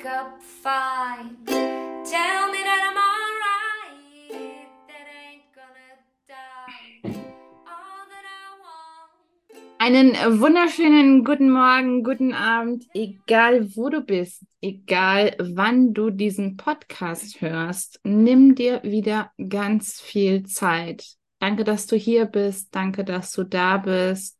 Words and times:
wake 0.00 0.06
up 0.06 0.40
fine. 0.62 1.36
Tell 1.46 2.50
me 2.52 2.58
that 2.64 2.82
I'm 2.88 2.96
alright. 2.96 4.30
That 4.88 5.06
ain't 5.24 5.44
gonna 5.54 5.98
die. 6.26 7.20
Einen 9.78 10.40
wunderschönen 10.40 11.24
guten 11.24 11.50
Morgen, 11.50 12.02
guten 12.04 12.34
Abend, 12.34 12.84
egal 12.94 13.74
wo 13.76 13.88
du 13.88 14.02
bist, 14.02 14.44
egal 14.60 15.34
wann 15.38 15.94
du 15.94 16.10
diesen 16.10 16.56
Podcast 16.56 17.40
hörst. 17.40 17.98
Nimm 18.04 18.54
dir 18.54 18.82
wieder 18.82 19.32
ganz 19.48 20.00
viel 20.00 20.44
Zeit. 20.44 21.16
Danke, 21.38 21.64
dass 21.64 21.86
du 21.86 21.96
hier 21.96 22.26
bist. 22.26 22.74
Danke, 22.74 23.04
dass 23.04 23.32
du 23.32 23.44
da 23.44 23.78
bist. 23.78 24.38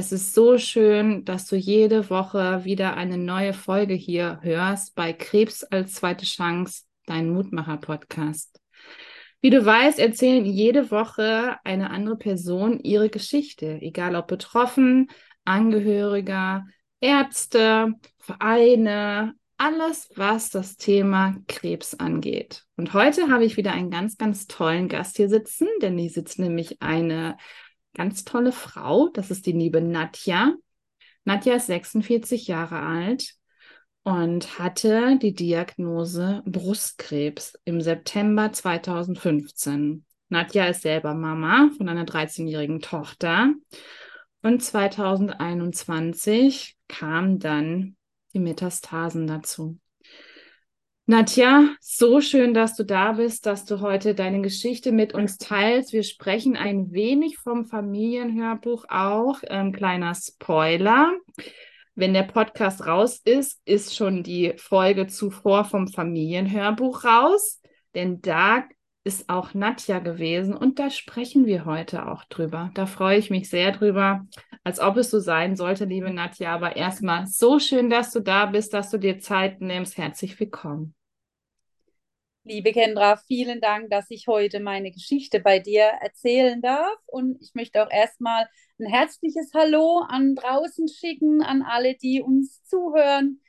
Es 0.00 0.12
ist 0.12 0.32
so 0.32 0.56
schön, 0.56 1.26
dass 1.26 1.44
du 1.46 1.56
jede 1.56 2.08
Woche 2.08 2.64
wieder 2.64 2.96
eine 2.96 3.18
neue 3.18 3.52
Folge 3.52 3.92
hier 3.92 4.38
hörst 4.40 4.94
bei 4.94 5.12
Krebs 5.12 5.62
als 5.62 5.92
zweite 5.92 6.24
Chance, 6.24 6.84
dein 7.04 7.28
Mutmacher-Podcast. 7.28 8.62
Wie 9.42 9.50
du 9.50 9.62
weißt, 9.62 9.98
erzählen 9.98 10.46
jede 10.46 10.90
Woche 10.90 11.58
eine 11.64 11.90
andere 11.90 12.16
Person 12.16 12.80
ihre 12.80 13.10
Geschichte, 13.10 13.76
egal 13.82 14.16
ob 14.16 14.28
betroffen, 14.28 15.10
Angehöriger, 15.44 16.64
Ärzte, 17.02 17.92
Vereine, 18.16 19.34
alles, 19.58 20.08
was 20.16 20.48
das 20.48 20.78
Thema 20.78 21.36
Krebs 21.46 21.92
angeht. 21.92 22.64
Und 22.78 22.94
heute 22.94 23.28
habe 23.28 23.44
ich 23.44 23.58
wieder 23.58 23.72
einen 23.72 23.90
ganz, 23.90 24.16
ganz 24.16 24.46
tollen 24.46 24.88
Gast 24.88 25.18
hier 25.18 25.28
sitzen, 25.28 25.68
denn 25.82 25.98
hier 25.98 26.08
sitzt 26.08 26.38
nämlich 26.38 26.80
eine 26.80 27.36
ganz 27.94 28.24
tolle 28.24 28.52
Frau. 28.52 29.08
Das 29.08 29.30
ist 29.30 29.46
die 29.46 29.52
liebe 29.52 29.80
Nadja. 29.80 30.54
Nadja 31.24 31.54
ist 31.54 31.66
46 31.66 32.46
Jahre 32.46 32.80
alt 32.80 33.34
und 34.02 34.58
hatte 34.58 35.18
die 35.20 35.34
Diagnose 35.34 36.42
Brustkrebs 36.46 37.58
im 37.64 37.80
September 37.80 38.52
2015. 38.52 40.04
Nadja 40.28 40.66
ist 40.66 40.82
selber 40.82 41.14
Mama 41.14 41.70
von 41.76 41.88
einer 41.88 42.04
13-jährigen 42.04 42.80
Tochter. 42.80 43.54
Und 44.42 44.62
2021 44.62 46.76
kamen 46.88 47.38
dann 47.38 47.96
die 48.32 48.38
Metastasen 48.38 49.26
dazu. 49.26 49.78
Nadja, 51.10 51.70
so 51.80 52.20
schön, 52.20 52.54
dass 52.54 52.76
du 52.76 52.84
da 52.84 53.10
bist, 53.10 53.44
dass 53.44 53.64
du 53.64 53.80
heute 53.80 54.14
deine 54.14 54.42
Geschichte 54.42 54.92
mit 54.92 55.12
uns 55.12 55.38
teilst. 55.38 55.92
Wir 55.92 56.04
sprechen 56.04 56.56
ein 56.56 56.92
wenig 56.92 57.36
vom 57.36 57.66
Familienhörbuch 57.66 58.84
auch. 58.88 59.40
Ähm, 59.48 59.72
kleiner 59.72 60.14
Spoiler. 60.14 61.10
Wenn 61.96 62.14
der 62.14 62.22
Podcast 62.22 62.86
raus 62.86 63.20
ist, 63.24 63.60
ist 63.64 63.96
schon 63.96 64.22
die 64.22 64.52
Folge 64.56 65.08
zuvor 65.08 65.64
vom 65.64 65.88
Familienhörbuch 65.88 67.02
raus. 67.02 67.60
Denn 67.96 68.20
da 68.20 68.62
ist 69.02 69.28
auch 69.28 69.52
Nadja 69.52 69.98
gewesen 69.98 70.54
und 70.56 70.78
da 70.78 70.90
sprechen 70.90 71.44
wir 71.44 71.64
heute 71.64 72.06
auch 72.06 72.22
drüber. 72.26 72.70
Da 72.74 72.86
freue 72.86 73.18
ich 73.18 73.30
mich 73.30 73.50
sehr 73.50 73.72
drüber, 73.72 74.28
als 74.62 74.78
ob 74.78 74.96
es 74.96 75.10
so 75.10 75.18
sein 75.18 75.56
sollte, 75.56 75.86
liebe 75.86 76.12
Nadja. 76.12 76.54
Aber 76.54 76.76
erstmal 76.76 77.26
so 77.26 77.58
schön, 77.58 77.90
dass 77.90 78.12
du 78.12 78.20
da 78.20 78.46
bist, 78.46 78.72
dass 78.74 78.90
du 78.90 78.98
dir 78.98 79.18
Zeit 79.18 79.60
nimmst. 79.60 79.98
Herzlich 79.98 80.38
willkommen. 80.38 80.94
Liebe 82.50 82.72
Kendra, 82.72 83.16
vielen 83.28 83.60
Dank, 83.60 83.90
dass 83.90 84.10
ich 84.10 84.26
heute 84.26 84.58
meine 84.58 84.90
Geschichte 84.90 85.38
bei 85.38 85.60
dir 85.60 85.84
erzählen 85.84 86.60
darf. 86.60 86.98
Und 87.06 87.40
ich 87.40 87.54
möchte 87.54 87.80
auch 87.80 87.90
erstmal 87.92 88.48
ein 88.80 88.86
herzliches 88.86 89.52
Hallo 89.54 90.00
an 90.08 90.34
draußen 90.34 90.88
schicken, 90.88 91.42
an 91.42 91.62
alle, 91.62 91.94
die 91.94 92.20
uns 92.20 92.64
zuhören, 92.64 93.40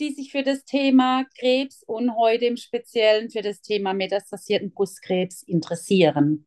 die 0.00 0.10
sich 0.14 0.32
für 0.32 0.42
das 0.42 0.64
Thema 0.64 1.26
Krebs 1.38 1.82
und 1.82 2.16
heute 2.16 2.46
im 2.46 2.56
Speziellen 2.56 3.28
für 3.28 3.42
das 3.42 3.60
Thema 3.60 3.92
metastasierten 3.92 4.72
Brustkrebs 4.72 5.42
interessieren. 5.42 6.46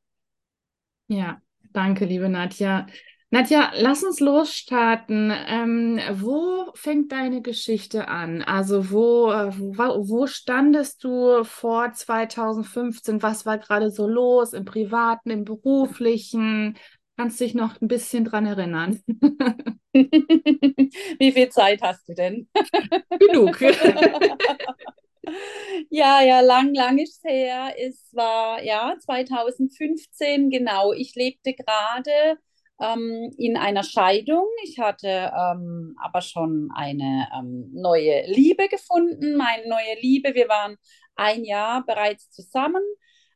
Ja, 1.10 1.44
danke, 1.74 2.06
liebe 2.06 2.28
Nadja. 2.28 2.88
Nadja, 3.32 3.72
lass 3.76 4.04
uns 4.04 4.20
losstarten. 4.20 5.32
Ähm, 5.48 6.00
wo 6.14 6.72
fängt 6.74 7.12
deine 7.12 7.42
Geschichte 7.44 8.08
an? 8.08 8.42
Also 8.42 8.90
wo, 8.90 9.32
äh, 9.32 9.52
wo, 9.56 10.10
wo 10.10 10.26
standest 10.28 11.04
du 11.04 11.44
vor 11.44 11.94
2015? 11.94 13.22
Was 13.22 13.46
war 13.46 13.60
gerade 13.60 13.92
so 13.92 14.08
los 14.08 14.54
im 14.54 14.66
privaten, 14.66 15.30
im 15.30 15.44
beruflichen? 15.46 16.76
Kannst 17.18 17.40
du 17.40 17.44
dich 17.44 17.54
noch 17.54 17.80
ein 17.82 17.88
bisschen 17.88 18.26
dran 18.26 18.48
erinnern? 18.48 19.00
Wie 19.94 21.32
viel 21.32 21.50
Zeit 21.50 21.82
hast 21.84 22.10
du 22.10 22.16
denn? 22.16 22.48
Genug. 23.20 23.60
Ja, 25.90 26.22
ja, 26.22 26.40
lang, 26.42 26.74
lang 26.74 26.98
ist 26.98 27.18
es 27.24 27.32
her. 27.32 27.74
Es 27.78 28.10
war 28.14 28.64
ja 28.64 28.96
2015, 29.00 30.50
genau. 30.50 30.94
Ich 30.94 31.16
lebte 31.16 31.54
gerade 31.54 32.38
ähm, 32.80 33.32
in 33.38 33.58
einer 33.58 33.84
Scheidung. 33.84 34.48
Ich 34.64 34.80
hatte 34.80 35.08
ähm, 35.08 35.96
aber 36.02 36.22
schon 36.22 36.70
eine 36.74 37.28
ähm, 37.38 37.70
neue 37.74 38.26
Liebe 38.28 38.68
gefunden, 38.68 39.36
meine 39.36 39.68
neue 39.68 40.00
Liebe. 40.02 40.34
Wir 40.36 40.48
waren 40.48 40.78
ein 41.16 41.44
Jahr 41.44 41.86
bereits 41.86 42.30
zusammen. 42.32 42.82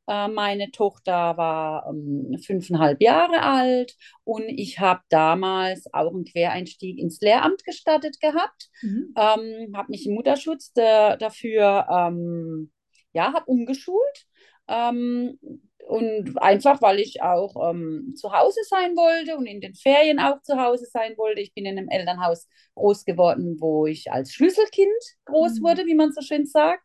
Äh, 0.08 0.28
meine 0.28 0.72
Tochter 0.72 1.38
war 1.38 1.88
ähm, 1.90 2.38
fünfeinhalb 2.46 3.02
Jahre 3.02 3.42
alt 3.42 3.96
und 4.24 4.44
ich 4.50 4.80
habe 4.80 5.02
damals 5.10 5.86
auch 5.94 6.14
einen 6.14 6.26
Quereinstieg 6.26 7.00
ins 7.00 7.22
Lehramt 7.22 7.64
gestattet 7.64 8.20
gehabt. 8.20 8.70
Mhm. 8.82 9.14
Ähm, 9.18 9.78
habe 9.78 9.90
mich 9.90 10.06
im 10.06 10.16
Mutterschutz 10.16 10.74
de, 10.74 11.18
dafür 11.18 11.88
ähm, 11.90 12.72
ja, 13.14 13.34
habe 13.34 13.46
umgeschult. 13.46 14.26
Ähm, 14.68 15.40
und 15.88 16.42
einfach, 16.42 16.82
weil 16.82 17.00
ich 17.00 17.22
auch 17.22 17.70
ähm, 17.70 18.14
zu 18.16 18.32
Hause 18.32 18.62
sein 18.68 18.96
wollte 18.96 19.38
und 19.38 19.46
in 19.46 19.62
den 19.62 19.76
Ferien 19.76 20.20
auch 20.20 20.42
zu 20.42 20.58
Hause 20.58 20.86
sein 20.86 21.18
wollte. 21.18 21.42
Ich 21.42 21.54
bin 21.54 21.66
in 21.66 21.78
einem 21.78 21.90
Elternhaus 21.90 22.48
groß 22.76 23.06
geworden, 23.06 23.58
wo 23.60 23.86
ich 23.86 24.12
als 24.12 24.34
Schlüsselkind 24.34 24.92
groß 25.26 25.60
mhm. 25.60 25.64
wurde, 25.64 25.86
wie 25.86 25.96
man 25.96 26.12
so 26.14 26.22
schön 26.22 26.46
sagt. 26.46 26.84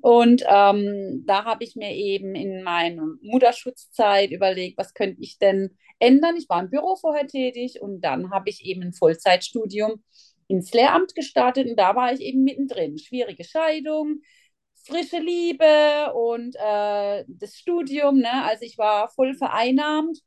Und 0.00 0.42
ähm, 0.48 1.22
da 1.26 1.44
habe 1.44 1.64
ich 1.64 1.76
mir 1.76 1.92
eben 1.92 2.34
in 2.34 2.62
meiner 2.64 3.06
Mutterschutzzeit 3.22 4.30
überlegt, 4.30 4.78
was 4.78 4.94
könnte 4.94 5.20
ich 5.20 5.38
denn 5.38 5.76
ändern. 5.98 6.36
Ich 6.36 6.48
war 6.48 6.60
im 6.60 6.70
Büro 6.70 6.96
vorher 6.96 7.26
tätig 7.26 7.80
und 7.80 8.00
dann 8.00 8.30
habe 8.30 8.50
ich 8.50 8.64
eben 8.64 8.82
ein 8.82 8.92
Vollzeitstudium 8.92 10.02
ins 10.48 10.72
Lehramt 10.72 11.14
gestartet 11.14 11.68
und 11.68 11.78
da 11.78 11.94
war 11.94 12.12
ich 12.12 12.20
eben 12.20 12.42
mittendrin. 12.42 12.98
Schwierige 12.98 13.44
Scheidung, 13.44 14.20
frische 14.84 15.18
Liebe 15.18 16.12
und 16.14 16.56
äh, 16.56 17.24
das 17.26 17.56
Studium. 17.56 18.18
Ne? 18.18 18.44
Also 18.44 18.64
ich 18.64 18.78
war 18.78 19.08
voll 19.08 19.34
vereinnahmt, 19.34 20.18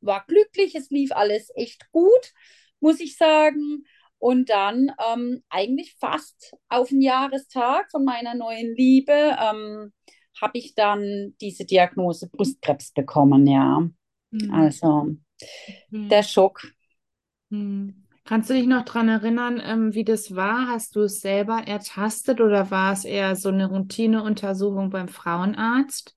war 0.00 0.24
glücklich, 0.26 0.74
es 0.74 0.90
lief 0.90 1.12
alles 1.12 1.50
echt 1.54 1.90
gut, 1.92 2.32
muss 2.80 3.00
ich 3.00 3.16
sagen. 3.16 3.84
Und 4.20 4.50
dann 4.50 4.90
ähm, 5.12 5.44
eigentlich 5.48 5.94
fast 6.00 6.56
auf 6.68 6.88
den 6.88 7.00
Jahrestag 7.00 7.88
von 7.90 8.04
meiner 8.04 8.34
neuen 8.34 8.74
Liebe 8.74 9.12
ähm, 9.12 9.92
habe 10.40 10.58
ich 10.58 10.74
dann 10.74 11.34
diese 11.40 11.64
Diagnose 11.64 12.28
Brustkrebs 12.28 12.92
bekommen, 12.92 13.46
ja. 13.46 13.88
Mhm. 14.30 14.52
Also 14.52 15.16
mhm. 15.90 16.08
der 16.08 16.24
Schock. 16.24 16.62
Mhm. 17.50 18.07
Kannst 18.28 18.50
du 18.50 18.52
dich 18.52 18.66
noch 18.66 18.84
daran 18.84 19.08
erinnern, 19.08 19.58
ähm, 19.64 19.94
wie 19.94 20.04
das 20.04 20.36
war? 20.36 20.68
Hast 20.68 20.96
du 20.96 21.00
es 21.00 21.22
selber 21.22 21.62
ertastet 21.66 22.42
oder 22.42 22.70
war 22.70 22.92
es 22.92 23.06
eher 23.06 23.34
so 23.36 23.48
eine 23.48 23.70
Routineuntersuchung 23.70 24.90
beim 24.90 25.08
Frauenarzt? 25.08 26.14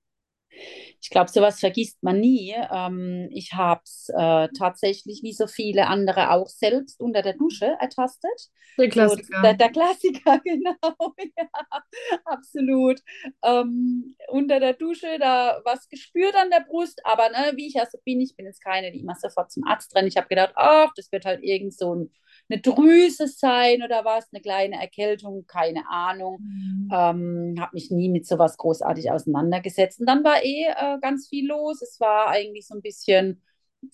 Ich 1.02 1.10
glaube, 1.10 1.30
sowas 1.30 1.58
vergisst 1.58 2.00
man 2.02 2.20
nie. 2.20 2.54
Ähm, 2.70 3.28
ich 3.32 3.54
habe 3.54 3.80
es 3.84 4.08
äh, 4.16 4.48
tatsächlich, 4.56 5.20
wie 5.24 5.32
so 5.32 5.48
viele 5.48 5.88
andere, 5.88 6.30
auch 6.30 6.48
selbst 6.48 7.00
unter 7.00 7.22
der 7.22 7.32
Dusche 7.32 7.76
ertastet. 7.80 8.50
Der 8.78 8.88
Klassiker. 8.88 9.36
So, 9.36 9.42
der, 9.42 9.54
der, 9.54 9.70
Klassiker, 9.70 10.38
genau. 10.44 10.76
ja, 11.36 11.82
absolut. 12.24 13.00
Ähm, 13.42 14.14
unter 14.28 14.60
der 14.60 14.74
Dusche, 14.74 15.18
da 15.18 15.60
was 15.64 15.88
gespürt 15.88 16.36
an 16.36 16.50
der 16.50 16.60
Brust, 16.60 17.00
aber 17.04 17.28
ne, 17.30 17.52
wie 17.56 17.66
ich 17.66 17.74
ja 17.74 17.84
so 17.90 17.98
bin, 18.04 18.20
ich 18.20 18.36
bin 18.36 18.46
jetzt 18.46 18.62
keine, 18.62 18.92
die 18.92 19.00
immer 19.00 19.16
sofort 19.16 19.50
zum 19.50 19.64
Arzt 19.64 19.96
rennen. 19.96 20.06
Ich 20.06 20.16
habe 20.16 20.28
gedacht, 20.28 20.52
ach, 20.54 20.90
das 20.94 21.10
wird 21.10 21.24
halt 21.24 21.42
irgend 21.42 21.74
so 21.76 21.96
ein 21.96 22.10
eine 22.48 22.60
Drüse 22.60 23.28
sein 23.28 23.82
oder 23.82 24.04
was, 24.04 24.28
eine 24.32 24.42
kleine 24.42 24.80
Erkältung, 24.80 25.46
keine 25.46 25.88
Ahnung. 25.88 26.38
Mhm. 26.40 26.88
Ähm, 26.92 27.54
habe 27.60 27.74
mich 27.74 27.90
nie 27.90 28.08
mit 28.08 28.26
sowas 28.26 28.56
großartig 28.56 29.10
auseinandergesetzt. 29.10 30.00
Und 30.00 30.06
dann 30.06 30.24
war 30.24 30.42
eh 30.42 30.66
äh, 30.66 30.98
ganz 31.00 31.28
viel 31.28 31.48
los. 31.48 31.82
Es 31.82 31.98
war 32.00 32.28
eigentlich 32.28 32.66
so 32.66 32.74
ein 32.74 32.82
bisschen, 32.82 33.42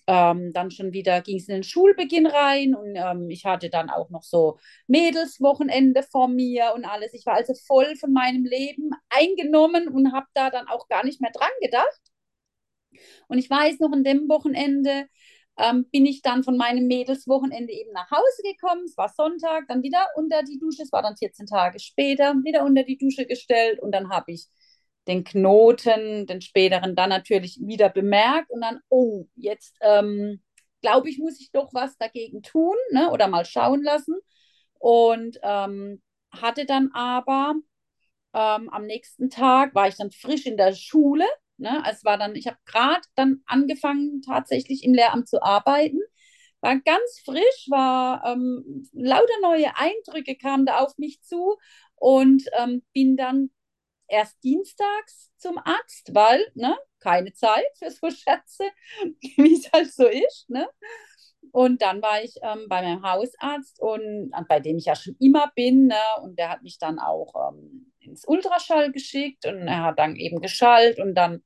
ähm, 0.07 0.53
dann 0.53 0.71
schon 0.71 0.93
wieder 0.93 1.23
ging 1.23 1.39
es 1.39 1.49
in 1.49 1.55
den 1.55 1.63
Schulbeginn 1.63 2.27
rein 2.27 2.75
und 2.75 2.95
ähm, 2.95 3.31
ich 3.31 3.47
hatte 3.47 3.71
dann 3.71 3.89
auch 3.89 4.11
noch 4.11 4.23
so 4.23 4.59
Mädelswochenende 4.87 6.03
vor 6.03 6.29
mir 6.29 6.73
und 6.75 6.85
alles. 6.85 7.15
Ich 7.15 7.25
war 7.27 7.35
also 7.35 7.55
voll 7.55 7.97
von 7.97 8.13
meinem 8.13 8.45
Leben 8.45 8.91
eingenommen 9.09 9.89
und 9.89 10.13
habe 10.13 10.27
da 10.35 10.51
dann 10.51 10.69
auch 10.69 10.89
gar 10.89 11.05
nicht 11.05 11.21
mehr 11.21 11.31
dran 11.33 11.49
gedacht. 11.63 12.01
Und 13.29 13.39
ich 13.39 13.49
weiß 13.49 13.79
noch, 13.81 13.93
an 13.93 14.05
dem 14.05 14.29
Wochenende 14.29 15.07
ähm, 15.59 15.87
bin 15.91 16.07
ich 16.07 16.23
dann 16.23 16.45
von 16.45 16.57
meinem 16.57 16.87
Mädelswochenende 16.87 17.73
eben 17.73 17.93
nach 17.93 18.11
Hause 18.11 18.43
gekommen. 18.45 18.85
Es 18.85 18.97
war 18.97 19.09
Sonntag, 19.09 19.67
dann 19.69 19.83
wieder 19.83 20.07
unter 20.17 20.43
die 20.43 20.59
Dusche. 20.59 20.83
Es 20.83 20.93
war 20.93 21.03
dann 21.03 21.17
14 21.17 21.47
Tage 21.47 21.79
später, 21.81 22.35
wieder 22.45 22.65
unter 22.65 22.85
die 22.85 22.99
Dusche 22.99 23.27
gestellt 23.27 23.81
und 23.81 23.93
dann 23.93 24.11
habe 24.11 24.33
ich 24.33 24.47
den 25.09 25.25
Knoten, 25.25 26.27
den 26.27 26.41
späteren 26.41 26.95
dann 26.95 27.09
natürlich 27.11 27.59
wieder 27.63 27.89
bemerkt 27.89 28.51
und 28.51 28.61
dann, 28.61 28.81
oh, 28.89 29.27
jetzt 29.35 29.75
ähm, 29.81 30.43
glaube 30.83 31.09
ich, 31.11 31.19
muss 31.19 31.41
ich 31.41 31.51
doch 31.51 31.73
was 31.73 31.97
dagegen 31.97 32.43
tun 32.43 32.77
ne, 32.93 33.11
oder 33.11 33.29
mal 33.29 33.45
schauen 33.45 33.83
lassen. 33.83 34.15
Und 34.75 35.39
ähm, 35.43 36.03
hatte 36.31 36.67
dann 36.67 36.91
aber 36.93 37.55
ähm, 38.35 38.69
am 38.71 38.87
nächsten 38.87 39.31
Tag, 39.31 39.75
war 39.75 39.89
ich 39.89 39.97
dann 39.97 40.11
frisch 40.11 40.47
in 40.47 40.57
der 40.57 40.75
Schule. 40.75 41.25
Ne? 41.59 41.83
Es 41.91 42.05
war 42.05 42.19
dann, 42.19 42.37
ich 42.37 42.47
habe 42.47 42.59
gerade 42.67 43.03
dann 43.15 43.43
angefangen, 43.47 44.23
tatsächlich 44.23 44.85
im 44.85 44.95
Lehramt 44.95 45.29
zu 45.29 45.43
arbeiten. 45.43 46.01
War 46.61 46.77
ganz 46.81 47.21
frisch, 47.25 47.67
war 47.69 48.25
ähm, 48.27 48.89
lauter 48.93 49.41
neue 49.43 49.77
Eindrücke 49.77 50.37
kamen 50.37 50.67
da 50.67 50.79
auf 50.79 50.99
mich 50.99 51.23
zu 51.23 51.57
und 51.95 52.45
ähm, 52.59 52.83
bin 52.93 53.17
dann 53.17 53.51
erst 54.09 54.43
dienstags 54.43 55.31
zum 55.37 55.59
Arzt, 55.59 56.11
weil 56.15 56.45
ne, 56.55 56.77
keine 57.01 57.33
Zeit 57.33 57.67
für 57.79 57.91
so 57.91 58.11
Schätze, 58.11 58.65
wie 59.37 59.55
es 59.55 59.71
halt 59.73 59.93
so 59.93 60.07
ist. 60.07 60.49
Ne? 60.49 60.69
Und 61.53 61.83
dann 61.83 62.03
war 62.03 62.23
ich 62.23 62.35
ähm, 62.43 62.67
bei 62.69 62.83
meinem 62.83 63.03
Hausarzt 63.03 63.81
und 63.81 64.33
bei 64.49 64.61
dem 64.61 64.79
ich 64.79 64.87
ja 64.87 64.97
schon 64.97 65.17
immer 65.19 65.51
bin. 65.55 65.87
Ne? 65.87 66.01
Und 66.23 66.39
der 66.39 66.51
hat 66.51 66.63
mich 66.63 66.79
dann 66.79 66.99
auch 66.99 67.53
ähm, 67.53 67.93
ins 68.01 68.27
Ultraschall 68.27 68.93
geschickt 68.93 69.47
und 69.47 69.67
er 69.69 69.85
hat 69.85 69.99
dann 69.99 70.17
eben 70.17 70.41
geschallt 70.41 70.99
und 70.99 71.15
dann 71.15 71.43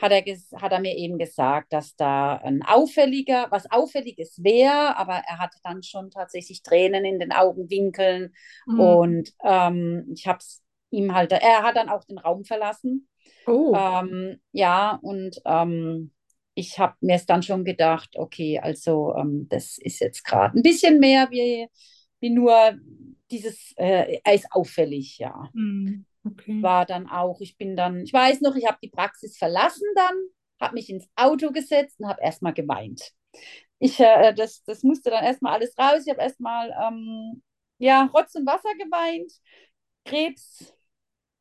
hat 0.00 0.12
er, 0.12 0.22
hat 0.60 0.72
er 0.72 0.80
mir 0.80 0.96
eben 0.96 1.18
gesagt, 1.18 1.72
dass 1.72 1.96
da 1.96 2.36
ein 2.36 2.62
auffälliger, 2.62 3.46
was 3.50 3.70
auffälliges 3.70 4.42
wäre, 4.42 4.96
aber 4.96 5.14
er 5.26 5.38
hatte 5.38 5.58
dann 5.62 5.82
schon 5.82 6.10
tatsächlich 6.10 6.62
Tränen 6.62 7.04
in 7.04 7.18
den 7.18 7.32
Augenwinkeln 7.32 8.34
mhm. 8.66 8.80
und 8.80 9.32
ähm, 9.44 10.06
ich 10.14 10.26
habe 10.26 10.38
es 10.38 10.62
ihm 10.90 11.14
halt, 11.14 11.32
er 11.32 11.62
hat 11.62 11.76
dann 11.76 11.88
auch 11.88 12.04
den 12.04 12.18
Raum 12.18 12.44
verlassen. 12.44 13.08
Oh. 13.46 13.74
Ähm, 13.74 14.40
ja, 14.52 14.98
und 15.02 15.40
ähm, 15.44 16.12
ich 16.54 16.78
habe 16.78 16.94
mir 17.00 17.16
es 17.16 17.26
dann 17.26 17.42
schon 17.42 17.64
gedacht, 17.64 18.16
okay, 18.16 18.58
also 18.58 19.14
ähm, 19.16 19.46
das 19.48 19.78
ist 19.78 20.00
jetzt 20.00 20.24
gerade 20.24 20.58
ein 20.58 20.62
bisschen 20.62 20.98
mehr 20.98 21.28
wie, 21.30 21.68
wie 22.20 22.30
nur 22.30 22.74
dieses, 23.30 23.72
äh, 23.76 24.20
er 24.24 24.34
ist 24.34 24.46
auffällig, 24.50 25.18
ja. 25.18 25.50
Mm, 25.52 26.06
okay. 26.26 26.62
War 26.62 26.86
dann 26.86 27.08
auch, 27.08 27.40
ich 27.40 27.56
bin 27.56 27.76
dann, 27.76 28.02
ich 28.02 28.12
weiß 28.12 28.40
noch, 28.40 28.56
ich 28.56 28.66
habe 28.66 28.78
die 28.82 28.90
Praxis 28.90 29.36
verlassen 29.36 29.86
dann, 29.94 30.14
habe 30.60 30.74
mich 30.74 30.90
ins 30.90 31.08
Auto 31.16 31.50
gesetzt 31.52 32.00
und 32.00 32.08
habe 32.08 32.22
erstmal 32.22 32.54
geweint. 32.54 33.12
Ich, 33.78 34.00
äh, 34.00 34.32
das, 34.34 34.62
das 34.64 34.82
musste 34.82 35.10
dann 35.10 35.24
erstmal 35.24 35.54
alles 35.54 35.76
raus. 35.78 36.02
Ich 36.04 36.10
habe 36.10 36.22
erstmal, 36.22 36.70
ähm, 36.82 37.42
ja, 37.78 38.04
Rotz 38.14 38.34
und 38.34 38.46
Wasser 38.46 38.72
geweint. 38.78 39.32
Krebs 40.04 40.76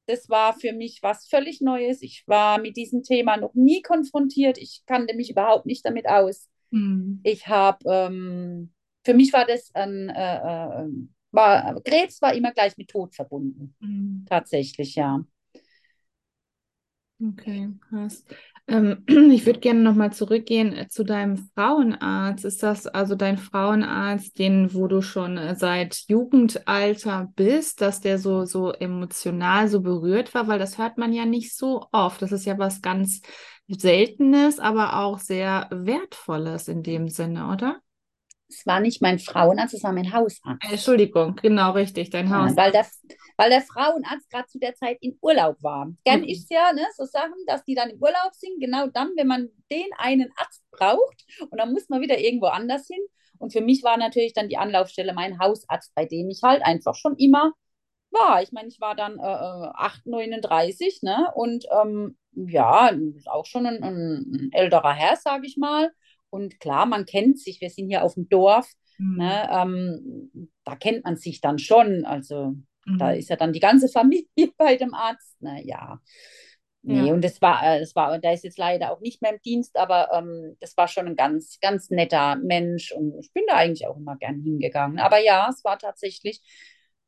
das 0.08 0.30
war 0.30 0.54
für 0.54 0.74
mich 0.74 1.00
was 1.02 1.28
völlig 1.28 1.62
Neues. 1.62 2.02
Ich 2.02 2.24
war 2.28 2.60
mit 2.60 2.78
diesem 2.78 3.04
Thema 3.04 3.38
noch 3.38 3.54
nie 3.54 3.82
konfrontiert. 3.82 4.58
Ich 4.58 4.84
kannte 4.86 5.16
mich 5.16 5.32
überhaupt 5.32 5.66
nicht 5.66 5.86
damit 5.86 6.08
aus. 6.08 6.48
Mhm. 6.72 7.22
Ich 7.24 7.48
habe, 7.48 7.80
ähm, 7.86 8.74
für 9.04 9.14
mich 9.14 9.34
war 9.34 9.46
das 9.46 9.74
ein, 9.74 10.10
äh, 10.10 10.38
äh, 10.38 10.88
war, 11.36 11.82
Krebs 11.84 12.22
war 12.22 12.34
immer 12.34 12.52
gleich 12.52 12.78
mit 12.78 12.90
Tod 12.90 13.14
verbunden. 13.16 13.76
Mhm. 13.80 14.26
Tatsächlich, 14.30 14.96
ja. 14.96 15.24
Okay, 17.24 17.70
krass. 17.90 18.26
Ähm, 18.68 19.04
ich 19.32 19.46
würde 19.46 19.60
gerne 19.62 19.80
nochmal 19.82 20.12
zurückgehen 20.12 20.74
äh, 20.74 20.90
zu 20.90 21.04
deinem 21.06 21.38
Frauenarzt. 21.56 22.44
Ist 22.44 22.62
das 22.62 22.88
also 22.88 23.16
dein 23.16 23.38
Frauenarzt, 23.38 24.38
den, 24.38 24.74
wo 24.74 24.88
du 24.88 25.02
schon 25.02 25.38
äh, 25.38 25.56
seit 25.56 25.96
Jugendalter 26.10 27.32
bist, 27.36 27.80
dass 27.80 28.02
der 28.02 28.20
so, 28.20 28.44
so 28.46 28.72
emotional 28.74 29.70
so 29.70 29.82
berührt 29.82 30.34
war? 30.34 30.48
Weil 30.50 30.60
das 30.60 30.78
hört 30.78 30.98
man 30.98 31.14
ja 31.14 31.26
nicht 31.26 31.56
so 31.56 31.88
oft. 31.94 32.22
Das 32.22 32.34
ist 32.34 32.46
ja 32.46 32.58
was 32.58 32.82
ganz 32.82 33.22
Seltenes, 33.68 34.60
aber 34.60 34.98
auch 35.00 35.20
sehr 35.20 35.70
Wertvolles 35.72 36.68
in 36.68 36.84
dem 36.84 37.08
Sinne, 37.08 37.50
oder? 37.52 37.80
Es 38.48 38.66
war 38.66 38.80
nicht 38.80 39.02
mein 39.02 39.20
Frauenarzt, 39.20 39.74
es 39.74 39.84
war 39.84 39.92
mein 39.92 40.14
Hausarzt. 40.14 40.64
Entschuldigung, 40.70 41.36
genau 41.36 41.72
richtig, 41.72 42.10
dein 42.12 42.30
Hausarzt. 42.30 42.58
Ja, 42.58 42.64
weil, 42.64 42.72
der, 42.72 42.86
weil 43.38 43.50
der 43.50 43.62
Frauenarzt 43.62 44.30
gerade 44.30 44.48
zu 44.48 44.60
der 44.60 44.76
Zeit 44.76 44.98
in 45.02 45.18
Urlaub 45.22 45.62
war. 45.62 45.92
Gern 46.04 46.22
mhm. 46.22 46.28
ist 46.28 46.50
ja 46.52 46.72
ne, 46.74 46.86
so 46.96 47.06
Sachen, 47.06 47.36
dass 47.48 47.64
die 47.64 47.76
dann 47.76 47.90
im 47.90 48.02
Urlaub 48.02 48.34
sind, 48.34 48.60
genau 48.60 48.88
dann, 48.88 49.12
wenn 49.16 49.28
man 49.28 49.50
den 49.72 49.88
einen 49.98 50.32
Arzt 50.38 50.64
braucht 50.72 51.26
und 51.50 51.58
dann 51.58 51.74
muss 51.74 51.90
man 51.90 52.02
wieder 52.02 52.20
irgendwo 52.20 52.48
anders 52.48 52.88
hin. 52.88 53.02
Und 53.38 53.52
für 53.52 53.62
mich 53.62 53.84
war 53.84 53.98
natürlich 53.98 54.34
dann 54.34 54.48
die 54.48 54.58
Anlaufstelle 54.58 55.14
mein 55.14 55.40
Hausarzt, 55.40 55.94
bei 55.96 56.06
dem 56.06 56.30
ich 56.30 56.42
halt 56.44 56.64
einfach 56.64 56.96
schon 56.96 57.18
immer 57.18 57.52
war. 58.12 58.42
Ich 58.42 58.52
meine, 58.52 58.70
ich 58.70 58.80
war 58.80 58.96
dann 58.96 59.20
äh, 59.20 59.22
8, 59.22 60.06
äh, 60.06 60.10
39, 60.10 61.02
ne? 61.02 61.32
Und 61.36 61.66
ähm, 61.72 62.18
ja, 62.32 62.92
auch 63.26 63.46
schon 63.46 63.66
ein, 63.66 63.84
ein 63.84 64.50
älterer 64.54 64.94
Herr, 64.94 65.16
sage 65.18 65.48
ich 65.48 65.58
mal. 65.58 65.92
Und 66.36 66.60
klar, 66.60 66.86
man 66.86 67.06
kennt 67.06 67.40
sich, 67.40 67.62
wir 67.62 67.70
sind 67.70 67.88
hier 67.88 68.04
auf 68.04 68.16
dem 68.16 68.28
Dorf, 68.28 68.70
mhm. 68.98 69.18
ne, 69.18 69.50
ähm, 69.50 70.50
da 70.66 70.76
kennt 70.76 71.06
man 71.06 71.16
sich 71.16 71.40
dann 71.40 71.60
schon. 71.60 72.04
Also 72.04 72.56
mhm. 72.86 72.98
da 72.98 73.12
ist 73.12 73.30
ja 73.30 73.38
dann 73.38 73.54
die 73.54 73.62
ganze 73.62 73.88
Familie 73.98 74.52
bei 74.58 74.76
dem 74.76 74.94
Arzt. 74.94 75.42
Ne, 75.42 75.62
ja. 75.66 76.02
Nee, 76.82 77.08
ja. 77.08 77.14
und 77.14 77.24
das 77.24 77.42
war, 77.42 77.64
äh, 77.64 77.80
das 77.80 77.96
war, 77.96 78.20
da 78.20 78.32
ist 78.32 78.44
jetzt 78.44 78.60
leider 78.60 78.92
auch 78.92 79.00
nicht 79.00 79.22
mehr 79.22 79.32
im 79.32 79.42
Dienst, 79.44 79.78
aber 79.78 80.12
ähm, 80.14 80.58
das 80.60 80.76
war 80.76 80.88
schon 80.88 81.08
ein 81.08 81.16
ganz, 81.16 81.58
ganz 81.62 81.90
netter 81.90 82.36
Mensch 82.36 82.92
und 82.92 83.18
ich 83.20 83.34
bin 83.34 83.44
da 83.48 83.56
eigentlich 83.56 83.88
auch 83.88 83.98
immer 83.98 84.18
gern 84.18 84.42
hingegangen. 84.42 85.00
Aber 85.00 85.20
ja, 85.20 85.48
es 85.50 85.64
war 85.64 85.80
tatsächlich 85.80 86.42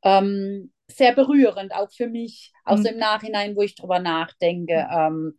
ähm, 0.03 0.71
sehr 0.88 1.13
berührend, 1.13 1.75
auch 1.75 1.91
für 1.91 2.07
mich, 2.07 2.53
auch 2.63 2.77
mhm. 2.77 2.83
so 2.83 2.89
im 2.89 2.97
Nachhinein, 2.97 3.56
wo 3.56 3.62
ich 3.62 3.75
drüber 3.75 4.00
nachdenke. 4.00 4.88
Ähm, 4.89 5.38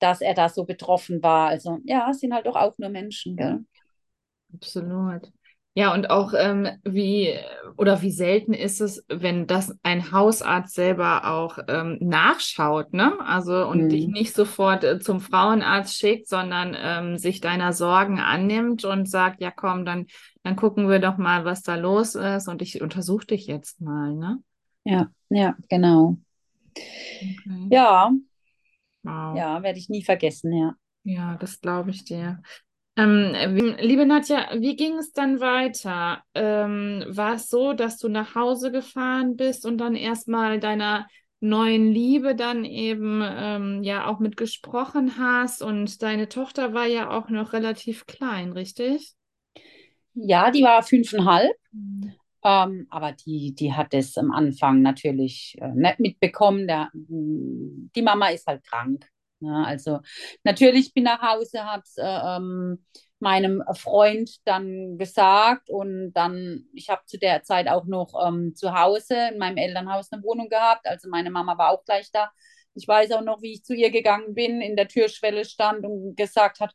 dass 0.00 0.20
er 0.20 0.34
da 0.34 0.48
so 0.48 0.64
betroffen 0.64 1.22
war. 1.22 1.48
Also 1.48 1.78
ja, 1.84 2.08
es 2.10 2.20
sind 2.20 2.34
halt 2.34 2.46
doch 2.46 2.56
auch 2.56 2.76
nur 2.78 2.88
Menschen, 2.88 3.36
gell? 3.36 3.60
Absolut. 4.52 5.30
Ja, 5.74 5.94
und 5.94 6.10
auch 6.10 6.34
ähm, 6.36 6.66
wie 6.82 7.32
oder 7.76 8.02
wie 8.02 8.10
selten 8.10 8.52
ist 8.52 8.80
es, 8.80 9.04
wenn 9.08 9.46
das 9.46 9.72
ein 9.84 10.10
Hausarzt 10.10 10.74
selber 10.74 11.30
auch 11.30 11.58
ähm, 11.68 11.96
nachschaut, 12.00 12.92
ne? 12.92 13.14
Also 13.20 13.66
und 13.68 13.84
mhm. 13.84 13.88
dich 13.88 14.06
nicht 14.08 14.34
sofort 14.34 14.82
äh, 14.82 14.98
zum 14.98 15.20
Frauenarzt 15.20 15.94
schickt, 15.94 16.28
sondern 16.28 16.76
ähm, 16.76 17.18
sich 17.18 17.40
deiner 17.40 17.72
Sorgen 17.72 18.18
annimmt 18.18 18.84
und 18.84 19.08
sagt, 19.08 19.40
ja 19.40 19.52
komm, 19.52 19.84
dann, 19.84 20.06
dann 20.42 20.56
gucken 20.56 20.88
wir 20.88 20.98
doch 20.98 21.18
mal, 21.18 21.44
was 21.44 21.62
da 21.62 21.76
los 21.76 22.16
ist 22.16 22.48
und 22.48 22.62
ich 22.62 22.82
untersuche 22.82 23.26
dich 23.26 23.46
jetzt 23.46 23.80
mal, 23.80 24.12
ne? 24.16 24.42
Ja, 24.82 25.06
ja, 25.28 25.56
genau. 25.68 26.16
Okay. 26.74 27.68
Ja, 27.70 28.10
Wow. 29.02 29.36
Ja, 29.36 29.62
werde 29.62 29.78
ich 29.78 29.88
nie 29.88 30.02
vergessen, 30.02 30.52
ja. 30.52 30.74
Ja, 31.04 31.36
das 31.36 31.60
glaube 31.60 31.90
ich 31.90 32.04
dir. 32.04 32.42
Ähm, 32.96 33.34
liebe 33.78 34.04
Nadja, 34.04 34.48
wie 34.58 34.76
ging 34.76 34.98
es 34.98 35.12
dann 35.12 35.40
weiter? 35.40 36.22
Ähm, 36.34 37.04
war 37.08 37.34
es 37.34 37.48
so, 37.48 37.72
dass 37.72 37.96
du 37.98 38.08
nach 38.08 38.34
Hause 38.34 38.70
gefahren 38.72 39.36
bist 39.36 39.64
und 39.64 39.78
dann 39.78 39.94
erstmal 39.94 40.60
deiner 40.60 41.06
neuen 41.40 41.90
Liebe 41.90 42.34
dann 42.34 42.64
eben 42.66 43.22
ähm, 43.24 43.82
ja 43.82 44.06
auch 44.06 44.18
mit 44.18 44.36
gesprochen 44.36 45.16
hast 45.18 45.62
und 45.62 46.02
deine 46.02 46.28
Tochter 46.28 46.74
war 46.74 46.86
ja 46.86 47.10
auch 47.10 47.30
noch 47.30 47.52
relativ 47.54 48.06
klein, 48.06 48.52
richtig? 48.52 49.14
Ja, 50.14 50.50
die 50.50 50.62
war 50.62 50.82
fünfeinhalb. 50.82 51.52
Mhm. 51.72 52.19
Ähm, 52.42 52.86
aber 52.90 53.12
die, 53.12 53.54
die 53.54 53.72
hat 53.74 53.92
es 53.94 54.16
am 54.16 54.30
Anfang 54.32 54.82
natürlich 54.82 55.56
äh, 55.60 55.68
nicht 55.68 56.00
mitbekommen. 56.00 56.66
Der, 56.66 56.90
mm, 56.94 57.90
die 57.94 58.02
Mama 58.02 58.28
ist 58.28 58.46
halt 58.46 58.64
krank. 58.64 59.06
Ne? 59.40 59.66
Also 59.66 60.00
natürlich 60.44 60.94
bin 60.94 61.04
nach 61.04 61.20
Hause, 61.20 61.64
habe 61.64 61.82
es 61.84 61.96
äh, 61.98 62.02
ähm, 62.04 62.84
meinem 63.18 63.62
Freund 63.74 64.30
dann 64.46 64.96
gesagt 64.98 65.68
und 65.68 66.12
dann, 66.14 66.64
ich 66.72 66.88
habe 66.88 67.02
zu 67.06 67.18
der 67.18 67.42
Zeit 67.42 67.68
auch 67.68 67.84
noch 67.84 68.14
ähm, 68.26 68.54
zu 68.54 68.72
Hause 68.74 69.28
in 69.32 69.38
meinem 69.38 69.58
Elternhaus 69.58 70.10
eine 70.10 70.22
Wohnung 70.22 70.48
gehabt. 70.48 70.86
Also 70.86 71.08
meine 71.10 71.30
Mama 71.30 71.58
war 71.58 71.70
auch 71.70 71.84
gleich 71.84 72.10
da. 72.12 72.30
Ich 72.74 72.88
weiß 72.88 73.10
auch 73.12 73.22
noch, 73.22 73.42
wie 73.42 73.52
ich 73.54 73.64
zu 73.64 73.74
ihr 73.74 73.90
gegangen 73.90 74.34
bin, 74.34 74.60
in 74.62 74.76
der 74.76 74.88
Türschwelle 74.88 75.44
stand 75.44 75.84
und 75.84 76.16
gesagt 76.16 76.60
hat, 76.60 76.74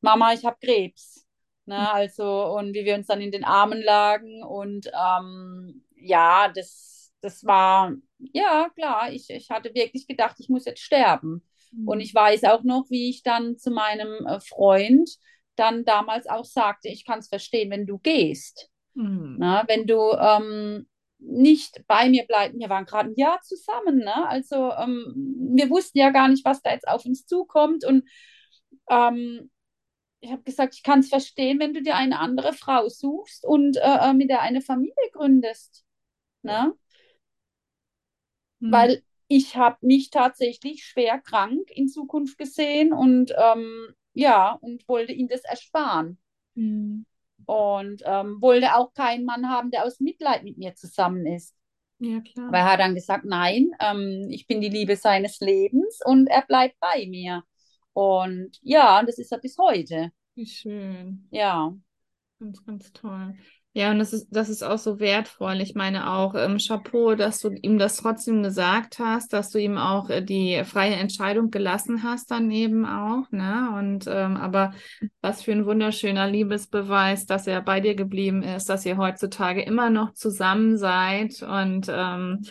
Mama, 0.00 0.32
ich 0.32 0.44
habe 0.44 0.56
Krebs. 0.62 1.21
Ne? 1.66 1.90
Also, 1.92 2.46
und 2.56 2.74
wie 2.74 2.84
wir 2.84 2.94
uns 2.94 3.06
dann 3.06 3.20
in 3.20 3.30
den 3.30 3.44
Armen 3.44 3.82
lagen. 3.82 4.42
Und 4.42 4.88
ähm, 4.88 5.84
ja, 5.96 6.48
das, 6.54 7.12
das 7.20 7.44
war, 7.44 7.92
ja, 8.18 8.68
klar, 8.74 9.12
ich, 9.12 9.30
ich 9.30 9.50
hatte 9.50 9.74
wirklich 9.74 10.06
gedacht, 10.06 10.36
ich 10.38 10.48
muss 10.48 10.64
jetzt 10.64 10.82
sterben. 10.82 11.42
Mhm. 11.72 11.88
Und 11.88 12.00
ich 12.00 12.14
weiß 12.14 12.44
auch 12.44 12.62
noch, 12.62 12.86
wie 12.90 13.10
ich 13.10 13.22
dann 13.22 13.58
zu 13.58 13.70
meinem 13.70 14.26
äh, 14.26 14.40
Freund 14.40 15.08
dann 15.56 15.84
damals 15.84 16.26
auch 16.26 16.44
sagte, 16.44 16.88
ich 16.88 17.04
kann 17.04 17.18
es 17.18 17.28
verstehen, 17.28 17.70
wenn 17.70 17.86
du 17.86 17.98
gehst. 17.98 18.70
Mhm. 18.94 19.36
Na, 19.38 19.64
wenn 19.68 19.86
du 19.86 19.98
ähm, 20.12 20.86
nicht 21.18 21.84
bei 21.86 22.08
mir 22.08 22.24
bleibst. 22.26 22.58
Wir 22.58 22.68
waren 22.68 22.84
gerade 22.84 23.10
ein 23.10 23.16
Jahr 23.16 23.40
zusammen, 23.42 23.98
ne? 23.98 24.28
Also 24.28 24.72
ähm, 24.72 25.50
wir 25.54 25.70
wussten 25.70 25.98
ja 25.98 26.10
gar 26.10 26.28
nicht, 26.28 26.44
was 26.44 26.62
da 26.62 26.72
jetzt 26.72 26.88
auf 26.88 27.04
uns 27.04 27.26
zukommt. 27.26 27.84
Und 27.84 28.04
ähm, 28.90 29.50
ich 30.22 30.30
habe 30.30 30.42
gesagt, 30.42 30.74
ich 30.74 30.84
kann 30.84 31.00
es 31.00 31.08
verstehen, 31.08 31.58
wenn 31.58 31.74
du 31.74 31.82
dir 31.82 31.96
eine 31.96 32.20
andere 32.20 32.52
Frau 32.52 32.88
suchst 32.88 33.44
und 33.44 33.76
äh, 33.76 34.10
äh 34.10 34.14
mit 34.14 34.30
der 34.30 34.40
eine 34.40 34.60
Familie 34.60 35.10
gründest. 35.12 35.84
Ne? 36.42 36.72
Hm. 38.60 38.72
Weil 38.72 39.02
ich 39.26 39.56
habe 39.56 39.78
mich 39.80 40.10
tatsächlich 40.10 40.84
schwer 40.84 41.18
krank 41.18 41.70
in 41.74 41.88
Zukunft 41.88 42.38
gesehen 42.38 42.92
und 42.92 43.34
ähm, 43.36 43.94
ja, 44.14 44.52
und 44.60 44.86
wollte 44.88 45.12
ihm 45.12 45.26
das 45.26 45.42
ersparen. 45.42 46.18
Hm. 46.54 47.04
Und 47.46 48.02
ähm, 48.06 48.40
wollte 48.40 48.76
auch 48.76 48.94
keinen 48.94 49.24
Mann 49.24 49.48
haben, 49.48 49.72
der 49.72 49.84
aus 49.84 49.98
Mitleid 49.98 50.44
mit 50.44 50.56
mir 50.56 50.76
zusammen 50.76 51.26
ist. 51.26 51.56
Ja, 51.98 52.20
klar. 52.20 52.46
Aber 52.46 52.58
er 52.58 52.72
hat 52.72 52.80
dann 52.80 52.94
gesagt, 52.94 53.24
nein, 53.24 53.72
ähm, 53.80 54.28
ich 54.30 54.46
bin 54.46 54.60
die 54.60 54.68
Liebe 54.68 54.94
seines 54.94 55.40
Lebens 55.40 55.98
und 56.04 56.28
er 56.28 56.42
bleibt 56.42 56.78
bei 56.78 57.06
mir. 57.08 57.42
Und 57.92 58.58
ja, 58.62 59.02
das 59.02 59.18
ist 59.18 59.32
er 59.32 59.38
bis 59.38 59.58
heute. 59.58 60.10
Wie 60.34 60.46
schön. 60.46 61.26
Ja, 61.30 61.74
Ganz, 62.42 62.64
ganz 62.64 62.92
toll. 62.92 63.34
Ja, 63.72 63.92
und 63.92 64.00
das 64.00 64.12
ist, 64.12 64.26
das 64.30 64.48
ist 64.48 64.64
auch 64.64 64.76
so 64.76 64.98
wertvoll. 64.98 65.60
Ich 65.60 65.76
meine 65.76 66.10
auch, 66.10 66.34
ähm, 66.34 66.58
Chapeau, 66.58 67.14
dass 67.14 67.38
du 67.38 67.50
ihm 67.50 67.78
das 67.78 67.98
trotzdem 67.98 68.42
gesagt 68.42 68.98
hast, 68.98 69.32
dass 69.32 69.50
du 69.50 69.58
ihm 69.58 69.78
auch 69.78 70.10
äh, 70.10 70.22
die 70.22 70.62
freie 70.64 70.96
Entscheidung 70.96 71.52
gelassen 71.52 72.02
hast, 72.02 72.32
dann 72.32 72.50
eben 72.50 72.84
auch, 72.84 73.30
ne? 73.30 73.70
Und 73.78 74.06
ähm, 74.08 74.36
aber 74.36 74.74
was 75.20 75.42
für 75.42 75.52
ein 75.52 75.66
wunderschöner 75.66 76.28
Liebesbeweis, 76.28 77.26
dass 77.26 77.46
er 77.46 77.62
bei 77.62 77.80
dir 77.80 77.94
geblieben 77.94 78.42
ist, 78.42 78.68
dass 78.68 78.84
ihr 78.84 78.96
heutzutage 78.96 79.62
immer 79.62 79.88
noch 79.88 80.12
zusammen 80.14 80.76
seid 80.76 81.42
und 81.42 81.86
ähm, 81.88 82.44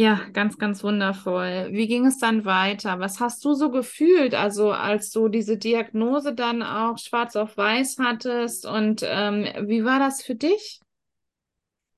ja, 0.00 0.20
ganz, 0.32 0.56
ganz 0.58 0.82
wundervoll. 0.82 1.68
Wie 1.72 1.86
ging 1.86 2.06
es 2.06 2.18
dann 2.18 2.44
weiter? 2.44 3.00
Was 3.00 3.20
hast 3.20 3.44
du 3.44 3.54
so 3.54 3.70
gefühlt, 3.70 4.34
also 4.34 4.72
als 4.72 5.10
du 5.10 5.28
diese 5.28 5.58
Diagnose 5.58 6.34
dann 6.34 6.62
auch 6.62 6.96
schwarz 6.98 7.36
auf 7.36 7.56
weiß 7.56 7.98
hattest 7.98 8.66
und 8.66 9.02
ähm, 9.04 9.46
wie 9.66 9.84
war 9.84 9.98
das 9.98 10.22
für 10.22 10.34
dich? 10.34 10.80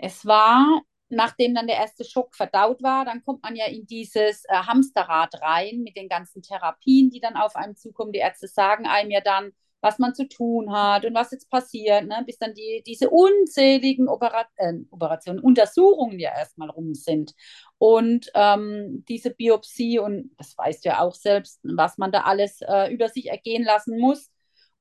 es 0.03 0.27
war, 0.27 0.83
nachdem 1.09 1.55
dann 1.55 1.67
der 1.69 1.77
erste 1.77 2.05
Schock 2.05 2.35
verdaut 2.35 2.83
war, 2.83 3.05
dann 3.05 3.25
kommt 3.25 3.43
man 3.43 3.55
ja 3.55 3.67
in 3.67 3.87
dieses 3.87 4.45
äh, 4.49 4.55
Hamsterrad 4.55 5.41
rein 5.41 5.83
mit 5.83 5.97
den 5.97 6.09
ganzen 6.09 6.43
Therapien, 6.43 7.11
die 7.11 7.21
dann 7.21 7.37
auf 7.37 7.55
einem 7.57 7.77
zukommen. 7.77 8.13
Die 8.13 8.19
Ärzte 8.19 8.49
sagen 8.49 8.87
einem 8.87 9.11
ja 9.11 9.21
dann, 9.21 9.53
was 9.83 9.99
man 9.99 10.15
zu 10.15 10.29
tun 10.29 10.73
hat 10.73 11.05
und 11.05 11.15
was 11.15 11.33
jetzt 11.33 11.51
passiert, 11.51 12.07
ne? 12.07 12.23
bis 12.25 12.39
dann 12.39 12.55
die, 12.55 12.83
diese 12.87 13.11
unzähligen 13.11 14.09
Opera 14.09 14.47
äh, 14.57 14.75
Operationen, 14.91 15.41
Untersuchungen 15.41 16.19
ja 16.19 16.31
erstmal 16.31 16.71
rum 16.71 16.95
sind. 16.95 17.35
Und 17.79 18.31
ähm, 18.35 19.05
diese 19.09 19.31
Biopsie, 19.31 19.99
und 19.99 20.31
das 20.39 20.57
weißt 20.57 20.85
du 20.85 20.91
ja 20.91 21.01
auch 21.01 21.15
selbst, 21.15 21.61
was 21.65 21.99
man 21.99 22.13
da 22.13 22.23
alles 22.23 22.61
äh, 22.63 22.95
über 22.95 23.09
sich 23.09 23.29
ergehen 23.29 23.65
lassen 23.65 23.99
muss. 23.99 24.31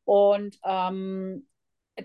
Und 0.05 0.59
ähm, 0.63 1.47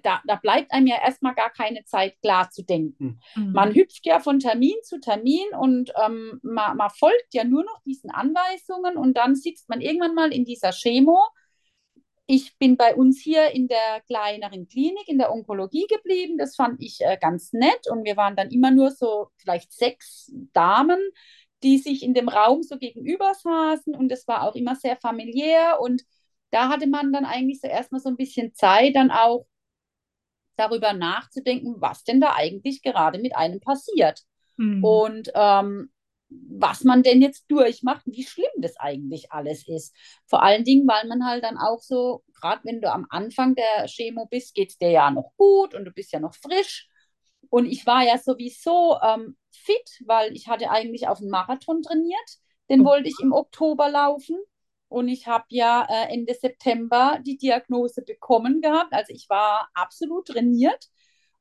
da, 0.03 0.23
da 0.27 0.37
bleibt 0.37 0.73
einem 0.73 0.87
ja 0.87 0.97
erstmal 1.05 1.35
gar 1.35 1.51
keine 1.51 1.85
Zeit, 1.85 2.21
klar 2.23 2.51
zu 2.51 2.65
denken. 2.65 3.21
Mhm. 3.35 3.53
Man 3.53 3.75
hüpft 3.75 4.07
ja 4.07 4.21
von 4.21 4.39
Termin 4.39 4.77
zu 4.83 5.01
Termin 5.01 5.47
und 5.59 5.93
ähm, 6.03 6.41
man, 6.43 6.77
man 6.79 6.91
folgt 6.91 7.35
ja 7.35 7.45
nur 7.45 7.65
noch 7.65 7.83
diesen 7.85 8.11
Anweisungen 8.11 8.97
und 8.97 9.17
dann 9.19 9.35
sitzt 9.35 9.69
man 9.69 9.81
irgendwann 9.81 10.15
mal 10.15 10.33
in 10.33 10.45
dieser 10.45 10.73
Chemo. 10.73 11.21
Ich 12.27 12.59
bin 12.59 12.77
bei 12.77 12.95
uns 12.95 13.21
hier 13.21 13.51
in 13.53 13.69
der 13.69 14.01
kleineren 14.07 14.67
Klinik 14.67 15.09
in 15.09 15.19
der 15.19 15.33
Onkologie 15.33 15.87
geblieben. 15.89 16.39
Das 16.39 16.57
fand 16.57 16.83
ich 16.83 17.01
äh, 17.01 17.17
ganz 17.21 17.53
nett. 17.53 17.89
Und 17.89 18.05
wir 18.05 18.17
waren 18.17 18.35
dann 18.35 18.51
immer 18.51 18.71
nur 18.73 18.91
so 18.91 19.29
vielleicht 19.37 19.73
sechs 19.73 20.33
Damen, 20.53 20.99
die 21.63 21.79
sich 21.79 22.03
in 22.03 22.15
dem 22.15 22.29
Raum 22.29 22.63
so 22.63 22.79
gegenüber 22.79 23.33
saßen. 23.35 23.95
Und 23.95 24.11
es 24.11 24.27
war 24.27 24.43
auch 24.43 24.57
immer 24.57 24.75
sehr 24.75 24.97
familiär. 24.97 25.79
Und 25.81 26.03
da 26.51 26.69
hatte 26.69 26.89
man 26.89 27.13
dann 27.13 27.25
eigentlich 27.25 27.61
so 27.61 27.69
erstmal 27.69 28.01
so 28.01 28.09
ein 28.09 28.17
bisschen 28.17 28.55
Zeit, 28.55 28.97
dann 28.97 29.11
auch 29.13 29.47
darüber 30.57 30.93
nachzudenken, 30.95 31.77
was 31.79 32.03
denn 32.03 32.21
da 32.21 32.35
eigentlich 32.35 32.83
gerade 32.83 33.19
mit 33.21 33.37
einem 33.37 33.61
passiert. 33.61 34.23
Mhm. 34.57 34.83
Und 34.83 35.31
ähm, 35.35 35.91
was 36.29 36.85
man 36.85 37.03
denn 37.03 37.23
jetzt 37.23 37.45
durchmacht 37.51 38.07
und 38.07 38.17
wie 38.17 38.25
schlimm 38.25 38.51
das 38.59 38.77
eigentlich 38.79 39.31
alles 39.33 39.67
ist. 39.69 39.95
Vor 40.27 40.43
allen 40.43 40.65
Dingen, 40.65 40.87
weil 40.89 41.07
man 41.09 41.25
halt 41.27 41.45
dann 41.45 41.57
auch 41.59 41.81
so, 41.81 42.25
gerade 42.41 42.61
wenn 42.65 42.81
du 42.81 42.93
am 42.93 43.07
Anfang 43.11 43.55
der 43.55 43.87
Chemo 43.87 44.27
bist, 44.27 44.55
geht 44.55 44.71
es 44.71 44.79
dir 44.79 44.91
ja 44.91 45.11
noch 45.11 45.33
gut 45.37 45.75
und 45.75 45.85
du 45.85 45.93
bist 45.93 46.13
ja 46.13 46.21
noch 46.21 46.35
frisch. 46.35 46.89
Und 47.49 47.67
ich 47.67 47.87
war 47.87 48.03
ja 48.05 48.19
sowieso 48.19 48.99
ähm, 49.03 49.37
fit, 49.53 50.03
weil 50.07 50.35
ich 50.35 50.49
hatte 50.49 50.71
eigentlich 50.71 51.09
auf 51.09 51.21
einen 51.21 51.31
Marathon 51.31 51.83
trainiert. 51.83 52.39
Den 52.69 52.81
Oh. 52.81 52.85
wollte 52.85 53.09
ich 53.09 53.21
im 53.21 53.33
Oktober 53.33 53.89
laufen. 53.89 54.37
Und 54.89 55.09
ich 55.09 55.27
habe 55.27 55.45
ja 55.51 55.87
äh, 55.89 56.13
Ende 56.13 56.35
September 56.35 57.21
die 57.25 57.37
Diagnose 57.39 58.03
bekommen 58.03 58.61
gehabt. 58.61 58.93
Also 58.93 59.13
ich 59.13 59.29
war 59.29 59.69
absolut 59.75 60.27
trainiert 60.29 60.89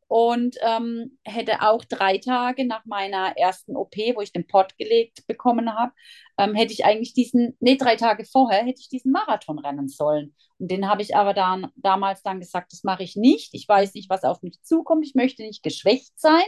und 0.07 0.55
ähm, 0.62 1.17
hätte 1.24 1.62
auch 1.62 1.83
drei 1.83 2.19
Tage 2.19 2.65
nach 2.65 2.85
meiner 2.85 3.35
ersten 3.38 3.75
OP, 3.75 3.95
wo 4.15 4.21
ich 4.21 4.31
den 4.31 4.47
Pott 4.47 4.77
gelegt 4.77 5.25
bekommen 5.27 5.74
habe, 5.74 5.93
ähm, 6.38 6.53
hätte 6.53 6.74
ich 6.74 6.85
eigentlich 6.85 7.13
diesen, 7.13 7.57
nee, 7.59 7.75
drei 7.75 7.95
Tage 7.95 8.25
vorher 8.25 8.63
hätte 8.63 8.81
ich 8.81 8.89
diesen 8.89 9.12
Marathon 9.12 9.57
rennen 9.59 9.88
sollen. 9.88 10.35
Und 10.59 10.69
den 10.71 10.88
habe 10.88 11.01
ich 11.01 11.15
aber 11.15 11.33
dann 11.33 11.71
damals 11.75 12.21
dann 12.21 12.39
gesagt, 12.39 12.71
das 12.71 12.83
mache 12.83 13.03
ich 13.03 13.15
nicht. 13.15 13.53
Ich 13.53 13.67
weiß 13.67 13.93
nicht, 13.95 14.09
was 14.09 14.24
auf 14.24 14.41
mich 14.41 14.62
zukommt. 14.62 15.05
Ich 15.05 15.15
möchte 15.15 15.43
nicht 15.43 15.63
geschwächt 15.63 16.19
sein. 16.19 16.45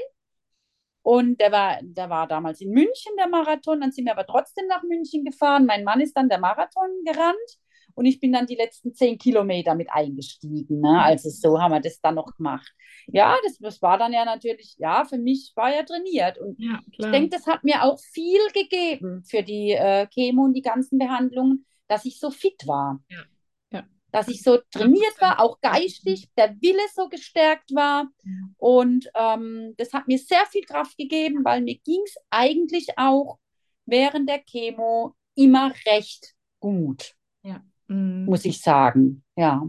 Und 1.02 1.40
der 1.40 1.52
war, 1.52 1.80
der 1.82 2.10
war 2.10 2.28
damals 2.28 2.62
in 2.62 2.72
München, 2.72 3.14
der 3.18 3.28
Marathon. 3.30 3.82
Dann 3.82 3.92
sind 3.92 4.06
wir 4.06 4.12
aber 4.12 4.28
trotzdem 4.28 4.68
nach 4.68 4.84
München 4.84 5.24
gefahren. 5.24 5.66
Mein 5.66 5.84
Mann 5.84 6.02
ist 6.02 6.16
dann 6.16 6.30
der 6.30 6.40
Marathon 6.40 6.90
gerannt 7.06 7.58
und 7.98 8.06
ich 8.06 8.20
bin 8.20 8.32
dann 8.32 8.46
die 8.46 8.56
letzten 8.56 8.94
zehn 8.94 9.18
Kilometer 9.18 9.74
mit 9.74 9.89
eingestiegen. 9.89 10.82
Ne? 10.82 11.01
Also 11.01 11.32
so 11.32 11.60
haben 11.60 11.72
wir 11.72 11.80
das 11.80 12.00
dann 12.00 12.13
noch 12.13 12.36
gemacht. 12.36 12.72
Ja, 13.08 13.36
das, 13.44 13.58
das 13.58 13.82
war 13.82 13.98
dann 13.98 14.13
ja 14.13 14.24
natürlich, 14.24 14.75
ja, 14.77 15.04
für 15.04 15.18
mich 15.18 15.51
war 15.56 15.74
ja 15.74 15.82
trainiert. 15.82 16.38
Und 16.38 16.60
Ja, 16.60 16.80
ich 16.92 17.06
denke, 17.08 17.30
das 17.30 17.48
hat 17.48 17.63
mir 17.63 17.84
auch 17.84 18.00
viel 18.00 18.39
gegeben 18.54 19.24
für 19.24 19.42
die 19.42 19.72
äh, 19.72 20.06
Chemo 20.13 20.44
und 20.44 20.54
die 20.54 20.62
ganzen 20.62 21.00
Behandlungen, 21.00 21.66
dass 21.88 22.06
ich 22.06 22.20
so 22.20 22.30
fit 22.30 22.68
war. 22.68 23.01
Ja. 23.10 23.24
Ja. 23.72 23.84
Dass 24.12 24.27
ich 24.27 24.44
so 24.44 24.60
trainiert 24.70 25.20
war, 25.20 25.39
auch 25.39 25.58
100%. 25.58 25.62
geistig, 25.62 26.30
der 26.38 26.56
Wille 26.62 26.84
so 26.94 27.10
gestärkt 27.10 27.74
war. 27.74 28.12
Und 28.58 29.10
ähm, 29.16 29.74
das 29.77 29.92
hat 29.94 30.08
mir 30.08 30.20
sehr 30.20 30.46
viel 30.51 30.66
Kraft 30.66 30.98
gegeben, 30.98 31.44
weil 31.44 31.62
mir 31.63 31.80
ging 31.80 32.01
es 32.06 32.16
eigentlich 32.30 32.89
auch 32.96 33.39
während 33.88 34.30
der 34.30 34.44
Chemo 34.44 35.16
immer 35.34 35.74
recht 35.88 36.36
gut, 36.60 37.16
Mhm. 37.88 38.25
muss 38.25 38.46
ich 38.46 38.62
sagen. 38.62 39.24
Ja. 39.36 39.67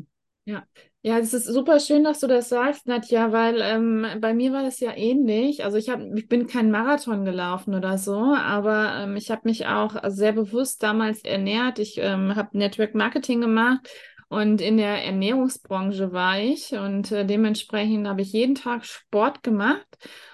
Ja, 1.03 1.19
es 1.19 1.33
ist 1.33 1.47
super 1.47 1.79
schön, 1.79 2.03
dass 2.05 2.21
du 2.21 2.27
das 2.27 2.49
sagst, 2.49 2.87
Nadja, 2.87 3.31
weil 3.33 3.61
ähm, 3.63 4.05
bei 4.21 4.35
mir 4.35 4.53
war 4.53 4.63
das 4.65 4.81
ja 4.81 4.93
ähnlich. 4.97 5.65
Also 5.65 5.77
ich 5.77 5.91
hab, 5.91 6.01
ich 6.17 6.27
bin 6.29 6.49
kein 6.49 6.71
Marathon 6.71 7.25
gelaufen 7.25 7.75
oder 7.75 7.99
so, 7.99 8.35
aber 8.35 8.95
ähm, 9.05 9.17
ich 9.17 9.31
habe 9.31 9.43
mich 9.45 9.67
auch 9.67 9.95
sehr 10.09 10.33
bewusst 10.33 10.83
damals 10.83 11.23
ernährt. 11.23 11.79
Ich 11.79 11.99
ähm, 11.99 12.35
habe 12.35 12.59
Network 12.59 12.95
Marketing 12.95 13.41
gemacht 13.41 13.89
und 14.29 14.61
in 14.61 14.77
der 14.77 15.05
Ernährungsbranche 15.05 16.13
war 16.13 16.39
ich 16.39 16.73
und 16.73 17.11
äh, 17.13 17.25
dementsprechend 17.25 18.07
habe 18.07 18.21
ich 18.21 18.33
jeden 18.33 18.55
Tag 18.55 18.85
Sport 18.85 19.43
gemacht. 19.43 19.87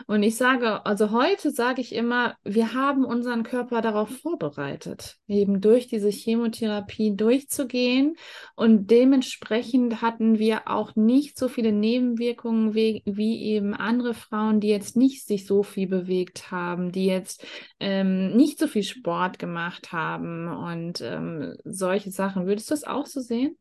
Und 0.08 0.24
ich 0.24 0.36
sage, 0.36 0.84
also 0.84 1.12
heute 1.12 1.52
sage 1.52 1.80
ich 1.80 1.94
immer, 1.94 2.36
wir 2.42 2.74
haben 2.74 3.04
unseren 3.04 3.44
Körper 3.44 3.82
darauf 3.82 4.10
vorbereitet, 4.10 5.16
eben 5.28 5.60
durch 5.60 5.86
diese 5.86 6.08
Chemotherapie 6.10 7.14
durchzugehen. 7.14 8.16
Und 8.56 8.90
dementsprechend 8.90 10.02
hatten 10.02 10.40
wir 10.40 10.66
auch 10.66 10.96
nicht 10.96 11.38
so 11.38 11.46
viele 11.46 11.70
Nebenwirkungen 11.70 12.74
wie, 12.74 13.02
wie 13.06 13.44
eben 13.44 13.74
andere 13.74 14.14
Frauen, 14.14 14.58
die 14.58 14.68
jetzt 14.68 14.96
nicht 14.96 15.24
sich 15.24 15.46
so 15.46 15.62
viel 15.62 15.86
bewegt 15.86 16.50
haben, 16.50 16.90
die 16.90 17.06
jetzt 17.06 17.46
ähm, 17.78 18.34
nicht 18.36 18.58
so 18.58 18.66
viel 18.66 18.82
Sport 18.82 19.38
gemacht 19.38 19.92
haben 19.92 20.48
und 20.48 21.00
ähm, 21.00 21.54
solche 21.64 22.10
Sachen. 22.10 22.46
Würdest 22.46 22.70
du 22.70 22.74
das 22.74 22.82
auch 22.82 23.06
so 23.06 23.20
sehen? 23.20 23.56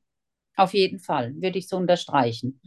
Auf 0.55 0.73
jeden 0.73 0.99
Fall, 0.99 1.33
würde 1.35 1.57
ich 1.57 1.67
so 1.67 1.77
unterstreichen. 1.77 2.61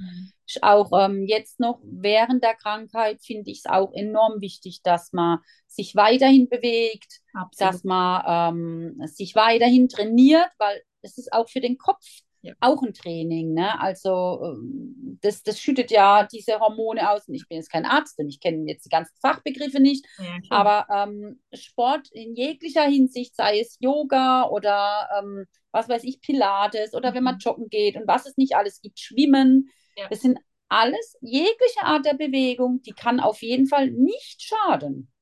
Ich 0.47 0.63
Auch 0.63 0.91
ähm, 0.93 1.25
jetzt 1.27 1.61
noch 1.61 1.81
während 1.85 2.43
der 2.43 2.55
Krankheit 2.55 3.23
finde 3.23 3.51
ich 3.51 3.59
es 3.59 3.67
auch 3.67 3.93
enorm 3.93 4.41
wichtig, 4.41 4.81
dass 4.83 5.13
man 5.13 5.39
sich 5.67 5.95
weiterhin 5.95 6.49
bewegt, 6.49 7.21
dass 7.59 7.85
man 7.85 8.23
ähm, 8.27 9.07
sich 9.07 9.35
weiterhin 9.35 9.89
trainiert, 9.89 10.49
weil 10.59 10.83
es 11.03 11.19
ist 11.19 11.33
auch 11.33 11.49
für 11.49 11.61
den 11.61 11.79
Kopf 11.79 12.05
Ja. 12.47 12.55
auch 12.61 12.83
ein 12.83 12.95
Training. 12.95 13.53
Ne? 13.55 13.79
Also 13.81 14.41
ähm, 14.43 15.19
das, 15.23 15.43
das 15.43 15.61
schüttet 15.61 15.91
ja 15.91 16.25
diese 16.27 16.59
Hormone 16.61 17.11
aus. 17.11 17.29
Und 17.29 17.35
ich 17.35 17.49
bin 17.49 17.57
jetzt 17.57 17.71
kein 17.71 17.85
Arzt 17.87 18.19
und 18.19 18.29
ich 18.29 18.41
kenne 18.41 18.65
jetzt 18.69 18.85
die 18.85 18.91
ganzen 18.91 19.17
Fachbegriffe 19.21 19.81
nicht, 19.81 20.07
Ja, 20.19 20.39
aber 20.51 20.87
ähm, 20.93 21.41
Sport 21.53 22.09
in 22.13 22.35
jeglicher 22.35 22.85
Hinsicht, 22.85 23.35
sei 23.37 23.61
es 23.61 23.77
Yoga 23.81 24.45
oder 24.49 25.09
ähm, 25.19 25.45
was 25.73 25.89
weiß 25.89 26.05
ich, 26.05 26.21
Pilates 26.21 26.95
oder 26.95 27.15
wenn 27.15 27.25
man 27.25 27.35
Mhm. 27.35 27.41
joggen 27.41 27.69
geht 27.69 27.97
und 27.97 28.07
was 28.07 28.27
es 28.27 28.37
nicht 28.37 28.57
alles 28.57 28.81
gibt, 28.81 28.99
Schwimmen, 29.01 29.71
Ja. 29.97 30.09
das 30.09 30.21
sind 30.21 30.39
alles, 30.69 31.17
jegliche 31.21 31.83
Art 31.83 32.07
der 32.07 32.15
Bewegung, 32.15 32.83
die 32.83 32.95
kann 32.95 33.21
auf 33.21 33.43
jeden 33.43 33.67
Fall 33.67 33.91
nicht 33.91 34.43
schaden. 34.43 35.13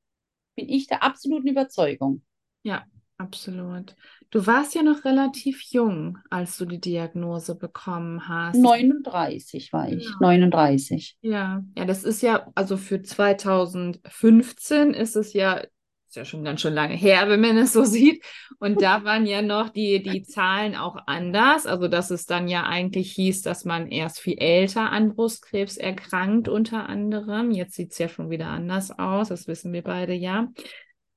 Bin 0.55 0.69
ich 0.69 0.87
der 0.87 1.03
absoluten 1.03 1.47
Überzeugung. 1.49 2.23
Ja, 2.63 2.85
absolut. 3.17 3.95
Du 4.35 4.45
warst 4.45 4.75
ja 4.75 4.83
noch 4.83 5.05
relativ 5.05 5.61
jung, 5.61 6.17
als 6.29 6.57
du 6.57 6.65
die 6.65 6.81
Diagnose 6.81 7.55
bekommen 7.55 8.27
hast. 8.27 8.57
39 8.57 9.71
war 9.71 9.87
ich, 9.87 10.07
Genau. 10.07 10.17
39. 10.19 11.15
Ja, 11.21 11.63
ja, 11.77 11.85
das 11.85 12.03
ist 12.03 12.21
ja, 12.21 12.45
also 12.53 12.75
für 12.75 13.01
2015 13.01 14.93
ist 14.93 15.15
es 15.15 15.31
ja, 15.31 15.53
ist 15.53 16.17
ja 16.17 16.25
schon 16.25 16.43
ganz 16.43 16.59
schön 16.59 16.73
lange 16.73 16.95
her, 16.95 17.29
wenn 17.29 17.39
man 17.39 17.55
es 17.55 17.71
so 17.71 17.85
sieht. 17.85 18.25
Und 18.59 18.81
da 18.81 19.03
waren 19.05 19.25
ja 19.25 19.41
noch 19.41 19.69
die, 19.69 20.03
die 20.03 20.23
Zahlen 20.23 20.75
auch 20.75 20.97
anders. 21.05 21.65
Also, 21.65 21.87
dass 21.87 22.11
es 22.11 22.25
dann 22.25 22.49
ja 22.49 22.63
eigentlich 22.63 23.13
hieß, 23.13 23.41
dass 23.41 23.63
man 23.63 23.87
erst 23.87 24.19
viel 24.19 24.37
älter 24.37 24.91
an 24.91 25.15
Brustkrebs 25.15 25.77
erkrankt, 25.77 26.49
unter 26.49 26.89
anderem. 26.89 27.51
Jetzt 27.51 27.75
sieht 27.75 27.93
es 27.93 27.99
ja 27.99 28.09
schon 28.09 28.29
wieder 28.29 28.47
anders 28.47 28.91
aus, 28.99 29.29
das 29.29 29.47
wissen 29.47 29.71
wir 29.71 29.83
beide 29.83 30.13
ja. 30.13 30.49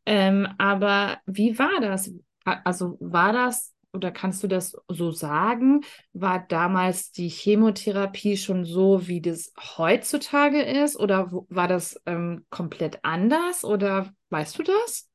Ähm, 0.06 0.46
aber 0.56 1.18
wie 1.26 1.58
war 1.58 1.80
das? 1.80 2.12
Also, 2.45 2.97
war 3.00 3.33
das 3.33 3.75
oder 3.92 4.11
kannst 4.11 4.42
du 4.42 4.49
das 4.49 4.76
so 4.88 5.11
sagen? 5.12 5.83
War 6.12 6.40
damals 6.47 7.11
die 7.12 7.28
Chemotherapie 7.28 8.37
schon 8.37 8.64
so, 8.64 9.07
wie 9.09 9.21
das 9.23 9.52
heutzutage 9.78 10.62
ist? 10.62 10.97
Oder 10.99 11.30
war 11.49 11.68
das 11.68 12.00
ähm, 12.07 12.45
komplett 12.50 13.02
anders? 13.04 13.64
Oder 13.64 14.12
weißt 14.30 14.59
du 14.59 14.62
das? 14.62 15.09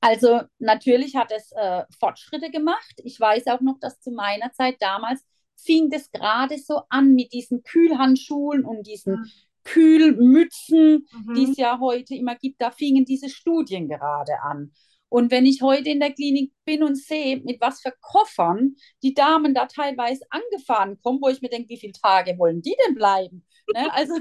Also 0.00 0.42
natürlich 0.58 1.16
hat 1.16 1.32
es 1.32 1.52
äh, 1.52 1.84
Fortschritte 1.98 2.50
gemacht. 2.50 2.94
Ich 3.04 3.18
weiß 3.18 3.46
auch 3.48 3.60
noch, 3.60 3.78
dass 3.80 4.00
zu 4.00 4.10
meiner 4.10 4.52
Zeit 4.52 4.76
damals 4.80 5.24
fing 5.56 5.88
das 5.90 6.10
gerade 6.10 6.58
so 6.58 6.82
an 6.90 7.14
mit 7.14 7.32
diesen 7.32 7.62
Kühlhandschuhen 7.62 8.64
und 8.64 8.86
diesen 8.86 9.22
Kühlmützen, 9.64 11.06
die 11.34 11.44
Mhm. 11.44 11.50
es 11.50 11.56
ja 11.56 11.78
heute 11.80 12.14
immer 12.14 12.34
gibt. 12.36 12.60
Da 12.60 12.70
fingen 12.70 13.06
diese 13.06 13.30
Studien 13.30 13.88
gerade 13.88 14.42
an. 14.42 14.72
Und 15.14 15.30
wenn 15.30 15.46
ich 15.46 15.62
heute 15.62 15.90
in 15.90 16.00
der 16.00 16.12
Klinik 16.12 16.52
bin 16.64 16.82
und 16.82 16.96
sehe, 16.96 17.36
mit 17.36 17.60
was 17.60 17.80
für 17.80 17.92
Koffern 18.00 18.74
die 19.04 19.14
Damen 19.14 19.54
da 19.54 19.66
teilweise 19.66 20.26
angefahren 20.28 20.98
kommen, 21.04 21.20
wo 21.22 21.28
ich 21.28 21.40
mir 21.40 21.50
denke, 21.50 21.68
wie 21.68 21.78
viele 21.78 21.92
Tage 21.92 22.36
wollen 22.36 22.62
die 22.62 22.74
denn 22.84 22.96
bleiben? 22.96 23.46
Ne? 23.72 23.88
Also 23.92 24.14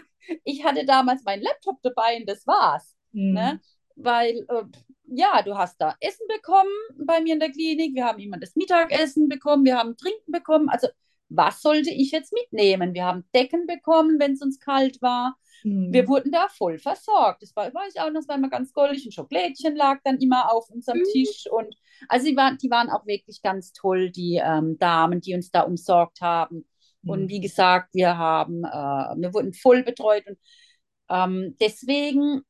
ich 0.43 0.63
hatte 0.63 0.85
damals 0.85 1.23
meinen 1.23 1.41
Laptop 1.41 1.81
dabei 1.81 2.17
und 2.17 2.29
das 2.29 2.45
war's. 2.45 2.95
Ne? 3.11 3.59
Mhm. 3.95 4.03
Weil, 4.03 4.45
äh, 4.47 4.65
ja, 5.05 5.41
du 5.41 5.57
hast 5.57 5.81
da 5.81 5.95
Essen 5.99 6.27
bekommen 6.27 6.69
bei 7.03 7.21
mir 7.21 7.33
in 7.33 7.39
der 7.39 7.49
Klinik, 7.49 7.95
wir 7.95 8.05
haben 8.05 8.19
immer 8.19 8.37
das 8.37 8.55
Mittagessen 8.55 9.27
bekommen, 9.27 9.65
wir 9.65 9.79
haben 9.79 9.97
Trinken 9.97 10.31
bekommen. 10.31 10.69
Also, 10.69 10.89
was 11.29 11.61
sollte 11.61 11.89
ich 11.91 12.11
jetzt 12.11 12.33
mitnehmen? 12.33 12.93
Wir 12.93 13.05
haben 13.05 13.25
Decken 13.33 13.65
bekommen, 13.67 14.19
wenn 14.19 14.33
es 14.33 14.41
uns 14.41 14.59
kalt 14.59 15.01
war. 15.01 15.35
Wir 15.89 16.03
Mhm. 16.03 16.07
wurden 16.07 16.31
da 16.31 16.47
voll 16.49 16.79
versorgt. 16.79 17.41
Das 17.43 17.55
war, 17.55 17.73
weiß 17.73 17.93
ich 17.95 18.01
auch 18.01 18.07
noch, 18.07 18.15
das 18.21 18.27
war 18.27 18.35
immer 18.37 18.49
ganz 18.49 18.73
goldig. 18.73 19.05
Ein 19.05 19.11
Schokolädchen 19.11 19.75
lag 19.75 19.99
dann 20.03 20.17
immer 20.17 20.51
auf 20.51 20.69
unserem 20.69 20.99
Mhm. 20.99 21.03
Tisch. 21.03 21.45
Und 21.51 21.75
also, 22.09 22.27
die 22.27 22.35
waren, 22.35 22.57
die 22.57 22.69
waren 22.71 22.89
auch 22.89 23.05
wirklich 23.05 23.41
ganz 23.41 23.73
toll, 23.73 24.09
die 24.11 24.41
ähm, 24.43 24.77
Damen, 24.79 25.21
die 25.21 25.33
uns 25.35 25.51
da 25.51 25.61
umsorgt 25.61 26.21
haben. 26.21 26.65
Und 27.05 27.23
Mhm. 27.23 27.29
wie 27.29 27.41
gesagt, 27.41 27.93
wir 27.93 28.17
haben, 28.17 28.63
äh, 28.63 28.69
wir 28.69 29.33
wurden 29.33 29.53
voll 29.53 29.83
betreut. 29.83 30.25
Und 30.27 30.37
ähm, 31.09 31.55
deswegen 31.59 32.41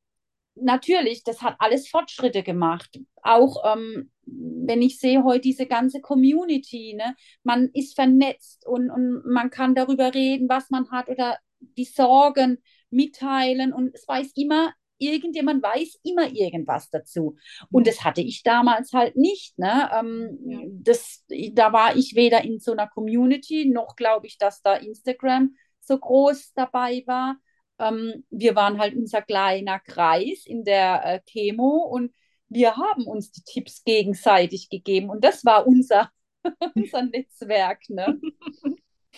natürlich, 0.54 1.24
das 1.24 1.42
hat 1.42 1.56
alles 1.58 1.88
Fortschritte 1.88 2.42
gemacht. 2.42 3.00
Auch 3.22 3.76
ähm, 3.76 4.10
wenn 4.26 4.82
ich 4.82 4.98
sehe 4.98 5.24
heute 5.24 5.40
diese 5.42 5.66
ganze 5.66 6.00
Community, 6.00 6.94
ne, 6.94 7.14
man 7.42 7.70
ist 7.72 7.94
vernetzt 7.94 8.66
und, 8.66 8.90
und 8.90 9.24
man 9.26 9.50
kann 9.50 9.74
darüber 9.74 10.14
reden, 10.14 10.48
was 10.48 10.70
man 10.70 10.90
hat 10.90 11.08
oder 11.08 11.38
die 11.60 11.84
Sorgen 11.84 12.58
mitteilen 12.90 13.72
und 13.72 13.94
es 13.94 14.06
weiß 14.06 14.32
immer, 14.36 14.72
irgendjemand 14.98 15.62
weiß 15.62 15.98
immer 16.04 16.30
irgendwas 16.32 16.88
dazu. 16.90 17.36
Und 17.70 17.86
das 17.86 18.04
hatte 18.04 18.20
ich 18.20 18.42
damals 18.42 18.92
halt 18.92 19.16
nicht. 19.16 19.58
Ne? 19.58 19.90
Ähm, 19.92 20.38
Ja. 20.46 20.60
das, 20.70 21.24
da 21.52 21.72
war 21.72 21.96
ich 21.96 22.14
weder 22.14 22.44
in 22.44 22.58
so 22.60 22.72
einer 22.72 22.88
Community, 22.88 23.66
noch 23.66 23.96
glaube 23.96 24.26
ich, 24.26 24.38
dass 24.38 24.62
da 24.62 24.74
Instagram 24.74 25.54
so 25.80 25.98
groß 25.98 26.52
dabei 26.54 27.02
war. 27.06 27.36
Ähm, 27.78 28.24
wir 28.30 28.54
waren 28.54 28.78
halt 28.78 28.94
unser 28.94 29.22
kleiner 29.22 29.80
Kreis 29.80 30.46
in 30.46 30.64
der 30.64 31.04
äh, 31.04 31.20
Chemo 31.26 31.88
und 31.90 32.12
wir 32.48 32.76
haben 32.76 33.06
uns 33.06 33.32
die 33.32 33.42
Tipps 33.42 33.84
gegenseitig 33.84 34.68
gegeben 34.70 35.10
und 35.10 35.24
das 35.24 35.44
war 35.44 35.66
unser, 35.66 36.10
unser 36.74 37.02
Netzwerk. 37.02 37.80
Ne? 37.88 38.20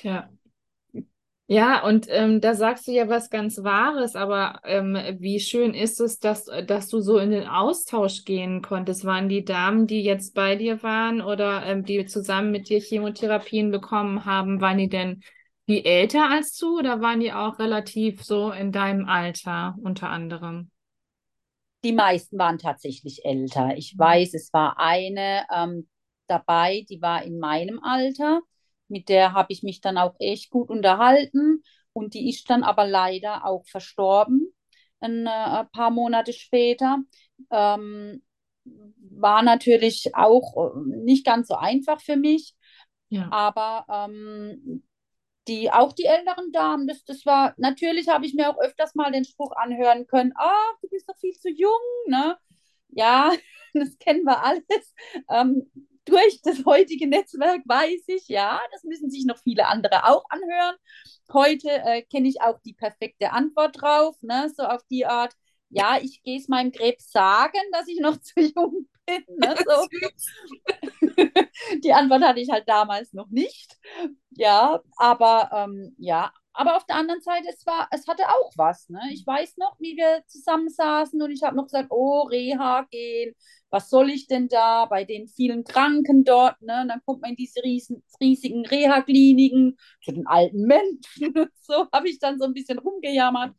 Ja. 0.03 0.31
Ja, 1.49 1.85
und 1.85 2.09
ähm, 2.11 2.41
da 2.41 2.55
sagst 2.55 2.89
du 2.89 2.93
ja 2.93 3.09
was 3.09 3.31
ganz 3.31 3.63
Wahres, 3.63 4.17
aber 4.17 4.61
ähm, 4.65 4.99
wie 5.21 5.39
schön 5.39 5.75
ist 5.75 6.01
es, 6.01 6.19
dass, 6.19 6.47
dass 6.67 6.89
du 6.89 6.99
so 7.01 7.19
in 7.19 7.31
den 7.31 7.47
Austausch 7.47 8.25
gehen 8.25 8.63
konntest? 8.63 9.05
Waren 9.05 9.29
die 9.29 9.45
Damen, 9.45 9.87
die 9.87 10.03
jetzt 10.03 10.35
bei 10.35 10.57
dir 10.57 10.83
waren 10.83 11.21
oder 11.21 11.65
ähm, 11.65 11.85
die 11.85 12.05
zusammen 12.07 12.51
mit 12.51 12.69
dir 12.69 12.81
Chemotherapien 12.81 13.71
bekommen 13.71 14.25
haben, 14.25 14.61
waren 14.61 14.79
die 14.79 14.89
denn 14.89 15.23
viel 15.67 15.85
älter 15.85 16.29
als 16.31 16.57
du 16.57 16.79
oder 16.79 17.01
waren 17.01 17.21
die 17.21 17.33
auch 17.33 17.59
relativ 17.59 18.23
so 18.25 18.51
in 18.53 18.73
deinem 18.73 19.07
Alter 19.09 19.77
unter 19.83 20.09
anderem? 20.11 20.71
Die 21.85 21.93
meisten 21.93 22.39
waren 22.39 22.59
tatsächlich 22.59 23.25
älter. 23.25 23.77
Ich 23.77 23.95
Mhm. 23.95 23.99
weiß, 23.99 24.35
es 24.35 24.53
war 24.53 24.79
eine 24.79 25.47
ähm, 25.55 25.89
dabei, 26.27 26.85
die 26.89 27.01
war 27.01 27.23
in 27.23 27.39
meinem 27.39 27.81
Alter. 27.83 28.41
Mit 28.89 29.09
der 29.09 29.33
habe 29.33 29.53
ich 29.53 29.63
mich 29.63 29.81
dann 29.81 29.99
auch 29.99 30.15
echt 30.19 30.51
gut 30.51 30.69
unterhalten. 30.71 31.63
Und 31.93 32.15
die 32.15 32.29
ist 32.29 32.51
dann 32.51 32.63
aber 32.63 32.87
leider 32.87 33.45
auch 33.47 33.65
verstorben, 33.67 34.53
ein 35.01 35.27
äh, 35.27 35.65
paar 35.73 35.91
Monate 35.91 36.33
später. 36.33 36.99
Ähm, 37.51 38.23
war 38.65 39.43
natürlich 39.43 40.15
auch 40.15 40.75
äh, 40.75 40.79
nicht 41.05 41.25
ganz 41.25 41.49
so 41.49 41.55
einfach 41.55 42.01
für 42.01 42.17
mich. 42.17 42.55
Ja. 43.09 43.31
Aber 43.31 43.87
ähm, 43.89 44.83
die, 45.49 45.71
auch 45.71 45.93
die 45.93 46.05
älteren 46.05 46.53
Damen, 46.53 46.87
das, 46.87 47.05
das 47.05 47.25
war, 47.27 47.55
natürlich 47.57 48.09
habe 48.09 48.27
ich 48.27 48.35
mir 48.35 48.51
auch 48.51 48.59
öfters 48.59 48.95
mal 48.95 49.13
den 49.13 49.25
Spruch 49.25 49.53
anhören 49.53 50.07
können, 50.07 50.33
ach, 50.37 50.75
du 50.83 50.89
bist 50.89 51.09
doch 51.09 51.17
viel 51.19 51.35
zu 51.35 51.49
jung, 51.51 51.81
ne? 52.07 52.37
Ja, 52.89 53.33
das 53.75 53.99
kennen 53.99 54.25
wir 54.25 54.43
alles. 54.43 54.95
Ähm, 55.31 55.71
durch 56.05 56.41
das 56.43 56.65
heutige 56.65 57.09
Netzwerk 57.09 57.63
weiß 57.67 58.05
ich, 58.09 58.29
ja, 58.29 58.61
das 58.73 58.85
müssen 58.85 59.11
sich 59.11 59.25
noch 59.27 59.39
viele 59.39 59.67
andere 59.67 60.05
auch 60.05 60.25
anhören. 60.31 60.77
Heute 61.33 61.69
äh, 61.69 62.03
kenne 62.03 62.29
ich 62.29 62.41
auch 62.41 62.61
die 62.61 62.75
perfekte 62.75 63.33
Antwort 63.33 63.81
drauf, 63.81 64.17
ne? 64.23 64.53
So 64.57 64.65
auf 64.65 64.83
die 64.91 65.07
Art, 65.07 65.35
ja, 65.71 65.99
ich 66.01 66.23
gehe 66.23 66.39
es 66.39 66.49
meinem 66.49 66.73
Krebs 66.73 67.11
sagen, 67.11 67.59
dass 67.73 67.89
ich 67.89 68.01
noch 68.01 68.17
zu 68.21 68.41
jung 68.41 68.89
ne? 69.29 69.55
So. 69.65 69.89
Die 71.85 71.93
Antwort 71.93 72.23
hatte 72.23 72.41
ich 72.41 72.51
halt 72.51 72.69
damals 72.69 73.13
noch 73.13 73.29
nicht. 73.29 73.77
Ja, 74.31 74.81
aber 74.97 75.51
ähm, 75.53 75.95
ja, 75.99 76.33
aber 76.53 76.77
auf 76.77 76.87
der 76.87 76.97
anderen 76.97 77.21
Seite, 77.21 77.49
es 77.53 77.67
war, 77.67 77.87
es 77.91 78.07
hatte 78.09 78.23
auch 78.29 78.51
was. 78.57 78.89
Ne? 78.89 79.01
Ich 79.13 79.27
weiß 79.27 79.59
noch, 79.59 79.77
wie 79.79 79.97
wir 79.97 80.23
zusammensaßen 80.27 81.21
und 81.21 81.31
ich 81.31 81.43
habe 81.43 81.55
noch 81.55 81.65
gesagt, 81.65 81.89
oh, 81.91 82.23
Reha 82.23 82.87
gehen, 82.91 83.35
was 83.71 83.91
soll 83.91 84.09
ich 84.11 84.27
denn 84.27 84.49
da 84.49 84.87
bei 84.87 85.05
den 85.05 85.29
vielen 85.29 85.65
Kranken 85.65 86.25
dort? 86.25 86.61
Ne? 86.63 86.81
Und 86.83 86.89
dann 86.89 87.03
kommt 87.05 87.21
man 87.21 87.31
in 87.31 87.37
diese 87.37 87.63
riesen, 87.63 88.03
riesigen 88.21 88.65
Reha-Kliniken 88.67 89.77
zu 90.03 90.13
den 90.13 90.27
alten 90.27 90.63
Menschen 90.63 91.37
und 91.39 91.51
so, 91.61 91.87
habe 91.93 92.09
ich 92.09 92.19
dann 92.19 92.39
so 92.39 92.45
ein 92.47 92.55
bisschen 92.55 92.79
rumgejammert. 92.79 93.55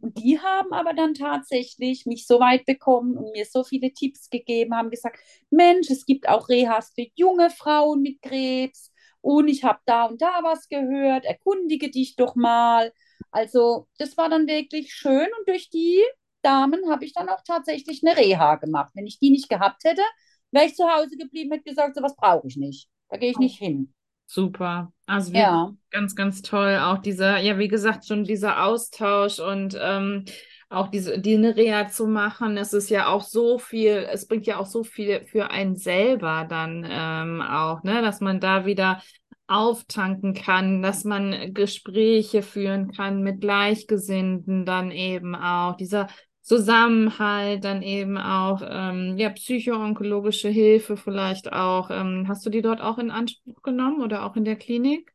Und 0.00 0.18
die 0.18 0.38
haben 0.38 0.72
aber 0.72 0.92
dann 0.94 1.14
tatsächlich 1.14 2.06
mich 2.06 2.26
so 2.26 2.40
weit 2.40 2.64
bekommen 2.66 3.16
und 3.16 3.32
mir 3.32 3.44
so 3.44 3.64
viele 3.64 3.92
Tipps 3.92 4.30
gegeben, 4.30 4.74
haben 4.74 4.90
gesagt, 4.90 5.18
Mensch, 5.50 5.90
es 5.90 6.06
gibt 6.06 6.28
auch 6.28 6.48
Rehas 6.48 6.92
für 6.94 7.06
junge 7.14 7.50
Frauen 7.50 8.02
mit 8.02 8.20
Krebs 8.22 8.92
und 9.20 9.48
ich 9.48 9.64
habe 9.64 9.80
da 9.86 10.04
und 10.06 10.20
da 10.20 10.40
was 10.42 10.68
gehört, 10.68 11.24
erkundige 11.24 11.90
dich 11.90 12.16
doch 12.16 12.34
mal. 12.34 12.92
Also 13.30 13.88
das 13.98 14.16
war 14.16 14.28
dann 14.28 14.46
wirklich 14.46 14.92
schön 14.92 15.28
und 15.38 15.48
durch 15.48 15.70
die 15.70 16.02
Damen 16.42 16.90
habe 16.90 17.04
ich 17.04 17.14
dann 17.14 17.28
auch 17.30 17.42
tatsächlich 17.46 18.02
eine 18.04 18.16
Reha 18.16 18.56
gemacht. 18.56 18.92
Wenn 18.94 19.06
ich 19.06 19.18
die 19.18 19.30
nicht 19.30 19.48
gehabt 19.48 19.84
hätte, 19.84 20.02
wäre 20.50 20.66
ich 20.66 20.74
zu 20.74 20.84
Hause 20.88 21.16
geblieben, 21.16 21.52
hätte 21.52 21.64
gesagt, 21.64 21.96
so 21.96 22.02
was 22.02 22.16
brauche 22.16 22.46
ich 22.46 22.56
nicht. 22.56 22.88
Da 23.08 23.16
gehe 23.16 23.30
ich 23.30 23.38
nicht 23.38 23.58
hin. 23.58 23.93
Super. 24.26 24.92
Also 25.06 25.32
Ja. 25.32 25.72
ganz, 25.90 26.16
ganz 26.16 26.42
toll. 26.42 26.78
Auch 26.82 26.98
dieser, 26.98 27.38
ja, 27.38 27.58
wie 27.58 27.68
gesagt, 27.68 28.06
schon 28.06 28.24
dieser 28.24 28.64
Austausch 28.64 29.38
und 29.38 29.78
ähm, 29.80 30.24
auch 30.70 30.88
diese, 30.88 31.20
die 31.20 31.34
eine 31.34 31.56
Reha 31.56 31.88
zu 31.88 32.06
machen, 32.06 32.56
es 32.56 32.72
ist 32.72 32.90
ja 32.90 33.06
auch 33.08 33.22
so 33.22 33.58
viel, 33.58 34.08
es 34.10 34.26
bringt 34.26 34.46
ja 34.46 34.58
auch 34.58 34.66
so 34.66 34.82
viel 34.82 35.24
für 35.26 35.50
einen 35.50 35.76
selber 35.76 36.46
dann 36.48 36.84
ähm, 36.88 37.40
auch, 37.42 37.82
ne, 37.84 38.02
dass 38.02 38.20
man 38.20 38.40
da 38.40 38.66
wieder 38.66 39.00
auftanken 39.46 40.32
kann, 40.34 40.82
dass 40.82 41.04
man 41.04 41.52
Gespräche 41.52 42.42
führen 42.42 42.90
kann 42.92 43.22
mit 43.22 43.40
Gleichgesinnten 43.40 44.64
dann 44.64 44.90
eben 44.90 45.34
auch, 45.36 45.76
dieser 45.76 46.08
Zusammenhalt, 46.44 47.64
dann 47.64 47.82
eben 47.82 48.18
auch 48.18 48.62
ähm, 48.64 49.18
ja, 49.18 49.30
psychoonkologische 49.30 50.48
Hilfe 50.50 50.96
vielleicht 50.98 51.52
auch. 51.52 51.90
Ähm, 51.90 52.26
hast 52.28 52.46
du 52.46 52.50
die 52.50 52.62
dort 52.62 52.80
auch 52.82 52.98
in 52.98 53.10
Anspruch 53.10 53.62
genommen 53.62 54.02
oder 54.02 54.24
auch 54.26 54.36
in 54.36 54.44
der 54.46 54.56
Klinik? 54.56 55.14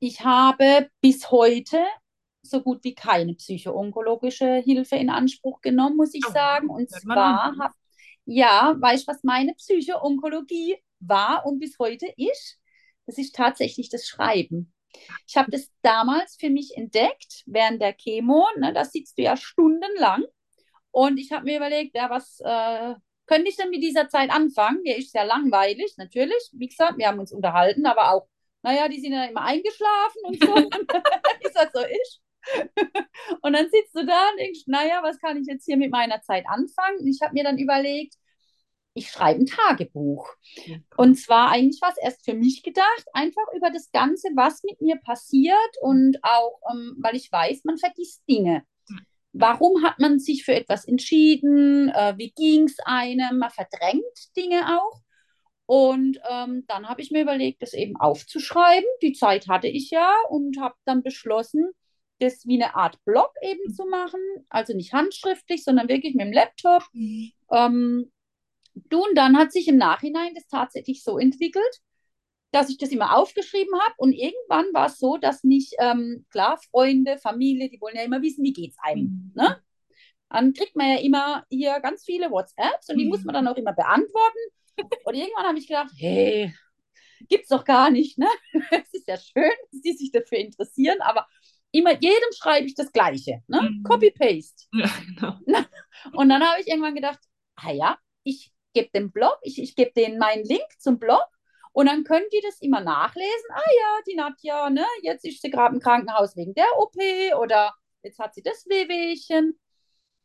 Ich 0.00 0.20
habe 0.24 0.90
bis 1.00 1.30
heute 1.30 1.78
so 2.42 2.62
gut 2.62 2.84
wie 2.84 2.94
keine 2.94 3.34
psychoonkologische 3.34 4.56
Hilfe 4.56 4.96
in 4.96 5.10
Anspruch 5.10 5.60
genommen, 5.60 5.96
muss 5.96 6.14
ich 6.14 6.24
Oh, 6.26 6.30
sagen. 6.30 6.68
Und 6.70 6.90
zwar 6.90 7.56
habe 7.58 7.74
Ja, 8.26 8.76
weißt 8.80 9.08
du, 9.08 9.12
was 9.12 9.24
meine 9.24 9.54
Psycho-Onkologie 9.54 10.76
war 11.00 11.46
und 11.46 11.60
bis 11.60 11.78
heute 11.80 12.06
ist? 12.18 12.60
Das 13.06 13.18
ist 13.18 13.34
tatsächlich 13.36 13.90
das 13.90 14.06
Schreiben. 14.08 14.74
Ich 15.28 15.36
habe 15.36 15.50
das 15.50 15.70
damals 15.82 16.36
für 16.36 16.50
mich 16.50 16.76
entdeckt 16.76 17.44
während 17.46 17.82
der 17.82 17.94
Chemo. 17.94 18.46
Ne, 18.58 18.72
da 18.74 18.84
sitzt 18.86 19.18
du 19.18 19.22
ja 19.24 19.36
stundenlang. 19.36 20.24
Und 20.90 21.18
ich 21.18 21.32
habe 21.32 21.44
mir 21.44 21.56
überlegt, 21.58 21.94
ja, 21.94 22.10
was 22.10 22.40
äh, 22.40 22.94
könnte 23.26 23.48
ich 23.48 23.56
denn 23.56 23.70
mit 23.70 23.82
dieser 23.82 24.08
Zeit 24.08 24.30
anfangen? 24.30 24.82
Der 24.84 24.96
ist 24.96 25.12
sehr 25.12 25.24
langweilig, 25.24 25.94
natürlich. 25.96 26.50
Wie 26.52 26.68
gesagt, 26.68 26.98
wir 26.98 27.08
haben 27.08 27.18
uns 27.18 27.32
unterhalten, 27.32 27.86
aber 27.86 28.12
auch, 28.12 28.28
naja, 28.62 28.88
die 28.88 29.00
sind 29.00 29.12
ja 29.12 29.24
immer 29.26 29.42
eingeschlafen 29.42 30.20
und 30.24 30.42
so, 30.42 30.54
wie 30.56 31.52
das 31.54 31.72
so 31.72 31.80
ist. 31.80 32.20
und 33.42 33.52
dann 33.52 33.68
sitzt 33.70 33.94
du 33.94 34.06
da 34.06 34.30
und 34.30 34.38
denkst, 34.38 34.62
naja, 34.66 35.00
was 35.02 35.18
kann 35.18 35.36
ich 35.36 35.46
jetzt 35.46 35.66
hier 35.66 35.76
mit 35.76 35.90
meiner 35.90 36.20
Zeit 36.22 36.44
anfangen? 36.48 36.98
Und 37.00 37.06
ich 37.06 37.20
habe 37.22 37.34
mir 37.34 37.44
dann 37.44 37.58
überlegt, 37.58 38.14
ich 38.94 39.10
schreibe 39.10 39.40
ein 39.40 39.46
Tagebuch. 39.46 40.28
Und 40.96 41.16
zwar 41.16 41.50
eigentlich 41.50 41.80
was 41.80 41.96
erst 41.98 42.24
für 42.24 42.34
mich 42.34 42.62
gedacht, 42.62 43.04
einfach 43.12 43.44
über 43.54 43.70
das 43.70 43.90
Ganze, 43.92 44.28
was 44.34 44.62
mit 44.64 44.80
mir 44.80 44.96
passiert 44.96 45.56
und 45.80 46.18
auch, 46.22 46.60
ähm, 46.70 46.96
weil 46.98 47.16
ich 47.16 47.30
weiß, 47.30 47.64
man 47.64 47.78
vergisst 47.78 48.22
Dinge. 48.28 48.64
Warum 49.40 49.84
hat 49.84 49.98
man 49.98 50.18
sich 50.18 50.44
für 50.44 50.54
etwas 50.54 50.84
entschieden? 50.84 51.90
Äh, 51.90 52.14
wie 52.16 52.32
ging 52.32 52.64
es 52.64 52.76
einem? 52.84 53.38
Man 53.38 53.50
verdrängt 53.50 54.36
Dinge 54.36 54.78
auch. 54.78 55.00
Und 55.66 56.18
ähm, 56.28 56.64
dann 56.66 56.88
habe 56.88 57.02
ich 57.02 57.10
mir 57.10 57.22
überlegt, 57.22 57.62
das 57.62 57.72
eben 57.74 57.96
aufzuschreiben. 57.96 58.88
Die 59.02 59.12
Zeit 59.12 59.48
hatte 59.48 59.68
ich 59.68 59.90
ja 59.90 60.12
und 60.30 60.58
habe 60.58 60.74
dann 60.86 61.02
beschlossen, 61.02 61.70
das 62.20 62.46
wie 62.46 62.60
eine 62.60 62.74
Art 62.74 62.98
Blog 63.04 63.30
eben 63.42 63.72
zu 63.72 63.84
machen. 63.84 64.20
Also 64.48 64.74
nicht 64.74 64.92
handschriftlich, 64.92 65.62
sondern 65.62 65.88
wirklich 65.88 66.14
mit 66.14 66.26
dem 66.26 66.32
Laptop. 66.32 66.82
Mhm. 66.92 67.32
Ähm, 67.52 68.12
du, 68.74 69.04
und 69.04 69.14
dann 69.14 69.36
hat 69.36 69.52
sich 69.52 69.68
im 69.68 69.76
Nachhinein 69.76 70.34
das 70.34 70.48
tatsächlich 70.48 71.04
so 71.04 71.18
entwickelt, 71.18 71.80
dass 72.50 72.70
ich 72.70 72.78
das 72.78 72.90
immer 72.90 73.16
aufgeschrieben 73.16 73.74
habe 73.78 73.94
und 73.98 74.12
irgendwann 74.12 74.66
war 74.72 74.86
es 74.86 74.98
so, 74.98 75.18
dass 75.18 75.44
mich, 75.44 75.72
ähm, 75.80 76.24
klar, 76.30 76.58
Freunde, 76.70 77.18
Familie, 77.18 77.68
die 77.68 77.80
wollen 77.80 77.96
ja 77.96 78.02
immer 78.02 78.22
wissen, 78.22 78.44
wie 78.44 78.52
geht 78.52 78.72
es 78.72 78.78
einem, 78.80 79.04
mhm. 79.04 79.32
ne? 79.34 79.62
Dann 80.30 80.52
kriegt 80.52 80.76
man 80.76 80.90
ja 80.90 80.98
immer 80.98 81.44
hier 81.48 81.80
ganz 81.80 82.04
viele 82.04 82.30
WhatsApps 82.30 82.90
und 82.90 82.98
die 82.98 83.04
mhm. 83.04 83.10
muss 83.10 83.24
man 83.24 83.34
dann 83.34 83.48
auch 83.48 83.56
immer 83.56 83.72
beantworten. 83.72 84.38
Und 85.04 85.14
irgendwann 85.14 85.46
habe 85.46 85.58
ich 85.58 85.66
gedacht, 85.66 85.90
hey, 85.96 86.54
gibt's 87.28 87.48
doch 87.48 87.64
gar 87.64 87.90
nicht, 87.90 88.18
ne? 88.18 88.28
Es 88.70 88.92
ist 88.92 89.08
ja 89.08 89.16
schön, 89.16 89.50
dass 89.72 89.80
die 89.80 89.92
sich 89.92 90.10
dafür 90.12 90.38
interessieren, 90.38 91.00
aber 91.00 91.26
immer 91.70 91.92
jedem 91.92 92.32
schreibe 92.36 92.66
ich 92.66 92.74
das 92.74 92.92
Gleiche, 92.92 93.42
ne? 93.46 93.62
Mhm. 93.62 93.82
Copy-Paste. 93.82 94.66
Ja, 94.72 94.90
genau. 95.06 95.38
Und 96.12 96.28
dann 96.28 96.42
habe 96.42 96.60
ich 96.60 96.68
irgendwann 96.68 96.94
gedacht, 96.94 97.20
ah 97.56 97.72
ja, 97.72 97.98
ich 98.22 98.52
gebe 98.74 98.90
den 98.94 99.10
Blog, 99.10 99.38
ich, 99.42 99.60
ich 99.60 99.74
gebe 99.74 99.92
denen 99.92 100.18
meinen 100.18 100.44
Link 100.44 100.66
zum 100.78 100.98
Blog 100.98 101.26
und 101.72 101.86
dann 101.86 102.04
können 102.04 102.26
die 102.32 102.40
das 102.42 102.60
immer 102.60 102.80
nachlesen. 102.80 103.50
Ah 103.50 103.70
ja, 103.80 103.98
die 104.06 104.14
Nadja, 104.14 104.70
ne, 104.70 104.86
jetzt 105.02 105.24
ist 105.24 105.42
sie 105.42 105.50
gerade 105.50 105.74
im 105.74 105.80
Krankenhaus 105.80 106.36
wegen 106.36 106.54
der 106.54 106.66
OP 106.78 106.96
oder 107.40 107.74
jetzt 108.02 108.18
hat 108.18 108.34
sie 108.34 108.42
das 108.42 108.66
Wehwehchen. 108.66 109.58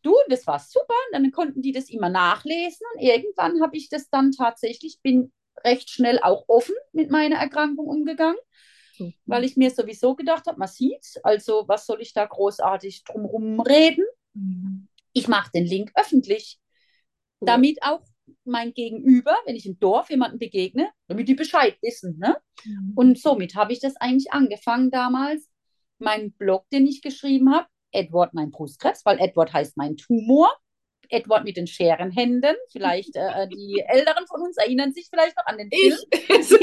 Du, 0.01 0.15
das 0.27 0.45
war 0.47 0.59
super. 0.59 0.93
Dann 1.11 1.31
konnten 1.31 1.61
die 1.61 1.71
das 1.71 1.89
immer 1.89 2.09
nachlesen 2.09 2.85
und 2.93 3.01
irgendwann 3.01 3.61
habe 3.61 3.77
ich 3.77 3.89
das 3.89 4.09
dann 4.09 4.31
tatsächlich, 4.31 4.99
bin 5.01 5.31
recht 5.63 5.89
schnell 5.89 6.19
auch 6.21 6.45
offen 6.47 6.75
mit 6.91 7.09
meiner 7.09 7.37
Erkrankung 7.37 7.87
umgegangen, 7.87 8.39
mhm. 8.97 9.13
weil 9.25 9.43
ich 9.43 9.55
mir 9.55 9.69
sowieso 9.69 10.15
gedacht 10.15 10.47
habe, 10.47 10.59
man 10.59 10.67
sieht's, 10.67 11.17
also 11.23 11.65
was 11.67 11.85
soll 11.85 12.01
ich 12.01 12.13
da 12.13 12.25
großartig 12.25 13.03
drumherum 13.03 13.59
reden? 13.61 14.05
Mhm. 14.33 14.87
Ich 15.13 15.27
mache 15.27 15.51
den 15.53 15.65
Link 15.65 15.91
öffentlich, 15.95 16.59
cool. 17.39 17.45
damit 17.45 17.83
auch 17.83 18.03
mein 18.45 18.73
Gegenüber, 18.73 19.35
wenn 19.45 19.55
ich 19.55 19.65
im 19.65 19.79
Dorf 19.79 20.09
jemanden 20.09 20.39
begegne, 20.39 20.89
damit 21.07 21.27
die 21.27 21.35
Bescheid 21.35 21.77
wissen. 21.81 22.17
Ne? 22.19 22.37
Mhm. 22.65 22.93
Und 22.95 23.19
somit 23.19 23.55
habe 23.55 23.73
ich 23.73 23.79
das 23.79 23.95
eigentlich 23.97 24.31
angefangen 24.31 24.91
damals. 24.91 25.49
Mein 25.99 26.33
Blog, 26.33 26.69
den 26.71 26.87
ich 26.87 27.01
geschrieben 27.01 27.53
habe, 27.53 27.67
Edward 27.91 28.33
mein 28.33 28.51
Brustkrebs, 28.51 29.05
weil 29.05 29.19
Edward 29.19 29.53
heißt 29.53 29.77
mein 29.77 29.97
Tumor. 29.97 30.51
Edward 31.09 31.43
mit 31.43 31.57
den 31.57 31.67
Scherenhänden. 31.67 32.55
Vielleicht 32.71 33.15
äh, 33.15 33.43
äh 33.43 33.47
die 33.47 33.83
Älteren 33.87 34.25
von 34.27 34.41
uns 34.41 34.57
erinnern 34.57 34.93
sich 34.93 35.07
vielleicht 35.09 35.37
noch 35.37 35.45
an 35.45 35.57
den 35.57 35.69
Film. 35.71 35.99
Ich. 36.11 36.49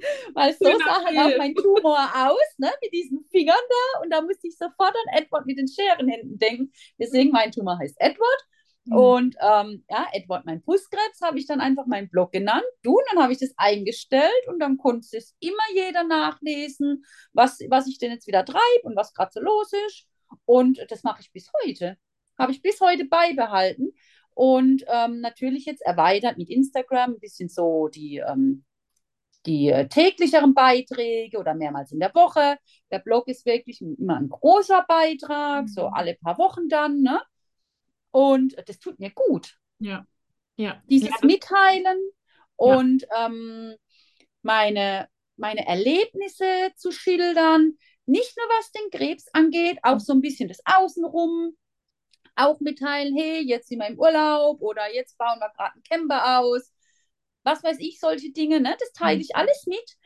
Weil 0.34 0.54
so 0.54 0.64
sah 0.64 1.04
halt 1.04 1.18
auch 1.18 1.38
mein 1.38 1.54
Tumor 1.54 2.10
aus, 2.14 2.58
ne, 2.58 2.70
mit 2.82 2.92
diesen 2.92 3.24
Fingern 3.30 3.56
da. 3.68 4.00
Und 4.02 4.10
da 4.10 4.20
musste 4.20 4.48
ich 4.48 4.56
sofort 4.56 4.94
an 4.94 5.22
Edward 5.22 5.46
mit 5.46 5.58
den 5.58 5.68
Scherenhänden 5.68 6.38
denken. 6.38 6.72
Deswegen 6.98 7.30
mein 7.30 7.52
Tumor 7.52 7.78
heißt 7.78 8.00
Edward. 8.00 8.46
Mhm. 8.90 8.96
Und 8.96 9.36
ähm, 9.40 9.84
ja, 9.88 10.06
Edward, 10.12 10.44
mein 10.44 10.62
Brustkrebs, 10.62 11.20
habe 11.22 11.38
ich 11.38 11.46
dann 11.46 11.60
einfach 11.60 11.86
meinen 11.86 12.10
Blog 12.10 12.32
genannt. 12.32 12.64
Du, 12.82 12.92
und 12.92 13.04
dann 13.12 13.22
habe 13.22 13.32
ich 13.32 13.38
das 13.38 13.54
eingestellt 13.56 14.48
und 14.48 14.58
dann 14.58 14.76
konnte 14.76 15.16
es 15.16 15.34
immer 15.40 15.62
jeder 15.74 16.04
nachlesen, 16.04 17.04
was, 17.32 17.60
was 17.68 17.86
ich 17.86 17.98
denn 17.98 18.10
jetzt 18.10 18.26
wieder 18.26 18.44
treibe 18.44 18.82
und 18.82 18.96
was 18.96 19.14
gerade 19.14 19.30
so 19.32 19.40
los 19.40 19.72
ist. 19.86 20.06
Und 20.44 20.84
das 20.88 21.02
mache 21.02 21.20
ich 21.20 21.32
bis 21.32 21.50
heute. 21.64 21.96
Habe 22.38 22.52
ich 22.52 22.62
bis 22.62 22.80
heute 22.80 23.04
beibehalten. 23.04 23.92
Und 24.34 24.84
ähm, 24.88 25.20
natürlich 25.20 25.66
jetzt 25.66 25.82
erweitert 25.82 26.38
mit 26.38 26.48
Instagram 26.48 27.12
ein 27.12 27.20
bisschen 27.20 27.48
so 27.48 27.88
die, 27.88 28.18
ähm, 28.18 28.64
die 29.46 29.68
äh, 29.68 29.88
täglicheren 29.88 30.54
Beiträge 30.54 31.38
oder 31.38 31.54
mehrmals 31.54 31.92
in 31.92 32.00
der 32.00 32.14
Woche. 32.14 32.56
Der 32.90 33.00
Blog 33.00 33.28
ist 33.28 33.44
wirklich 33.46 33.80
immer 33.82 34.16
ein 34.16 34.28
großer 34.28 34.84
Beitrag, 34.88 35.68
so 35.68 35.88
mhm. 35.88 35.94
alle 35.94 36.14
paar 36.14 36.38
Wochen 36.38 36.68
dann. 36.68 37.02
Ne? 37.02 37.20
Und 38.10 38.56
das 38.68 38.78
tut 38.78 38.98
mir 38.98 39.10
gut. 39.10 39.56
Ja. 39.78 40.06
ja. 40.56 40.82
Dieses 40.88 41.10
ja. 41.10 41.16
Mitteilen 41.22 41.98
und 42.56 43.02
ja. 43.02 43.26
ähm, 43.26 43.76
meine, 44.42 45.08
meine 45.36 45.66
Erlebnisse 45.66 46.72
zu 46.76 46.92
schildern. 46.92 47.78
Nicht 48.06 48.36
nur 48.36 48.46
was 48.58 48.72
den 48.72 48.90
Krebs 48.90 49.26
angeht, 49.32 49.78
auch 49.82 50.00
so 50.00 50.12
ein 50.12 50.20
bisschen 50.20 50.48
das 50.48 50.60
Außenrum. 50.64 51.56
Auch 52.36 52.60
mitteilen, 52.60 53.16
hey, 53.16 53.40
jetzt 53.40 53.68
sind 53.68 53.80
wir 53.80 53.88
im 53.88 53.98
Urlaub 53.98 54.60
oder 54.62 54.92
jetzt 54.92 55.18
bauen 55.18 55.38
wir 55.40 55.50
gerade 55.50 55.74
einen 55.74 55.82
Camper 55.82 56.40
aus. 56.40 56.72
Was 57.42 57.62
weiß 57.62 57.78
ich, 57.80 57.98
solche 58.00 58.32
Dinge, 58.32 58.60
ne? 58.60 58.76
Das 58.78 58.92
teile 58.92 59.20
ich 59.20 59.36
alles 59.36 59.66
mit. 59.66 59.96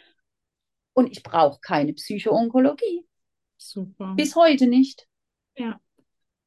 Und 0.92 1.10
ich 1.10 1.22
brauche 1.22 1.60
keine 1.60 1.92
Psychoonkologie. 1.92 3.06
Super. 3.56 4.14
Bis 4.16 4.36
heute 4.36 4.66
nicht. 4.66 5.06
Ja. 5.56 5.80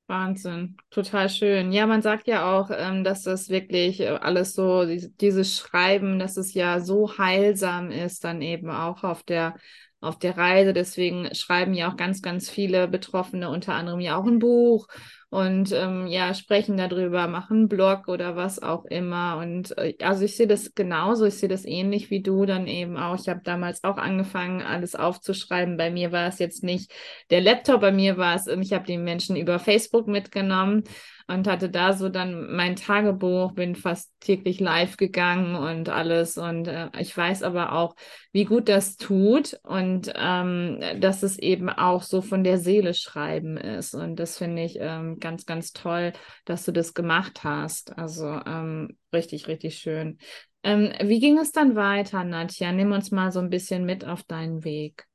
Wahnsinn, 0.08 0.78
total 0.90 1.28
schön. 1.30 1.74
Ja, 1.74 1.86
man 1.86 2.02
sagt 2.02 2.28
ja 2.28 2.58
auch, 2.58 2.70
ähm, 2.74 3.04
dass 3.04 3.24
das 3.24 3.50
wirklich 3.50 4.00
äh, 4.00 4.08
alles 4.08 4.54
so, 4.54 4.86
dieses 4.86 5.58
Schreiben, 5.58 6.18
dass 6.18 6.38
es 6.38 6.54
ja 6.54 6.80
so 6.80 7.18
heilsam 7.18 7.92
ist, 7.92 8.24
dann 8.24 8.42
eben 8.42 8.70
auch 8.70 9.04
auf 9.04 9.24
der 9.24 9.56
auf 10.00 10.18
der 10.20 10.38
Reise. 10.38 10.74
Deswegen 10.74 11.34
schreiben 11.36 11.74
ja 11.74 11.92
auch 11.92 11.98
ganz, 11.98 12.22
ganz 12.22 12.50
viele 12.50 12.88
Betroffene, 12.88 13.50
unter 13.50 13.74
anderem 13.74 14.00
ja 14.00 14.16
auch 14.16 14.26
ein 14.26 14.40
Buch 14.40 14.88
und 15.38 15.72
ähm, 15.72 16.08
ja, 16.08 16.34
sprechen 16.34 16.78
darüber, 16.78 17.28
machen 17.28 17.68
Blog 17.68 18.08
oder 18.08 18.36
was 18.36 18.60
auch 18.60 18.86
immer. 18.86 19.38
Und 19.38 19.78
äh, 19.78 19.94
also 20.02 20.26
ich 20.26 20.36
sehe 20.36 20.48
das 20.48 20.74
genauso, 20.74 21.26
ich 21.26 21.36
sehe 21.36 21.48
das 21.48 21.64
ähnlich 21.64 22.10
wie 22.10 22.24
du 22.24 22.48
dann 22.48 22.66
eben 22.66 22.98
auch. 22.98 23.20
Ich 23.20 23.30
habe 23.30 23.42
damals 23.44 23.84
auch 23.84 23.98
angefangen, 23.98 24.64
alles 24.64 24.96
aufzuschreiben. 24.96 25.78
Bei 25.78 25.92
mir 25.92 26.12
war 26.12 26.28
es 26.28 26.40
jetzt 26.40 26.64
nicht 26.64 26.92
der 27.30 27.42
Laptop, 27.42 27.82
bei 27.82 27.92
mir 27.92 28.18
war 28.18 28.34
es, 28.34 28.48
ähm, 28.48 28.64
ich 28.64 28.74
habe 28.74 28.88
die 28.88 28.98
Menschen 28.98 29.36
über 29.36 29.60
Facebook 29.60 30.08
mitgenommen 30.08 30.86
und 31.28 31.48
hatte 31.48 31.70
da 31.70 31.94
so 31.94 32.08
dann 32.08 32.56
mein 32.56 32.78
Tagebuch, 32.78 33.52
bin 33.52 33.76
fast 33.76 34.14
täglich 34.22 34.60
live 34.62 34.96
gegangen 34.96 35.56
und 35.56 35.90
alles. 35.90 36.38
Und 36.38 36.68
äh, 36.68 36.90
ich 36.98 37.16
weiß 37.16 37.44
aber 37.44 37.74
auch, 37.74 37.96
wie 38.32 38.46
gut 38.46 38.70
das 38.70 38.96
tut 38.96 39.60
und 39.64 40.12
ähm, 40.16 40.80
dass 41.00 41.24
es 41.24 41.38
eben 41.38 41.70
auch 41.70 42.02
so 42.04 42.22
von 42.22 42.46
der 42.46 42.58
Seele 42.58 42.94
schreiben 42.94 43.58
ist. 43.58 43.94
Und 43.94 44.16
das 44.16 44.38
finde 44.38 44.64
ich 44.64 44.78
ähm, 44.80 45.20
ganz, 45.28 45.46
ganz 45.46 45.74
toll, 45.74 46.14
dass 46.46 46.64
du 46.64 46.72
das 46.72 46.94
gemacht 46.94 47.44
hast. 47.44 47.98
Also 47.98 48.26
ähm, 48.46 48.98
richtig, 49.14 49.48
richtig 49.50 49.78
schön. 49.78 50.20
Ähm, 50.64 50.94
wie 51.04 51.20
ging 51.20 51.38
es 51.38 51.52
dann 51.52 51.76
weiter, 51.76 52.24
Nadja? 52.24 52.72
Nimm 52.72 52.94
uns 52.94 53.12
mal 53.12 53.34
so 53.34 53.40
ein 53.40 53.50
bisschen 53.50 53.84
mit 53.86 54.06
auf 54.06 54.24
deinen 54.24 54.64
Weg. 54.64 55.06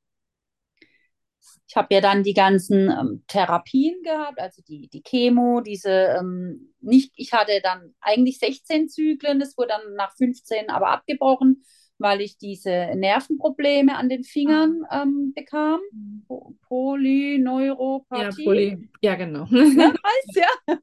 Ich 1.67 1.75
habe 1.75 1.87
ja 1.95 2.01
dann 2.01 2.21
die 2.21 2.35
ganzen 2.35 2.91
ähm, 2.91 3.23
Therapien 3.27 3.95
gehabt, 4.03 4.39
also 4.39 4.61
die, 4.67 4.87
die 4.89 5.01
Chemo, 5.01 5.61
diese 5.61 5.89
ähm, 6.19 6.73
nicht, 6.79 7.11
ich 7.15 7.33
hatte 7.33 7.59
dann 7.63 7.95
eigentlich 7.99 8.37
16 8.37 8.89
Zyklen, 8.89 9.39
das 9.39 9.57
wurde 9.57 9.69
dann 9.69 9.95
nach 9.95 10.15
15 10.15 10.69
aber 10.69 10.89
abgebrochen, 10.89 11.63
weil 12.03 12.21
ich 12.21 12.37
diese 12.37 12.91
Nervenprobleme 12.95 13.95
an 13.95 14.09
den 14.09 14.23
Fingern 14.23 14.83
ah. 14.89 15.01
ähm, 15.01 15.33
bekam. 15.33 15.79
Mhm. 15.91 16.25
Polyneuropathie. 16.67 18.43
Ja, 18.43 18.45
Poly, 18.45 18.89
ja 19.01 19.15
genau. 19.15 19.45
Ne, 19.49 19.93
heißt 20.05 20.35
ja. 20.35 20.77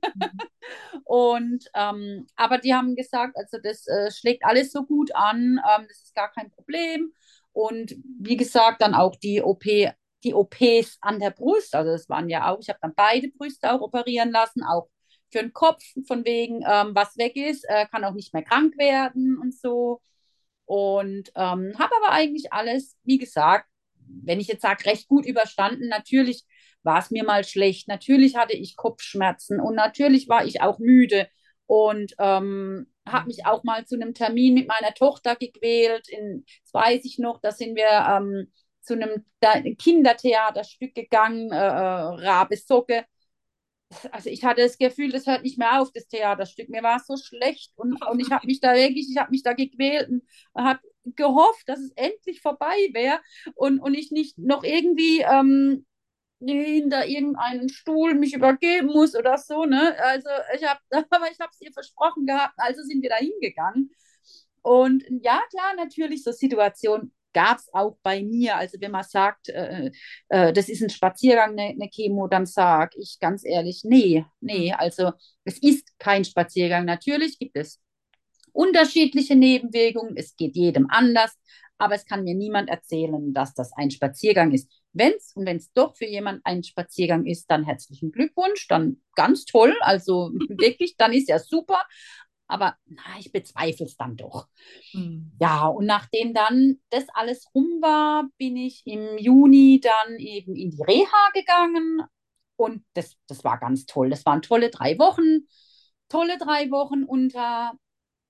Und 1.04 1.64
ähm, 1.74 2.26
aber 2.36 2.58
die 2.58 2.74
haben 2.74 2.96
gesagt, 2.96 3.36
also 3.36 3.58
das 3.62 3.86
äh, 3.86 4.10
schlägt 4.10 4.44
alles 4.44 4.72
so 4.72 4.84
gut 4.84 5.14
an, 5.14 5.58
ähm, 5.58 5.84
das 5.86 6.02
ist 6.02 6.14
gar 6.14 6.32
kein 6.32 6.50
Problem. 6.50 7.12
Und 7.52 7.94
wie 8.18 8.36
gesagt, 8.36 8.80
dann 8.80 8.94
auch 8.94 9.14
die 9.16 9.42
OP 9.42 9.64
die 10.22 10.34
OPs 10.34 10.98
an 11.00 11.18
der 11.18 11.30
Brust, 11.30 11.74
also 11.74 11.92
es 11.92 12.08
waren 12.10 12.28
ja 12.28 12.50
auch, 12.50 12.58
ich 12.60 12.68
habe 12.68 12.78
dann 12.82 12.92
beide 12.94 13.28
Brüste 13.28 13.72
auch 13.72 13.80
operieren 13.80 14.30
lassen, 14.30 14.62
auch 14.62 14.88
für 15.30 15.38
den 15.38 15.52
Kopf, 15.52 15.82
von 16.06 16.24
wegen, 16.24 16.62
ähm, 16.66 16.94
was 16.94 17.16
weg 17.16 17.36
ist, 17.36 17.64
äh, 17.68 17.86
kann 17.86 18.04
auch 18.04 18.14
nicht 18.14 18.34
mehr 18.34 18.42
krank 18.42 18.76
werden 18.78 19.38
und 19.40 19.54
so. 19.54 20.00
Und 20.70 21.32
ähm, 21.34 21.74
habe 21.80 21.90
aber 21.96 22.12
eigentlich 22.12 22.52
alles, 22.52 22.96
wie 23.02 23.18
gesagt, 23.18 23.68
wenn 24.06 24.38
ich 24.38 24.46
jetzt 24.46 24.62
sage, 24.62 24.86
recht 24.86 25.08
gut 25.08 25.26
überstanden. 25.26 25.88
Natürlich 25.88 26.44
war 26.84 27.00
es 27.00 27.10
mir 27.10 27.24
mal 27.24 27.42
schlecht, 27.42 27.88
natürlich 27.88 28.36
hatte 28.36 28.52
ich 28.52 28.76
Kopfschmerzen 28.76 29.58
und 29.58 29.74
natürlich 29.74 30.28
war 30.28 30.44
ich 30.44 30.62
auch 30.62 30.78
müde 30.78 31.26
und 31.66 32.14
ähm, 32.20 32.86
habe 33.04 33.26
mich 33.26 33.46
auch 33.46 33.64
mal 33.64 33.84
zu 33.84 33.96
einem 33.96 34.14
Termin 34.14 34.54
mit 34.54 34.68
meiner 34.68 34.94
Tochter 34.94 35.34
gequält. 35.34 36.08
In, 36.08 36.44
das 36.62 36.72
weiß 36.72 37.04
ich 37.04 37.18
noch, 37.18 37.40
da 37.40 37.50
sind 37.50 37.74
wir 37.74 37.88
ähm, 38.08 38.52
zu 38.80 38.94
einem 38.94 39.24
Kindertheaterstück 39.76 40.94
gegangen, 40.94 41.50
äh, 41.50 41.56
äh, 41.56 42.28
Rabe 42.28 42.56
Socke. 42.56 43.06
Also 44.12 44.30
ich 44.30 44.44
hatte 44.44 44.62
das 44.62 44.78
Gefühl, 44.78 45.10
das 45.10 45.26
hört 45.26 45.42
nicht 45.42 45.58
mehr 45.58 45.80
auf, 45.80 45.90
das 45.92 46.06
Theaterstück. 46.06 46.68
Mir 46.68 46.82
war 46.82 46.96
es 46.96 47.06
so 47.06 47.16
schlecht 47.16 47.72
und, 47.76 48.00
und 48.06 48.20
ich 48.20 48.30
habe 48.30 48.46
mich 48.46 48.60
da 48.60 48.74
wirklich, 48.74 49.08
ich 49.10 49.16
habe 49.16 49.30
mich 49.30 49.42
da 49.42 49.52
gequält 49.52 50.08
und 50.08 50.22
habe 50.56 50.80
gehofft, 51.04 51.68
dass 51.68 51.80
es 51.80 51.90
endlich 51.96 52.40
vorbei 52.40 52.90
wäre 52.92 53.18
und, 53.54 53.80
und 53.80 53.94
ich 53.94 54.12
nicht 54.12 54.38
noch 54.38 54.62
irgendwie 54.62 55.20
ähm, 55.20 55.86
hinter 56.40 57.06
irgendeinen 57.06 57.68
Stuhl 57.68 58.14
mich 58.14 58.34
übergeben 58.34 58.88
muss 58.88 59.14
oder 59.16 59.36
so, 59.38 59.64
ne? 59.64 59.94
Also 59.98 60.28
ich 60.54 60.64
habe, 60.66 60.80
aber 61.10 61.30
ich 61.30 61.40
habe 61.40 61.50
es 61.52 61.60
ihr 61.60 61.72
versprochen 61.72 62.26
gehabt, 62.26 62.54
also 62.58 62.82
sind 62.82 63.02
wir 63.02 63.10
da 63.10 63.16
hingegangen. 63.16 63.90
Und 64.62 65.04
ja, 65.22 65.40
klar, 65.50 65.74
natürlich, 65.76 66.22
so 66.22 66.32
Situationen 66.32 67.12
gab 67.32 67.58
es 67.58 67.68
auch 67.72 67.96
bei 68.02 68.22
mir. 68.22 68.56
Also 68.56 68.78
wenn 68.80 68.90
man 68.90 69.04
sagt, 69.04 69.48
äh, 69.48 69.90
äh, 70.28 70.52
das 70.52 70.68
ist 70.68 70.82
ein 70.82 70.90
Spaziergang, 70.90 71.52
eine, 71.58 71.70
eine 71.70 71.88
Chemo, 71.88 72.28
dann 72.28 72.46
sage 72.46 72.96
ich 73.00 73.18
ganz 73.20 73.44
ehrlich, 73.44 73.82
nee, 73.84 74.24
nee, 74.40 74.72
also 74.72 75.12
es 75.44 75.62
ist 75.62 75.98
kein 75.98 76.24
Spaziergang. 76.24 76.84
Natürlich 76.84 77.38
gibt 77.38 77.56
es 77.56 77.80
unterschiedliche 78.52 79.36
Nebenwirkungen, 79.36 80.16
es 80.16 80.36
geht 80.36 80.56
jedem 80.56 80.88
anders, 80.90 81.36
aber 81.78 81.94
es 81.94 82.04
kann 82.04 82.24
mir 82.24 82.34
niemand 82.34 82.68
erzählen, 82.68 83.32
dass 83.32 83.54
das 83.54 83.72
ein 83.76 83.90
Spaziergang 83.90 84.52
ist. 84.52 84.70
Wenn 84.92 85.12
es 85.12 85.32
und 85.34 85.46
wenn 85.46 85.56
es 85.56 85.72
doch 85.72 85.96
für 85.96 86.06
jemand 86.06 86.40
ein 86.44 86.62
Spaziergang 86.62 87.24
ist, 87.26 87.46
dann 87.50 87.64
herzlichen 87.64 88.12
Glückwunsch, 88.12 88.66
dann 88.68 89.00
ganz 89.14 89.44
toll, 89.44 89.74
also 89.80 90.30
wirklich, 90.48 90.96
dann 90.96 91.12
ist 91.12 91.28
ja 91.28 91.38
super. 91.38 91.80
Aber 92.50 92.76
na, 92.86 93.02
ich 93.18 93.32
bezweifle 93.32 93.86
es 93.86 93.96
dann 93.96 94.16
doch. 94.16 94.48
Mhm. 94.92 95.32
Ja, 95.40 95.66
und 95.66 95.86
nachdem 95.86 96.34
dann 96.34 96.80
das 96.90 97.08
alles 97.14 97.46
rum 97.54 97.80
war, 97.80 98.28
bin 98.38 98.56
ich 98.56 98.82
im 98.86 99.18
Juni 99.18 99.80
dann 99.82 100.18
eben 100.18 100.56
in 100.56 100.70
die 100.70 100.82
Reha 100.82 101.30
gegangen. 101.32 102.02
Und 102.56 102.84
das, 102.94 103.16
das 103.26 103.44
war 103.44 103.58
ganz 103.58 103.86
toll. 103.86 104.10
Das 104.10 104.26
waren 104.26 104.42
tolle 104.42 104.70
drei 104.70 104.98
Wochen. 104.98 105.46
Tolle 106.08 106.38
drei 106.38 106.70
Wochen 106.70 107.04
unter 107.04 107.72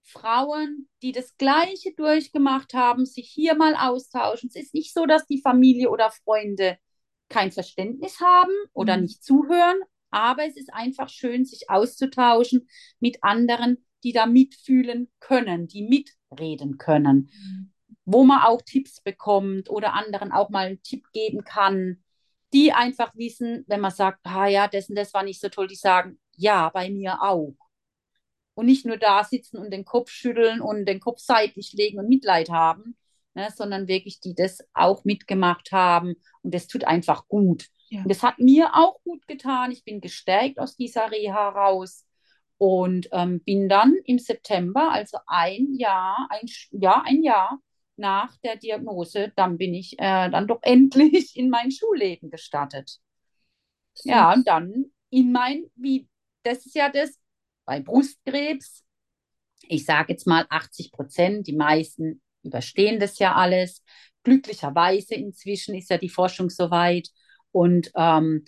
Frauen, 0.03 0.89
die 1.03 1.13
das 1.13 1.37
Gleiche 1.37 1.95
durchgemacht 1.97 2.75
haben, 2.75 3.07
sich 3.07 3.29
hier 3.31 3.55
mal 3.55 3.75
austauschen. 3.75 4.51
Es 4.53 4.57
ist 4.57 4.75
nicht 4.75 4.93
so, 4.93 5.07
dass 5.07 5.27
die 5.27 5.41
Familie 5.41 5.91
oder 5.91 6.11
Freunde 6.11 6.79
kein 7.29 7.53
Verständnis 7.53 8.21
haben 8.21 8.53
oder 8.73 8.97
mhm. 8.97 9.05
nicht 9.05 9.25
zuhören, 9.25 9.79
aber 10.11 10.45
es 10.47 10.57
ist 10.57 10.73
einfach 10.73 11.09
schön, 11.09 11.45
sich 11.45 11.71
auszutauschen 11.71 12.69
mit 12.99 13.23
anderen, 13.23 13.87
die 14.03 14.13
da 14.13 14.27
mitfühlen 14.27 15.11
können, 15.21 15.69
die 15.69 15.83
mitreden 15.83 16.79
können, 16.79 17.31
mhm. 17.33 17.73
wo 18.05 18.25
man 18.25 18.43
auch 18.43 18.63
Tipps 18.63 19.01
bekommt 19.01 19.71
oder 19.71 19.95
anderen 19.95 20.33
auch 20.33 20.51
mal 20.51 20.67
einen 20.67 20.83
Tipp 20.83 21.07
geben 21.13 21.45
kann, 21.45 22.03
die 22.53 22.73
einfach 22.73 23.15
wissen, 23.15 23.65
wenn 23.69 23.81
man 23.81 23.93
sagt, 23.93 24.21
ah 24.25 24.47
ja, 24.47 24.69
das 24.69 24.89
und 24.89 24.97
das 24.97 25.15
war 25.15 25.23
nicht 25.23 25.41
so 25.41 25.49
toll, 25.49 25.69
die 25.69 25.77
sagen, 25.77 26.19
ja, 26.37 26.69
bei 26.71 26.91
mir 26.91 27.23
auch 27.23 27.55
und 28.55 28.67
nicht 28.67 28.85
nur 28.85 28.99
da 28.99 29.25
sitzen 29.25 29.57
und 29.57 29.73
den 29.73 29.85
Kopf 29.85 30.11
schütteln 30.11 30.61
und 30.61 30.85
den 30.85 31.01
Kopf 31.01 31.21
seitlich 31.21 31.73
legen 31.73 31.99
und 31.99 32.09
Mitleid 32.09 32.51
haben, 32.51 32.97
ne, 33.35 33.49
sondern 33.55 33.89
wirklich 33.89 34.21
die 34.21 34.35
das 34.35 34.59
auch 34.75 35.05
mitgemacht 35.05 35.73
haben 35.73 36.17
und 36.43 36.55
das 36.55 36.67
tut 36.67 36.85
einfach 36.85 37.27
gut. 37.27 37.69
Ja. 37.89 38.03
Und 38.03 38.11
das 38.11 38.23
hat 38.23 38.39
mir 38.39 38.75
auch 38.75 39.03
gut 39.03 39.27
getan. 39.27 39.73
Ich 39.73 39.83
bin 39.83 40.01
gestärkt 40.01 40.59
aus 40.59 40.77
dieser 40.77 41.11
Reha 41.11 41.49
raus 41.49 42.07
und 42.61 43.09
ähm, 43.13 43.41
bin 43.41 43.71
dann 43.71 43.97
im 44.05 44.19
September, 44.19 44.93
also 44.93 45.17
ein 45.27 45.73
Jahr, 45.73 46.29
ein, 46.29 46.47
ja, 46.73 47.03
ein 47.07 47.23
Jahr 47.23 47.59
nach 47.97 48.37
der 48.45 48.57
Diagnose, 48.57 49.33
dann 49.35 49.57
bin 49.57 49.73
ich 49.73 49.95
äh, 49.95 50.29
dann 50.29 50.47
doch 50.47 50.59
endlich 50.63 51.39
in 51.39 51.49
mein 51.49 51.71
Schulleben 51.71 52.31
gestartet. 52.31 52.99
Ja, 54.05 54.35
und 54.35 54.47
dann 54.47 54.93
in 55.09 55.33
mein, 55.33 55.71
wie, 55.75 56.07
das 56.43 56.67
ist 56.67 56.75
ja 56.75 56.91
das, 56.91 57.19
bei 57.65 57.81
Brustkrebs. 57.81 58.85
Ich 59.63 59.87
sage 59.87 60.13
jetzt 60.13 60.27
mal 60.27 60.45
80 60.51 60.93
Prozent, 60.93 61.47
die 61.47 61.57
meisten 61.57 62.21
überstehen 62.43 63.01
das 63.01 63.19
ja 63.19 63.37
alles. 63.37 63.83
Glücklicherweise 64.23 65.15
inzwischen 65.15 65.75
ist 65.75 65.89
ja 65.89 65.97
die 65.97 66.11
Forschung 66.11 66.51
soweit. 66.51 67.09
Und 67.53 67.91
ähm, 67.97 68.45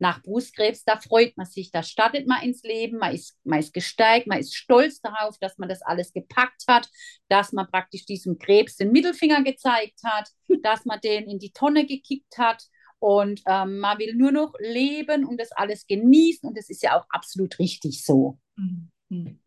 nach 0.00 0.22
Brustkrebs, 0.22 0.84
da 0.84 0.98
freut 0.98 1.36
man 1.36 1.46
sich, 1.46 1.70
da 1.70 1.82
startet 1.82 2.26
man 2.26 2.42
ins 2.42 2.62
Leben, 2.62 2.98
man 2.98 3.14
ist, 3.14 3.38
man 3.44 3.58
ist 3.58 3.72
gesteigt, 3.74 4.26
man 4.26 4.38
ist 4.38 4.54
stolz 4.54 5.00
darauf, 5.00 5.38
dass 5.38 5.58
man 5.58 5.68
das 5.68 5.82
alles 5.82 6.12
gepackt 6.12 6.64
hat, 6.66 6.88
dass 7.28 7.52
man 7.52 7.70
praktisch 7.70 8.06
diesem 8.06 8.38
Krebs 8.38 8.76
den 8.76 8.92
Mittelfinger 8.92 9.42
gezeigt 9.42 10.00
hat, 10.04 10.30
dass 10.62 10.84
man 10.84 11.00
den 11.00 11.28
in 11.28 11.38
die 11.38 11.52
Tonne 11.52 11.86
gekickt 11.86 12.38
hat 12.38 12.64
und 13.00 13.40
ähm, 13.46 13.78
man 13.78 13.98
will 13.98 14.14
nur 14.14 14.30
noch 14.30 14.54
leben 14.58 15.24
und 15.24 15.40
das 15.40 15.52
alles 15.52 15.86
genießen. 15.86 16.46
Und 16.46 16.56
das 16.56 16.68
ist 16.68 16.82
ja 16.82 16.98
auch 16.98 17.06
absolut 17.08 17.58
richtig 17.58 18.04
so. 18.04 18.38
Mhm. 18.56 18.90
mhm. 19.08 19.40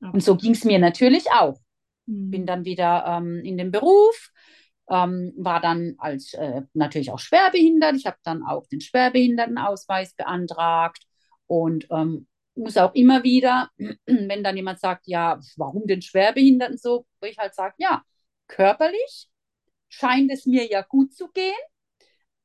Und 0.00 0.22
so 0.22 0.36
ging 0.36 0.52
es 0.52 0.64
mir 0.64 0.78
natürlich 0.78 1.30
auch. 1.32 1.60
Mhm. 2.06 2.30
Bin 2.30 2.46
dann 2.46 2.64
wieder 2.64 3.04
ähm, 3.06 3.44
in 3.44 3.58
den 3.58 3.72
Beruf, 3.72 4.30
ähm, 4.90 5.32
war 5.36 5.60
dann 5.60 5.94
als 5.98 6.34
äh, 6.34 6.62
natürlich 6.74 7.10
auch 7.10 7.18
schwerbehindert. 7.18 7.96
Ich 7.96 8.06
habe 8.06 8.18
dann 8.22 8.42
auch 8.42 8.66
den 8.66 8.80
Schwerbehindertenausweis 8.80 10.14
beantragt 10.14 11.02
und 11.46 11.86
ähm, 11.90 12.26
muss 12.54 12.76
auch 12.76 12.94
immer 12.94 13.22
wieder, 13.22 13.70
wenn 14.06 14.42
dann 14.42 14.56
jemand 14.56 14.80
sagt, 14.80 15.06
ja, 15.06 15.40
warum 15.56 15.86
den 15.86 16.02
Schwerbehinderten 16.02 16.78
so, 16.78 17.06
wo 17.20 17.26
ich 17.26 17.38
halt 17.38 17.54
sage, 17.54 17.74
ja, 17.78 18.02
körperlich 18.46 19.28
scheint 19.88 20.30
es 20.32 20.46
mir 20.46 20.66
ja 20.66 20.82
gut 20.82 21.14
zu 21.14 21.28
gehen. 21.28 21.52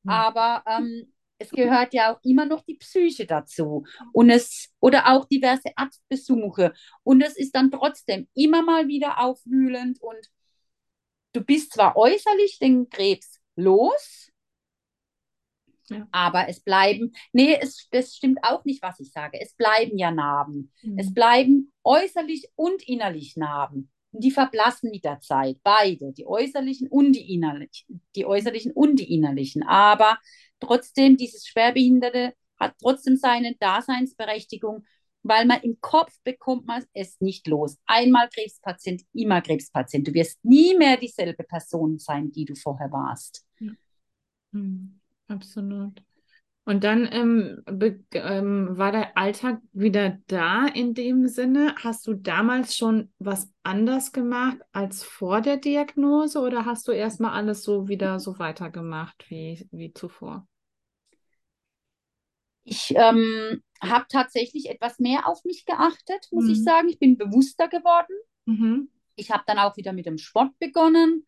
Hm. 0.04 0.10
Aber 0.10 0.64
ähm, 0.68 1.14
es 1.38 1.50
gehört 1.52 1.94
ja 1.94 2.14
auch 2.14 2.20
immer 2.24 2.46
noch 2.46 2.64
die 2.64 2.76
Psyche 2.76 3.26
dazu 3.26 3.86
und 4.14 4.30
es 4.30 4.70
oder 4.80 5.08
auch 5.08 5.26
diverse 5.26 5.70
Arztbesuche 5.76 6.74
und 7.04 7.22
es 7.22 7.38
ist 7.38 7.56
dann 7.56 7.72
trotzdem 7.72 8.28
immer 8.34 8.62
mal 8.62 8.88
wieder 8.88 9.20
aufwühlend 9.20 10.02
und 10.02 10.30
du 11.34 11.42
bist 11.42 11.74
zwar 11.74 11.98
äußerlich 11.98 12.60
den 12.60 12.90
Krebs 12.90 13.42
los, 13.56 14.32
ja. 15.90 16.08
aber 16.12 16.48
es 16.48 16.62
bleiben, 16.62 17.14
nee, 17.32 17.58
es, 17.60 17.88
das 17.92 18.16
stimmt 18.16 18.40
auch 18.44 18.64
nicht, 18.66 18.82
was 18.82 19.00
ich 19.00 19.12
sage. 19.12 19.40
Es 19.42 19.54
bleiben 19.54 19.98
ja 19.98 20.12
Narben. 20.12 20.72
Mhm. 20.82 20.98
Es 20.98 21.14
bleiben 21.14 21.74
äußerlich 21.84 22.50
und 22.56 22.88
innerlich 22.88 23.36
Narben. 23.36 23.90
Und 24.12 24.24
die 24.24 24.32
verblassen 24.32 24.92
mit 24.92 25.04
der 25.04 25.20
Zeit, 25.22 25.58
beide, 25.64 26.14
die 26.14 26.28
äußerlichen 26.28 26.88
und 26.88 27.14
die 27.14 27.34
innerlichen, 27.34 28.02
die 28.16 28.26
äußerlichen 28.26 28.72
und 28.72 28.98
die 28.98 29.12
innerlichen. 29.12 29.64
Aber 29.64 30.20
trotzdem, 30.60 31.18
dieses 31.18 31.48
Schwerbehinderte 31.48 32.34
hat 32.60 32.76
trotzdem 32.80 33.18
seine 33.18 33.56
Daseinsberechtigung, 33.56 34.86
weil 35.24 35.46
man 35.46 35.62
im 35.62 35.78
Kopf 35.82 36.14
bekommt 36.24 36.68
man 36.68 36.84
es 36.94 37.20
nicht 37.20 37.48
los. 37.48 37.78
Einmal 37.86 38.30
Krebspatient, 38.30 39.04
immer 39.14 39.42
Krebspatient. 39.42 40.08
Du 40.08 40.14
wirst 40.14 40.44
nie 40.44 40.78
mehr 40.78 40.98
dieselbe 40.98 41.44
Person 41.44 41.98
sein, 41.98 42.32
die 42.32 42.46
du 42.46 42.56
vorher 42.56 42.92
warst. 42.92 43.46
Mhm, 44.52 45.00
absolut. 45.28 46.04
Und 46.66 46.86
dann 46.86 47.10
ähm, 47.12 47.62
ähm, 48.14 48.78
war 48.78 48.94
der 48.94 49.18
Alltag 49.18 49.62
wieder 49.74 50.20
da 50.28 50.66
in 50.66 50.94
dem 50.94 51.28
Sinne. 51.28 51.76
Hast 51.78 52.08
du 52.08 52.14
damals 52.14 52.78
schon 52.78 53.12
was 53.20 53.52
anders 53.64 54.14
gemacht 54.14 54.60
als 54.72 55.04
vor 55.04 55.42
der 55.42 55.58
Diagnose 55.58 56.40
oder 56.40 56.66
hast 56.66 56.88
du 56.88 56.94
erstmal 56.94 57.32
alles 57.32 57.64
so 57.64 57.90
wieder 57.90 58.20
so 58.22 58.40
weitergemacht 58.40 59.26
wie, 59.30 59.68
wie 59.72 59.94
zuvor? 59.94 60.48
Ich 62.64 62.94
ähm, 62.96 63.62
habe 63.82 64.06
tatsächlich 64.10 64.70
etwas 64.70 65.00
mehr 65.00 65.28
auf 65.28 65.44
mich 65.44 65.66
geachtet, 65.66 66.28
muss 66.32 66.46
mhm. 66.46 66.52
ich 66.52 66.64
sagen. 66.64 66.90
Ich 66.90 67.00
bin 67.00 67.18
bewusster 67.18 67.68
geworden. 67.68 68.16
Mhm. 68.46 68.90
Ich 69.16 69.32
habe 69.32 69.44
dann 69.46 69.60
auch 69.60 69.78
wieder 69.78 69.94
mit 69.94 70.06
dem 70.06 70.18
Sport 70.18 70.58
begonnen, 70.60 71.26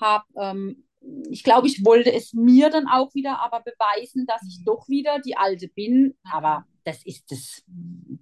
habe 0.00 0.24
ähm, 0.40 0.84
ich 1.30 1.44
glaube, 1.44 1.66
ich 1.68 1.84
wollte 1.84 2.12
es 2.12 2.32
mir 2.32 2.70
dann 2.70 2.88
auch 2.88 3.14
wieder 3.14 3.40
aber 3.40 3.60
beweisen, 3.60 4.26
dass 4.26 4.42
ich 4.48 4.60
mhm. 4.60 4.64
doch 4.64 4.88
wieder 4.88 5.20
die 5.20 5.36
Alte 5.36 5.68
bin. 5.68 6.16
Aber 6.24 6.66
das 6.84 7.04
ist 7.04 7.30
das, 7.30 7.62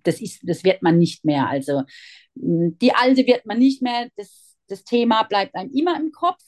das 0.03 0.21
ist, 0.21 0.40
das 0.42 0.64
wird 0.64 0.83
man 0.83 0.99
nicht 0.99 1.25
mehr. 1.25 1.49
Also 1.49 1.83
die 2.35 2.95
Alte 2.95 3.27
wird 3.27 3.47
man 3.47 3.59
nicht 3.59 3.83
mehr. 3.83 4.09
Das, 4.16 4.57
das 4.69 4.85
Thema 4.85 5.23
bleibt 5.23 5.55
einem 5.55 5.71
immer 5.71 5.97
im 5.99 6.12
Kopf. 6.12 6.42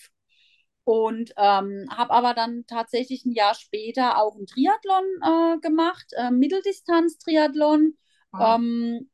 Und 0.88 1.34
ähm, 1.36 1.86
habe 1.94 2.14
aber 2.14 2.32
dann 2.32 2.64
tatsächlich 2.66 3.26
ein 3.26 3.32
Jahr 3.32 3.54
später 3.54 4.16
auch 4.16 4.36
einen 4.36 4.46
Triathlon 4.46 5.04
äh, 5.22 5.58
gemacht, 5.60 6.06
äh, 6.16 6.30
Mitteldistanz-Triathlon. 6.30 7.98
Wow. 8.32 8.56
Ähm, 8.56 9.10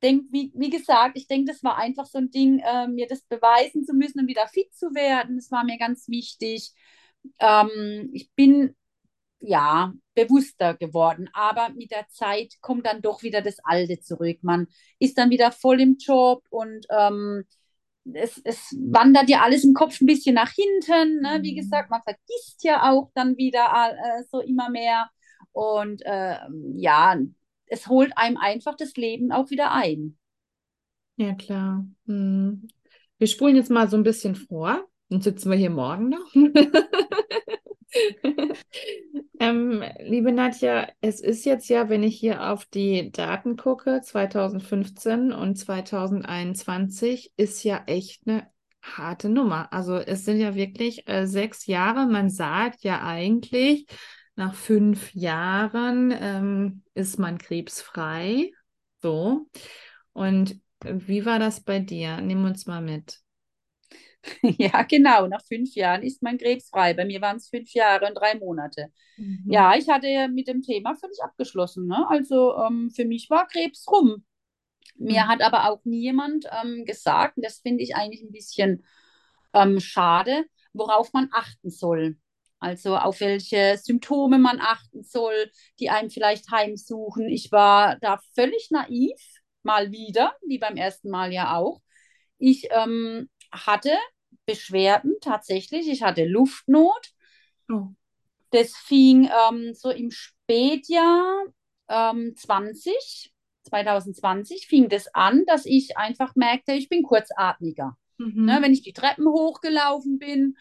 denk, 0.00 0.26
wie, 0.30 0.52
wie 0.54 0.70
gesagt, 0.70 1.16
ich 1.16 1.26
denke, 1.26 1.50
das 1.50 1.64
war 1.64 1.76
einfach 1.76 2.06
so 2.06 2.18
ein 2.18 2.30
Ding, 2.30 2.60
äh, 2.60 2.86
mir 2.86 3.08
das 3.08 3.22
beweisen 3.22 3.82
zu 3.84 3.94
müssen 3.94 4.20
und 4.20 4.28
wieder 4.28 4.46
fit 4.46 4.72
zu 4.72 4.94
werden. 4.94 5.38
Das 5.38 5.50
war 5.50 5.64
mir 5.64 5.76
ganz 5.76 6.06
wichtig. 6.06 6.70
Ähm, 7.40 8.10
ich 8.12 8.30
bin 8.36 8.76
ja 9.40 9.92
bewusster 10.14 10.74
geworden, 10.74 11.28
aber 11.32 11.70
mit 11.70 11.90
der 11.90 12.06
Zeit 12.10 12.54
kommt 12.60 12.86
dann 12.86 13.02
doch 13.02 13.24
wieder 13.24 13.42
das 13.42 13.56
Alte 13.64 13.98
zurück. 13.98 14.38
Man 14.42 14.68
ist 15.00 15.18
dann 15.18 15.30
wieder 15.30 15.50
voll 15.50 15.80
im 15.80 15.96
Job 15.98 16.44
und 16.50 16.86
ähm, 16.96 17.42
es, 18.14 18.40
es 18.44 18.76
wandert 18.78 19.28
ja 19.30 19.40
alles 19.42 19.64
im 19.64 19.74
Kopf 19.74 20.00
ein 20.00 20.06
bisschen 20.06 20.34
nach 20.34 20.52
hinten. 20.52 21.20
Ne? 21.22 21.40
Wie 21.42 21.54
Mhm. 21.54 21.56
gesagt, 21.56 21.90
man 21.90 22.02
vergisst 22.02 22.64
ja 22.64 22.90
auch 22.90 23.10
dann 23.14 23.36
wieder 23.36 23.66
äh, 23.92 24.24
so 24.30 24.40
immer 24.40 24.70
mehr. 24.70 25.10
Und 25.52 26.02
äh, 26.04 26.36
ja, 26.74 27.16
es 27.66 27.86
holt 27.88 28.16
einem 28.16 28.36
einfach 28.36 28.76
das 28.76 28.94
Leben 28.96 29.32
auch 29.32 29.50
wieder 29.50 29.72
ein. 29.72 30.18
Ja, 31.16 31.34
klar. 31.34 31.86
Hm. 32.06 32.68
Wir 33.18 33.26
spulen 33.26 33.56
jetzt 33.56 33.70
mal 33.70 33.88
so 33.88 33.96
ein 33.96 34.02
bisschen 34.04 34.36
vor. 34.36 34.86
Dann 35.08 35.20
sitzen 35.20 35.50
wir 35.50 35.58
hier 35.58 35.70
morgen 35.70 36.10
noch. 36.10 36.34
Ähm, 39.40 39.84
liebe 40.00 40.32
Nadja, 40.32 40.88
es 41.00 41.20
ist 41.20 41.44
jetzt 41.44 41.68
ja, 41.68 41.88
wenn 41.88 42.02
ich 42.02 42.18
hier 42.18 42.50
auf 42.50 42.64
die 42.66 43.12
Daten 43.12 43.56
gucke, 43.56 44.00
2015 44.02 45.32
und 45.32 45.56
2021 45.56 47.32
ist 47.36 47.62
ja 47.62 47.84
echt 47.86 48.26
eine 48.26 48.48
harte 48.82 49.28
Nummer. 49.28 49.72
Also 49.72 49.96
es 49.96 50.24
sind 50.24 50.40
ja 50.40 50.56
wirklich 50.56 51.08
äh, 51.08 51.26
sechs 51.26 51.66
Jahre. 51.66 52.06
Man 52.06 52.30
sagt 52.30 52.82
ja 52.82 53.02
eigentlich, 53.02 53.86
nach 54.34 54.54
fünf 54.54 55.14
Jahren 55.14 56.12
ähm, 56.18 56.82
ist 56.94 57.18
man 57.18 57.38
krebsfrei. 57.38 58.50
So. 59.00 59.46
Und 60.12 60.60
wie 60.82 61.26
war 61.26 61.38
das 61.38 61.60
bei 61.60 61.78
dir? 61.78 62.20
Nimm 62.20 62.44
uns 62.44 62.66
mal 62.66 62.82
mit. 62.82 63.20
Ja, 64.58 64.82
genau. 64.82 65.26
Nach 65.26 65.42
fünf 65.46 65.74
Jahren 65.74 66.02
ist 66.02 66.22
man 66.22 66.38
krebsfrei. 66.38 66.94
Bei 66.94 67.04
mir 67.04 67.20
waren 67.20 67.36
es 67.36 67.48
fünf 67.48 67.72
Jahre 67.74 68.06
und 68.06 68.14
drei 68.14 68.34
Monate. 68.36 68.92
Mhm. 69.18 69.44
Ja, 69.48 69.74
ich 69.76 69.88
hatte 69.88 70.28
mit 70.28 70.48
dem 70.48 70.62
Thema 70.62 70.94
völlig 70.96 71.22
abgeschlossen. 71.22 71.86
Ne? 71.86 72.06
Also 72.08 72.56
ähm, 72.58 72.90
für 72.94 73.04
mich 73.04 73.30
war 73.30 73.46
Krebs 73.48 73.86
rum. 73.90 74.24
Mir 74.96 75.22
Mhm. 75.22 75.28
hat 75.28 75.42
aber 75.42 75.70
auch 75.70 75.84
nie 75.84 76.02
jemand 76.02 76.46
ähm, 76.64 76.84
gesagt, 76.84 77.36
und 77.38 77.46
das 77.46 77.60
finde 77.60 77.84
ich 77.84 77.96
eigentlich 77.96 78.22
ein 78.22 78.32
bisschen 78.32 78.84
ähm, 79.54 79.80
schade, 79.80 80.44
worauf 80.72 81.12
man 81.12 81.28
achten 81.32 81.70
soll. 81.70 82.16
Also 82.60 82.96
auf 82.96 83.20
welche 83.20 83.78
Symptome 83.78 84.38
man 84.38 84.60
achten 84.60 85.04
soll, 85.04 85.50
die 85.80 85.90
einem 85.90 86.10
vielleicht 86.10 86.50
heimsuchen. 86.50 87.28
Ich 87.28 87.52
war 87.52 87.98
da 88.00 88.20
völlig 88.34 88.68
naiv, 88.70 89.14
mal 89.62 89.92
wieder, 89.92 90.34
wie 90.46 90.58
beim 90.58 90.76
ersten 90.76 91.10
Mal 91.10 91.32
ja 91.32 91.56
auch. 91.56 91.80
Ich 92.38 92.68
ähm, 92.70 93.28
hatte 93.52 93.96
Beschwerden 94.46 95.16
tatsächlich. 95.20 95.88
Ich 95.88 96.02
hatte 96.02 96.24
Luftnot. 96.24 97.12
Oh. 97.70 97.88
Das 98.50 98.72
fing 98.76 99.28
ähm, 99.50 99.74
so 99.74 99.90
im 99.90 100.10
Spätjahr 100.10 101.44
ähm, 101.88 102.34
20, 102.36 103.32
2020 103.64 104.66
fing 104.66 104.88
das 104.88 105.14
an, 105.14 105.44
dass 105.46 105.66
ich 105.66 105.96
einfach 105.96 106.34
merkte, 106.34 106.72
ich 106.72 106.88
bin 106.88 107.02
kurzatmiger. 107.02 107.96
Mhm. 108.18 108.46
Ne, 108.46 108.58
wenn 108.62 108.72
ich 108.72 108.82
die 108.82 108.92
Treppen 108.92 109.28
hochgelaufen 109.28 110.18
bin, 110.18 110.56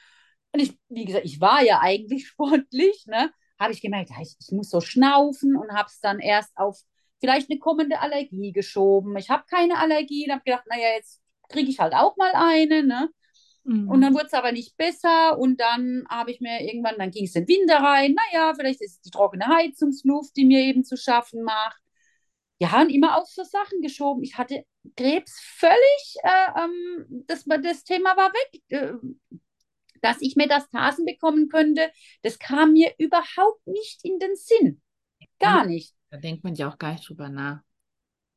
und 0.54 0.62
ich, 0.62 0.78
wie 0.89 1.06
gesagt, 1.06 1.26
ich 1.26 1.39
war 1.41 1.63
ja 1.63 1.80
eigentlich 1.82 2.28
sportlich, 2.30 3.06
ne, 3.08 3.32
habe 3.60 3.73
ich 3.73 3.82
gemerkt, 3.82 4.12
ich, 4.21 4.36
ich 4.39 4.52
muss 4.52 4.69
so 4.69 4.82
schnaufen 4.82 5.56
und 5.56 5.71
habe 5.71 5.88
es 5.88 6.00
dann 6.00 6.19
erst 6.19 6.56
auf 6.58 6.80
vielleicht 7.19 7.50
eine 7.50 7.60
kommende 7.60 8.00
Allergie 8.00 8.52
geschoben. 8.52 9.17
Ich 9.17 9.30
habe 9.30 9.45
keine 9.50 9.78
Allergie 9.80 10.26
und 10.26 10.32
habe 10.34 10.43
gedacht, 10.43 10.65
naja, 10.67 10.89
jetzt 10.95 11.21
kriege 11.50 11.70
ich 11.70 11.80
halt 11.80 11.94
auch 11.94 12.18
mal 12.18 12.32
eine, 12.34 12.84
ne? 12.84 13.10
Mhm. 13.64 13.90
Und 13.90 14.02
dann 14.02 14.14
wurde 14.14 14.28
es 14.28 14.34
aber 14.34 14.52
nicht 14.52 14.78
besser 14.78 15.38
und 15.38 15.60
dann 15.60 16.06
habe 16.10 16.32
ich 16.32 16.40
mir 16.40 16.62
irgendwann, 16.62 16.98
dann 16.98 17.12
ging 17.12 17.26
es 17.26 17.36
in 17.36 17.46
den 17.46 17.60
Winter 17.60 17.78
rein, 17.78 18.16
naja, 18.16 18.54
vielleicht 18.56 18.82
ist 18.82 18.96
es 18.96 19.02
die 19.02 19.12
trockene 19.12 19.48
Heizungsluft, 19.48 20.36
die 20.38 20.46
mir 20.46 20.62
eben 20.62 20.84
zu 20.84 20.96
schaffen 20.96 21.44
macht. 21.44 21.78
Ja, 22.60 22.82
und 22.82 22.90
immer 22.90 23.18
auf 23.18 23.28
so 23.28 23.44
Sachen 23.44 23.82
geschoben. 23.82 24.24
Ich 24.24 24.38
hatte 24.38 24.64
Krebs 24.96 25.40
völlig, 25.40 26.16
äh, 26.24 26.64
ähm, 26.64 27.24
das, 27.28 27.44
das 27.46 27.84
Thema 27.84 28.18
war 28.18 28.32
weg. 28.34 28.62
Äh, 28.70 28.94
dass 30.02 30.22
ich 30.22 30.36
Metastasen 30.36 31.06
bekommen 31.06 31.50
könnte, 31.50 31.92
das 32.22 32.40
kam 32.40 32.74
mir 32.74 32.94
überhaupt 32.98 33.66
nicht 33.66 34.00
in 34.04 34.20
den 34.20 34.36
Sinn. 34.36 34.82
Gar 35.40 35.66
nicht. 35.66 35.94
Da 36.10 36.18
denkt 36.18 36.44
man 36.44 36.56
ja 36.56 36.70
auch 36.70 36.78
gar 36.78 36.94
nicht 36.94 37.08
drüber 37.08 37.30
nach. 37.30 37.62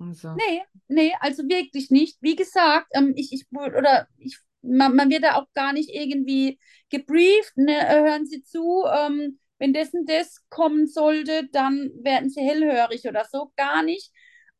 Also. 0.00 0.34
Nee, 0.34 0.62
nee, 0.88 1.12
also 1.20 1.42
wirklich 1.48 1.90
nicht. 1.90 2.16
Wie 2.20 2.36
gesagt, 2.36 2.88
ähm, 2.94 3.12
ich, 3.16 3.32
ich, 3.32 3.46
oder 3.52 4.08
ich, 4.18 4.38
man, 4.62 4.96
man 4.96 5.10
wird 5.10 5.24
da 5.24 5.36
auch 5.36 5.46
gar 5.54 5.72
nicht 5.72 5.90
irgendwie 5.90 6.58
gebrieft. 6.88 7.56
Ne? 7.56 7.74
Hören 7.88 8.26
Sie 8.26 8.42
zu, 8.42 8.84
ähm, 8.86 9.38
wenn 9.58 9.72
das 9.74 9.92
und 9.92 10.08
das 10.08 10.42
kommen 10.48 10.86
sollte, 10.86 11.48
dann 11.52 11.90
werden 12.02 12.30
Sie 12.30 12.40
hellhörig 12.40 13.06
oder 13.06 13.24
so. 13.30 13.52
Gar 13.56 13.82
nicht. 13.82 14.10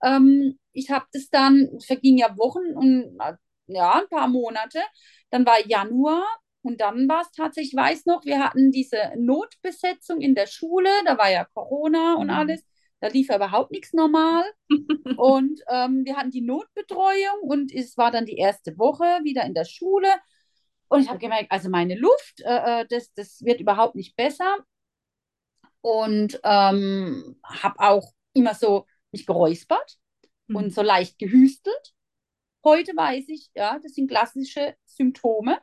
Ähm, 0.02 0.58
ich 0.72 0.90
habe 0.90 1.06
das 1.12 1.28
dann, 1.30 1.68
verging 1.86 2.18
ja 2.18 2.36
Wochen 2.36 2.74
und 2.74 3.16
äh, 3.20 3.34
ja, 3.66 4.00
ein 4.00 4.08
paar 4.08 4.28
Monate. 4.28 4.80
Dann 5.30 5.46
war 5.46 5.66
Januar 5.66 6.24
und 6.62 6.80
dann 6.80 7.08
war 7.08 7.22
es 7.22 7.30
tatsächlich, 7.32 7.72
ich 7.72 7.78
weiß 7.78 8.06
noch, 8.06 8.24
wir 8.24 8.42
hatten 8.44 8.70
diese 8.72 9.12
Notbesetzung 9.16 10.20
in 10.20 10.34
der 10.34 10.46
Schule, 10.46 10.90
da 11.06 11.16
war 11.16 11.30
ja 11.30 11.44
Corona 11.54 12.14
und 12.16 12.26
Mhm. 12.26 12.30
alles. 12.30 12.64
Da 13.00 13.08
lief 13.08 13.28
ja 13.28 13.36
überhaupt 13.36 13.70
nichts 13.70 13.92
normal. 13.92 14.44
Und 15.16 15.60
ähm, 15.68 16.04
wir 16.04 16.16
hatten 16.16 16.30
die 16.30 16.40
Notbetreuung 16.42 17.40
und 17.42 17.72
es 17.74 17.96
war 17.98 18.10
dann 18.10 18.26
die 18.26 18.36
erste 18.38 18.78
Woche 18.78 19.04
wieder 19.24 19.44
in 19.44 19.54
der 19.54 19.64
Schule. 19.66 20.08
Und 20.88 21.02
ich 21.02 21.08
habe 21.08 21.18
gemerkt, 21.18 21.52
also 21.52 21.68
meine 21.70 21.96
Luft, 21.96 22.40
äh, 22.42 22.82
äh, 22.82 22.86
das, 22.88 23.12
das 23.14 23.44
wird 23.44 23.60
überhaupt 23.60 23.96
nicht 23.96 24.16
besser. 24.16 24.56
Und 25.82 26.38
ähm, 26.44 27.36
habe 27.44 27.80
auch 27.80 28.12
immer 28.34 28.54
so 28.54 28.86
mich 29.12 29.26
geräuspert 29.26 29.98
und 30.52 30.66
Mhm. 30.66 30.70
so 30.70 30.82
leicht 30.82 31.18
gehüstelt. 31.18 31.94
Heute 32.64 32.92
weiß 32.96 33.26
ich, 33.28 33.50
ja, 33.54 33.78
das 33.80 33.94
sind 33.94 34.08
klassische 34.10 34.76
Symptome. 34.86 35.60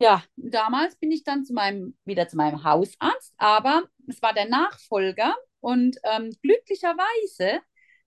Ja, 0.00 0.22
damals 0.36 0.96
bin 0.96 1.10
ich 1.10 1.24
dann 1.24 1.44
zu 1.44 1.52
meinem, 1.52 1.96
wieder 2.04 2.28
zu 2.28 2.36
meinem 2.36 2.62
Hausarzt, 2.62 3.34
aber 3.36 3.84
es 4.06 4.22
war 4.22 4.32
der 4.32 4.48
Nachfolger 4.48 5.34
und 5.60 5.96
ähm, 6.04 6.30
glücklicherweise 6.42 7.60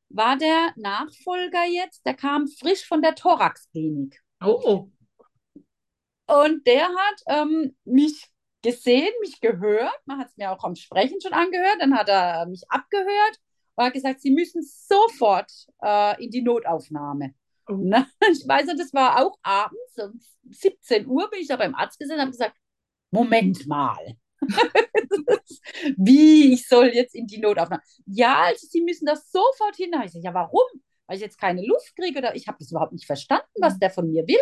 war 0.09 0.37
der 0.37 0.73
Nachfolger 0.75 1.65
jetzt, 1.65 2.05
der 2.05 2.13
kam 2.15 2.47
frisch 2.47 2.85
von 2.85 3.01
der 3.01 3.15
Thoraxklinik 3.15 4.19
Oh. 4.43 4.89
und 6.27 6.65
der 6.65 6.87
hat 6.87 7.21
ähm, 7.27 7.75
mich 7.83 8.27
gesehen, 8.61 9.09
mich 9.21 9.39
gehört, 9.41 9.95
man 10.05 10.19
hat 10.19 10.29
es 10.29 10.37
mir 10.37 10.51
auch 10.51 10.63
am 10.63 10.75
Sprechen 10.75 11.19
schon 11.21 11.33
angehört, 11.33 11.77
dann 11.79 11.95
hat 11.95 12.09
er 12.09 12.45
mich 12.45 12.63
abgehört 12.69 13.39
und 13.75 13.85
hat 13.85 13.93
gesagt, 13.93 14.21
Sie 14.21 14.31
müssen 14.31 14.61
sofort 14.63 15.51
äh, 15.83 16.23
in 16.23 16.29
die 16.31 16.41
Notaufnahme. 16.41 17.33
Oh. 17.67 17.73
Ich 18.31 18.47
weiß 18.47 18.65
nicht, 18.67 18.79
das 18.79 18.93
war 18.93 19.19
auch 19.23 19.37
abends, 19.43 19.97
um 19.97 20.19
17 20.49 21.07
Uhr 21.07 21.29
bin 21.29 21.41
ich 21.41 21.47
da 21.47 21.55
beim 21.55 21.75
Arzt 21.75 21.99
gesessen 21.99 22.15
und 22.15 22.21
habe 22.21 22.31
gesagt, 22.31 22.57
Moment 23.11 23.67
mal. 23.67 24.17
Wie, 25.97 26.53
ich 26.53 26.67
soll 26.67 26.87
jetzt 26.87 27.15
in 27.15 27.27
die 27.27 27.39
Notaufnahme? 27.39 27.81
Ja, 28.05 28.43
also 28.45 28.67
Sie 28.67 28.81
müssen 28.81 29.05
das 29.05 29.31
sofort 29.31 29.75
hin. 29.75 29.91
Ich 29.99 30.05
gesagt, 30.07 30.25
ja, 30.25 30.33
warum? 30.33 30.63
Weil 31.07 31.17
ich 31.17 31.21
jetzt 31.21 31.39
keine 31.39 31.65
Luft 31.65 31.95
kriege 31.95 32.19
oder 32.19 32.35
ich 32.35 32.47
habe 32.47 32.57
das 32.59 32.71
überhaupt 32.71 32.93
nicht 32.93 33.05
verstanden, 33.05 33.47
was 33.59 33.79
der 33.79 33.89
von 33.89 34.09
mir 34.09 34.27
will, 34.27 34.39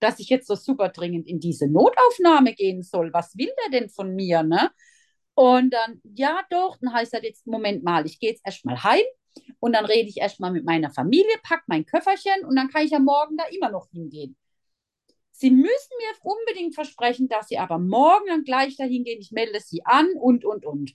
dass 0.00 0.18
ich 0.20 0.28
jetzt 0.28 0.46
so 0.46 0.54
super 0.54 0.88
dringend 0.90 1.26
in 1.26 1.40
diese 1.40 1.68
Notaufnahme 1.68 2.54
gehen 2.54 2.82
soll. 2.82 3.12
Was 3.12 3.36
will 3.36 3.50
der 3.64 3.80
denn 3.80 3.88
von 3.88 4.14
mir, 4.14 4.42
ne? 4.42 4.70
Und 5.34 5.72
dann, 5.74 6.00
ja, 6.04 6.42
doch, 6.50 6.76
dann 6.80 6.92
heißt 6.94 7.14
das 7.14 7.22
jetzt, 7.22 7.46
Moment 7.46 7.82
mal, 7.84 8.06
ich 8.06 8.20
gehe 8.20 8.30
jetzt 8.30 8.42
erstmal 8.46 8.82
heim 8.84 9.02
und 9.60 9.72
dann 9.74 9.84
rede 9.84 10.08
ich 10.08 10.18
erstmal 10.18 10.52
mit 10.52 10.64
meiner 10.64 10.90
Familie, 10.90 11.34
pack 11.42 11.64
mein 11.66 11.86
Köfferchen 11.86 12.44
und 12.46 12.56
dann 12.56 12.68
kann 12.68 12.84
ich 12.84 12.92
ja 12.92 13.00
morgen 13.00 13.36
da 13.36 13.44
immer 13.46 13.70
noch 13.70 13.88
hingehen. 13.90 14.36
Sie 15.44 15.50
müssen 15.50 15.90
mir 15.98 16.14
unbedingt 16.22 16.74
versprechen, 16.74 17.28
dass 17.28 17.48
Sie 17.48 17.58
aber 17.58 17.78
morgen 17.78 18.28
dann 18.28 18.44
gleich 18.44 18.78
dahin 18.78 19.04
gehen. 19.04 19.20
Ich 19.20 19.30
melde 19.30 19.60
Sie 19.60 19.84
an 19.84 20.08
und, 20.18 20.46
und, 20.46 20.64
und. 20.64 20.94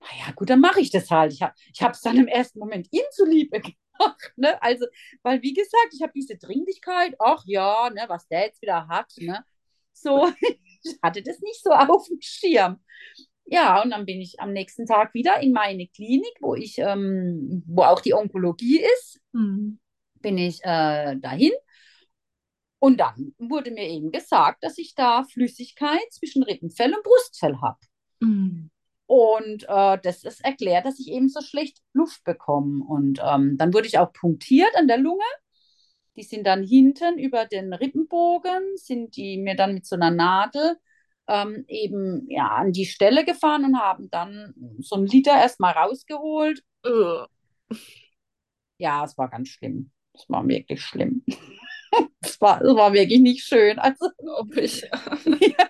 Naja, 0.00 0.32
gut, 0.34 0.48
dann 0.48 0.60
mache 0.60 0.80
ich 0.80 0.90
das 0.90 1.10
halt. 1.10 1.34
Ich 1.34 1.42
habe 1.42 1.92
es 1.92 2.00
dann 2.00 2.16
im 2.16 2.26
ersten 2.26 2.58
Moment 2.58 2.88
Ihnen 2.90 3.04
zuliebe 3.10 3.60
gemacht. 3.60 4.32
Ne? 4.36 4.62
Also, 4.62 4.86
weil 5.22 5.42
wie 5.42 5.52
gesagt, 5.52 5.92
ich 5.92 6.00
habe 6.00 6.14
diese 6.16 6.38
Dringlichkeit, 6.38 7.16
ach 7.18 7.42
ja, 7.44 7.90
ne, 7.90 8.04
was 8.08 8.26
der 8.28 8.46
jetzt 8.46 8.62
wieder 8.62 8.88
hat. 8.88 9.12
Ne? 9.18 9.44
So, 9.92 10.26
ich 10.40 10.96
hatte 11.02 11.22
das 11.22 11.38
nicht 11.40 11.62
so 11.62 11.68
auf 11.72 12.08
dem 12.08 12.16
Schirm. 12.22 12.80
Ja, 13.44 13.82
und 13.82 13.90
dann 13.90 14.06
bin 14.06 14.22
ich 14.22 14.40
am 14.40 14.54
nächsten 14.54 14.86
Tag 14.86 15.12
wieder 15.12 15.38
in 15.40 15.52
meine 15.52 15.86
Klinik, 15.86 16.32
wo 16.40 16.54
ich, 16.54 16.78
ähm, 16.78 17.62
wo 17.66 17.82
auch 17.82 18.00
die 18.00 18.14
Onkologie 18.14 18.80
ist, 18.80 19.20
Mhm. 19.34 19.80
bin 20.22 20.38
ich 20.38 20.64
äh, 20.64 21.16
dahin. 21.16 21.52
Und 22.78 22.98
dann 23.00 23.34
wurde 23.38 23.70
mir 23.70 23.88
eben 23.88 24.12
gesagt, 24.12 24.62
dass 24.62 24.78
ich 24.78 24.94
da 24.94 25.24
Flüssigkeit 25.24 26.10
zwischen 26.10 26.42
Rippenfell 26.42 26.94
und 26.94 27.02
Brustfell 27.02 27.56
habe. 27.60 27.78
Mhm. 28.20 28.70
Und 29.06 29.64
äh, 29.68 29.98
das 30.02 30.24
ist 30.24 30.44
erklärt, 30.44 30.84
dass 30.84 30.98
ich 30.98 31.08
eben 31.08 31.28
so 31.28 31.40
schlecht 31.40 31.78
Luft 31.92 32.24
bekomme. 32.24 32.84
Und 32.84 33.20
ähm, 33.24 33.56
dann 33.56 33.72
wurde 33.72 33.86
ich 33.86 33.98
auch 33.98 34.12
punktiert 34.12 34.74
an 34.76 34.88
der 34.88 34.98
Lunge. 34.98 35.24
Die 36.16 36.22
sind 36.22 36.46
dann 36.46 36.64
hinten 36.64 37.18
über 37.18 37.44
den 37.44 37.72
Rippenbogen, 37.72 38.76
sind 38.76 39.16
die 39.16 39.38
mir 39.38 39.54
dann 39.54 39.74
mit 39.74 39.86
so 39.86 39.96
einer 39.96 40.10
Nadel 40.10 40.76
ähm, 41.28 41.64
eben 41.68 42.28
ja, 42.30 42.48
an 42.48 42.72
die 42.72 42.86
Stelle 42.86 43.24
gefahren 43.24 43.64
und 43.64 43.78
haben 43.78 44.10
dann 44.10 44.54
so 44.78 44.96
einen 44.96 45.06
Liter 45.06 45.32
erstmal 45.32 45.74
rausgeholt. 45.74 46.62
Ja, 48.78 49.04
es 49.04 49.16
war 49.18 49.28
ganz 49.28 49.48
schlimm. 49.48 49.90
Es 50.14 50.28
war 50.28 50.46
wirklich 50.46 50.80
schlimm. 50.82 51.24
Es 52.20 52.40
war, 52.40 52.60
es 52.60 52.74
war 52.74 52.92
wirklich 52.92 53.20
nicht 53.20 53.44
schön. 53.44 53.78
Also, 53.78 54.10
ich. 54.56 54.82
ja, 55.40 55.68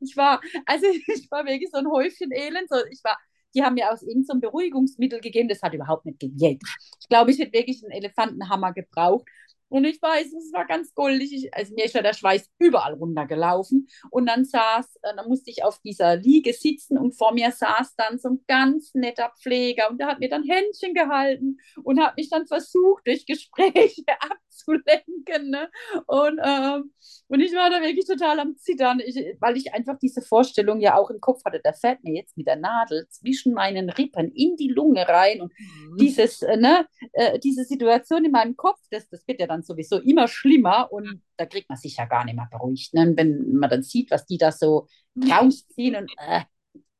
ich 0.00 0.16
war, 0.16 0.40
also 0.66 0.86
ich 1.14 1.30
war 1.30 1.44
wirklich 1.46 1.70
so 1.70 1.78
ein 1.78 1.88
Häufchen 1.88 2.32
Elend. 2.32 2.68
So, 2.68 2.76
ich 2.90 3.02
war, 3.04 3.16
die 3.54 3.62
haben 3.62 3.74
mir 3.74 3.90
aus 3.90 4.02
irgendeinem 4.02 4.40
Beruhigungsmittel 4.40 5.20
gegeben, 5.20 5.48
das 5.48 5.62
hat 5.62 5.74
überhaupt 5.74 6.06
nicht 6.06 6.20
gewirkt. 6.20 6.62
Ich 7.00 7.08
glaube, 7.08 7.30
ich 7.30 7.38
hätte 7.38 7.52
wirklich 7.52 7.82
einen 7.82 7.92
Elefantenhammer 7.92 8.72
gebraucht. 8.72 9.26
Und 9.68 9.84
ich 9.84 10.00
weiß, 10.00 10.26
es 10.32 10.52
war 10.52 10.66
ganz 10.66 10.94
goldig. 10.94 11.32
Ich, 11.32 11.54
also 11.54 11.74
mir 11.74 11.84
ist 11.84 11.94
ja 11.94 12.02
der 12.02 12.14
Schweiß 12.14 12.50
überall 12.58 12.94
runtergelaufen. 12.94 13.88
Und 14.10 14.26
dann 14.26 14.44
saß, 14.44 14.96
äh, 15.02 15.14
dann 15.16 15.28
musste 15.28 15.50
ich 15.50 15.64
auf 15.64 15.78
dieser 15.80 16.16
Liege 16.16 16.52
sitzen 16.52 16.98
und 16.98 17.12
vor 17.16 17.32
mir 17.34 17.50
saß 17.52 17.94
dann 17.96 18.18
so 18.18 18.30
ein 18.30 18.44
ganz 18.46 18.94
netter 18.94 19.32
Pfleger 19.40 19.90
und 19.90 19.98
der 19.98 20.08
hat 20.08 20.20
mir 20.20 20.28
dann 20.28 20.44
Händchen 20.44 20.94
gehalten 20.94 21.58
und 21.82 22.00
hat 22.00 22.16
mich 22.16 22.30
dann 22.30 22.46
versucht, 22.46 23.06
durch 23.06 23.26
Gespräche 23.26 24.04
abzulenken. 24.20 25.50
Ne? 25.50 25.68
Und, 26.06 26.40
ähm, 26.44 26.92
und 27.28 27.40
ich 27.40 27.52
war 27.54 27.70
da 27.70 27.80
wirklich 27.82 28.06
total 28.06 28.40
am 28.40 28.56
Zittern, 28.56 29.00
ich, 29.04 29.16
weil 29.40 29.56
ich 29.56 29.74
einfach 29.74 29.98
diese 29.98 30.22
Vorstellung 30.22 30.80
ja 30.80 30.96
auch 30.96 31.10
im 31.10 31.20
Kopf 31.20 31.44
hatte, 31.44 31.60
der 31.60 31.74
fährt 31.74 32.02
mir 32.04 32.14
jetzt 32.14 32.36
mit 32.36 32.46
der 32.46 32.56
Nadel 32.56 33.06
zwischen 33.10 33.52
meinen 33.54 33.90
Rippen 33.90 34.30
in 34.32 34.56
die 34.56 34.68
Lunge 34.68 35.06
rein 35.06 35.42
und 35.42 35.52
Mhm. 35.58 35.96
dieses, 35.98 36.42
äh, 36.42 36.56
ne, 36.56 36.86
äh, 37.12 37.38
diese 37.38 37.64
Situation 37.64 38.24
in 38.24 38.30
meinem 38.32 38.56
Kopf, 38.56 38.78
das, 38.90 39.08
das 39.08 39.26
wird 39.26 39.40
ja 39.40 39.46
dann 39.46 39.57
sowieso 39.62 40.00
immer 40.00 40.28
schlimmer 40.28 40.92
und 40.92 41.22
da 41.36 41.46
kriegt 41.46 41.68
man 41.68 41.78
sich 41.78 41.96
ja 41.96 42.06
gar 42.06 42.24
nicht 42.24 42.36
mehr 42.36 42.48
beruhigt, 42.50 42.94
ne? 42.94 43.12
wenn 43.16 43.52
man 43.54 43.70
dann 43.70 43.82
sieht, 43.82 44.10
was 44.10 44.26
die 44.26 44.38
da 44.38 44.52
so 44.52 44.88
rausziehen 45.30 45.96
und 45.96 46.12
äh, 46.18 46.42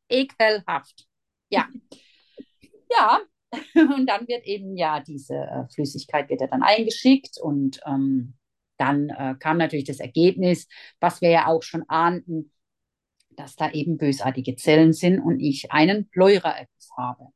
ekelhaft. 0.09 1.07
Ja. 1.51 1.69
Ja, 2.91 3.21
und 3.75 4.07
dann 4.07 4.27
wird 4.29 4.47
eben 4.47 4.75
ja 4.75 5.01
diese 5.01 5.35
äh, 5.35 5.69
Flüssigkeit 5.75 6.31
wird 6.31 6.41
ja 6.41 6.47
dann 6.47 6.63
eingeschickt 6.63 7.39
und 7.39 7.81
ähm, 7.85 8.33
dann 8.79 9.11
äh, 9.11 9.35
kam 9.39 9.59
natürlich 9.59 9.85
das 9.85 10.01
Ergebnis, 10.01 10.69
was 10.99 11.21
wir 11.21 11.29
ja 11.29 11.47
auch 11.49 11.63
schon 11.63 11.85
ahnten, 11.87 12.51
dass 13.31 13.57
da 13.57 13.71
eben 13.71 13.99
bösartige 13.99 14.57
Zellen 14.57 14.93
sind 14.93 15.21
und 15.21 15.41
ich 15.41 15.71
einen 15.71 16.09
Pleuraerguss 16.09 16.91
habe. 16.97 17.29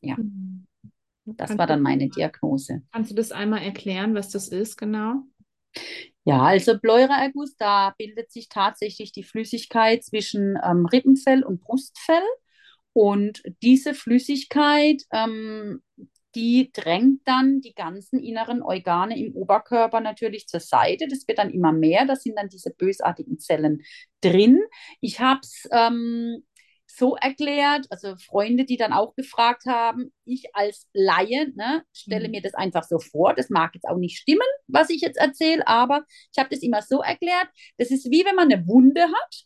Mhm. 0.00 0.66
Das 1.26 1.48
Kannst 1.48 1.58
war 1.58 1.66
dann 1.66 1.82
meine 1.82 2.08
Diagnose. 2.08 2.82
Kannst 2.92 3.10
du 3.10 3.14
das 3.14 3.32
einmal 3.32 3.62
erklären, 3.62 4.14
was 4.14 4.30
das 4.30 4.48
ist, 4.48 4.76
genau? 4.76 5.24
Ja, 6.24 6.42
also 6.42 6.78
Pleuraerguss, 6.78 7.56
da 7.56 7.94
bildet 7.98 8.32
sich 8.32 8.48
tatsächlich 8.48 9.12
die 9.12 9.22
Flüssigkeit 9.22 10.04
zwischen 10.04 10.58
ähm, 10.64 10.86
Rippenfell 10.86 11.44
und 11.44 11.60
Brustfell. 11.60 12.22
Und 12.92 13.42
diese 13.62 13.92
Flüssigkeit, 13.92 15.02
ähm, 15.12 15.82
die 16.34 16.70
drängt 16.72 17.20
dann 17.24 17.60
die 17.60 17.74
ganzen 17.74 18.18
inneren 18.20 18.62
Organe 18.62 19.18
im 19.18 19.34
Oberkörper 19.34 20.00
natürlich 20.00 20.46
zur 20.46 20.60
Seite. 20.60 21.06
Das 21.08 21.26
wird 21.26 21.38
dann 21.38 21.50
immer 21.50 21.72
mehr. 21.72 22.06
Da 22.06 22.16
sind 22.16 22.36
dann 22.36 22.48
diese 22.48 22.70
bösartigen 22.70 23.38
Zellen 23.38 23.82
drin. 24.20 24.60
Ich 25.00 25.20
habe 25.20 25.40
es 25.42 25.68
ähm, 25.72 26.44
so 26.96 27.16
erklärt, 27.16 27.86
also 27.90 28.16
Freunde, 28.16 28.64
die 28.64 28.76
dann 28.76 28.92
auch 28.92 29.14
gefragt 29.14 29.64
haben, 29.66 30.12
ich 30.24 30.54
als 30.54 30.88
Laie 30.92 31.52
ne, 31.54 31.84
stelle 31.92 32.28
Mhm. 32.28 32.30
mir 32.30 32.42
das 32.42 32.54
einfach 32.54 32.84
so 32.84 32.98
vor. 32.98 33.34
Das 33.34 33.50
mag 33.50 33.74
jetzt 33.74 33.86
auch 33.88 33.96
nicht 33.98 34.18
stimmen, 34.18 34.40
was 34.66 34.90
ich 34.90 35.00
jetzt 35.02 35.18
erzähle, 35.18 35.66
aber 35.66 36.04
ich 36.32 36.38
habe 36.38 36.50
das 36.50 36.62
immer 36.62 36.82
so 36.82 37.02
erklärt. 37.02 37.48
Das 37.78 37.90
ist 37.90 38.10
wie 38.10 38.24
wenn 38.24 38.36
man 38.36 38.50
eine 38.52 38.66
Wunde 38.66 39.02
hat 39.02 39.44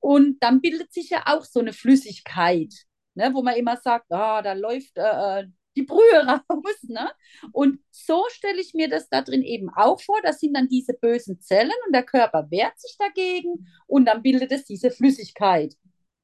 und 0.00 0.42
dann 0.42 0.60
bildet 0.60 0.92
sich 0.92 1.10
ja 1.10 1.24
auch 1.26 1.44
so 1.44 1.60
eine 1.60 1.72
Flüssigkeit, 1.72 2.72
ne, 3.14 3.30
wo 3.34 3.42
man 3.42 3.56
immer 3.56 3.76
sagt, 3.76 4.10
ah, 4.12 4.42
da 4.42 4.52
läuft 4.54 4.96
äh, 4.98 5.40
äh, 5.42 5.46
die 5.76 5.82
Brühe 5.84 6.00
raus. 6.26 6.82
Ne? 6.88 7.10
Und 7.52 7.80
so 7.90 8.24
stelle 8.30 8.60
ich 8.60 8.74
mir 8.74 8.88
das 8.88 9.08
da 9.08 9.22
drin 9.22 9.42
eben 9.42 9.70
auch 9.74 10.00
vor. 10.00 10.20
Das 10.22 10.40
sind 10.40 10.54
dann 10.54 10.68
diese 10.68 10.94
bösen 10.94 11.40
Zellen 11.40 11.70
und 11.86 11.92
der 11.94 12.02
Körper 12.04 12.50
wehrt 12.50 12.78
sich 12.80 12.96
dagegen 12.98 13.68
und 13.86 14.06
dann 14.06 14.22
bildet 14.22 14.52
es 14.52 14.64
diese 14.64 14.90
Flüssigkeit, 14.90 15.74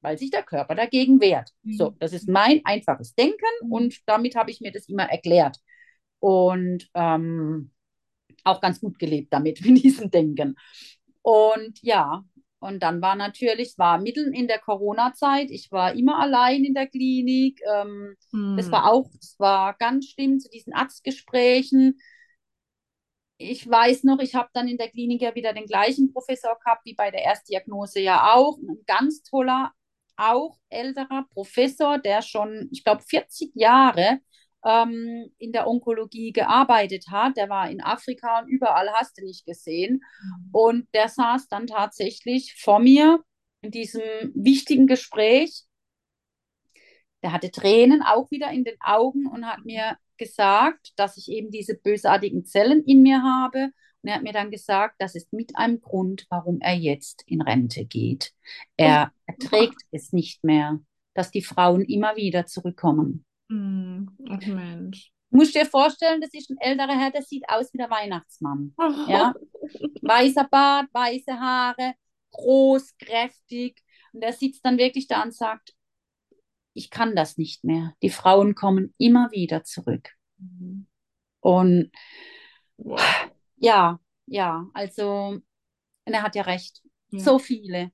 weil 0.01 0.17
sich 0.17 0.31
der 0.31 0.43
Körper 0.43 0.75
dagegen 0.75 1.21
wehrt. 1.21 1.51
So, 1.69 1.95
das 1.99 2.13
ist 2.13 2.27
mein 2.29 2.61
einfaches 2.65 3.15
Denken 3.15 3.45
und 3.69 3.97
damit 4.07 4.35
habe 4.35 4.51
ich 4.51 4.61
mir 4.61 4.71
das 4.71 4.87
immer 4.89 5.03
erklärt. 5.09 5.57
Und 6.19 6.89
ähm, 6.95 7.71
auch 8.43 8.61
ganz 8.61 8.79
gut 8.81 8.99
gelebt 8.99 9.33
damit, 9.33 9.61
mit 9.65 9.83
diesem 9.83 10.11
Denken. 10.11 10.55
Und 11.21 11.79
ja, 11.81 12.23
und 12.59 12.81
dann 12.83 13.01
war 13.01 13.15
natürlich, 13.15 13.69
es 13.69 13.77
war 13.77 13.99
mitten 13.99 14.33
in 14.33 14.47
der 14.47 14.59
Corona-Zeit, 14.59 15.49
ich 15.51 15.71
war 15.71 15.93
immer 15.93 16.19
allein 16.19 16.63
in 16.65 16.73
der 16.73 16.87
Klinik. 16.87 17.61
Ähm, 17.73 18.15
das 18.55 18.71
Mhm. 18.71 18.71
war 18.71 18.91
auch, 18.91 19.09
es 19.21 19.39
war 19.39 19.75
ganz 19.75 20.07
schlimm 20.09 20.39
zu 20.39 20.49
diesen 20.49 20.73
Arztgesprächen. 20.73 21.99
Ich 23.37 23.69
weiß 23.69 24.03
noch, 24.03 24.19
ich 24.19 24.35
habe 24.35 24.49
dann 24.53 24.67
in 24.67 24.77
der 24.77 24.89
Klinik 24.89 25.21
ja 25.21 25.33
wieder 25.33 25.53
den 25.53 25.65
gleichen 25.65 26.11
Professor 26.11 26.57
gehabt 26.63 26.85
wie 26.85 26.93
bei 26.93 27.09
der 27.09 27.23
Erstdiagnose 27.23 28.01
ja 28.01 28.33
auch. 28.35 28.57
Ein 28.59 28.83
ganz 28.85 29.23
toller, 29.23 29.71
auch 30.19 30.57
älterer 30.69 31.25
Professor, 31.31 31.97
der 31.97 32.21
schon, 32.21 32.69
ich 32.71 32.83
glaube, 32.83 33.03
40 33.03 33.51
Jahre 33.55 34.19
ähm, 34.65 35.31
in 35.37 35.51
der 35.51 35.67
Onkologie 35.67 36.31
gearbeitet 36.31 37.05
hat. 37.09 37.37
Der 37.37 37.49
war 37.49 37.69
in 37.69 37.81
Afrika 37.81 38.39
und 38.39 38.49
überall 38.49 38.89
hast 38.93 39.17
du 39.17 39.23
nicht 39.23 39.45
gesehen. 39.45 40.01
Und 40.51 40.87
der 40.93 41.07
saß 41.07 41.47
dann 41.47 41.67
tatsächlich 41.67 42.55
vor 42.61 42.79
mir 42.79 43.19
in 43.61 43.71
diesem 43.71 44.01
wichtigen 44.33 44.87
Gespräch. 44.87 45.63
Der 47.23 47.33
hatte 47.33 47.51
Tränen 47.51 48.01
auch 48.01 48.31
wieder 48.31 48.51
in 48.51 48.63
den 48.63 48.77
Augen 48.79 49.27
und 49.27 49.45
hat 49.45 49.65
mir 49.65 49.97
gesagt, 50.17 50.93
dass 50.97 51.17
ich 51.17 51.29
eben 51.29 51.49
diese 51.51 51.75
bösartigen 51.75 52.45
Zellen 52.45 52.83
in 52.85 53.01
mir 53.01 53.23
habe. 53.23 53.71
Und 54.01 54.09
er 54.09 54.15
hat 54.15 54.23
mir 54.23 54.33
dann 54.33 54.51
gesagt, 54.51 54.95
das 54.99 55.15
ist 55.15 55.33
mit 55.33 55.55
einem 55.55 55.81
Grund, 55.81 56.25
warum 56.29 56.61
er 56.61 56.75
jetzt 56.75 57.23
in 57.25 57.41
Rente 57.41 57.85
geht. 57.85 58.33
Er 58.77 59.11
erträgt 59.25 59.81
es 59.91 60.13
nicht 60.13 60.43
mehr, 60.43 60.79
dass 61.13 61.31
die 61.31 61.41
Frauen 61.41 61.83
immer 61.83 62.15
wieder 62.15 62.45
zurückkommen. 62.45 63.25
Mhm. 63.49 64.17
Ach 64.29 64.45
Mensch. 64.45 65.11
Du 65.31 65.37
musst 65.37 65.53
dir 65.53 65.65
vorstellen, 65.65 66.21
das 66.21 66.33
ist 66.33 66.49
ein 66.49 66.57
älterer 66.59 66.97
Herr, 66.97 67.11
der 67.11 67.21
sieht 67.21 67.47
aus 67.49 67.71
wie 67.73 67.77
der 67.77 67.89
Weihnachtsmann. 67.89 68.73
Ja, 69.07 69.33
weißer 70.01 70.47
Bart, 70.49 70.87
weiße 70.93 71.39
Haare, 71.39 71.93
groß, 72.31 72.97
kräftig. 72.97 73.81
Und 74.13 74.23
er 74.23 74.33
sitzt 74.33 74.65
dann 74.65 74.77
wirklich 74.77 75.07
da 75.07 75.21
und 75.21 75.35
sagt, 75.35 75.75
ich 76.73 76.89
kann 76.89 77.15
das 77.15 77.37
nicht 77.37 77.63
mehr. 77.63 77.93
Die 78.01 78.09
Frauen 78.09 78.55
kommen 78.55 78.95
immer 78.97 79.31
wieder 79.31 79.63
zurück. 79.63 80.09
Mhm. 80.37 80.87
Und 81.41 81.91
Wow. 82.79 83.31
Ja, 83.59 83.99
ja, 84.25 84.67
also, 84.73 85.39
und 86.05 86.13
er 86.13 86.23
hat 86.23 86.35
ja 86.35 86.43
recht. 86.43 86.81
Ja. 87.11 87.19
So 87.21 87.39
viele, 87.39 87.91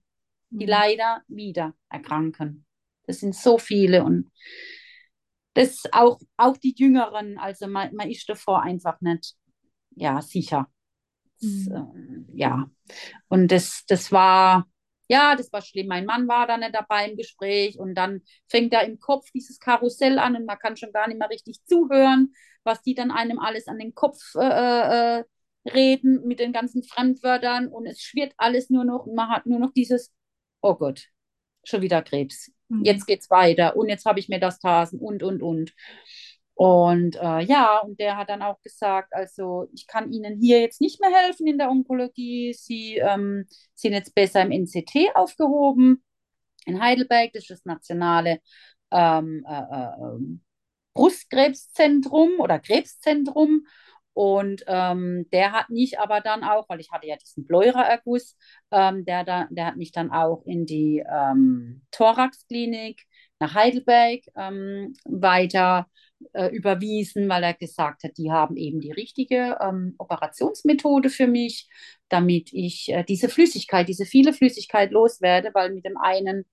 die 0.52 0.66
Mhm. 0.66 0.70
leider 0.72 1.24
wieder 1.28 1.76
erkranken. 1.90 2.66
Das 3.08 3.20
sind 3.22 3.36
so 3.36 3.58
viele 3.58 4.04
und 4.04 4.32
das 5.54 5.84
auch, 5.92 6.20
auch 6.38 6.58
die 6.58 6.74
Jüngeren, 6.78 7.38
also 7.38 7.68
man, 7.68 7.94
man 7.96 8.10
ist 8.10 8.28
davor 8.28 8.62
einfach 8.64 9.00
nicht, 9.02 9.36
ja, 9.96 10.22
sicher. 10.22 10.70
Das, 11.42 11.50
Mhm. 11.52 11.72
ähm, 11.76 12.28
ja, 12.36 12.70
und 13.30 13.52
das, 13.52 13.84
das 13.88 14.12
war, 14.12 14.68
ja, 15.10 15.36
das 15.36 15.52
war 15.54 15.62
schlimm. 15.62 15.88
Mein 15.88 16.06
Mann 16.06 16.28
war 16.28 16.48
da 16.48 16.58
nicht 16.58 16.76
dabei 16.76 17.10
im 17.10 17.18
Gespräch 17.18 17.80
und 17.80 17.96
dann 17.96 18.22
fängt 18.48 18.74
da 18.74 18.82
im 18.82 19.00
Kopf 19.00 19.32
dieses 19.34 19.60
Karussell 19.60 20.20
an 20.20 20.36
und 20.38 20.46
man 20.46 20.60
kann 20.60 20.78
schon 20.78 20.94
gar 20.94 21.08
nicht 21.08 21.20
mehr 21.20 21.30
richtig 21.30 21.64
zuhören, 21.66 22.34
was 22.64 22.82
die 22.84 22.96
dann 22.96 23.12
einem 23.12 23.40
alles 23.40 23.68
an 23.68 23.80
den 23.80 23.96
Kopf 23.96 24.20
äh, 24.36 25.20
äh, 25.20 25.24
reden 25.66 26.26
mit 26.28 26.40
den 26.40 26.54
ganzen 26.54 26.84
Fremdwörtern 26.84 27.68
und 27.68 27.86
es 27.86 28.02
schwirrt 28.02 28.34
alles 28.38 28.70
nur 28.70 28.86
noch 28.86 29.06
und 29.06 29.16
man 29.16 29.30
hat 29.30 29.46
nur 29.46 29.60
noch 29.60 29.74
dieses, 29.74 30.14
oh 30.62 30.76
Gott, 30.76 31.08
schon 31.64 31.82
wieder 31.82 32.02
Krebs. 32.02 32.52
Mhm. 32.70 32.84
Jetzt 32.84 33.06
geht's 33.08 33.30
weiter 33.30 33.76
und 33.76 33.90
jetzt 33.90 34.06
habe 34.06 34.20
ich 34.20 34.30
Metastasen 34.30 35.00
und, 35.00 35.24
und, 35.24 35.42
und. 35.42 35.74
Und 36.58 37.18
äh, 37.18 37.42
ja, 37.42 37.80
und 37.80 38.00
der 38.00 38.16
hat 38.16 38.30
dann 38.30 38.42
auch 38.42 38.62
gesagt, 38.62 39.14
also 39.14 39.68
ich 39.74 39.88
kann 39.88 40.14
Ihnen 40.14 40.40
hier 40.40 40.62
jetzt 40.62 40.80
nicht 40.80 41.02
mehr 41.02 41.12
helfen 41.12 41.48
in 41.48 41.58
der 41.58 41.70
Onkologie. 41.70 42.54
Sie 42.54 42.96
ähm, 42.96 43.46
sind 43.74 43.92
jetzt 43.92 44.16
besser 44.16 44.42
im 44.42 44.52
NCT 44.52 45.16
aufgehoben 45.16 46.02
in 46.66 46.82
Heidelberg, 46.82 47.32
das 47.34 47.44
ist 47.44 47.52
das 47.52 47.66
nationale 47.66 48.40
ähm, 48.92 49.46
äh, 49.48 49.54
äh, 49.54 50.02
ähm, 50.02 50.42
Brustkrebszentrum 50.94 52.40
oder 52.40 52.60
Krebszentrum. 52.60 53.66
Und 54.16 54.64
ähm, 54.68 55.28
der 55.34 55.52
hat 55.52 55.70
mich 55.70 56.00
aber 56.00 56.22
dann 56.22 56.46
auch, 56.46 56.70
weil 56.70 56.80
ich 56.80 56.90
hatte 56.90 57.06
ja 57.06 57.18
diesen 57.18 57.46
Pleuraerguss, 57.46 58.38
ähm, 58.72 59.04
der, 59.04 59.26
der 59.26 59.66
hat 59.66 59.76
mich 59.76 59.92
dann 59.92 60.10
auch 60.10 60.46
in 60.46 60.66
die 60.66 61.04
ähm, 61.06 61.82
Thoraxklinik 61.92 63.04
nach 63.40 63.54
Heidelberg 63.54 64.22
ähm, 64.38 64.94
weiter 65.04 65.88
äh, 66.32 66.48
überwiesen, 66.48 67.28
weil 67.28 67.44
er 67.44 67.56
gesagt 67.56 68.06
hat, 68.06 68.18
die 68.18 68.32
haben 68.32 68.56
eben 68.56 68.80
die 68.80 68.94
richtige 68.94 69.58
ähm, 69.60 69.96
Operationsmethode 69.98 71.10
für 71.10 71.28
mich, 71.28 71.68
damit 72.08 72.54
ich 72.54 72.88
äh, 72.94 73.04
diese 73.04 73.28
Flüssigkeit, 73.28 73.90
diese 73.90 74.06
viele 74.06 74.32
Flüssigkeit 74.32 74.92
loswerde, 74.92 75.52
weil 75.54 75.74
mit 75.74 75.84
dem 75.84 75.98
einen 75.98 76.46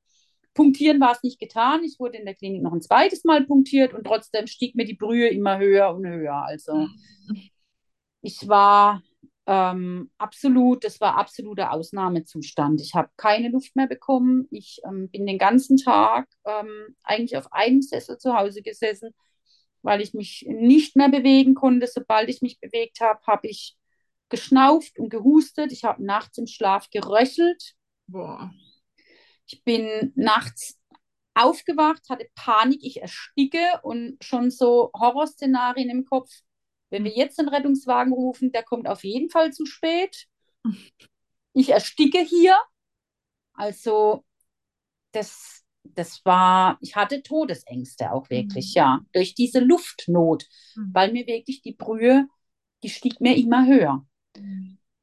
Punktieren 0.54 1.00
war 1.00 1.12
es 1.12 1.22
nicht 1.22 1.38
getan. 1.38 1.84
Ich 1.84 2.00
wurde 2.00 2.18
in 2.18 2.24
der 2.24 2.34
Klinik 2.34 2.62
noch 2.62 2.72
ein 2.72 2.82
zweites 2.82 3.22
Mal 3.22 3.46
punktiert 3.46 3.94
und 3.94 4.02
trotzdem 4.04 4.48
stieg 4.48 4.74
mir 4.74 4.84
die 4.84 4.94
Brühe 4.94 5.28
immer 5.28 5.58
höher 5.58 5.94
und 5.94 6.04
höher. 6.04 6.44
Also 6.44 6.88
ich 8.22 8.48
war 8.48 9.02
ähm, 9.46 10.10
absolut, 10.18 10.84
das 10.84 11.00
war 11.00 11.16
absoluter 11.16 11.72
Ausnahmezustand. 11.72 12.80
Ich 12.80 12.94
habe 12.94 13.10
keine 13.16 13.48
Luft 13.48 13.74
mehr 13.76 13.88
bekommen. 13.88 14.46
Ich 14.50 14.80
ähm, 14.84 15.10
bin 15.10 15.26
den 15.26 15.38
ganzen 15.38 15.76
Tag 15.76 16.28
ähm, 16.44 16.96
eigentlich 17.02 17.36
auf 17.36 17.52
einem 17.52 17.82
Sessel 17.82 18.18
zu 18.18 18.34
Hause 18.34 18.62
gesessen, 18.62 19.10
weil 19.82 20.00
ich 20.00 20.14
mich 20.14 20.46
nicht 20.48 20.96
mehr 20.96 21.08
bewegen 21.08 21.54
konnte. 21.54 21.88
Sobald 21.88 22.28
ich 22.28 22.40
mich 22.40 22.60
bewegt 22.60 23.00
habe, 23.00 23.20
habe 23.26 23.48
ich 23.48 23.76
geschnauft 24.28 24.98
und 24.98 25.10
gehustet. 25.10 25.72
Ich 25.72 25.84
habe 25.84 26.04
nachts 26.04 26.38
im 26.38 26.46
Schlaf 26.46 26.88
geröchelt. 26.90 27.74
Boah. 28.06 28.52
Ich 29.46 29.64
bin 29.64 30.12
nachts 30.14 30.78
aufgewacht, 31.34 32.02
hatte 32.08 32.26
Panik, 32.34 32.80
ich 32.82 33.00
ersticke 33.02 33.80
und 33.82 34.22
schon 34.22 34.50
so 34.50 34.90
Horrorszenarien 34.94 35.90
im 35.90 36.04
Kopf. 36.04 36.30
Wenn 36.92 37.04
wir 37.04 37.12
jetzt 37.12 37.38
den 37.38 37.48
Rettungswagen 37.48 38.12
rufen, 38.12 38.52
der 38.52 38.62
kommt 38.62 38.86
auf 38.86 39.02
jeden 39.02 39.30
Fall 39.30 39.50
zu 39.52 39.64
spät. 39.64 40.26
Ich 41.54 41.70
ersticke 41.70 42.18
hier. 42.20 42.54
Also 43.54 44.24
das, 45.12 45.62
das 45.84 46.24
war, 46.24 46.78
ich 46.80 46.94
hatte 46.94 47.22
Todesängste 47.22 48.12
auch 48.12 48.28
wirklich, 48.30 48.66
Mhm. 48.74 48.78
ja, 48.78 49.00
durch 49.12 49.34
diese 49.34 49.60
Luftnot, 49.60 50.46
Mhm. 50.76 50.90
weil 50.92 51.12
mir 51.12 51.26
wirklich 51.26 51.62
die 51.62 51.72
Brühe, 51.74 52.26
die 52.82 52.90
stieg 52.90 53.20
mir 53.20 53.36
immer 53.36 53.66
höher. 53.66 54.06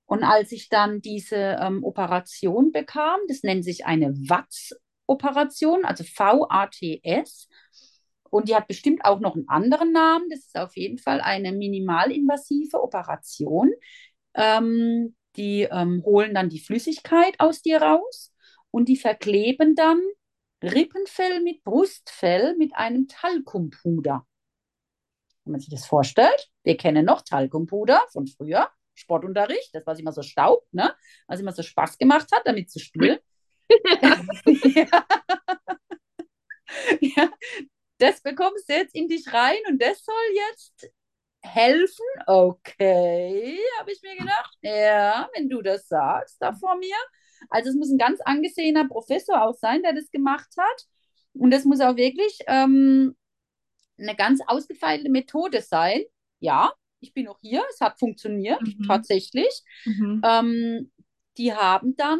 Und 0.05 0.23
als 0.23 0.51
ich 0.51 0.69
dann 0.69 1.01
diese 1.01 1.57
ähm, 1.59 1.83
Operation 1.83 2.71
bekam, 2.71 3.19
das 3.27 3.43
nennt 3.43 3.63
sich 3.63 3.85
eine 3.85 4.13
WATS-Operation, 4.13 5.85
also 5.85 6.03
V-A-T-S, 6.03 7.47
und 8.31 8.49
die 8.49 8.55
hat 8.55 8.67
bestimmt 8.67 9.05
auch 9.05 9.19
noch 9.19 9.35
einen 9.35 9.47
anderen 9.47 9.91
Namen. 9.91 10.29
Das 10.29 10.39
ist 10.39 10.57
auf 10.57 10.75
jeden 10.75 10.97
Fall 10.97 11.21
eine 11.21 11.51
minimalinvasive 11.51 12.81
Operation. 12.81 13.71
Ähm, 14.33 15.15
die 15.35 15.67
ähm, 15.71 16.03
holen 16.05 16.33
dann 16.33 16.49
die 16.49 16.59
Flüssigkeit 16.59 17.39
aus 17.39 17.61
dir 17.61 17.81
raus 17.81 18.33
und 18.71 18.89
die 18.89 18.97
verkleben 18.97 19.75
dann 19.75 20.01
Rippenfell 20.61 21.41
mit 21.41 21.63
Brustfell 21.63 22.55
mit 22.57 22.75
einem 22.75 23.07
Talkumpuder. 23.07 24.25
Wenn 25.45 25.51
man 25.51 25.61
sich 25.61 25.69
das 25.69 25.85
vorstellt, 25.85 26.49
wir 26.63 26.77
kennen 26.77 27.05
noch 27.05 27.21
Talkumpuder 27.21 28.03
von 28.11 28.27
früher, 28.27 28.69
Sportunterricht, 28.93 29.73
das, 29.73 29.85
was 29.85 29.99
immer 29.99 30.11
so 30.11 30.21
staubt, 30.21 30.73
ne? 30.73 30.93
was 31.27 31.39
immer 31.39 31.53
so 31.53 31.63
Spaß 31.63 31.97
gemacht 31.97 32.27
hat, 32.33 32.41
damit 32.45 32.69
zu 32.69 32.79
spielen. 32.79 33.19
ja. 34.75 35.05
ja, 36.99 37.29
das 37.99 38.21
bekommst 38.21 38.69
du 38.69 38.73
jetzt 38.73 38.95
in 38.95 39.07
dich 39.07 39.31
rein 39.33 39.57
und 39.69 39.81
das 39.81 40.03
soll 40.03 40.15
jetzt 40.49 40.89
helfen. 41.41 42.05
Okay, 42.27 43.57
habe 43.79 43.91
ich 43.91 44.01
mir 44.01 44.15
gedacht. 44.17 44.57
Ja, 44.61 45.29
wenn 45.35 45.49
du 45.49 45.61
das 45.61 45.87
sagst, 45.87 46.37
da 46.41 46.53
vor 46.53 46.75
mir. 46.77 46.95
Also 47.49 47.69
es 47.69 47.75
muss 47.75 47.89
ein 47.89 47.97
ganz 47.97 48.19
angesehener 48.21 48.87
Professor 48.87 49.43
auch 49.43 49.53
sein, 49.55 49.81
der 49.83 49.93
das 49.93 50.11
gemacht 50.11 50.49
hat. 50.57 50.85
Und 51.33 51.51
das 51.51 51.63
muss 51.63 51.79
auch 51.79 51.95
wirklich 51.95 52.39
ähm, 52.47 53.15
eine 53.97 54.15
ganz 54.15 54.41
ausgefeilte 54.47 55.09
Methode 55.09 55.61
sein. 55.61 56.01
Ja, 56.39 56.73
ich 56.99 57.13
bin 57.13 57.25
noch 57.25 57.39
hier, 57.41 57.63
es 57.73 57.79
hat 57.79 57.99
funktioniert, 57.99 58.61
Mhm. 58.61 58.85
tatsächlich. 58.87 59.61
Mhm. 59.85 60.21
Ähm, 60.25 60.91
die 61.37 61.53
haben 61.53 61.95
dann 61.95 62.19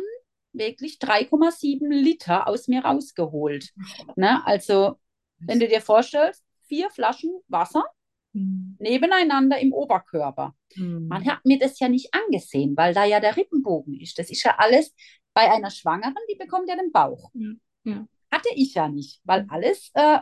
wirklich 0.53 0.99
3,7 0.99 1.89
Liter 1.89 2.47
aus 2.47 2.67
mir 2.69 2.85
rausgeholt. 2.85 3.71
Ne? 4.15 4.45
Also, 4.45 4.99
wenn 5.41 5.59
du 5.59 5.67
dir 5.67 5.81
vorstellst, 5.81 6.43
vier 6.67 6.89
Flaschen 6.89 7.31
Wasser 7.47 7.83
Mhm. 8.31 8.75
nebeneinander 8.79 9.57
im 9.57 9.73
Oberkörper. 9.73 10.53
Man 10.77 11.25
hat 11.25 11.43
mir 11.45 11.57
das 11.57 11.79
ja 11.79 11.89
nicht 11.89 12.13
angesehen, 12.13 12.77
weil 12.77 12.93
da 12.93 13.03
ja 13.03 13.19
der 13.19 13.35
Rippenbogen 13.35 13.99
ist. 13.99 14.19
Das 14.19 14.29
ist 14.29 14.43
ja 14.43 14.53
alles 14.59 14.93
bei 15.33 15.51
einer 15.51 15.71
Schwangeren, 15.71 16.13
die 16.31 16.35
bekommt 16.35 16.69
ja 16.69 16.75
den 16.75 16.91
Bauch. 16.91 17.31
Ja, 17.33 17.53
ja. 17.85 18.07
Hatte 18.31 18.49
ich 18.53 18.75
ja 18.75 18.87
nicht, 18.87 19.19
weil 19.23 19.43
Mhm. 19.45 19.49
alles 19.49 19.89
äh, 19.95 20.19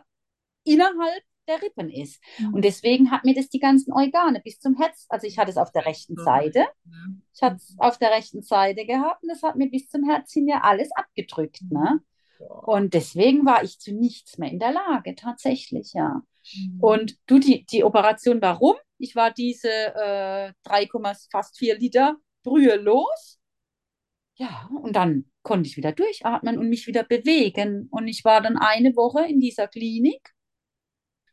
innerhalb 0.63 1.22
der 1.49 1.61
Rippen 1.61 1.89
ist. 1.89 2.22
Mhm. 2.38 2.53
Und 2.53 2.63
deswegen 2.65 3.11
hat 3.11 3.26
mir 3.26 3.34
das 3.36 3.49
die 3.49 3.59
ganzen 3.59 3.91
Organe 3.91 4.39
bis 4.41 4.59
zum 4.59 4.76
Herz, 4.78 5.05
also 5.09 5.28
ich 5.28 5.38
hatte 5.38 5.51
es 5.51 5.57
auf 5.57 5.72
der 5.74 5.86
rechten. 5.86 6.15
Seite, 6.18 6.65
ich 7.34 7.41
hatte 7.41 7.57
es 7.57 7.76
auf 7.78 7.97
der 7.97 8.11
rechten 8.11 8.41
Seite 8.41 8.86
gehabt 8.86 9.22
und 9.24 9.30
das 9.30 9.43
hat 9.43 9.57
mir 9.57 9.70
bis 9.70 9.89
zum 9.89 10.07
Herz 10.09 10.32
hin 10.32 10.47
ja 10.47 10.61
alles 10.61 10.91
abgedrückt. 10.93 11.59
Ne? 11.70 11.99
Und 12.39 12.93
deswegen 12.93 13.45
war 13.45 13.63
ich 13.63 13.79
zu 13.79 13.93
nichts 13.93 14.38
mehr 14.38 14.51
in 14.51 14.59
der 14.59 14.71
Lage, 14.71 15.15
tatsächlich, 15.15 15.93
ja. 15.93 16.21
Mhm. 16.53 16.79
Und 16.79 17.17
du, 17.27 17.39
die, 17.39 17.65
die 17.65 17.83
Operation, 17.83 18.41
warum? 18.41 18.75
Ich 18.97 19.15
war 19.15 19.31
diese 19.31 19.69
äh, 19.69 20.53
3, 20.63 20.88
fast 21.31 21.57
4 21.57 21.77
Liter 21.77 22.15
Brühe 22.43 22.75
los. 22.75 23.39
Ja, 24.35 24.69
und 24.81 24.95
dann 24.95 25.25
konnte 25.41 25.67
ich 25.67 25.77
wieder 25.77 25.91
durchatmen 25.91 26.57
und 26.57 26.69
mich 26.69 26.88
wieder 26.88 27.03
bewegen. 27.03 27.88
Und 27.89 28.07
ich 28.07 28.23
war 28.23 28.41
dann 28.41 28.57
eine 28.57 28.95
Woche 28.95 29.25
in 29.27 29.39
dieser 29.39 29.67
Klinik. 29.67 30.33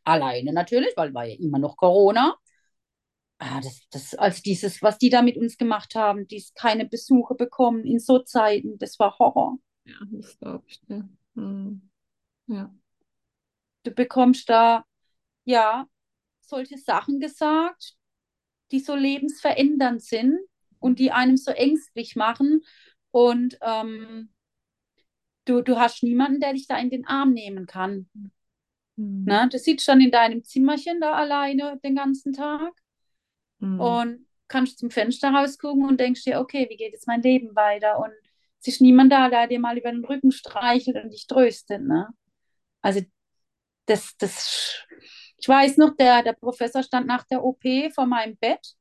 Alleine 0.05 0.53
natürlich, 0.53 0.95
weil 0.97 1.15
war 1.15 1.25
ja 1.25 1.37
immer 1.39 1.59
noch 1.59 1.77
Corona. 1.77 2.37
Ah, 3.39 3.61
das, 3.61 3.87
das, 3.91 4.15
also 4.15 4.41
dieses, 4.43 4.81
was 4.83 4.99
die 4.99 5.11
da 5.11 5.21
mit 5.23 5.37
uns 5.37 5.59
gemacht 5.59 5.95
haben, 5.95 6.27
dies 6.29 6.55
keine 6.55 6.87
Besuche 6.87 7.35
bekommen 7.35 7.85
in 7.85 7.99
so 7.99 8.21
Zeiten, 8.21 8.79
das 8.79 8.99
war 8.99 9.19
Horror. 9.19 9.59
Ja, 9.85 9.95
das 10.11 10.39
glaube 10.39 10.65
ich 10.69 10.81
dir. 10.83 11.09
Mhm. 11.35 11.91
Ja. 12.49 12.75
Du 13.85 13.91
bekommst 13.91 14.49
da, 14.49 14.85
ja, 15.45 15.89
solche 16.41 16.79
Sachen 16.79 17.21
gesagt, 17.21 17.97
die 18.73 18.81
so 18.81 18.95
lebensverändernd 18.95 20.03
sind 20.03 20.39
und 20.81 20.99
die 20.99 21.13
einem 21.13 21.37
so 21.37 21.51
ängstlich 21.53 22.17
machen. 22.17 22.63
Und 23.13 23.59
ähm, 23.63 24.31
du, 25.47 25.63
du 25.63 25.79
hast 25.79 26.03
niemanden, 26.03 26.41
der 26.41 26.53
dich 26.53 26.67
da 26.67 26.77
in 26.79 26.91
den 26.91 27.07
Arm 27.07 27.33
nehmen 27.33 27.67
kann. 27.67 28.09
Mhm. 28.97 29.25
Ne? 29.27 29.49
Du 29.51 29.59
sitzt 29.59 29.89
dann 29.89 30.01
in 30.01 30.11
deinem 30.11 30.45
Zimmerchen 30.45 31.01
da 31.01 31.15
alleine 31.15 31.79
den 31.83 31.97
ganzen 31.97 32.33
Tag 32.33 32.73
Mhm. 33.61 33.81
und 33.81 34.27
kannst 34.49 34.79
zum 34.79 34.91
Fenster 34.91 35.31
rausgucken 35.31 35.87
und 35.87 35.99
denkst 36.01 36.25
dir, 36.25 36.41
okay, 36.41 36.67
wie 36.69 36.77
geht 36.77 36.93
jetzt 36.93 37.07
mein 37.07 37.23
Leben 37.23 37.55
weiter? 37.57 37.99
Und 37.99 38.13
es 38.67 38.75
ist 38.75 38.81
niemand 38.81 39.13
da, 39.13 39.29
der 39.29 39.47
dir 39.47 39.61
mal 39.61 39.77
über 39.77 39.93
den 39.93 40.05
Rücken 40.05 40.33
streichelt 40.33 40.97
und 40.97 41.11
dich 41.11 41.27
tröstet. 41.27 41.83
Ne? 41.83 42.09
Also 42.81 43.03
das, 43.87 44.17
das, 44.17 44.87
ich 45.37 45.47
weiß 45.47 45.77
noch, 45.77 45.95
der, 45.97 46.23
der 46.23 46.33
Professor 46.33 46.83
stand 46.83 47.07
nach 47.07 47.25
der 47.25 47.45
OP 47.45 47.63
vor 47.95 48.07
meinem 48.07 48.37
Bett 48.39 48.75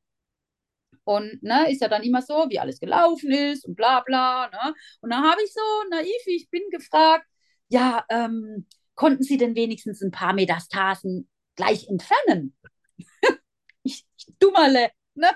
und 1.04 1.44
ne, 1.44 1.70
ist 1.70 1.82
ja 1.82 1.90
dann 1.90 2.04
immer 2.04 2.22
so, 2.22 2.46
wie 2.50 2.60
alles 2.60 2.80
gelaufen 2.80 3.32
ist 3.32 3.66
und 3.66 3.76
bla 3.76 4.00
bla. 4.02 4.48
Ne? 4.50 4.74
Und 5.02 5.10
dann 5.10 5.24
habe 5.24 5.42
ich 5.44 5.52
so 5.52 5.60
naiv, 5.90 6.22
wie 6.26 6.38
ich 6.38 6.50
bin, 6.50 6.64
gefragt, 6.72 7.26
ja, 7.68 8.06
ähm, 8.10 8.66
konnten 8.96 9.24
Sie 9.24 9.38
denn 9.38 9.56
wenigstens 9.56 10.02
ein 10.02 10.12
paar 10.12 10.34
Metastasen 10.34 11.30
gleich 11.56 11.90
entfernen? 11.90 12.56
ich, 13.84 14.06
ich 14.18 14.28
Dummerle, 14.40 14.92
ne? 15.16 15.28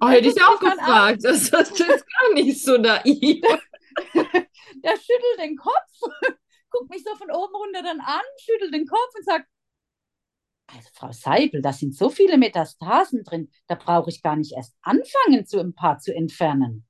Oh, 0.00 0.08
hätte 0.08 0.28
ich 0.28 0.42
auch 0.42 0.60
gefragt. 0.60 1.24
Das, 1.24 1.50
das 1.50 1.70
ist 1.70 1.80
gar 1.80 2.34
nicht 2.34 2.62
so 2.62 2.76
naiv. 2.76 3.42
Der 4.84 4.96
schüttelt 4.96 5.38
den 5.40 5.56
Kopf, 5.56 6.00
guckt 6.70 6.90
mich 6.90 7.04
so 7.04 7.14
von 7.16 7.30
oben 7.30 7.54
runter 7.54 7.82
dann 7.82 8.00
an, 8.00 8.22
schüttelt 8.38 8.74
den 8.74 8.86
Kopf 8.86 9.14
und 9.16 9.24
sagt, 9.24 9.46
also 10.66 10.88
Frau 10.94 11.12
Seipel, 11.12 11.62
da 11.62 11.72
sind 11.72 11.94
so 11.94 12.10
viele 12.10 12.38
Metastasen 12.38 13.22
drin, 13.22 13.50
da 13.66 13.74
brauche 13.74 14.10
ich 14.10 14.22
gar 14.22 14.36
nicht 14.36 14.52
erst 14.52 14.74
anfangen, 14.82 15.46
zu 15.46 15.60
ein 15.60 15.74
paar 15.74 15.98
zu 15.98 16.14
entfernen. 16.14 16.86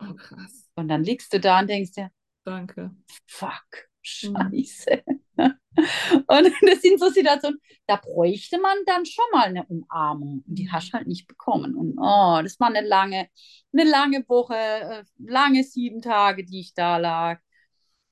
Oh, 0.00 0.14
krass. 0.14 0.68
Und 0.74 0.88
dann 0.88 1.04
liegst 1.04 1.32
du 1.32 1.40
da 1.40 1.60
und 1.60 1.68
denkst 1.68 1.92
dir, 1.92 2.10
Danke. 2.44 2.94
fuck, 3.26 3.88
scheiße. 4.02 5.04
Und 5.36 5.52
das 6.62 6.82
sind 6.82 7.00
so 7.00 7.08
Situationen, 7.10 7.60
da 7.86 7.96
bräuchte 7.96 8.58
man 8.58 8.76
dann 8.86 9.04
schon 9.06 9.24
mal 9.32 9.44
eine 9.46 9.64
Umarmung. 9.66 10.44
Und 10.46 10.54
die 10.54 10.70
hast 10.70 10.90
du 10.90 10.92
halt 10.94 11.06
nicht 11.06 11.26
bekommen. 11.26 11.74
Und 11.74 11.98
oh, 11.98 12.40
das 12.42 12.58
war 12.60 12.68
eine 12.68 12.86
lange, 12.86 13.28
eine 13.72 13.84
lange 13.84 14.24
Woche, 14.28 14.56
äh, 14.56 15.04
lange 15.18 15.64
sieben 15.64 16.00
Tage, 16.02 16.44
die 16.44 16.60
ich 16.60 16.74
da 16.74 16.96
lag. 16.98 17.40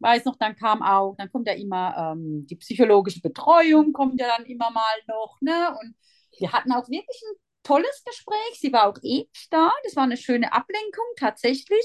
Weiß 0.00 0.24
noch, 0.24 0.36
dann 0.36 0.56
kam 0.56 0.82
auch, 0.82 1.14
dann 1.16 1.30
kommt 1.30 1.46
ja 1.46 1.54
immer 1.54 2.14
ähm, 2.14 2.46
die 2.48 2.56
psychologische 2.56 3.20
Betreuung, 3.20 3.92
kommt 3.92 4.20
ja 4.20 4.36
dann 4.36 4.46
immer 4.46 4.70
mal 4.72 4.96
noch, 5.06 5.38
ne? 5.40 5.76
Und 5.80 5.94
wir 6.38 6.52
hatten 6.52 6.72
auch 6.72 6.88
wirklich 6.88 7.22
ein 7.30 7.36
tolles 7.62 8.02
Gespräch. 8.04 8.58
Sie 8.60 8.72
war 8.72 8.88
auch 8.88 8.98
ewig 9.02 9.48
da. 9.50 9.70
Das 9.84 9.94
war 9.96 10.02
eine 10.04 10.16
schöne 10.16 10.52
Ablenkung 10.52 11.04
tatsächlich. 11.16 11.84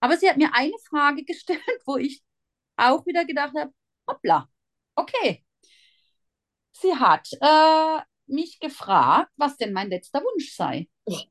Aber 0.00 0.16
sie 0.16 0.28
hat 0.28 0.38
mir 0.38 0.54
eine 0.54 0.72
Frage 0.88 1.24
gestellt, 1.26 1.60
wo 1.86 1.96
ich 1.96 2.22
auch 2.76 3.04
wieder 3.06 3.24
gedacht 3.24 3.54
habe, 3.56 3.72
hoppla, 4.08 4.48
okay. 4.96 5.44
Sie 6.72 6.94
hat 6.94 7.28
äh, 7.40 8.00
mich 8.26 8.58
gefragt, 8.60 9.30
was 9.36 9.56
denn 9.56 9.72
mein 9.72 9.90
letzter 9.90 10.20
Wunsch 10.20 10.54
sei. 10.54 10.88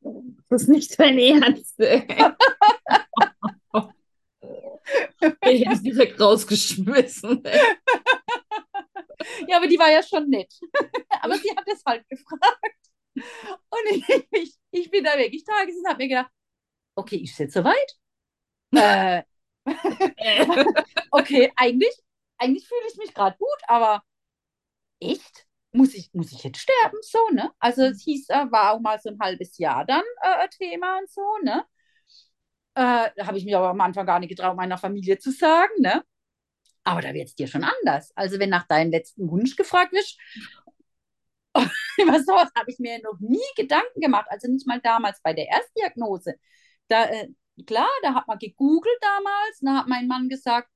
Das 0.50 0.64
ist 0.64 0.68
nicht 0.68 1.00
dein 1.00 1.18
Ernst. 1.18 1.80
Ich 5.44 5.62
hätte 5.62 5.74
es 5.74 5.82
direkt 5.84 6.20
rausgeschmissen. 6.20 7.46
ey. 7.46 7.60
Ja, 9.48 9.58
aber 9.58 9.68
die 9.68 9.78
war 9.78 9.92
ja 9.92 10.02
schon 10.04 10.30
nett. 10.30 10.52
aber 11.22 11.38
sie 11.38 11.50
hat 11.56 11.68
es 11.68 11.84
halt 11.86 12.08
gefragt. 12.10 12.78
Und 13.16 13.92
ich, 13.92 14.26
ich, 14.32 14.56
ich 14.72 14.92
bin 14.92 15.04
da 15.04 15.18
wirklich 15.18 15.46
gesessen 15.46 15.80
und 15.84 15.90
habe 15.90 16.04
mir 16.04 16.10
gedacht, 16.10 16.32
okay, 16.96 17.18
ist 17.18 17.38
jetzt 17.40 17.54
soweit? 17.54 17.98
äh, 18.74 19.24
okay, 21.12 21.52
eigentlich, 21.56 21.96
eigentlich 22.42 22.68
fühle 22.68 22.82
ich 22.90 22.98
mich 22.98 23.14
gerade 23.14 23.38
gut, 23.38 23.48
aber 23.68 24.04
echt? 25.00 25.48
Muss 25.74 25.94
ich, 25.94 26.10
muss 26.14 26.32
ich 26.32 26.44
jetzt 26.44 26.60
sterben? 26.60 26.98
So, 27.02 27.20
ne? 27.32 27.52
Also 27.60 27.84
es 27.84 28.02
hieß, 28.04 28.30
äh, 28.30 28.52
war 28.52 28.74
auch 28.74 28.82
mal 28.82 29.00
so 29.00 29.10
ein 29.10 29.20
halbes 29.20 29.58
Jahr 29.58 29.86
dann 29.86 30.04
äh, 30.22 30.48
Thema 30.50 31.00
und 31.00 31.10
so, 31.10 31.22
ne? 31.44 31.66
Äh, 32.76 33.10
da 33.16 33.28
habe 33.28 33.38
ich 33.38 33.46
mir 33.46 33.58
aber 33.58 33.70
am 33.70 33.82
Anfang 33.82 34.06
gar 34.06 34.20
nicht 34.20 34.30
getraut, 34.30 34.56
meiner 34.56 34.78
Familie 34.78 35.18
zu 35.20 35.32
sagen, 35.32 35.74
ne? 35.80 36.04
Aber 36.84 37.02
da 37.02 37.14
wird 37.14 37.30
es 37.30 37.36
dir 37.36 37.48
schon 37.48 37.64
anders. 37.64 38.12
Also 38.16 38.40
wenn 38.40 38.50
nach 38.50 38.68
deinem 38.68 38.92
letzten 38.92 39.30
Wunsch 39.30 39.56
gefragt 39.56 39.94
wird, 39.94 40.18
über 41.98 42.20
sowas 42.24 42.50
habe 42.58 42.72
ich 42.72 42.80
mir 42.80 43.00
noch 43.02 43.20
nie 43.20 43.40
Gedanken 43.56 44.00
gemacht. 44.02 44.28
Also 44.30 44.48
nicht 44.50 44.68
mal 44.68 44.80
damals 44.82 45.22
bei 45.22 45.34
der 45.34 45.48
Erstdiagnose. 45.48 46.36
Da, 46.88 47.06
äh, 47.06 47.30
klar, 47.66 47.90
da 48.04 48.14
hat 48.16 48.28
man 48.28 48.40
gegoogelt 48.40 48.98
damals, 49.02 49.60
da 49.62 49.78
hat 49.80 49.88
mein 49.88 50.08
Mann 50.08 50.30
gesagt, 50.30 50.70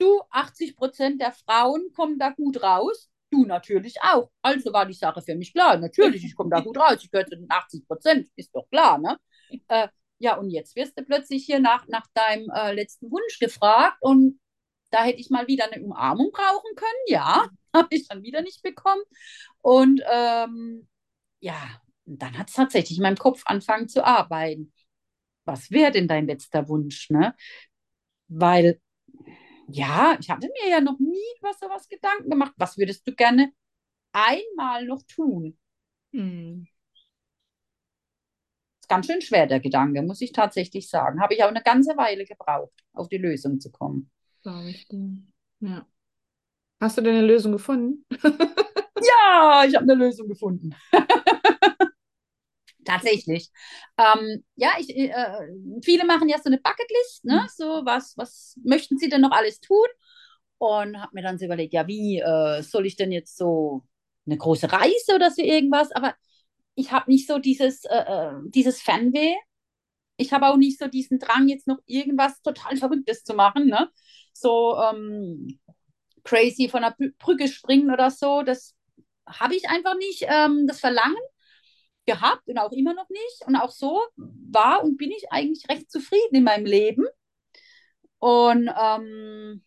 du, 0.00 0.22
80 0.30 0.76
Prozent 0.76 1.20
der 1.20 1.32
Frauen 1.32 1.92
kommen 1.94 2.18
da 2.18 2.30
gut 2.30 2.62
raus. 2.62 3.10
Du 3.30 3.44
natürlich 3.44 3.96
auch. 4.02 4.30
Also 4.42 4.72
war 4.72 4.86
die 4.86 4.94
Sache 4.94 5.22
für 5.22 5.36
mich 5.36 5.52
klar. 5.52 5.76
Natürlich, 5.78 6.24
ich 6.24 6.34
komme 6.34 6.50
da 6.50 6.60
gut 6.60 6.76
raus. 6.78 6.98
Ich 7.02 7.10
gehöre 7.10 7.26
zu 7.26 7.36
den 7.36 7.50
80 7.50 7.86
Prozent, 7.86 8.28
ist 8.36 8.54
doch 8.54 8.68
klar, 8.70 8.98
ne? 8.98 9.18
Äh, 9.68 9.88
ja, 10.18 10.36
und 10.36 10.50
jetzt 10.50 10.76
wirst 10.76 10.98
du 10.98 11.04
plötzlich 11.04 11.44
hier 11.44 11.60
nach, 11.60 11.86
nach 11.88 12.06
deinem 12.14 12.50
äh, 12.50 12.72
letzten 12.72 13.10
Wunsch 13.10 13.38
gefragt 13.38 13.96
und 14.00 14.38
da 14.90 15.04
hätte 15.04 15.20
ich 15.20 15.30
mal 15.30 15.46
wieder 15.46 15.70
eine 15.70 15.82
Umarmung 15.82 16.30
brauchen 16.32 16.74
können. 16.76 17.04
Ja, 17.06 17.48
habe 17.74 17.88
ich 17.90 18.08
dann 18.08 18.22
wieder 18.22 18.42
nicht 18.42 18.62
bekommen. 18.62 19.02
Und 19.62 20.02
ähm, 20.10 20.88
ja, 21.40 21.56
dann 22.04 22.36
hat 22.38 22.48
es 22.48 22.54
tatsächlich 22.54 22.98
in 22.98 23.02
meinem 23.02 23.16
Kopf 23.16 23.42
angefangen 23.46 23.88
zu 23.88 24.04
arbeiten. 24.04 24.72
Was 25.44 25.70
wäre 25.70 25.92
denn 25.92 26.08
dein 26.08 26.26
letzter 26.26 26.68
Wunsch, 26.68 27.10
ne? 27.10 27.34
Weil, 28.28 28.80
ja, 29.72 30.16
ich 30.20 30.30
hatte 30.30 30.48
mir 30.48 30.70
ja 30.70 30.80
noch 30.80 30.98
nie 30.98 31.18
über 31.38 31.52
sowas 31.54 31.88
Gedanken 31.88 32.30
gemacht. 32.30 32.52
Was 32.56 32.78
würdest 32.78 33.06
du 33.06 33.14
gerne 33.14 33.52
einmal 34.12 34.86
noch 34.86 35.02
tun? 35.02 35.58
Hm. 36.12 36.66
Ist 38.80 38.88
ganz 38.88 39.06
schön 39.06 39.20
schwer, 39.20 39.46
der 39.46 39.60
Gedanke, 39.60 40.02
muss 40.02 40.20
ich 40.20 40.32
tatsächlich 40.32 40.88
sagen. 40.88 41.20
Habe 41.20 41.34
ich 41.34 41.44
auch 41.44 41.48
eine 41.48 41.62
ganze 41.62 41.96
Weile 41.96 42.24
gebraucht, 42.24 42.84
auf 42.92 43.08
die 43.08 43.18
Lösung 43.18 43.60
zu 43.60 43.70
kommen. 43.70 44.10
Glaube 44.42 44.70
ich 44.70 44.86
dir. 44.88 45.16
Ja. 45.60 45.86
Hast 46.80 46.96
du 46.96 47.02
denn 47.02 47.16
eine 47.16 47.26
Lösung 47.26 47.52
gefunden? 47.52 48.06
Ja, 49.02 49.64
ich 49.66 49.74
habe 49.74 49.84
eine 49.84 49.94
Lösung 49.94 50.28
gefunden. 50.28 50.74
Tatsächlich. 52.92 53.50
Ähm, 53.98 54.44
ja, 54.56 54.70
ich, 54.78 54.90
äh, 54.96 55.12
viele 55.82 56.04
machen 56.06 56.28
ja 56.28 56.38
so 56.38 56.44
eine 56.46 56.58
Bucketlist, 56.58 57.24
ne? 57.24 57.42
Mhm. 57.44 57.48
So, 57.56 57.64
was, 57.84 58.16
was 58.16 58.56
möchten 58.64 58.98
sie 58.98 59.08
denn 59.08 59.20
noch 59.20 59.32
alles 59.32 59.60
tun? 59.60 59.86
Und 60.58 61.00
habe 61.00 61.12
mir 61.14 61.22
dann 61.22 61.38
so 61.38 61.46
überlegt, 61.46 61.72
ja, 61.72 61.86
wie 61.86 62.18
äh, 62.20 62.62
soll 62.62 62.86
ich 62.86 62.96
denn 62.96 63.12
jetzt 63.12 63.36
so 63.36 63.82
eine 64.26 64.36
große 64.36 64.70
Reise 64.72 65.14
oder 65.14 65.30
so 65.30 65.42
irgendwas? 65.42 65.92
Aber 65.92 66.14
ich 66.74 66.92
habe 66.92 67.10
nicht 67.10 67.26
so 67.28 67.38
dieses, 67.38 67.84
äh, 67.86 67.96
äh, 67.98 68.32
dieses 68.46 68.80
Fernweh. 68.82 69.34
Ich 70.16 70.32
habe 70.32 70.46
auch 70.48 70.56
nicht 70.56 70.78
so 70.78 70.86
diesen 70.88 71.18
Drang, 71.18 71.48
jetzt 71.48 71.66
noch 71.66 71.78
irgendwas 71.86 72.42
total 72.42 72.76
Verrücktes 72.76 73.24
zu 73.24 73.34
machen, 73.34 73.66
ne? 73.68 73.90
So 74.34 74.76
ähm, 74.78 75.58
crazy 76.24 76.68
von 76.68 76.82
der 76.82 76.96
Brü- 76.96 77.14
Brücke 77.18 77.48
springen 77.48 77.90
oder 77.92 78.10
so. 78.10 78.42
Das 78.42 78.74
habe 79.26 79.54
ich 79.56 79.68
einfach 79.68 79.96
nicht 79.96 80.24
ähm, 80.28 80.66
das 80.66 80.80
Verlangen 80.80 81.16
gehabt 82.06 82.48
und 82.48 82.58
auch 82.58 82.72
immer 82.72 82.94
noch 82.94 83.08
nicht. 83.08 83.46
Und 83.46 83.56
auch 83.56 83.70
so 83.70 84.02
war 84.16 84.82
und 84.82 84.96
bin 84.96 85.10
ich 85.10 85.30
eigentlich 85.30 85.68
recht 85.68 85.90
zufrieden 85.90 86.36
in 86.36 86.44
meinem 86.44 86.66
Leben. 86.66 87.06
Und 88.18 88.68
ähm, 88.68 89.64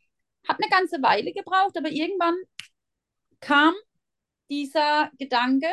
habe 0.47 0.63
eine 0.63 0.69
ganze 0.69 1.01
Weile 1.01 1.34
gebraucht, 1.34 1.77
aber 1.77 1.89
irgendwann 1.89 2.36
kam 3.39 3.73
dieser 4.49 5.11
Gedanke. 5.17 5.67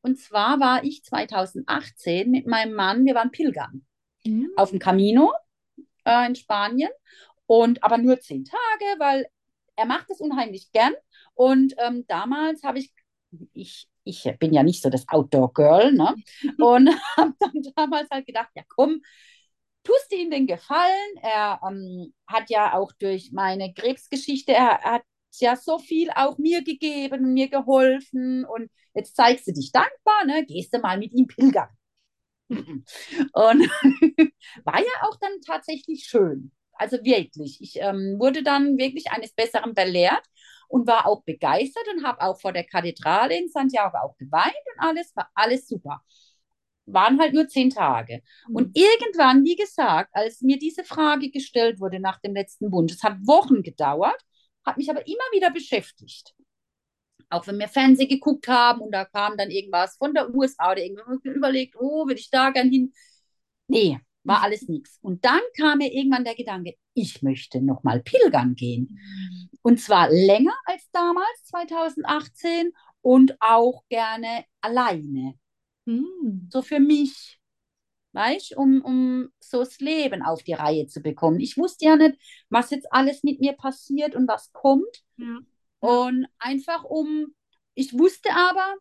Und 0.00 0.18
zwar 0.18 0.60
war 0.60 0.84
ich 0.84 1.04
2018 1.04 2.30
mit 2.30 2.46
meinem 2.46 2.74
Mann, 2.74 3.04
wir 3.04 3.14
waren 3.14 3.30
pilgern 3.30 3.86
Hm. 4.26 4.50
auf 4.56 4.70
dem 4.70 4.78
Camino 4.78 5.32
äh, 6.04 6.26
in 6.26 6.34
Spanien. 6.34 6.90
Und 7.46 7.82
aber 7.82 7.98
nur 7.98 8.20
zehn 8.20 8.44
Tage, 8.44 8.84
weil 8.98 9.26
er 9.76 9.86
macht 9.86 10.10
es 10.10 10.20
unheimlich 10.20 10.72
gern. 10.72 10.94
Und 11.34 11.74
ähm, 11.78 12.06
damals 12.06 12.62
habe 12.62 12.78
ich, 12.78 12.92
ich, 13.52 13.88
ich 14.04 14.28
bin 14.38 14.52
ja 14.52 14.62
nicht 14.62 14.82
so 14.82 14.90
das 14.90 15.08
Outdoor-Girl, 15.08 15.92
ne? 15.92 16.14
Und 16.58 16.88
habe 17.16 17.34
dann 17.38 17.62
damals 17.74 18.08
halt 18.10 18.26
gedacht, 18.26 18.50
ja 18.54 18.62
komm, 18.68 19.00
tust 19.82 20.12
du 20.12 20.16
ihm 20.16 20.30
den 20.30 20.46
Gefallen. 20.46 21.16
Er 21.22 21.60
ähm, 21.68 22.14
hat 22.26 22.50
ja 22.50 22.74
auch 22.74 22.92
durch 22.98 23.32
meine 23.32 23.72
Krebsgeschichte, 23.74 24.52
er, 24.52 24.80
er 24.82 24.92
hat 24.94 25.02
ja 25.40 25.56
so 25.56 25.78
viel 25.78 26.10
auch 26.14 26.38
mir 26.38 26.62
gegeben 26.62 27.32
mir 27.34 27.48
geholfen. 27.48 28.44
Und 28.44 28.70
jetzt 28.94 29.16
zeigst 29.16 29.46
du 29.48 29.52
dich 29.52 29.72
dankbar, 29.72 30.24
ne? 30.26 30.44
Gehst 30.46 30.74
du 30.74 30.78
mal 30.78 30.98
mit 30.98 31.12
ihm 31.12 31.26
pilgern. 31.26 31.68
Und 32.50 32.84
war 33.32 34.78
ja 34.78 34.92
auch 35.02 35.16
dann 35.20 35.40
tatsächlich 35.46 36.04
schön. 36.04 36.52
Also 36.72 36.98
wirklich. 37.04 37.58
Ich 37.60 37.76
ähm, 37.80 38.16
wurde 38.18 38.42
dann 38.42 38.76
wirklich 38.78 39.10
eines 39.10 39.32
Besseren 39.32 39.74
belehrt 39.74 40.24
und 40.68 40.86
war 40.86 41.06
auch 41.06 41.22
begeistert 41.24 41.86
und 41.94 42.04
habe 42.04 42.20
auch 42.22 42.40
vor 42.40 42.52
der 42.52 42.64
Kathedrale 42.64 43.38
in 43.38 43.48
Santiago 43.48 43.98
auch 43.98 44.16
geweint 44.16 44.54
und 44.74 44.86
alles 44.86 45.14
war 45.14 45.30
alles 45.34 45.68
super. 45.68 46.02
Waren 46.86 47.18
halt 47.18 47.32
nur 47.32 47.48
zehn 47.48 47.70
Tage. 47.70 48.22
Und 48.52 48.76
irgendwann, 48.76 49.44
wie 49.44 49.56
gesagt, 49.56 50.10
als 50.12 50.42
mir 50.42 50.58
diese 50.58 50.84
Frage 50.84 51.30
gestellt 51.30 51.80
wurde 51.80 51.98
nach 51.98 52.20
dem 52.20 52.34
letzten 52.34 52.70
Wunsch, 52.72 52.92
es 52.92 53.02
hat 53.02 53.16
Wochen 53.26 53.62
gedauert, 53.62 54.20
hat 54.64 54.76
mich 54.76 54.90
aber 54.90 55.06
immer 55.06 55.24
wieder 55.32 55.50
beschäftigt. 55.50 56.34
Auch 57.30 57.46
wenn 57.46 57.58
wir 57.58 57.68
Fernsehen 57.68 58.08
geguckt 58.08 58.48
haben 58.48 58.80
und 58.80 58.92
da 58.92 59.04
kam 59.06 59.36
dann 59.36 59.50
irgendwas 59.50 59.96
von 59.96 60.12
der 60.14 60.34
USA 60.34 60.72
oder 60.72 60.82
irgendwas, 60.82 61.18
ich 61.24 61.30
überlegt, 61.30 61.74
oh, 61.78 62.06
würde 62.06 62.20
ich 62.20 62.30
da 62.30 62.50
gern 62.50 62.70
hin? 62.70 62.92
Nee, 63.66 63.98
war 64.24 64.42
alles 64.42 64.68
nichts. 64.68 64.98
Und 65.02 65.24
dann 65.24 65.40
kam 65.56 65.78
mir 65.78 65.92
irgendwann 65.92 66.24
der 66.24 66.34
Gedanke, 66.34 66.74
ich 66.94 67.22
möchte 67.22 67.60
nochmal 67.60 68.02
pilgern 68.02 68.54
gehen. 68.54 68.98
Und 69.62 69.80
zwar 69.80 70.10
länger 70.10 70.54
als 70.64 70.90
damals, 70.92 71.44
2018, 71.44 72.72
und 73.02 73.36
auch 73.40 73.84
gerne 73.88 74.44
alleine. 74.62 75.34
Hm. 75.86 76.48
So 76.50 76.62
für 76.62 76.80
mich, 76.80 77.38
weißt 78.12 78.56
um, 78.56 78.80
um 78.82 79.28
so 79.40 79.58
das 79.58 79.78
Leben 79.78 80.22
auf 80.22 80.42
die 80.42 80.54
Reihe 80.54 80.86
zu 80.86 81.02
bekommen. 81.02 81.38
Ich 81.38 81.58
wusste 81.58 81.84
ja 81.84 81.96
nicht, 81.96 82.16
was 82.48 82.70
jetzt 82.70 82.90
alles 82.90 83.22
mit 83.22 83.40
mir 83.40 83.52
passiert 83.52 84.16
und 84.16 84.26
was 84.26 84.52
kommt. 84.52 85.04
Ja. 85.18 85.38
Und 85.80 86.26
einfach 86.38 86.84
um, 86.84 87.34
ich 87.74 87.92
wusste 87.98 88.30
aber, 88.30 88.74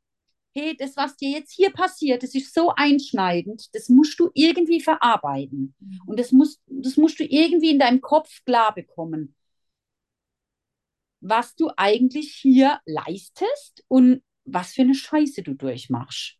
hey, 0.54 0.76
das, 0.78 0.95
was 0.95 1.18
dir 1.18 1.32
jetzt 1.32 1.51
hier 1.51 1.72
passiert, 1.72 2.24
das 2.24 2.36
ist 2.36 2.54
so 2.54 2.74
einschneidend, 2.76 3.74
das 3.74 3.89
musst 3.89 4.20
du 4.20 4.30
irgendwie 4.34 4.82
verarbeiten. 4.82 5.76
Und 6.06 6.20
das 6.20 6.32
musst, 6.32 6.62
das 6.68 6.97
musst 6.97 7.20
du 7.20 7.24
irgendwie 7.24 7.72
in 7.72 7.80
deinem 7.80 8.01
Kopf 8.01 8.43
klar 8.45 8.74
bekommen, 8.74 9.36
was 11.22 11.56
du 11.56 11.72
eigentlich 11.78 12.34
hier 12.36 12.80
leistest 12.86 13.84
und 13.88 14.22
was 14.45 14.74
für 14.74 14.82
eine 14.82 14.95
Scheiße 14.95 15.41
du 15.41 15.54
durchmachst. 15.54 16.38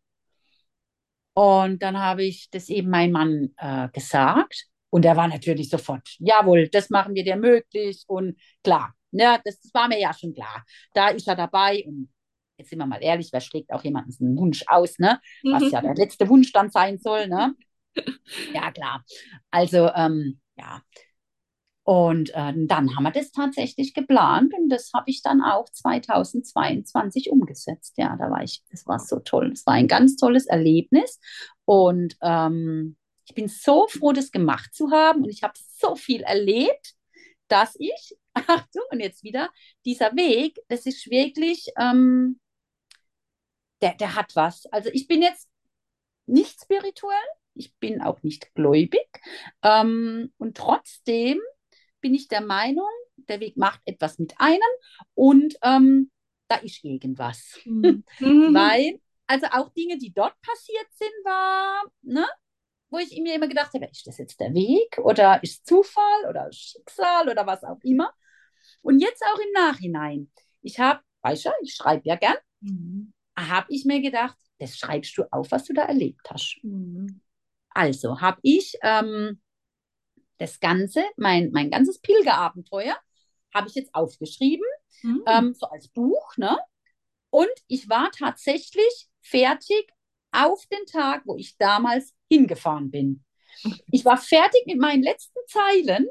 Und 1.34 1.82
dann 1.82 1.98
habe 1.98 2.24
ich 2.24 2.48
das 2.50 2.68
eben 2.68 2.90
meinem 2.90 3.12
Mann 3.12 3.54
äh, 3.56 3.88
gesagt. 3.88 4.66
Und 4.90 5.04
er 5.04 5.16
war 5.16 5.26
natürlich 5.26 5.68
sofort, 5.68 6.08
jawohl, 6.20 6.68
das 6.68 6.90
machen 6.90 7.16
wir 7.16 7.24
dir 7.24 7.36
möglich. 7.36 8.04
Und 8.06 8.38
klar, 8.62 8.94
ne, 9.10 9.40
das, 9.44 9.60
das 9.60 9.74
war 9.74 9.88
mir 9.88 9.98
ja 9.98 10.12
schon 10.14 10.34
klar. 10.34 10.64
Da 10.92 11.08
ist 11.08 11.26
er 11.26 11.34
dabei. 11.34 11.82
Und 11.84 12.13
jetzt 12.56 12.70
sind 12.70 12.78
wir 12.78 12.86
mal 12.86 13.02
ehrlich, 13.02 13.30
wer 13.32 13.40
schlägt 13.40 13.72
auch 13.72 13.82
jemanden 13.82 14.14
einen 14.20 14.36
Wunsch 14.36 14.64
aus, 14.66 14.98
ne? 14.98 15.20
Was 15.42 15.70
ja 15.70 15.80
der 15.80 15.94
letzte 15.96 16.28
Wunsch 16.28 16.52
dann 16.52 16.70
sein 16.70 16.98
soll, 16.98 17.28
ne? 17.28 17.54
Ja, 18.52 18.70
klar. 18.72 19.04
Also, 19.50 19.90
ähm, 19.94 20.40
ja. 20.56 20.82
Und 21.84 22.30
äh, 22.30 22.52
dann 22.56 22.96
haben 22.96 23.02
wir 23.02 23.10
das 23.10 23.30
tatsächlich 23.30 23.92
geplant 23.92 24.54
und 24.58 24.70
das 24.70 24.90
habe 24.94 25.10
ich 25.10 25.20
dann 25.20 25.42
auch 25.42 25.68
2022 25.68 27.30
umgesetzt. 27.30 27.94
Ja, 27.98 28.16
da 28.16 28.30
war 28.30 28.42
ich, 28.42 28.62
das 28.70 28.86
war 28.86 28.98
so 28.98 29.20
toll. 29.20 29.50
Das 29.50 29.66
war 29.66 29.74
ein 29.74 29.86
ganz 29.86 30.16
tolles 30.16 30.46
Erlebnis 30.46 31.20
und 31.66 32.16
ähm, 32.22 32.96
ich 33.26 33.34
bin 33.34 33.48
so 33.48 33.86
froh, 33.88 34.12
das 34.12 34.30
gemacht 34.30 34.74
zu 34.74 34.90
haben 34.90 35.24
und 35.24 35.30
ich 35.30 35.42
habe 35.42 35.54
so 35.78 35.94
viel 35.94 36.22
erlebt, 36.22 36.94
dass 37.48 37.76
ich, 37.78 38.16
Achtung, 38.34 38.82
und 38.90 39.00
jetzt 39.00 39.22
wieder, 39.22 39.50
dieser 39.84 40.16
Weg, 40.16 40.58
das 40.68 40.86
ist 40.86 41.10
wirklich, 41.10 41.66
ähm, 41.78 42.40
der, 43.84 43.94
der 43.94 44.14
hat 44.14 44.34
was. 44.34 44.66
Also 44.66 44.90
ich 44.92 45.06
bin 45.06 45.22
jetzt 45.22 45.48
nicht 46.26 46.60
spirituell, 46.60 47.28
ich 47.54 47.74
bin 47.76 48.00
auch 48.00 48.22
nicht 48.22 48.54
gläubig 48.54 49.06
ähm, 49.62 50.32
und 50.38 50.56
trotzdem 50.56 51.38
bin 52.00 52.14
ich 52.14 52.28
der 52.28 52.40
Meinung, 52.40 52.88
der 53.16 53.40
Weg 53.40 53.56
macht 53.56 53.80
etwas 53.84 54.18
mit 54.18 54.34
einem 54.38 54.60
und 55.14 55.54
ähm, 55.62 56.10
da 56.48 56.56
ist 56.56 56.82
irgendwas. 56.82 57.60
Mhm. 57.64 58.04
Weil, 58.20 59.00
also 59.26 59.46
auch 59.52 59.72
Dinge, 59.74 59.98
die 59.98 60.12
dort 60.12 60.34
passiert 60.40 60.86
sind, 60.94 61.12
war, 61.24 61.84
ne, 62.02 62.26
wo 62.88 62.98
ich 62.98 63.18
mir 63.20 63.34
immer 63.34 63.48
gedacht 63.48 63.72
habe, 63.74 63.86
ist 63.86 64.06
das 64.06 64.18
jetzt 64.18 64.40
der 64.40 64.54
Weg 64.54 64.98
oder 64.98 65.42
ist 65.42 65.66
Zufall 65.66 66.28
oder 66.28 66.50
Schicksal 66.52 67.28
oder 67.28 67.46
was 67.46 67.64
auch 67.64 67.80
immer. 67.82 68.12
Und 68.82 69.00
jetzt 69.00 69.22
auch 69.22 69.38
im 69.38 69.52
Nachhinein. 69.52 70.30
Ich 70.62 70.78
habe, 70.78 71.00
weißt 71.22 71.46
du, 71.46 71.50
ich 71.62 71.74
schreibe 71.74 72.02
ja 72.04 72.16
gern, 72.16 72.36
mhm. 72.60 73.13
Habe 73.36 73.66
ich 73.70 73.84
mir 73.84 74.00
gedacht, 74.00 74.36
das 74.58 74.76
schreibst 74.76 75.16
du 75.18 75.24
auf, 75.30 75.50
was 75.50 75.64
du 75.64 75.72
da 75.72 75.82
erlebt 75.82 76.28
hast. 76.30 76.58
Mhm. 76.62 77.20
Also 77.70 78.20
habe 78.20 78.38
ich 78.42 78.76
ähm, 78.82 79.40
das 80.38 80.60
Ganze, 80.60 81.04
mein, 81.16 81.50
mein 81.52 81.70
ganzes 81.70 82.00
Pilgerabenteuer, 82.00 82.96
habe 83.52 83.68
ich 83.68 83.74
jetzt 83.74 83.94
aufgeschrieben, 83.94 84.66
mhm. 85.02 85.22
ähm, 85.26 85.54
so 85.54 85.66
als 85.66 85.88
Buch. 85.88 86.36
Ne? 86.36 86.56
Und 87.30 87.50
ich 87.66 87.88
war 87.88 88.10
tatsächlich 88.10 89.08
fertig 89.22 89.88
auf 90.32 90.64
den 90.66 90.86
Tag, 90.86 91.22
wo 91.26 91.36
ich 91.36 91.56
damals 91.56 92.14
hingefahren 92.28 92.90
bin. 92.90 93.24
Ich 93.92 94.04
war 94.04 94.16
fertig 94.16 94.62
mit 94.66 94.78
meinen 94.78 95.02
letzten 95.02 95.38
Zeilen, 95.46 96.08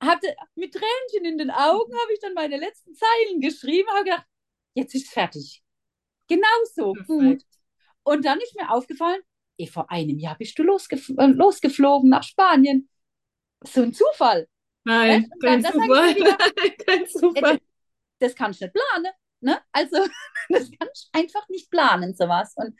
hatte 0.00 0.34
mit 0.54 0.72
Tränchen 0.72 1.24
in 1.24 1.38
den 1.38 1.50
Augen, 1.50 1.92
habe 1.94 2.12
ich 2.12 2.20
dann 2.20 2.34
meine 2.34 2.58
letzten 2.58 2.94
Zeilen 2.94 3.40
geschrieben, 3.40 3.88
habe 3.90 4.04
gedacht, 4.04 4.26
jetzt 4.74 4.94
ist 4.94 5.06
es 5.06 5.12
fertig. 5.12 5.61
Genauso 6.28 6.94
gut. 7.06 7.42
Und 8.04 8.24
dann 8.24 8.40
ist 8.40 8.56
mir 8.56 8.70
aufgefallen, 8.70 9.20
eh, 9.58 9.66
vor 9.66 9.90
einem 9.90 10.18
Jahr 10.18 10.36
bist 10.36 10.58
du 10.58 10.62
losgef 10.62 11.08
äh, 11.10 11.26
losgeflogen 11.26 12.10
nach 12.10 12.22
Spanien. 12.22 12.88
So 13.64 13.82
ein 13.82 13.92
Zufall. 13.92 14.48
Nein, 14.84 15.30
kein 15.40 15.62
Zufall. 15.62 16.16
Wieder, 16.16 16.36
kein 16.86 17.06
Zufall. 17.06 17.60
Das 18.18 18.34
kannst 18.34 18.60
du 18.60 18.64
nicht 18.64 18.74
planen. 18.74 19.12
Ne? 19.40 19.60
Also, 19.72 19.96
das 20.48 20.70
kannst 20.78 21.10
du 21.12 21.18
einfach 21.18 21.48
nicht 21.48 21.70
planen, 21.70 22.14
sowas. 22.14 22.54
Und 22.56 22.76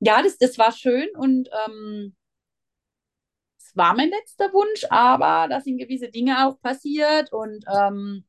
ja, 0.00 0.22
das, 0.22 0.38
das 0.38 0.58
war 0.58 0.72
schön 0.72 1.08
und 1.16 1.48
ähm, 1.66 2.16
es 3.58 3.74
war 3.76 3.94
mein 3.94 4.10
letzter 4.10 4.52
Wunsch, 4.52 4.84
aber 4.90 5.48
da 5.48 5.60
sind 5.60 5.78
gewisse 5.78 6.10
Dinge 6.10 6.46
auch 6.46 6.60
passiert 6.60 7.32
und 7.32 7.64
ähm, 7.66 8.26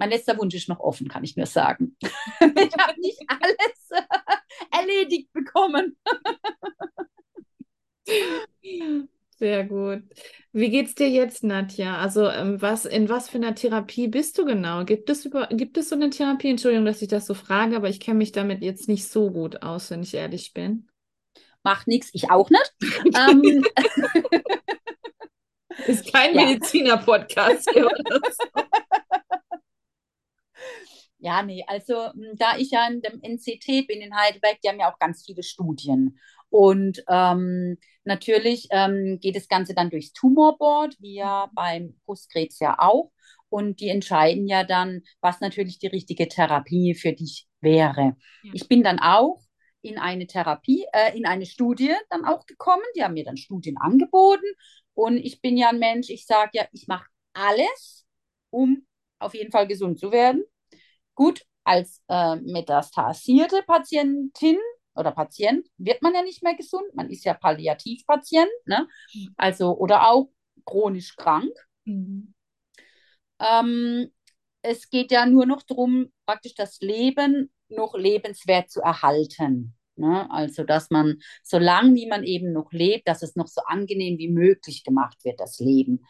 mein 0.00 0.10
letzter 0.10 0.38
Wunsch 0.38 0.54
ist 0.54 0.68
noch 0.68 0.80
offen, 0.80 1.08
kann 1.08 1.24
ich 1.24 1.36
nur 1.36 1.44
sagen. 1.44 1.94
ich 2.40 2.78
habe 2.78 3.00
nicht 3.00 3.20
alles 3.28 3.90
erledigt 4.72 5.30
bekommen. 5.32 5.96
Sehr 9.36 9.64
gut. 9.64 10.02
Wie 10.52 10.70
geht's 10.70 10.94
dir 10.94 11.10
jetzt, 11.10 11.44
Nadja? 11.44 11.98
Also, 11.98 12.28
ähm, 12.28 12.60
was, 12.62 12.86
in 12.86 13.10
was 13.10 13.28
für 13.28 13.36
einer 13.36 13.54
Therapie 13.54 14.08
bist 14.08 14.38
du 14.38 14.46
genau? 14.46 14.84
Gibt 14.84 15.10
es 15.10 15.26
über, 15.26 15.48
gibt 15.48 15.76
es 15.76 15.90
so 15.90 15.96
eine 15.96 16.08
Therapie? 16.08 16.48
Entschuldigung, 16.48 16.86
dass 16.86 17.02
ich 17.02 17.08
das 17.08 17.26
so 17.26 17.34
frage, 17.34 17.76
aber 17.76 17.90
ich 17.90 18.00
kenne 18.00 18.18
mich 18.18 18.32
damit 18.32 18.62
jetzt 18.62 18.88
nicht 18.88 19.06
so 19.06 19.30
gut 19.30 19.62
aus, 19.62 19.90
wenn 19.90 20.02
ich 20.02 20.14
ehrlich 20.14 20.54
bin. 20.54 20.88
Macht 21.62 21.88
nichts, 21.88 22.08
ich 22.14 22.30
auch 22.30 22.48
nicht. 22.48 22.74
ähm, 23.16 23.64
Ist 25.86 26.10
kein 26.10 26.34
ja. 26.34 26.46
Mediziner-Podcast. 26.46 27.68
Ja, 31.20 31.42
nee, 31.42 31.64
also 31.66 32.12
hm, 32.12 32.36
da 32.36 32.56
ich 32.56 32.70
ja 32.70 32.88
in 32.88 33.02
dem 33.02 33.20
NCT 33.22 33.86
bin 33.86 34.00
in 34.00 34.14
Heidelberg, 34.14 34.60
die 34.62 34.68
haben 34.68 34.80
ja 34.80 34.92
auch 34.92 34.98
ganz 34.98 35.24
viele 35.24 35.42
Studien. 35.42 36.18
Und 36.48 37.04
ähm, 37.08 37.78
natürlich 38.04 38.66
ähm, 38.70 39.18
geht 39.20 39.36
das 39.36 39.48
Ganze 39.48 39.74
dann 39.74 39.90
durchs 39.90 40.12
Tumorboard, 40.12 40.96
wie 40.98 41.14
ja 41.14 41.46
mhm. 41.46 41.54
beim 41.54 42.00
Brustkrebs 42.04 42.58
ja 42.58 42.76
auch. 42.78 43.12
Und 43.48 43.80
die 43.80 43.88
entscheiden 43.88 44.46
ja 44.46 44.64
dann, 44.64 45.02
was 45.20 45.40
natürlich 45.40 45.78
die 45.78 45.88
richtige 45.88 46.28
Therapie 46.28 46.94
für 46.94 47.12
dich 47.12 47.46
wäre. 47.60 48.16
Ja. 48.42 48.52
Ich 48.54 48.68
bin 48.68 48.82
dann 48.82 48.98
auch 48.98 49.40
in 49.82 49.98
eine 49.98 50.26
Therapie, 50.26 50.86
äh, 50.92 51.16
in 51.16 51.26
eine 51.26 51.46
Studie 51.46 51.94
dann 52.10 52.24
auch 52.24 52.46
gekommen. 52.46 52.82
Die 52.96 53.02
haben 53.02 53.14
mir 53.14 53.24
dann 53.24 53.36
Studien 53.36 53.76
angeboten. 53.78 54.46
Und 54.94 55.18
ich 55.18 55.40
bin 55.40 55.56
ja 55.56 55.68
ein 55.68 55.78
Mensch, 55.78 56.10
ich 56.10 56.26
sage 56.26 56.50
ja, 56.54 56.64
ich 56.72 56.86
mache 56.86 57.06
alles, 57.32 58.06
um 58.50 58.86
auf 59.18 59.34
jeden 59.34 59.52
Fall 59.52 59.66
gesund 59.66 59.98
zu 59.98 60.12
werden. 60.12 60.44
Gut, 61.14 61.42
als 61.64 62.02
äh, 62.08 62.36
metastasierte 62.36 63.62
Patientin 63.66 64.56
oder 64.94 65.12
Patient 65.12 65.66
wird 65.76 66.02
man 66.02 66.14
ja 66.14 66.22
nicht 66.22 66.42
mehr 66.42 66.54
gesund, 66.54 66.94
man 66.94 67.10
ist 67.10 67.24
ja 67.24 67.34
Palliativpatient, 67.34 68.50
ne? 68.64 68.88
also 69.36 69.76
oder 69.76 70.08
auch 70.10 70.30
chronisch 70.64 71.16
krank. 71.16 71.52
Mhm. 71.84 72.34
Ähm, 73.38 74.10
es 74.62 74.90
geht 74.90 75.10
ja 75.10 75.26
nur 75.26 75.46
noch 75.46 75.62
darum, 75.62 76.12
praktisch 76.26 76.54
das 76.54 76.80
Leben 76.80 77.50
noch 77.68 77.94
lebenswert 77.94 78.70
zu 78.70 78.80
erhalten. 78.80 79.74
Ne? 79.96 80.30
Also, 80.30 80.64
dass 80.64 80.90
man, 80.90 81.20
solange 81.42 81.94
wie 81.94 82.06
man 82.06 82.24
eben 82.24 82.52
noch 82.52 82.72
lebt, 82.72 83.08
dass 83.08 83.22
es 83.22 83.36
noch 83.36 83.46
so 83.48 83.62
angenehm 83.66 84.18
wie 84.18 84.30
möglich 84.30 84.84
gemacht 84.84 85.24
wird, 85.24 85.40
das 85.40 85.58
Leben. 85.60 86.04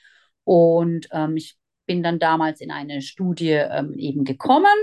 Und 0.45 1.09
ähm, 1.13 1.37
ich 1.37 1.57
bin 1.91 2.05
dann 2.05 2.21
damals 2.21 2.61
in 2.61 2.71
eine 2.71 3.03
Studie 3.03 3.51
ähm, 3.51 3.95
eben 3.99 4.23
gekommen. 4.23 4.77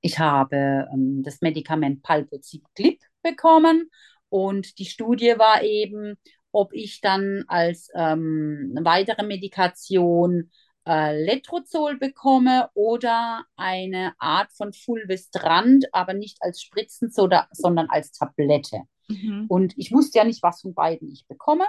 Ich 0.00 0.20
habe 0.20 0.86
ähm, 0.94 1.24
das 1.24 1.40
Medikament 1.40 2.04
Palbociclib 2.04 3.00
bekommen 3.20 3.90
und 4.28 4.78
die 4.78 4.84
Studie 4.84 5.34
war 5.38 5.64
eben, 5.64 6.14
ob 6.52 6.72
ich 6.72 7.00
dann 7.00 7.42
als 7.48 7.88
ähm, 7.96 8.78
weitere 8.80 9.24
Medikation 9.26 10.52
äh, 10.86 11.20
Letrozol 11.24 11.98
bekomme 11.98 12.68
oder 12.74 13.42
eine 13.56 14.12
Art 14.20 14.52
von 14.52 14.72
Fulvestrant, 14.72 15.86
aber 15.90 16.14
nicht 16.14 16.36
als 16.42 16.62
Spritzen, 16.62 17.10
sondern 17.10 17.88
als 17.88 18.12
Tablette. 18.12 18.82
Mhm. 19.08 19.46
Und 19.48 19.74
ich 19.76 19.90
wusste 19.90 20.20
ja 20.20 20.24
nicht, 20.24 20.44
was 20.44 20.60
von 20.60 20.74
beiden 20.74 21.10
ich 21.10 21.26
bekomme. 21.26 21.64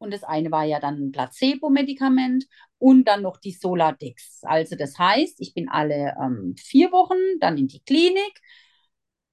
Und 0.00 0.12
das 0.12 0.24
eine 0.24 0.50
war 0.50 0.64
ja 0.64 0.80
dann 0.80 0.96
ein 0.96 1.12
Placebo-Medikament 1.12 2.46
und 2.78 3.04
dann 3.06 3.20
noch 3.22 3.36
die 3.36 3.52
Soladex. 3.52 4.40
Also 4.42 4.74
das 4.74 4.98
heißt, 4.98 5.40
ich 5.40 5.52
bin 5.52 5.68
alle 5.68 6.16
ähm, 6.18 6.54
vier 6.56 6.90
Wochen 6.90 7.18
dann 7.38 7.58
in 7.58 7.68
die 7.68 7.80
Klinik, 7.80 8.40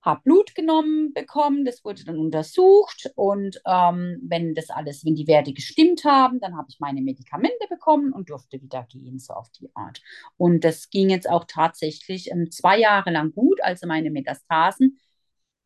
habe 0.02 0.22
Blut 0.24 0.56
genommen 0.56 1.14
bekommen, 1.14 1.64
das 1.64 1.86
wurde 1.86 2.04
dann 2.04 2.18
untersucht 2.18 3.10
und 3.16 3.62
ähm, 3.66 4.20
wenn 4.24 4.56
das 4.56 4.70
alles, 4.70 5.06
wenn 5.06 5.16
die 5.16 5.28
Werte 5.28 5.54
gestimmt 5.54 6.04
haben, 6.04 6.40
dann 6.42 6.58
habe 6.58 6.68
ich 6.70 6.80
meine 6.80 7.02
Medikamente 7.02 7.66
bekommen 7.70 8.12
und 8.12 8.30
durfte 8.30 8.62
wieder 8.62 8.84
gehen, 8.84 9.20
so 9.20 9.34
auf 9.34 9.50
die 9.52 9.70
Art. 9.74 10.02
Und 10.36 10.66
das 10.66 10.90
ging 10.90 11.10
jetzt 11.10 11.30
auch 11.30 11.46
tatsächlich 11.48 12.30
ähm, 12.30 12.52
zwei 12.52 12.78
Jahre 12.78 13.12
lang 13.12 13.32
gut, 13.32 13.62
also 13.64 13.88
meine 13.88 14.12
Metastasen, 14.12 15.00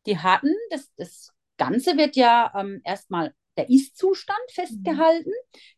die 0.06 0.18
hatten, 0.18 0.54
das, 0.70 0.92
das 0.96 1.32
Ganze 1.56 1.96
wird 1.96 2.16
ja 2.16 2.52
ähm, 2.56 2.80
erstmal 2.84 3.34
der 3.56 3.68
Ist-Zustand 3.68 4.50
festgehalten. 4.50 5.32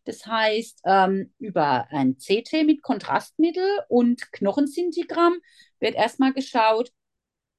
Das 0.04 0.26
heißt, 0.26 0.82
ähm, 0.84 1.32
über 1.38 1.86
ein 1.90 2.16
CT 2.16 2.64
mit 2.64 2.82
Kontrastmittel 2.82 3.68
und 3.88 4.30
Knochensintigramm 4.32 5.38
wird 5.80 5.94
erstmal 5.94 6.32
geschaut, 6.32 6.92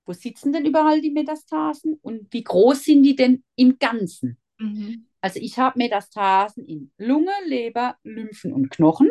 wo 0.06 0.14
sitzen 0.14 0.54
denn 0.54 0.66
überall 0.66 1.02
die 1.02 1.12
Metastasen 1.12 1.98
und 2.02 2.32
wie 2.32 2.44
groß 2.44 2.84
sind 2.84 3.04
die 3.04 3.16
denn 3.16 3.44
im 3.56 3.80
Ganzen? 3.80 4.38
Mhm. 4.60 5.08
Also 5.20 5.40
ich 5.40 5.58
habe 5.58 5.80
Metastasen 5.80 6.64
in 6.66 6.92
Lunge, 6.98 7.34
Leber, 7.46 7.98
Lymphen 8.04 8.54
und 8.54 8.70
Knochen. 8.70 9.10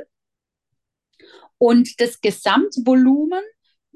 Und 1.59 2.01
das 2.01 2.21
Gesamtvolumen 2.21 3.43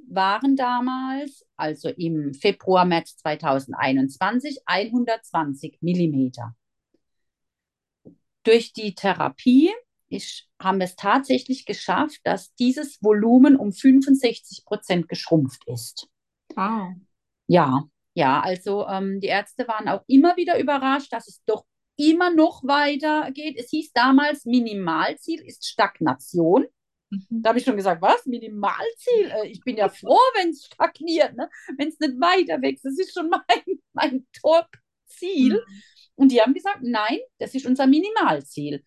waren 0.09 0.57
damals, 0.57 1.47
also 1.57 1.89
im 1.91 2.35
Februar, 2.35 2.85
März 2.85 3.17
2021, 3.19 4.63
120 4.67 5.79
Millimeter 5.81 6.57
durch 8.45 8.73
die 8.73 8.95
Therapie 8.95 9.73
ich, 10.09 10.49
haben 10.59 10.79
wir 10.79 10.87
es 10.87 10.97
tatsächlich 10.97 11.67
geschafft, 11.67 12.21
dass 12.25 12.55
dieses 12.55 13.03
Volumen 13.03 13.57
um 13.57 13.73
65 13.73 14.65
Prozent 14.65 15.09
geschrumpft 15.09 15.63
ist. 15.67 16.09
Wow. 16.55 16.95
Ja, 17.47 17.85
ja, 18.15 18.41
also 18.41 18.87
ähm, 18.89 19.21
die 19.21 19.29
Ärzte 19.29 19.69
waren 19.69 19.89
auch 19.89 20.03
immer 20.07 20.37
wieder 20.37 20.59
überrascht, 20.59 21.13
dass 21.13 21.29
es 21.29 21.43
doch 21.45 21.65
immer 21.97 22.35
noch 22.35 22.63
weiter 22.65 23.31
geht. 23.33 23.57
Es 23.59 23.71
hieß 23.71 23.93
damals, 23.93 24.45
Minimalziel 24.45 25.41
ist 25.41 25.67
Stagnation. 25.67 26.67
Mhm. 27.11 27.27
Da 27.31 27.51
habe 27.51 27.59
ich 27.59 27.65
schon 27.65 27.77
gesagt, 27.77 28.03
was? 28.03 28.27
Minimalziel? 28.27 29.31
Äh, 29.31 29.49
Ich 29.49 29.61
bin 29.61 29.77
ja 29.77 29.89
froh, 29.89 30.19
wenn 30.35 30.51
es 30.51 30.65
stagniert, 30.67 31.37
ne? 31.37 31.49
wenn 31.77 31.89
es 31.89 31.99
nicht 31.99 32.21
weiter 32.21 32.61
wächst. 32.63 32.85
Das 32.85 32.99
ist 32.99 33.15
schon 33.15 33.31
mein, 33.31 33.79
mein 33.93 34.27
Top-Ziel. 34.41 35.63
Und 36.19 36.33
die 36.33 36.41
haben 36.43 36.53
gesagt, 36.55 36.81
nein, 36.83 37.19
das 37.39 37.55
ist 37.55 37.65
unser 37.67 37.87
Minimalziel. 37.87 38.83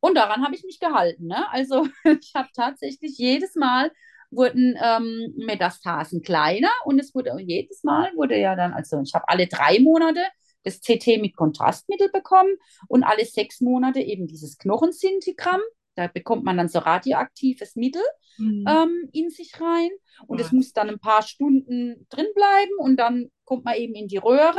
Und 0.00 0.16
daran 0.16 0.44
habe 0.44 0.54
ich 0.54 0.64
mich 0.64 0.78
gehalten. 0.80 1.26
Ne? 1.28 1.50
Also 1.50 1.86
ich 2.20 2.32
habe 2.36 2.48
tatsächlich 2.54 3.16
jedes 3.18 3.54
Mal 3.56 3.90
wurden 4.30 4.76
ähm, 4.82 5.32
Metastasen 5.36 6.20
kleiner 6.22 6.70
und 6.84 6.98
es 6.98 7.14
wurde 7.14 7.30
jedes 7.40 7.84
Mal 7.84 8.10
wurde 8.16 8.36
ja 8.38 8.56
dann, 8.56 8.72
also 8.72 9.00
ich 9.00 9.14
habe 9.14 9.28
alle 9.28 9.46
drei 9.46 9.78
Monate 9.80 10.20
das 10.64 10.80
CT 10.80 11.20
mit 11.20 11.36
Kontrastmittel 11.36 12.10
bekommen 12.10 12.50
und 12.88 13.04
alle 13.04 13.24
sechs 13.24 13.60
Monate 13.60 14.00
eben 14.00 14.26
dieses 14.26 14.58
Knochensintigramm. 14.58 15.60
Da 15.94 16.08
bekommt 16.08 16.42
man 16.44 16.56
dann 16.56 16.68
so 16.68 16.80
radioaktives 16.80 17.76
Mittel 17.76 18.02
Mhm. 18.36 18.64
ähm, 18.68 19.08
in 19.12 19.30
sich 19.30 19.52
rein 19.60 19.90
und 20.26 20.40
es 20.40 20.50
Ja. 20.50 20.56
muss 20.56 20.72
dann 20.72 20.88
ein 20.90 20.98
paar 20.98 21.22
Stunden 21.22 22.04
drin 22.08 22.26
bleiben 22.34 22.72
und 22.78 22.96
dann 22.96 23.30
kommt 23.44 23.64
man 23.64 23.76
eben 23.76 23.94
in 23.94 24.08
die 24.08 24.16
Röhre. 24.16 24.58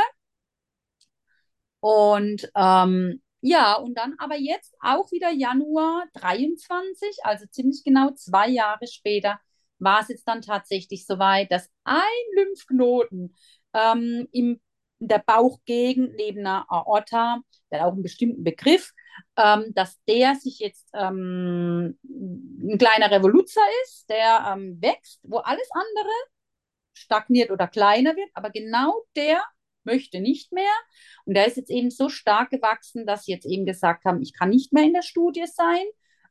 Und 1.85 2.49
ähm, 2.55 3.21
ja, 3.41 3.75
und 3.75 3.93
dann 3.95 4.15
aber 4.17 4.37
jetzt 4.37 4.73
auch 4.81 5.11
wieder 5.11 5.29
Januar 5.29 6.05
23, 6.13 7.19
also 7.21 7.45
ziemlich 7.51 7.83
genau 7.83 8.09
zwei 8.15 8.49
Jahre 8.49 8.87
später, 8.87 9.39
war 9.77 10.01
es 10.01 10.07
jetzt 10.07 10.27
dann 10.27 10.41
tatsächlich 10.41 11.05
soweit, 11.05 11.51
dass 11.51 11.69
ein 11.83 12.01
Lymphknoten 12.35 13.35
ähm, 13.75 14.27
im, 14.31 14.59
in 14.97 15.07
der 15.07 15.19
Bauchgegend 15.19 16.15
neben 16.15 16.39
einer 16.39 16.65
Aorta, 16.69 17.41
der 17.69 17.81
hat 17.81 17.87
auch 17.87 17.93
einen 17.93 18.01
bestimmten 18.01 18.43
Begriff, 18.43 18.91
ähm, 19.37 19.71
dass 19.75 20.01
der 20.05 20.33
sich 20.33 20.57
jetzt 20.57 20.89
ähm, 20.95 21.99
ein 22.03 22.79
kleiner 22.79 23.11
Revoluzzer 23.11 23.61
ist, 23.83 24.09
der 24.09 24.55
ähm, 24.55 24.81
wächst, 24.81 25.19
wo 25.21 25.37
alles 25.37 25.69
andere 25.71 26.09
stagniert 26.93 27.51
oder 27.51 27.67
kleiner 27.67 28.15
wird, 28.15 28.31
aber 28.33 28.49
genau 28.49 29.03
der 29.15 29.43
möchte 29.85 30.19
nicht 30.19 30.51
mehr. 30.51 30.73
Und 31.25 31.35
der 31.35 31.47
ist 31.47 31.57
jetzt 31.57 31.71
eben 31.71 31.91
so 31.91 32.09
stark 32.09 32.49
gewachsen, 32.49 33.05
dass 33.05 33.25
sie 33.25 33.31
jetzt 33.31 33.45
eben 33.45 33.65
gesagt 33.65 34.05
haben, 34.05 34.21
ich 34.21 34.33
kann 34.33 34.49
nicht 34.49 34.73
mehr 34.73 34.83
in 34.83 34.93
der 34.93 35.01
Studie 35.01 35.45
sein. 35.45 35.85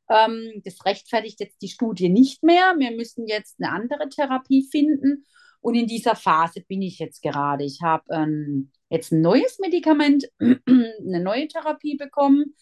Ähm, 0.09 0.63
das 0.65 0.85
rechtfertigt 0.85 1.41
jetzt 1.41 1.63
die 1.63 1.69
Studie 1.69 2.09
nicht 2.09 2.43
mehr. 2.43 2.75
Wir 2.79 2.91
müssen 2.91 3.27
jetzt 3.27 3.57
eine 3.61 3.73
andere 3.73 4.09
Therapie 4.09 4.69
finden. 4.71 5.25
Und 5.61 5.77
in 5.77 5.87
dieser 5.87 6.15
Phase 6.15 6.61
bin 6.61 6.83
ich 6.83 6.99
jetzt 6.99 7.23
gerade. 7.23 7.65
Ich 7.65 7.81
habe 7.83 8.05
ähm, 8.11 8.71
jetzt 8.91 9.13
ein 9.13 9.23
neues 9.23 9.59
Medikament, 9.61 10.29
eine 10.39 11.21
neue 11.21 11.49
Therapie 11.49 11.97
bekommen. 11.97 12.55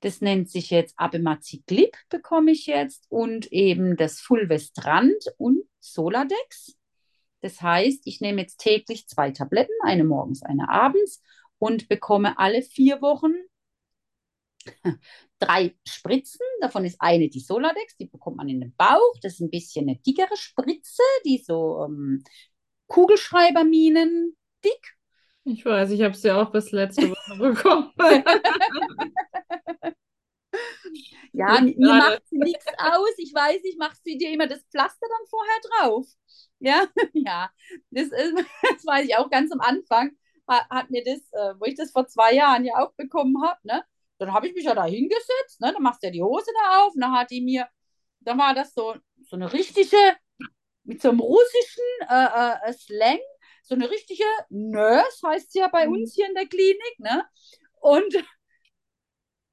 Das 0.00 0.20
nennt 0.20 0.50
sich 0.50 0.70
jetzt 0.70 0.94
Abemaciclib, 0.98 1.96
bekomme 2.10 2.50
ich 2.50 2.66
jetzt. 2.66 3.06
Und 3.08 3.52
eben 3.52 3.96
das 3.96 4.20
Fulvestrant 4.20 5.24
und 5.38 5.62
Soladex. 5.78 6.76
Das 7.44 7.60
heißt, 7.60 8.06
ich 8.06 8.22
nehme 8.22 8.40
jetzt 8.40 8.56
täglich 8.56 9.06
zwei 9.06 9.30
Tabletten, 9.30 9.74
eine 9.82 10.02
morgens, 10.02 10.42
eine 10.42 10.70
abends 10.70 11.22
und 11.58 11.90
bekomme 11.90 12.38
alle 12.38 12.62
vier 12.62 13.02
Wochen 13.02 13.34
drei 15.38 15.74
Spritzen. 15.86 16.40
Davon 16.62 16.86
ist 16.86 16.96
eine 17.00 17.28
die 17.28 17.40
Soladex, 17.40 17.98
die 17.98 18.06
bekommt 18.06 18.38
man 18.38 18.48
in 18.48 18.62
den 18.62 18.74
Bauch. 18.76 19.12
Das 19.20 19.34
ist 19.34 19.40
ein 19.40 19.50
bisschen 19.50 19.90
eine 19.90 19.98
dickere 19.98 20.34
Spritze, 20.38 21.02
die 21.26 21.36
so 21.36 21.84
ähm, 21.84 22.24
Kugelschreiberminen 22.86 24.38
dick. 24.64 24.96
Ich 25.44 25.66
weiß, 25.66 25.90
ich 25.90 26.00
habe 26.00 26.14
sie 26.14 26.30
auch 26.30 26.50
bis 26.50 26.70
letzte 26.70 27.10
Woche 27.10 27.36
bekommen. 27.38 27.92
Ja, 31.32 31.60
mir 31.76 31.94
gerade. 31.94 31.94
macht 31.94 32.22
sie 32.28 32.38
nichts 32.38 32.66
aus. 32.78 33.10
Ich 33.18 33.32
weiß 33.34 33.62
nicht, 33.62 33.78
machst 33.78 34.04
du 34.06 34.16
dir 34.16 34.30
immer 34.30 34.46
das 34.46 34.62
Pflaster 34.70 35.06
dann 35.08 35.26
vorher 35.28 35.60
drauf? 35.62 36.06
Ja, 36.60 36.86
ja. 37.12 37.50
Das, 37.90 38.04
ist, 38.06 38.12
das 38.62 38.86
weiß 38.86 39.06
ich 39.06 39.16
auch 39.16 39.30
ganz 39.30 39.52
am 39.52 39.60
Anfang. 39.60 40.12
Hat, 40.48 40.68
hat 40.70 40.90
mir 40.90 41.02
das, 41.04 41.20
äh, 41.32 41.54
wo 41.58 41.64
ich 41.66 41.74
das 41.76 41.90
vor 41.92 42.06
zwei 42.06 42.34
Jahren 42.34 42.64
ja 42.64 42.74
auch 42.76 42.92
bekommen 42.94 43.42
habe, 43.42 43.58
ne? 43.64 43.82
Dann 44.18 44.32
habe 44.32 44.46
ich 44.48 44.54
mich 44.54 44.64
ja 44.64 44.74
da 44.74 44.84
hingesetzt, 44.84 45.60
ne? 45.60 45.72
Dann 45.72 45.82
machst 45.82 46.02
du 46.02 46.06
ja 46.08 46.12
die 46.12 46.22
Hose 46.22 46.50
da 46.62 46.84
auf 46.84 46.94
und 46.94 47.00
dann 47.00 47.12
hat 47.12 47.30
die 47.30 47.40
mir, 47.40 47.66
dann 48.20 48.38
war 48.38 48.54
das 48.54 48.74
so, 48.74 48.94
so 49.22 49.36
eine 49.36 49.52
richtige, 49.52 49.96
mit 50.84 51.00
so 51.02 51.10
einem 51.10 51.20
russischen 51.20 51.84
äh, 52.10 52.68
äh, 52.68 52.72
Slang, 52.72 53.18
so 53.62 53.74
eine 53.74 53.90
richtige 53.90 54.24
Nurse 54.50 55.26
heißt 55.26 55.52
sie 55.52 55.60
ja 55.60 55.68
bei 55.68 55.86
Mhm. 55.86 55.92
uns 55.94 56.14
hier 56.14 56.28
in 56.28 56.34
der 56.34 56.46
Klinik, 56.46 56.98
ne? 56.98 57.24
Und 57.80 58.14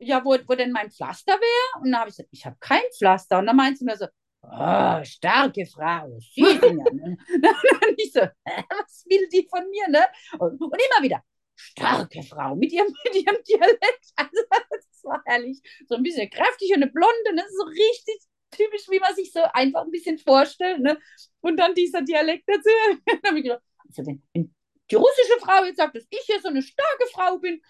ja, 0.02 0.24
wo, 0.26 0.36
wo 0.48 0.56
denn 0.56 0.72
mein 0.72 0.92
Pflaster 0.92 1.34
wäre? 1.34 1.84
Und 1.84 1.92
dann 1.92 2.02
habe 2.02 2.10
ich 2.10 2.18
gesagt, 2.18 2.30
ich 2.32 2.46
habe 2.46 2.58
kein 2.60 2.82
Pflaster. 2.98 3.40
Und 3.40 3.46
dann 3.46 3.56
meinte 3.56 3.80
sie 3.80 3.86
mir 3.86 3.98
so, 3.98 4.08
oh, 4.44 5.04
starke 5.04 5.66
Frau, 5.66 6.18
Sie 6.20 6.42
sind 6.46 6.64
ja. 6.64 6.94
Ne? 6.94 7.18
Und 7.88 7.96
ich 7.98 8.12
so, 8.12 8.22
was 8.22 9.06
will 9.08 9.28
die 9.30 9.48
von 9.50 9.70
mir? 9.70 9.88
Ne? 9.90 10.06
Und, 10.40 10.60
und 10.60 10.74
immer 10.74 11.04
wieder, 11.04 11.24
starke 11.56 12.24
Frau 12.24 12.56
mit 12.56 12.72
ihrem, 12.72 12.88
mit 13.06 13.16
ihrem 13.16 13.38
Dialekt. 13.48 14.12
Also, 14.16 14.42
das 14.50 15.04
war 15.04 15.22
herrlich. 15.26 15.62
So 15.88 15.96
ein 15.96 16.04
bisschen 16.04 16.30
kräftig 16.30 16.72
und 16.72 16.84
eine 16.84 16.92
Blonde. 16.92 17.36
Ne? 17.36 17.44
So 17.58 17.64
richtig 17.64 18.20
typisch, 18.52 18.90
wie 18.90 19.00
man 19.00 19.16
sich 19.16 19.32
so 19.32 19.42
einfach 19.54 19.84
ein 19.84 19.92
bisschen 19.92 20.18
vorstellt. 20.18 20.80
Ne? 20.80 20.98
Und 21.42 21.58
dann 21.58 21.74
dieser 21.74 22.02
Dialekt 22.02 22.44
dazu. 22.48 22.70
Dann 23.06 23.20
habe 23.26 23.38
ich 23.38 23.44
gedacht, 23.44 23.64
also 23.88 24.06
wenn, 24.06 24.22
wenn 24.34 24.54
die 24.90 24.96
russische 24.96 25.40
Frau 25.40 25.64
jetzt 25.64 25.78
sagt, 25.78 25.96
dass 25.96 26.06
ich 26.10 26.22
hier 26.26 26.42
so 26.42 26.50
eine 26.50 26.62
starke 26.62 27.06
Frau 27.14 27.38
bin, 27.38 27.62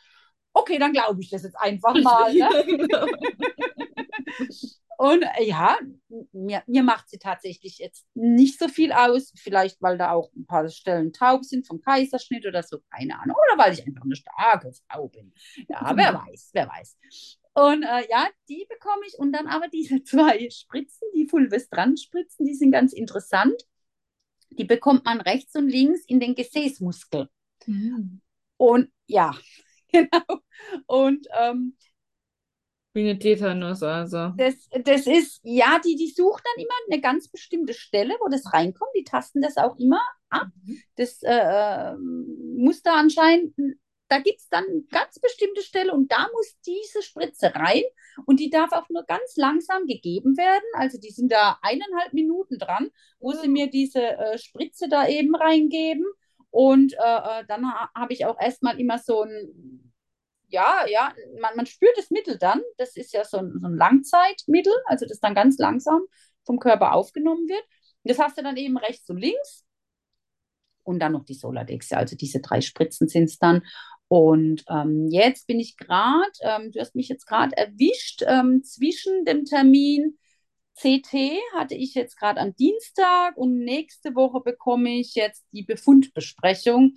okay, 0.54 0.78
dann 0.80 0.94
glaube 0.94 1.22
ich 1.22 1.30
das 1.30 1.44
jetzt 1.44 1.58
einfach 1.58 1.94
mal. 2.02 2.34
Ne? 2.34 2.50
Genau. 2.66 3.06
Und 5.02 5.24
äh, 5.24 5.46
ja, 5.46 5.80
mir, 6.32 6.62
mir 6.68 6.84
macht 6.84 7.10
sie 7.10 7.18
tatsächlich 7.18 7.80
jetzt 7.80 8.06
nicht 8.14 8.60
so 8.60 8.68
viel 8.68 8.92
aus. 8.92 9.34
Vielleicht, 9.36 9.82
weil 9.82 9.98
da 9.98 10.12
auch 10.12 10.32
ein 10.36 10.46
paar 10.46 10.70
Stellen 10.70 11.12
taub 11.12 11.44
sind 11.44 11.66
vom 11.66 11.82
Kaiserschnitt 11.82 12.46
oder 12.46 12.62
so, 12.62 12.78
keine 12.92 13.20
Ahnung. 13.20 13.36
Oder 13.36 13.64
weil 13.64 13.74
ich 13.74 13.84
einfach 13.84 14.04
eine 14.04 14.16
starke 14.16 14.72
Frau 14.88 15.08
bin. 15.08 15.34
Ja, 15.68 15.92
wer 15.98 16.14
weiß, 16.14 16.52
wer 16.54 16.70
weiß. 16.70 16.98
Und 17.54 17.82
äh, 17.82 18.08
ja, 18.12 18.30
die 18.48 18.68
bekomme 18.70 19.02
ich. 19.08 19.18
Und 19.18 19.34
dann 19.34 19.48
aber 19.48 19.70
diese 19.70 20.04
zwei 20.04 20.48
Spritzen, 20.52 21.08
die 21.16 21.28
Fulvestrant-Spritzen, 21.28 22.46
die 22.46 22.54
sind 22.54 22.72
ganz 22.72 22.94
interessant. 22.94 23.60
Die 24.52 24.66
bekommt 24.66 25.06
man 25.06 25.20
rechts 25.20 25.56
und 25.56 25.68
links 25.68 26.06
in 26.06 26.20
den 26.20 26.36
Gesäßmuskel. 26.36 27.28
Mhm. 27.66 28.22
Und 28.58 28.92
ja, 29.08 29.34
genau. 29.94 30.42
Und 30.88 31.28
ähm, 31.40 31.76
Wie 32.94 33.02
eine 33.02 33.20
Tetanus 33.20 33.84
also. 33.84 34.34
Das, 34.34 34.70
das 34.86 35.08
ist, 35.08 35.42
ja, 35.44 35.80
die, 35.84 35.96
die 35.96 36.10
suchen 36.10 36.42
dann 36.44 36.64
immer 36.64 36.74
eine 36.90 37.02
ganz 37.02 37.28
bestimmte 37.28 37.74
Stelle, 37.74 38.16
wo 38.22 38.30
das 38.30 38.54
reinkommt. 38.54 38.92
Die 38.96 39.04
tasten 39.04 39.42
das 39.42 39.58
auch 39.58 39.78
immer 39.78 40.02
ab. 40.30 40.48
Das 40.96 41.22
äh, 41.24 41.32
äh, 41.34 41.96
muss 41.98 42.82
da 42.82 42.96
anscheinend, 42.96 43.54
da 44.08 44.20
gibt 44.20 44.40
es 44.40 44.48
dann 44.50 44.66
eine 44.66 44.84
ganz 44.90 45.20
bestimmte 45.20 45.62
Stelle 45.62 45.94
und 45.94 46.12
da 46.12 46.28
muss 46.34 46.56
diese 46.66 47.02
Spritze 47.02 47.54
rein 47.56 47.84
und 48.26 48.40
die 48.40 48.50
darf 48.50 48.72
auch 48.72 48.90
nur 48.90 49.04
ganz 49.04 49.36
langsam 49.36 49.86
gegeben 49.86 50.38
werden. 50.38 50.64
Also 50.76 50.98
die 50.98 51.12
sind 51.12 51.32
da 51.32 51.60
eineinhalb 51.62 52.14
Minuten 52.14 52.58
dran, 52.58 52.90
wo 53.20 53.34
sie 53.34 53.48
Wow. 53.48 53.48
mir 53.48 53.70
diese 53.70 54.02
äh, 54.02 54.38
Spritze 54.38 54.88
da 54.90 55.08
eben 55.08 55.36
reingeben. 55.36 56.06
Und 56.52 56.94
äh, 56.94 56.98
äh, 56.98 57.46
dann 57.48 57.66
ha 57.66 57.90
habe 57.96 58.14
ich 58.14 58.26
auch 58.26 58.40
erstmal 58.40 58.80
immer 58.80 59.00
so 59.00 59.24
ein 59.24 59.82
ja, 60.52 60.86
ja, 60.88 61.14
man, 61.40 61.56
man 61.56 61.66
spürt 61.66 61.98
das 61.98 62.12
Mittel 62.12 62.38
dann. 62.38 62.62
Das 62.78 62.96
ist 62.96 63.14
ja 63.14 63.24
so 63.24 63.38
ein, 63.38 63.58
so 63.60 63.68
ein 63.68 63.76
Langzeitmittel, 63.76 64.74
also 64.86 65.06
das 65.08 65.20
dann 65.20 65.34
ganz 65.34 65.58
langsam 65.58 66.02
vom 66.46 66.60
Körper 66.60 66.94
aufgenommen 66.94 67.48
wird. 67.48 67.64
Und 68.04 68.12
das 68.12 68.20
hast 68.20 68.38
du 68.38 68.44
dann 68.44 68.58
eben 68.58 68.78
rechts 68.78 69.10
und 69.10 69.18
links. 69.18 69.66
Und 70.84 71.00
dann 71.00 71.14
noch 71.14 71.26
die 71.26 71.36
Soladex, 71.36 71.92
ja, 71.92 71.98
also 71.98 72.16
diese 72.16 72.42
drei 72.42 72.60
Spritzen 72.60 73.08
sind 73.08 73.26
es 73.26 73.38
dann. 73.38 73.64
Und 74.08 74.66
ähm, 74.68 75.08
jetzt 75.10 75.48
bin 75.48 75.60
ich 75.60 75.78
gerade, 75.78 76.32
ähm, 76.42 76.72
du 76.72 76.80
hast 76.80 76.96
mich 76.96 77.08
jetzt 77.08 77.26
gerade 77.26 77.56
erwischt, 77.56 78.24
ähm, 78.26 78.64
zwischen 78.64 79.24
dem 79.24 79.46
Termin 79.46 80.18
CT 80.76 81.38
hatte 81.54 81.76
ich 81.76 81.94
jetzt 81.94 82.18
gerade 82.18 82.40
am 82.40 82.56
Dienstag 82.56 83.38
und 83.38 83.60
nächste 83.60 84.16
Woche 84.16 84.42
bekomme 84.42 84.90
ich 84.92 85.16
jetzt 85.16 85.46
die 85.52 85.64
Befundbesprechung 85.64 86.96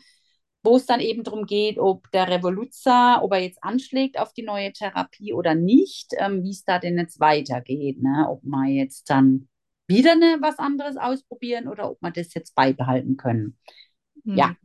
wo 0.64 0.76
es 0.76 0.86
dann 0.86 1.00
eben 1.00 1.22
darum 1.22 1.44
geht, 1.44 1.78
ob 1.78 2.10
der 2.10 2.26
Revoluzzer, 2.28 3.22
ob 3.22 3.32
er 3.32 3.40
jetzt 3.40 3.62
anschlägt 3.62 4.18
auf 4.18 4.32
die 4.32 4.42
neue 4.42 4.72
Therapie 4.72 5.34
oder 5.34 5.54
nicht, 5.54 6.12
ähm, 6.16 6.42
wie 6.42 6.50
es 6.50 6.64
da 6.64 6.78
denn 6.78 6.98
jetzt 6.98 7.20
weitergeht, 7.20 8.02
ne? 8.02 8.26
Ob 8.30 8.42
wir 8.42 8.66
jetzt 8.70 9.10
dann 9.10 9.46
wieder 9.86 10.12
eine, 10.12 10.38
was 10.40 10.58
anderes 10.58 10.96
ausprobieren 10.96 11.68
oder 11.68 11.90
ob 11.90 12.00
wir 12.00 12.10
das 12.10 12.32
jetzt 12.32 12.54
beibehalten 12.54 13.18
können. 13.18 13.58
Ja. 14.24 14.56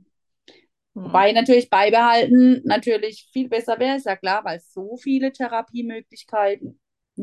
Mhm. 0.93 1.03
Wobei 1.03 1.33
natürlich 1.33 1.69
beibehalten 1.69 2.61
natürlich 2.63 3.29
viel 3.33 3.49
besser 3.49 3.77
wäre, 3.77 3.97
ist 3.97 4.05
ja 4.05 4.15
klar, 4.15 4.45
weil 4.45 4.61
so 4.61 4.95
viele 4.95 5.33
Therapiemöglichkeiten 5.33 6.79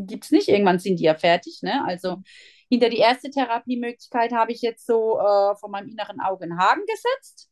gibt 0.06 0.24
es 0.24 0.30
nicht. 0.30 0.48
Irgendwann 0.48 0.78
sind 0.78 0.98
die 0.98 1.04
ja 1.04 1.14
fertig, 1.14 1.60
ne? 1.62 1.84
Also 1.84 2.22
hinter 2.68 2.88
die 2.90 2.98
erste 2.98 3.30
Therapiemöglichkeit 3.30 4.32
habe 4.32 4.52
ich 4.52 4.60
jetzt 4.60 4.86
so 4.86 5.18
äh, 5.18 5.56
von 5.56 5.70
meinem 5.70 5.88
inneren 5.88 6.20
Auge 6.20 6.44
einen 6.44 6.58
Haken 6.58 6.84
gesetzt 6.86 7.50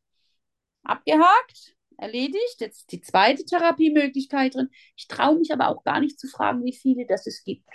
abgehakt. 0.84 1.74
erledigt. 1.96 2.56
Jetzt 2.60 2.92
die 2.92 3.00
zweite 3.00 3.44
Therapiemöglichkeit 3.44 4.54
drin. 4.54 4.68
Ich 4.96 5.08
traue 5.08 5.38
mich 5.38 5.52
aber 5.52 5.68
auch 5.68 5.84
gar 5.84 6.00
nicht 6.00 6.18
zu 6.18 6.28
fragen, 6.28 6.64
wie 6.64 6.72
viele 6.72 7.06
das 7.06 7.26
es 7.26 7.42
gibt. 7.44 7.68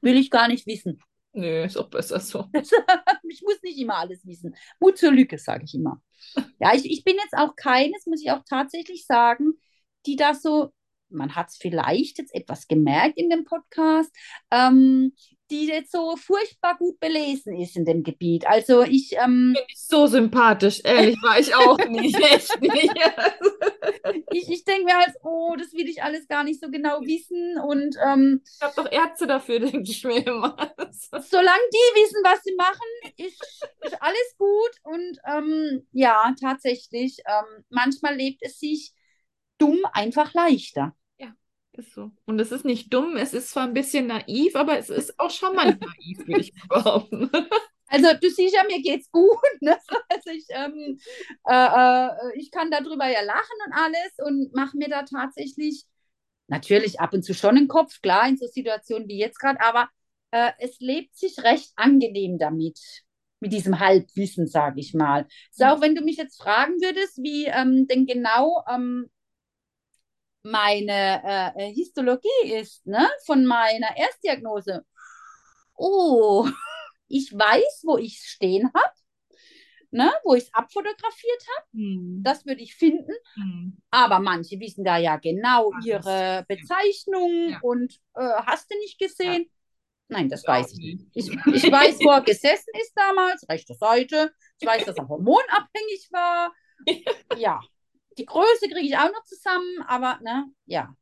Will 0.00 0.16
ich 0.16 0.30
gar 0.30 0.48
nicht 0.48 0.66
wissen. 0.66 1.00
Nö, 1.32 1.64
ist 1.64 1.76
auch 1.76 1.90
besser 1.90 2.20
so. 2.20 2.46
ich 2.54 3.42
muss 3.42 3.62
nicht 3.62 3.78
immer 3.78 3.96
alles 3.96 4.24
wissen. 4.24 4.56
Mut 4.80 4.96
zur 4.96 5.12
Lücke, 5.12 5.36
sage 5.36 5.64
ich 5.64 5.74
immer. 5.74 6.00
Ja, 6.58 6.74
ich, 6.74 6.90
ich 6.90 7.04
bin 7.04 7.16
jetzt 7.16 7.34
auch 7.36 7.54
keines, 7.56 8.06
muss 8.06 8.22
ich 8.22 8.30
auch 8.30 8.42
tatsächlich 8.48 9.04
sagen, 9.04 9.52
die 10.06 10.16
da 10.16 10.32
so, 10.32 10.72
man 11.08 11.34
hat 11.34 11.48
es 11.48 11.56
vielleicht 11.56 12.18
jetzt 12.18 12.34
etwas 12.34 12.68
gemerkt 12.68 13.18
in 13.18 13.30
dem 13.30 13.44
Podcast, 13.44 14.10
ähm, 14.50 15.12
die 15.50 15.66
jetzt 15.66 15.92
so 15.92 16.16
furchtbar 16.16 16.76
gut 16.76 16.98
belesen 16.98 17.54
ist 17.54 17.76
in 17.76 17.84
dem 17.84 18.02
Gebiet. 18.02 18.46
Also 18.46 18.82
ich, 18.82 19.14
ähm, 19.16 19.56
so 19.74 20.06
sympathisch, 20.06 20.80
ehrlich, 20.82 21.16
war 21.22 21.38
ich 21.38 21.54
auch 21.54 21.78
nicht, 21.88 22.16
echt 22.32 22.60
nicht. 22.60 22.92
ich, 24.32 24.50
ich 24.50 24.64
denke 24.64 24.84
mir 24.84 24.96
halt, 24.96 25.14
oh, 25.22 25.54
das 25.56 25.72
will 25.72 25.88
ich 25.88 26.02
alles 26.02 26.26
gar 26.26 26.42
nicht 26.42 26.60
so 26.60 26.68
genau 26.68 27.00
wissen. 27.02 27.58
Und 27.58 27.96
ähm, 28.04 28.42
Ich 28.44 28.60
habe 28.60 28.74
doch 28.76 28.90
Ärzte 28.90 29.26
dafür, 29.26 29.60
denke 29.60 29.88
ich 29.88 30.02
mir 30.04 30.26
immer. 30.26 30.56
solange 30.76 31.68
die 31.72 32.00
wissen, 32.00 32.22
was 32.24 32.42
sie 32.42 32.54
machen, 32.56 33.14
ist, 33.16 33.40
ist 33.82 34.02
alles 34.02 34.36
gut. 34.38 34.70
Und 34.82 35.18
ähm, 35.32 35.86
ja, 35.92 36.34
tatsächlich, 36.40 37.18
ähm, 37.26 37.64
manchmal 37.68 38.16
lebt 38.16 38.42
es 38.42 38.58
sich 38.58 38.95
dumm 39.58 39.78
einfach 39.92 40.34
leichter. 40.34 40.94
Ist 41.76 41.92
so. 41.92 42.10
Und 42.24 42.40
es 42.40 42.52
ist 42.52 42.64
nicht 42.64 42.92
dumm, 42.92 43.16
es 43.16 43.34
ist 43.34 43.50
zwar 43.50 43.64
ein 43.64 43.74
bisschen 43.74 44.06
naiv, 44.06 44.56
aber 44.56 44.78
es 44.78 44.88
ist 44.88 45.18
auch 45.18 45.30
charmant 45.30 45.80
naiv, 45.80 46.26
würde 46.26 46.40
ich 46.40 46.54
behaupten. 46.68 47.30
Also 47.88 48.08
du 48.20 48.28
siehst 48.28 48.52
ja, 48.52 48.64
mir 48.64 48.82
geht's 48.82 49.12
gut. 49.12 49.38
Ne? 49.60 49.78
Also 50.08 50.30
ich, 50.30 50.44
ähm, 50.48 50.98
äh, 51.48 51.54
äh, 51.54 52.08
ich 52.34 52.50
kann 52.50 52.68
darüber 52.68 53.06
ja 53.06 53.20
lachen 53.20 53.56
und 53.64 53.72
alles 53.72 54.12
und 54.26 54.52
mache 54.52 54.76
mir 54.76 54.88
da 54.88 55.04
tatsächlich 55.04 55.84
natürlich 56.48 56.98
ab 56.98 57.14
und 57.14 57.22
zu 57.22 57.32
schon 57.32 57.54
den 57.54 57.68
Kopf, 57.68 58.02
klar, 58.02 58.28
in 58.28 58.38
so 58.38 58.48
Situationen 58.48 59.06
wie 59.08 59.20
jetzt 59.20 59.38
gerade, 59.38 59.60
aber 59.60 59.88
äh, 60.32 60.50
es 60.58 60.80
lebt 60.80 61.16
sich 61.16 61.38
recht 61.44 61.70
angenehm 61.76 62.40
damit, 62.40 62.80
mit 63.38 63.52
diesem 63.52 63.78
Halbwissen, 63.78 64.48
sage 64.48 64.80
ich 64.80 64.92
mal. 64.92 65.28
So, 65.52 65.66
auch 65.66 65.80
wenn 65.80 65.94
du 65.94 66.02
mich 66.02 66.16
jetzt 66.16 66.42
fragen 66.42 66.74
würdest, 66.80 67.18
wie 67.18 67.44
ähm, 67.44 67.86
denn 67.86 68.04
genau 68.06 68.64
ähm, 68.68 69.08
meine 70.46 71.52
äh, 71.56 71.72
Histologie 71.72 72.28
ist, 72.44 72.86
ne, 72.86 73.08
von 73.24 73.44
meiner 73.44 73.96
Erstdiagnose. 73.96 74.84
Oh, 75.76 76.46
ich 77.08 77.32
weiß, 77.32 77.82
wo 77.84 77.98
ich 77.98 78.18
es 78.18 78.26
stehen 78.26 78.70
habe, 78.74 78.94
ne, 79.90 80.12
wo 80.24 80.34
ich 80.34 80.44
es 80.44 80.54
abfotografiert 80.54 81.42
habe. 81.56 81.66
Hm. 81.74 82.20
Das 82.22 82.46
würde 82.46 82.62
ich 82.62 82.74
finden. 82.74 83.12
Hm. 83.34 83.76
Aber 83.90 84.20
manche 84.20 84.58
wissen 84.60 84.84
da 84.84 84.96
ja 84.98 85.16
genau 85.16 85.70
Alles. 85.72 85.86
ihre 85.86 86.44
Bezeichnung 86.48 87.50
Ja. 87.50 87.58
und 87.62 87.94
äh, 88.14 88.42
hast 88.46 88.70
du 88.70 88.78
nicht 88.78 88.98
gesehen? 88.98 89.50
Nein, 90.08 90.28
das 90.28 90.44
auch 90.44 90.52
weiß 90.52 90.72
ich 90.72 90.78
nicht. 90.78 91.06
Ich, 91.14 91.28
ich 91.28 91.72
weiß, 91.72 91.98
wo 92.00 92.10
er 92.10 92.20
gesessen 92.20 92.70
ist 92.80 92.92
damals, 92.94 93.48
rechte 93.48 93.74
Seite. 93.74 94.32
Ich 94.60 94.66
weiß, 94.66 94.84
dass 94.84 94.96
er 94.96 95.08
hormonabhängig 95.08 96.08
war. 96.12 96.52
Ja, 97.38 97.60
die 98.18 98.26
Größe 98.26 98.68
kriege 98.68 98.86
ich 98.86 98.96
auch 98.96 99.10
noch 99.12 99.24
zusammen, 99.24 99.82
aber 99.86 100.18
ne, 100.22 100.46
ja, 100.66 100.94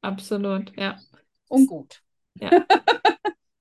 Absolut, 0.00 0.76
ja. 0.76 0.98
ungut. 1.48 2.02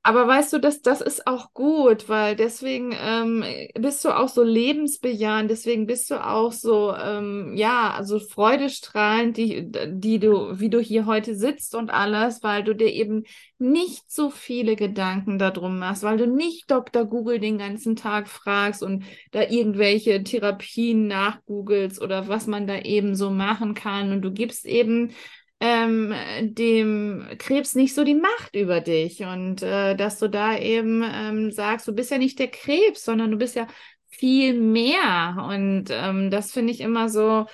Aber 0.07 0.25
weißt 0.25 0.53
du, 0.53 0.59
das, 0.59 0.81
das 0.81 1.01
ist 1.01 1.27
auch 1.27 1.53
gut, 1.53 2.07
weil 2.07 2.37
deswegen 2.37 2.95
ähm, 2.97 3.43
bist 3.77 4.05
du 4.05 4.17
auch 4.17 4.29
so 4.29 4.41
lebensbejahend, 4.41 5.51
deswegen 5.51 5.85
bist 5.85 6.09
du 6.09 6.25
auch 6.25 6.53
so, 6.53 6.95
ähm, 6.95 7.57
ja, 7.57 7.91
also 7.91 8.17
freudestrahlend, 8.17 9.35
die, 9.35 9.69
die 9.69 10.19
du, 10.19 10.61
wie 10.61 10.69
du 10.69 10.79
hier 10.79 11.07
heute 11.07 11.35
sitzt 11.35 11.75
und 11.75 11.89
alles, 11.89 12.41
weil 12.41 12.63
du 12.63 12.73
dir 12.73 12.87
eben 12.87 13.25
nicht 13.59 14.09
so 14.09 14.29
viele 14.29 14.77
Gedanken 14.77 15.39
darum 15.39 15.77
machst, 15.77 16.03
weil 16.03 16.15
du 16.15 16.25
nicht 16.25 16.71
Dr. 16.71 17.03
Google 17.03 17.39
den 17.41 17.57
ganzen 17.57 17.97
Tag 17.97 18.29
fragst 18.29 18.83
und 18.83 19.03
da 19.31 19.41
irgendwelche 19.41 20.23
Therapien 20.23 21.07
nachgoogelst 21.07 22.01
oder 22.01 22.29
was 22.29 22.47
man 22.47 22.65
da 22.65 22.79
eben 22.79 23.13
so 23.13 23.29
machen 23.29 23.73
kann 23.73 24.13
und 24.13 24.21
du 24.21 24.31
gibst 24.31 24.65
eben 24.65 25.11
ähm, 25.59 26.13
dem 26.41 27.27
Krebs 27.39 27.75
nicht 27.75 27.95
so 27.95 28.03
die 28.03 28.13
Macht 28.15 28.55
über 28.55 28.81
dich 28.81 29.21
und 29.23 29.63
äh, 29.63 29.95
dass 29.95 30.19
du 30.19 30.29
da 30.29 30.57
eben 30.57 31.03
ähm, 31.03 31.51
sagst, 31.51 31.87
du 31.87 31.93
bist 31.93 32.11
ja 32.11 32.17
nicht 32.19 32.37
der 32.39 32.49
Krebs, 32.49 33.03
sondern 33.03 33.31
du 33.31 33.37
bist 33.37 33.55
ja 33.55 33.67
viel 34.07 34.53
mehr 34.59 35.47
und 35.49 35.85
ähm, 35.89 36.29
das 36.31 36.51
finde 36.51 36.73
ich 36.73 36.81
immer 36.81 37.09
so, 37.09 37.45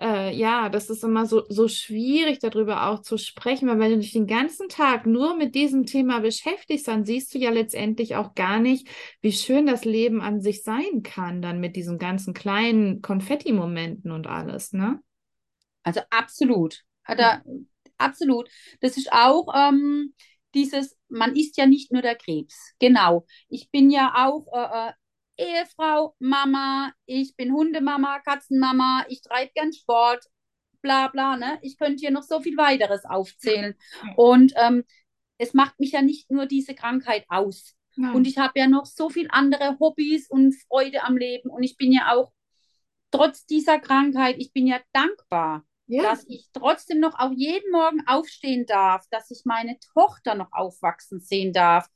äh, 0.00 0.34
ja, 0.34 0.68
das 0.68 0.90
ist 0.90 1.02
immer 1.02 1.26
so, 1.26 1.44
so 1.48 1.66
schwierig 1.68 2.38
darüber 2.38 2.88
auch 2.88 3.02
zu 3.02 3.18
sprechen, 3.18 3.68
weil 3.68 3.78
wenn 3.80 3.90
du 3.92 3.98
dich 3.98 4.12
den 4.12 4.26
ganzen 4.26 4.68
Tag 4.68 5.06
nur 5.06 5.36
mit 5.36 5.54
diesem 5.54 5.84
Thema 5.86 6.20
beschäftigst, 6.20 6.86
dann 6.88 7.04
siehst 7.04 7.34
du 7.34 7.38
ja 7.38 7.50
letztendlich 7.50 8.14
auch 8.16 8.34
gar 8.34 8.60
nicht, 8.60 8.88
wie 9.20 9.32
schön 9.32 9.66
das 9.66 9.84
Leben 9.84 10.20
an 10.20 10.40
sich 10.40 10.62
sein 10.62 11.02
kann, 11.02 11.42
dann 11.42 11.60
mit 11.60 11.74
diesen 11.76 11.98
ganzen 11.98 12.34
kleinen 12.34 13.02
Konfetti-Momenten 13.02 14.12
und 14.12 14.26
alles, 14.28 14.72
ne? 14.72 15.00
Also 15.82 16.00
absolut. 16.10 16.84
Er, 17.16 17.42
absolut. 17.96 18.48
Das 18.80 18.96
ist 18.96 19.12
auch 19.12 19.48
ähm, 19.54 20.14
dieses, 20.54 20.96
man 21.08 21.36
ist 21.36 21.56
ja 21.56 21.66
nicht 21.66 21.92
nur 21.92 22.02
der 22.02 22.16
Krebs. 22.16 22.74
Genau. 22.78 23.26
Ich 23.48 23.70
bin 23.70 23.90
ja 23.90 24.12
auch 24.26 24.46
äh, 24.52 24.88
äh, 24.88 24.92
Ehefrau, 25.38 26.14
Mama, 26.18 26.92
ich 27.06 27.36
bin 27.36 27.52
Hundemama, 27.52 28.18
Katzenmama, 28.20 29.04
ich 29.08 29.22
treibe 29.22 29.52
gern 29.54 29.72
Sport, 29.72 30.24
bla 30.82 31.08
bla, 31.08 31.36
ne? 31.36 31.58
Ich 31.62 31.78
könnte 31.78 32.00
hier 32.00 32.10
noch 32.10 32.24
so 32.24 32.40
viel 32.40 32.56
weiteres 32.56 33.04
aufzählen. 33.04 33.74
Und 34.16 34.52
ähm, 34.56 34.84
es 35.38 35.54
macht 35.54 35.78
mich 35.78 35.92
ja 35.92 36.02
nicht 36.02 36.30
nur 36.30 36.46
diese 36.46 36.74
Krankheit 36.74 37.24
aus. 37.28 37.76
Nein. 37.96 38.14
Und 38.14 38.26
ich 38.26 38.38
habe 38.38 38.58
ja 38.58 38.66
noch 38.66 38.86
so 38.86 39.10
viel 39.10 39.28
andere 39.30 39.76
Hobbys 39.80 40.28
und 40.28 40.54
Freude 40.68 41.04
am 41.04 41.16
Leben. 41.16 41.50
Und 41.50 41.62
ich 41.62 41.76
bin 41.76 41.92
ja 41.92 42.12
auch 42.14 42.32
trotz 43.10 43.46
dieser 43.46 43.78
Krankheit, 43.78 44.36
ich 44.38 44.52
bin 44.52 44.66
ja 44.66 44.80
dankbar, 44.92 45.64
ja. 45.88 46.02
dass 46.02 46.24
ich 46.28 46.46
trotzdem 46.52 47.00
noch 47.00 47.18
auch 47.18 47.32
jeden 47.34 47.70
Morgen 47.72 48.06
aufstehen 48.06 48.66
darf, 48.66 49.06
dass 49.10 49.30
ich 49.30 49.42
meine 49.44 49.78
Tochter 49.94 50.34
noch 50.34 50.52
aufwachsen 50.52 51.20
sehen 51.20 51.52
darf. 51.52 51.88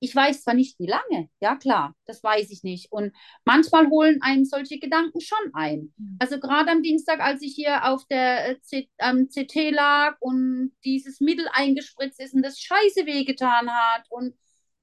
Ich 0.00 0.14
weiß 0.14 0.42
zwar 0.42 0.54
nicht, 0.54 0.78
wie 0.78 0.86
lange, 0.86 1.30
ja 1.40 1.56
klar, 1.56 1.94
das 2.04 2.22
weiß 2.22 2.50
ich 2.50 2.62
nicht. 2.62 2.92
Und 2.92 3.14
manchmal 3.44 3.88
holen 3.88 4.20
einem 4.22 4.44
solche 4.44 4.78
Gedanken 4.78 5.20
schon 5.20 5.50
ein. 5.54 5.94
Mhm. 5.96 6.16
Also 6.18 6.38
gerade 6.38 6.70
am 6.70 6.82
Dienstag, 6.82 7.20
als 7.20 7.42
ich 7.42 7.54
hier 7.54 7.86
auf 7.86 8.06
der 8.06 8.50
äh, 8.50 8.60
C 8.60 8.88
am 8.98 9.28
CT 9.28 9.70
lag 9.70 10.16
und 10.20 10.72
dieses 10.84 11.20
Mittel 11.20 11.48
eingespritzt 11.52 12.20
ist 12.20 12.34
und 12.34 12.42
das 12.42 12.60
scheiße 12.60 13.06
wehgetan 13.06 13.70
hat 13.70 14.04
und 14.10 14.34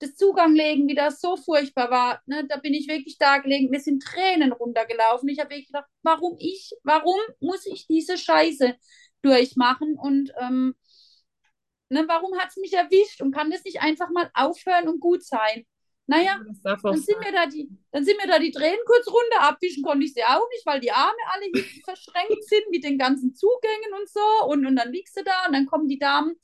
das 0.02 0.16
Zuganglegen 0.16 0.88
wieder 0.88 1.12
so 1.12 1.38
furchtbar 1.38 1.92
war, 1.92 2.22
ne, 2.26 2.46
da 2.48 2.58
bin 2.58 2.74
ich 2.74 2.88
wirklich 2.88 3.18
da 3.18 3.38
gelegen, 3.38 3.70
mir 3.70 3.80
sind 3.80 4.04
Tränen 4.04 4.52
runtergelaufen. 4.52 5.30
Ich 5.30 5.40
habe 5.40 5.52
wirklich 5.52 5.68
gedacht, 5.68 5.88
warum 6.04 6.36
ich, 6.40 6.72
warum 6.84 7.20
muss 7.40 7.66
ich 7.66 7.88
diese 7.88 8.18
Scheiße 8.18 8.76
durchmachen 9.22 9.98
und 9.98 10.34
ähm, 10.42 10.76
ne, 11.90 12.06
warum 12.08 12.38
hat 12.40 12.50
es 12.50 12.58
mich 12.58 12.74
erwischt 12.74 13.22
und 13.22 13.32
kann 13.34 13.52
das 13.52 13.64
nicht 13.64 13.82
einfach 13.82 14.10
mal 14.10 14.30
aufhören 14.34 14.88
und 14.88 15.00
gut 15.00 15.24
sein? 15.24 15.66
Naja, 16.08 16.40
Das 16.64 16.82
dann 16.82 16.98
sind, 17.02 17.20
mir 17.20 17.32
da 17.32 17.46
die, 17.46 17.70
dann 17.92 18.04
sind 18.04 18.18
mir 18.18 18.28
da 18.28 18.40
die 18.40 18.52
Tränen 18.52 18.80
kurz 18.86 19.08
runter, 19.08 19.42
abwischen 19.42 19.84
konnte 19.84 20.06
ich 20.06 20.14
sie 20.14 20.24
auch 20.24 20.48
nicht, 20.52 20.66
weil 20.66 20.80
die 20.80 20.92
Arme 20.92 21.18
alle 21.32 21.46
hinten 21.46 21.82
verschränkt 21.86 22.44
sind 22.44 22.70
mit 22.72 22.84
den 22.84 22.98
ganzen 22.98 23.36
Zugängen 23.36 23.94
und 24.00 24.10
so. 24.10 24.46
Und, 24.48 24.66
und 24.66 24.76
dann 24.76 24.92
liegst 24.92 25.16
du 25.16 25.24
da 25.24 25.46
und 25.48 25.54
dann 25.54 25.68
kommen 25.68 25.88
die 25.88 26.00
Damen, 26.00 26.36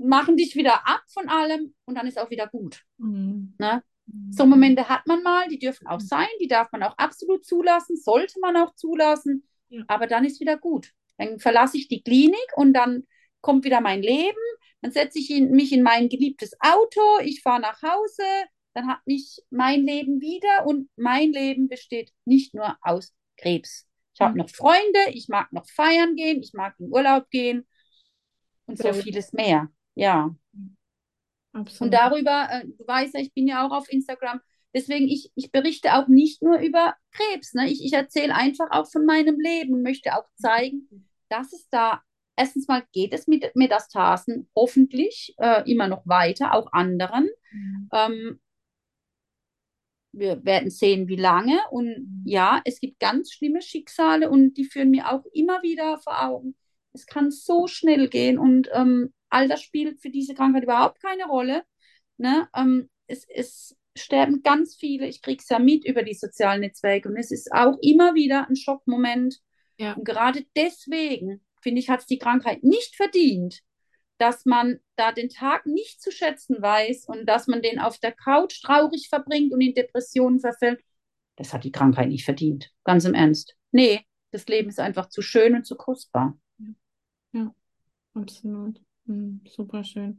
machen 0.00 0.36
dich 0.36 0.56
wieder 0.56 0.86
ab 0.88 1.02
von 1.12 1.28
allem 1.28 1.74
und 1.84 1.96
dann 1.96 2.06
ist 2.06 2.18
auch 2.18 2.30
wieder 2.30 2.46
gut. 2.46 2.82
Mhm. 2.98 3.54
Ne? 3.58 3.82
So 4.30 4.46
Momente 4.46 4.88
hat 4.88 5.06
man 5.06 5.22
mal, 5.22 5.48
die 5.48 5.58
dürfen 5.58 5.86
auch 5.86 6.00
sein, 6.00 6.26
die 6.40 6.48
darf 6.48 6.72
man 6.72 6.82
auch 6.82 6.96
absolut 6.98 7.44
zulassen, 7.44 7.96
sollte 7.96 8.40
man 8.40 8.56
auch 8.56 8.74
zulassen, 8.74 9.46
Ja. 9.68 9.84
aber 9.88 10.06
dann 10.06 10.24
ist 10.24 10.40
wieder 10.40 10.56
gut. 10.58 10.92
Dann 11.18 11.38
verlasse 11.38 11.76
ich 11.76 11.88
die 11.88 12.02
Klinik 12.02 12.46
und 12.56 12.72
dann 12.72 13.06
kommt 13.40 13.64
wieder 13.64 13.80
mein 13.80 14.02
Leben, 14.02 14.36
dann 14.82 14.90
setze 14.92 15.18
ich 15.18 15.30
in, 15.30 15.50
mich 15.52 15.72
in 15.72 15.82
mein 15.82 16.08
geliebtes 16.08 16.56
Auto, 16.60 17.00
ich 17.22 17.42
fahre 17.42 17.60
nach 17.60 17.82
Hause, 17.82 18.24
dann 18.74 18.88
hat 18.88 19.00
mich 19.06 19.40
mein 19.50 19.84
Leben 19.84 20.20
wieder 20.20 20.66
und 20.66 20.88
mein 20.96 21.32
Leben 21.32 21.68
besteht 21.68 22.12
nicht 22.24 22.54
nur 22.54 22.76
aus 22.82 23.14
Krebs. 23.36 23.86
Ich 24.14 24.20
habe 24.20 24.32
Mhm. 24.32 24.38
noch 24.38 24.50
Freunde, 24.50 24.98
ich 25.12 25.28
mag 25.28 25.52
noch 25.52 25.68
feiern 25.68 26.16
gehen, 26.16 26.42
ich 26.42 26.52
mag 26.52 26.74
in 26.78 26.90
Urlaub 26.90 27.30
gehen 27.30 27.66
und 28.66 28.78
so 28.78 28.92
vieles 28.92 29.32
mehr. 29.32 29.68
Ja. 30.00 30.34
Und 31.52 31.60
Absolut. 31.60 31.92
darüber, 31.92 32.48
äh, 32.50 32.66
du 32.66 32.86
weißt 32.86 33.14
ja, 33.14 33.20
ich 33.20 33.34
bin 33.34 33.46
ja 33.46 33.66
auch 33.66 33.72
auf 33.72 33.90
Instagram. 33.92 34.40
Deswegen, 34.72 35.08
ich, 35.08 35.30
ich 35.34 35.50
berichte 35.50 35.94
auch 35.94 36.06
nicht 36.06 36.42
nur 36.42 36.58
über 36.58 36.94
Krebs. 37.10 37.54
Ne? 37.54 37.68
Ich, 37.68 37.84
ich 37.84 37.92
erzähle 37.92 38.34
einfach 38.34 38.70
auch 38.70 38.90
von 38.90 39.04
meinem 39.04 39.38
Leben 39.38 39.74
und 39.74 39.82
möchte 39.82 40.16
auch 40.16 40.26
zeigen, 40.36 40.88
dass 41.28 41.52
es 41.52 41.68
da, 41.70 42.00
erstens 42.36 42.68
mal 42.68 42.84
geht 42.92 43.12
es 43.12 43.26
mit 43.26 43.54
Metastasen 43.56 44.48
hoffentlich 44.54 45.34
äh, 45.38 45.68
immer 45.70 45.88
noch 45.88 46.06
weiter, 46.06 46.54
auch 46.54 46.72
anderen. 46.72 47.28
Mhm. 47.50 47.88
Ähm, 47.92 48.40
wir 50.12 50.44
werden 50.44 50.70
sehen, 50.70 51.08
wie 51.08 51.16
lange. 51.16 51.58
Und 51.70 52.22
ja, 52.24 52.62
es 52.64 52.80
gibt 52.80 53.00
ganz 53.00 53.32
schlimme 53.32 53.60
Schicksale 53.60 54.30
und 54.30 54.54
die 54.54 54.64
führen 54.64 54.90
mir 54.90 55.10
auch 55.10 55.24
immer 55.32 55.62
wieder 55.62 55.98
vor 55.98 56.22
Augen. 56.22 56.54
Es 56.92 57.06
kann 57.06 57.30
so 57.30 57.66
schnell 57.66 58.08
gehen 58.08 58.38
und 58.38 58.68
ähm, 58.72 59.12
Alter 59.30 59.56
spielt 59.56 60.00
für 60.00 60.10
diese 60.10 60.34
Krankheit 60.34 60.64
überhaupt 60.64 61.00
keine 61.00 61.26
Rolle. 61.26 61.64
Ne? 62.18 62.48
Ähm, 62.54 62.90
es, 63.06 63.24
es 63.28 63.76
sterben 63.96 64.42
ganz 64.42 64.76
viele, 64.76 65.06
ich 65.06 65.22
kriege 65.22 65.42
es 65.42 65.48
ja 65.48 65.58
mit 65.58 65.84
über 65.84 66.02
die 66.02 66.14
sozialen 66.14 66.60
Netzwerke 66.60 67.08
und 67.08 67.16
es 67.16 67.30
ist 67.30 67.52
auch 67.52 67.76
immer 67.80 68.14
wieder 68.14 68.48
ein 68.48 68.56
Schockmoment. 68.56 69.40
Ja. 69.78 69.94
Und 69.94 70.04
gerade 70.04 70.44
deswegen, 70.56 71.40
finde 71.62 71.80
ich, 71.80 71.88
hat 71.88 72.00
es 72.00 72.06
die 72.06 72.18
Krankheit 72.18 72.62
nicht 72.62 72.96
verdient, 72.96 73.60
dass 74.18 74.44
man 74.44 74.80
da 74.96 75.12
den 75.12 75.30
Tag 75.30 75.64
nicht 75.64 76.02
zu 76.02 76.10
schätzen 76.10 76.60
weiß 76.60 77.06
und 77.06 77.26
dass 77.26 77.46
man 77.46 77.62
den 77.62 77.78
auf 77.78 77.98
der 77.98 78.12
Couch 78.12 78.62
traurig 78.62 79.08
verbringt 79.08 79.52
und 79.52 79.60
in 79.60 79.74
Depressionen 79.74 80.40
verfällt. 80.40 80.80
Das 81.36 81.54
hat 81.54 81.64
die 81.64 81.72
Krankheit 81.72 82.08
nicht 82.08 82.24
verdient. 82.24 82.70
Ganz 82.84 83.06
im 83.06 83.14
Ernst. 83.14 83.56
Nee, 83.72 84.04
das 84.30 84.46
Leben 84.46 84.68
ist 84.68 84.78
einfach 84.78 85.08
zu 85.08 85.22
schön 85.22 85.54
und 85.54 85.64
zu 85.64 85.74
kostbar. 85.74 86.38
Ja, 87.32 87.54
absolut. 88.12 88.80
Hm, 89.10 89.40
super 89.44 89.82
schön. 89.82 90.18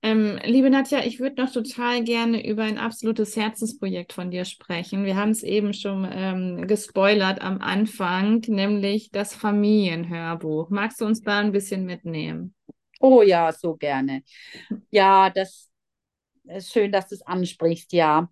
Ähm, 0.00 0.38
liebe 0.44 0.70
Nadja, 0.70 1.04
ich 1.04 1.20
würde 1.20 1.42
noch 1.42 1.52
total 1.52 2.02
gerne 2.04 2.46
über 2.48 2.62
ein 2.62 2.78
absolutes 2.78 3.36
Herzensprojekt 3.36 4.14
von 4.14 4.30
dir 4.30 4.46
sprechen. 4.46 5.04
Wir 5.04 5.16
haben 5.16 5.30
es 5.30 5.42
eben 5.42 5.74
schon 5.74 6.08
ähm, 6.10 6.66
gespoilert 6.66 7.42
am 7.42 7.60
Anfang, 7.60 8.40
nämlich 8.46 9.10
das 9.10 9.34
Familienhörbuch. 9.34 10.70
Magst 10.70 11.02
du 11.02 11.04
uns 11.04 11.20
da 11.22 11.40
ein 11.40 11.52
bisschen 11.52 11.84
mitnehmen? 11.84 12.54
Oh 12.98 13.20
ja, 13.20 13.52
so 13.52 13.76
gerne. 13.76 14.22
Ja, 14.90 15.30
das 15.30 15.70
ist 16.44 16.72
schön, 16.72 16.92
dass 16.92 17.08
du 17.08 17.16
es 17.16 17.22
ansprichst, 17.26 17.92
ja. 17.92 18.30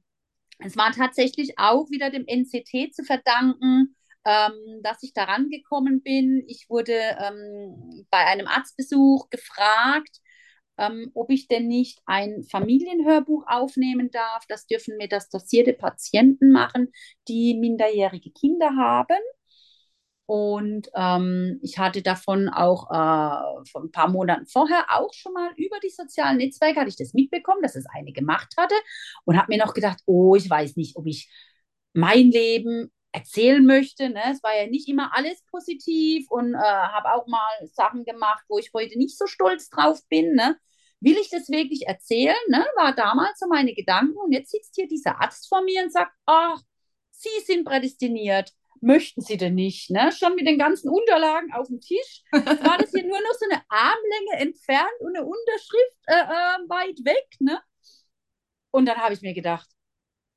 Es 0.60 0.76
war 0.76 0.92
tatsächlich 0.92 1.58
auch 1.58 1.90
wieder 1.90 2.10
dem 2.10 2.24
NCT 2.26 2.90
zu 2.92 3.04
verdanken, 3.04 3.96
ähm, 4.28 4.82
dass 4.82 5.02
ich 5.02 5.14
daran 5.14 5.48
gekommen 5.48 6.02
bin. 6.02 6.44
Ich 6.48 6.66
wurde 6.68 6.92
ähm, 6.92 8.06
bei 8.10 8.18
einem 8.26 8.46
Arztbesuch 8.46 9.30
gefragt, 9.30 10.20
ähm, 10.76 11.10
ob 11.14 11.30
ich 11.30 11.48
denn 11.48 11.66
nicht 11.66 12.00
ein 12.04 12.44
Familienhörbuch 12.44 13.44
aufnehmen 13.48 14.10
darf. 14.10 14.44
Das 14.48 14.66
dürfen 14.66 14.98
metastasierte 14.98 15.72
Patienten 15.72 16.52
machen, 16.52 16.92
die 17.26 17.54
minderjährige 17.54 18.30
Kinder 18.30 18.76
haben. 18.76 19.18
Und 20.26 20.90
ähm, 20.94 21.58
ich 21.62 21.78
hatte 21.78 22.02
davon 22.02 22.50
auch 22.50 22.90
äh, 22.90 23.64
vor 23.70 23.82
ein 23.82 23.90
paar 23.90 24.10
Monaten 24.10 24.46
vorher 24.46 24.84
auch 24.90 25.14
schon 25.14 25.32
mal 25.32 25.52
über 25.56 25.78
die 25.82 25.88
sozialen 25.88 26.36
Netzwerke, 26.36 26.80
hatte 26.80 26.90
ich 26.90 26.96
das 26.96 27.14
mitbekommen, 27.14 27.62
dass 27.62 27.76
es 27.76 27.86
eine 27.94 28.12
gemacht 28.12 28.52
hatte 28.58 28.74
und 29.24 29.38
habe 29.38 29.46
mir 29.48 29.64
noch 29.64 29.72
gedacht, 29.72 30.00
oh, 30.04 30.34
ich 30.34 30.50
weiß 30.50 30.76
nicht, 30.76 30.96
ob 30.96 31.06
ich 31.06 31.30
mein 31.94 32.30
Leben 32.30 32.92
erzählen 33.12 33.64
möchte. 33.64 34.10
Ne? 34.10 34.22
Es 34.32 34.42
war 34.42 34.56
ja 34.56 34.66
nicht 34.66 34.88
immer 34.88 35.14
alles 35.14 35.42
positiv 35.50 36.30
und 36.30 36.54
äh, 36.54 36.58
habe 36.58 37.14
auch 37.14 37.26
mal 37.26 37.66
Sachen 37.72 38.04
gemacht, 38.04 38.44
wo 38.48 38.58
ich 38.58 38.70
heute 38.74 38.98
nicht 38.98 39.16
so 39.16 39.26
stolz 39.26 39.68
drauf 39.70 40.00
bin. 40.08 40.34
Ne? 40.34 40.56
Will 41.00 41.16
ich 41.20 41.30
das 41.30 41.48
wirklich 41.48 41.86
erzählen? 41.86 42.36
Ne? 42.48 42.66
War 42.76 42.94
damals 42.94 43.38
so 43.38 43.46
meine 43.48 43.74
Gedanken. 43.74 44.16
Und 44.16 44.32
jetzt 44.32 44.50
sitzt 44.50 44.74
hier 44.74 44.88
dieser 44.88 45.20
Arzt 45.20 45.48
vor 45.48 45.62
mir 45.62 45.82
und 45.82 45.92
sagt, 45.92 46.12
ach, 46.26 46.60
Sie 47.10 47.44
sind 47.44 47.64
prädestiniert 47.64 48.52
möchten 48.80 49.20
sie 49.20 49.36
denn 49.36 49.54
nicht? 49.54 49.90
Ne? 49.90 50.12
Schon 50.12 50.34
mit 50.34 50.46
den 50.46 50.58
ganzen 50.58 50.88
Unterlagen 50.88 51.52
auf 51.52 51.68
dem 51.68 51.80
Tisch. 51.80 52.22
War 52.32 52.78
das 52.78 52.90
hier 52.90 53.04
nur 53.04 53.18
noch 53.18 53.34
so 53.38 53.46
eine 53.50 53.62
Armlänge 53.68 54.46
entfernt 54.46 55.00
und 55.00 55.16
eine 55.16 55.26
Unterschrift 55.26 55.96
äh, 56.06 56.14
äh, 56.14 56.68
weit 56.68 57.04
weg. 57.04 57.26
Ne? 57.40 57.60
Und 58.70 58.86
dann 58.86 58.98
habe 58.98 59.14
ich 59.14 59.22
mir 59.22 59.34
gedacht, 59.34 59.68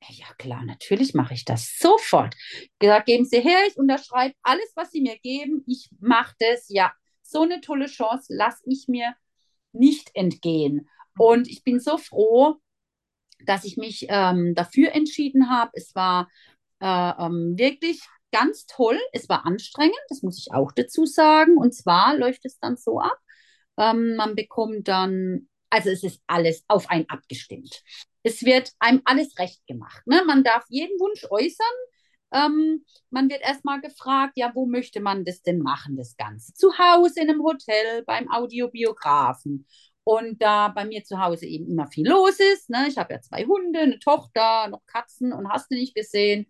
ja 0.08 0.26
klar, 0.38 0.64
natürlich 0.64 1.14
mache 1.14 1.34
ich 1.34 1.44
das 1.44 1.78
sofort. 1.78 2.34
Gesagt, 2.78 3.06
geben 3.06 3.24
Sie 3.24 3.40
her, 3.40 3.58
ich 3.68 3.76
unterschreibe 3.76 4.34
alles, 4.42 4.72
was 4.74 4.90
Sie 4.90 5.00
mir 5.00 5.18
geben. 5.18 5.64
Ich 5.66 5.90
mache 6.00 6.34
das. 6.38 6.66
Ja, 6.68 6.92
so 7.22 7.42
eine 7.42 7.60
tolle 7.60 7.86
Chance 7.86 8.34
lasse 8.34 8.62
ich 8.66 8.86
mir 8.88 9.14
nicht 9.72 10.10
entgehen. 10.14 10.88
Und 11.18 11.48
ich 11.48 11.64
bin 11.64 11.80
so 11.80 11.98
froh, 11.98 12.56
dass 13.44 13.64
ich 13.64 13.76
mich 13.76 14.06
ähm, 14.08 14.54
dafür 14.54 14.92
entschieden 14.92 15.50
habe. 15.50 15.70
Es 15.74 15.94
war 15.94 16.28
äh, 16.80 16.86
ähm, 16.86 17.54
wirklich 17.56 18.00
ganz 18.32 18.66
toll. 18.66 18.98
Es 19.12 19.28
war 19.28 19.46
anstrengend, 19.46 19.94
das 20.08 20.22
muss 20.22 20.38
ich 20.38 20.52
auch 20.52 20.72
dazu 20.72 21.06
sagen. 21.06 21.56
Und 21.56 21.74
zwar 21.74 22.16
läuft 22.16 22.44
es 22.44 22.58
dann 22.58 22.76
so 22.76 23.00
ab, 23.00 23.18
ähm, 23.78 24.16
man 24.16 24.34
bekommt 24.34 24.88
dann, 24.88 25.48
also 25.70 25.90
es 25.90 26.02
ist 26.02 26.20
alles 26.26 26.64
auf 26.68 26.90
einen 26.90 27.08
abgestimmt. 27.08 27.82
Es 28.22 28.44
wird 28.44 28.72
einem 28.78 29.02
alles 29.04 29.38
recht 29.38 29.66
gemacht. 29.66 30.06
Ne? 30.06 30.22
Man 30.26 30.44
darf 30.44 30.64
jeden 30.68 30.98
Wunsch 31.00 31.24
äußern. 31.30 31.66
Ähm, 32.32 32.84
man 33.10 33.28
wird 33.28 33.42
erstmal 33.42 33.80
gefragt, 33.80 34.34
ja, 34.36 34.52
wo 34.54 34.66
möchte 34.66 35.00
man 35.00 35.24
das 35.24 35.42
denn 35.42 35.58
machen, 35.58 35.96
das 35.96 36.16
Ganze? 36.16 36.54
Zu 36.54 36.78
Hause, 36.78 37.20
in 37.20 37.30
einem 37.30 37.42
Hotel, 37.42 38.04
beim 38.06 38.30
Audiobiografen. 38.30 39.66
Und 40.04 40.40
da 40.42 40.68
bei 40.68 40.84
mir 40.84 41.04
zu 41.04 41.20
Hause 41.20 41.46
eben 41.46 41.68
immer 41.68 41.86
viel 41.86 42.08
los 42.08 42.40
ist, 42.40 42.70
ne? 42.70 42.86
ich 42.88 42.98
habe 42.98 43.14
ja 43.14 43.20
zwei 43.20 43.44
Hunde, 43.44 43.80
eine 43.80 43.98
Tochter, 44.00 44.68
noch 44.68 44.84
Katzen 44.86 45.32
und 45.32 45.48
hast 45.48 45.70
du 45.70 45.76
nicht 45.76 45.94
gesehen, 45.94 46.46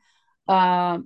äh, 0.46 0.98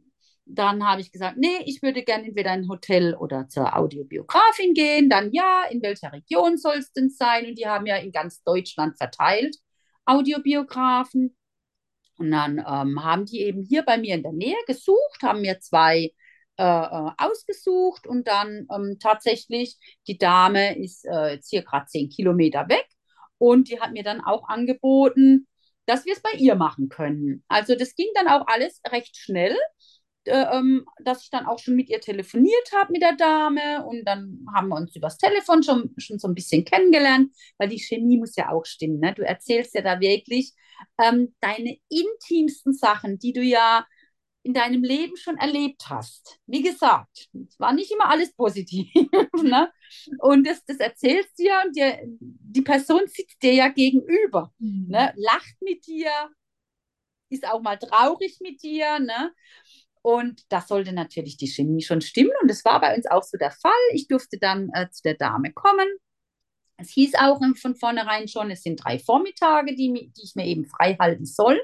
dann 0.48 0.86
habe 0.86 1.00
ich 1.00 1.10
gesagt, 1.10 1.38
nee, 1.38 1.58
ich 1.64 1.82
würde 1.82 2.04
gerne 2.04 2.26
entweder 2.28 2.54
in 2.54 2.60
ein 2.62 2.68
Hotel 2.68 3.16
oder 3.16 3.48
zur 3.48 3.76
Audiobiografin 3.76 4.74
gehen. 4.74 5.10
Dann 5.10 5.32
ja, 5.32 5.64
in 5.70 5.82
welcher 5.82 6.12
Region 6.12 6.56
soll 6.56 6.76
es 6.76 6.92
denn 6.92 7.10
sein? 7.10 7.46
Und 7.46 7.58
die 7.58 7.66
haben 7.66 7.86
ja 7.86 7.96
in 7.96 8.12
ganz 8.12 8.44
Deutschland 8.44 8.96
verteilt 8.96 9.56
Audiobiografen. 10.06 11.36
Und 12.18 12.30
dann 12.30 12.58
ähm, 12.58 13.04
haben 13.04 13.26
die 13.26 13.40
eben 13.40 13.62
hier 13.62 13.82
bei 13.82 13.98
mir 13.98 14.14
in 14.14 14.22
der 14.22 14.32
Nähe 14.32 14.56
gesucht, 14.66 15.22
haben 15.22 15.42
mir 15.42 15.60
zwei 15.60 16.12
äh, 16.58 16.62
äh 16.62 17.10
ausgesucht 17.18 18.06
und 18.06 18.26
dann 18.26 18.66
ähm, 18.74 18.96
tatsächlich, 18.98 19.76
die 20.06 20.16
Dame 20.16 20.78
ist 20.78 21.04
äh, 21.04 21.34
jetzt 21.34 21.50
hier 21.50 21.62
gerade 21.62 21.86
zehn 21.86 22.08
Kilometer 22.08 22.68
weg 22.70 22.86
und 23.36 23.68
die 23.68 23.80
hat 23.80 23.92
mir 23.92 24.02
dann 24.02 24.22
auch 24.22 24.48
angeboten, 24.48 25.46
dass 25.84 26.06
wir 26.06 26.14
es 26.14 26.22
bei 26.22 26.32
ihr 26.38 26.54
machen 26.54 26.88
können. 26.88 27.44
Also 27.48 27.74
das 27.74 27.94
ging 27.94 28.08
dann 28.14 28.28
auch 28.28 28.46
alles 28.46 28.80
recht 28.90 29.16
schnell 29.16 29.54
dass 30.26 31.22
ich 31.22 31.30
dann 31.30 31.46
auch 31.46 31.58
schon 31.58 31.76
mit 31.76 31.88
ihr 31.88 32.00
telefoniert 32.00 32.72
habe, 32.74 32.92
mit 32.92 33.02
der 33.02 33.16
Dame. 33.16 33.84
Und 33.86 34.04
dann 34.04 34.44
haben 34.54 34.68
wir 34.68 34.76
uns 34.76 34.94
übers 34.96 35.18
Telefon 35.18 35.62
schon, 35.62 35.94
schon 35.98 36.18
so 36.18 36.28
ein 36.28 36.34
bisschen 36.34 36.64
kennengelernt, 36.64 37.32
weil 37.58 37.68
die 37.68 37.78
Chemie 37.78 38.18
muss 38.18 38.36
ja 38.36 38.50
auch 38.50 38.64
stimmen. 38.64 39.00
Ne? 39.00 39.14
Du 39.14 39.22
erzählst 39.22 39.74
ja 39.74 39.82
da 39.82 40.00
wirklich 40.00 40.52
ähm, 41.02 41.34
deine 41.40 41.76
intimsten 41.88 42.72
Sachen, 42.72 43.18
die 43.18 43.32
du 43.32 43.42
ja 43.42 43.86
in 44.46 44.54
deinem 44.54 44.84
Leben 44.84 45.16
schon 45.16 45.36
erlebt 45.38 45.90
hast. 45.90 46.38
Wie 46.46 46.62
gesagt, 46.62 47.28
es 47.48 47.58
war 47.58 47.72
nicht 47.72 47.90
immer 47.90 48.08
alles 48.08 48.32
positiv. 48.32 48.86
ne? 49.42 49.72
Und 50.20 50.46
das, 50.46 50.64
das 50.64 50.78
erzählst 50.78 51.36
du 51.36 51.44
ja 51.44 51.62
und 51.64 51.74
dir, 51.74 51.98
die 52.20 52.62
Person 52.62 53.02
sitzt 53.06 53.42
dir 53.42 53.54
ja 53.54 53.68
gegenüber, 53.68 54.52
mhm. 54.58 54.86
ne? 54.88 55.12
lacht 55.16 55.56
mit 55.60 55.84
dir, 55.88 56.30
ist 57.28 57.44
auch 57.44 57.60
mal 57.60 57.76
traurig 57.76 58.38
mit 58.40 58.62
dir. 58.62 59.00
Ne? 59.00 59.32
Und 60.06 60.44
das 60.50 60.68
sollte 60.68 60.92
natürlich 60.92 61.36
die 61.36 61.48
Chemie 61.48 61.82
schon 61.82 62.00
stimmen. 62.00 62.30
Und 62.40 62.48
das 62.48 62.64
war 62.64 62.80
bei 62.80 62.94
uns 62.94 63.06
auch 63.06 63.24
so 63.24 63.36
der 63.38 63.50
Fall. 63.50 63.72
Ich 63.92 64.06
durfte 64.06 64.38
dann 64.38 64.70
äh, 64.72 64.88
zu 64.88 65.02
der 65.02 65.14
Dame 65.14 65.52
kommen. 65.52 65.88
Es 66.76 66.90
hieß 66.90 67.16
auch 67.16 67.40
von 67.56 67.74
vornherein 67.74 68.28
schon, 68.28 68.52
es 68.52 68.62
sind 68.62 68.76
drei 68.84 69.00
Vormittage, 69.00 69.74
die, 69.74 70.12
die 70.16 70.22
ich 70.22 70.36
mir 70.36 70.46
eben 70.46 70.64
frei 70.64 70.96
halten 71.00 71.26
soll. 71.26 71.60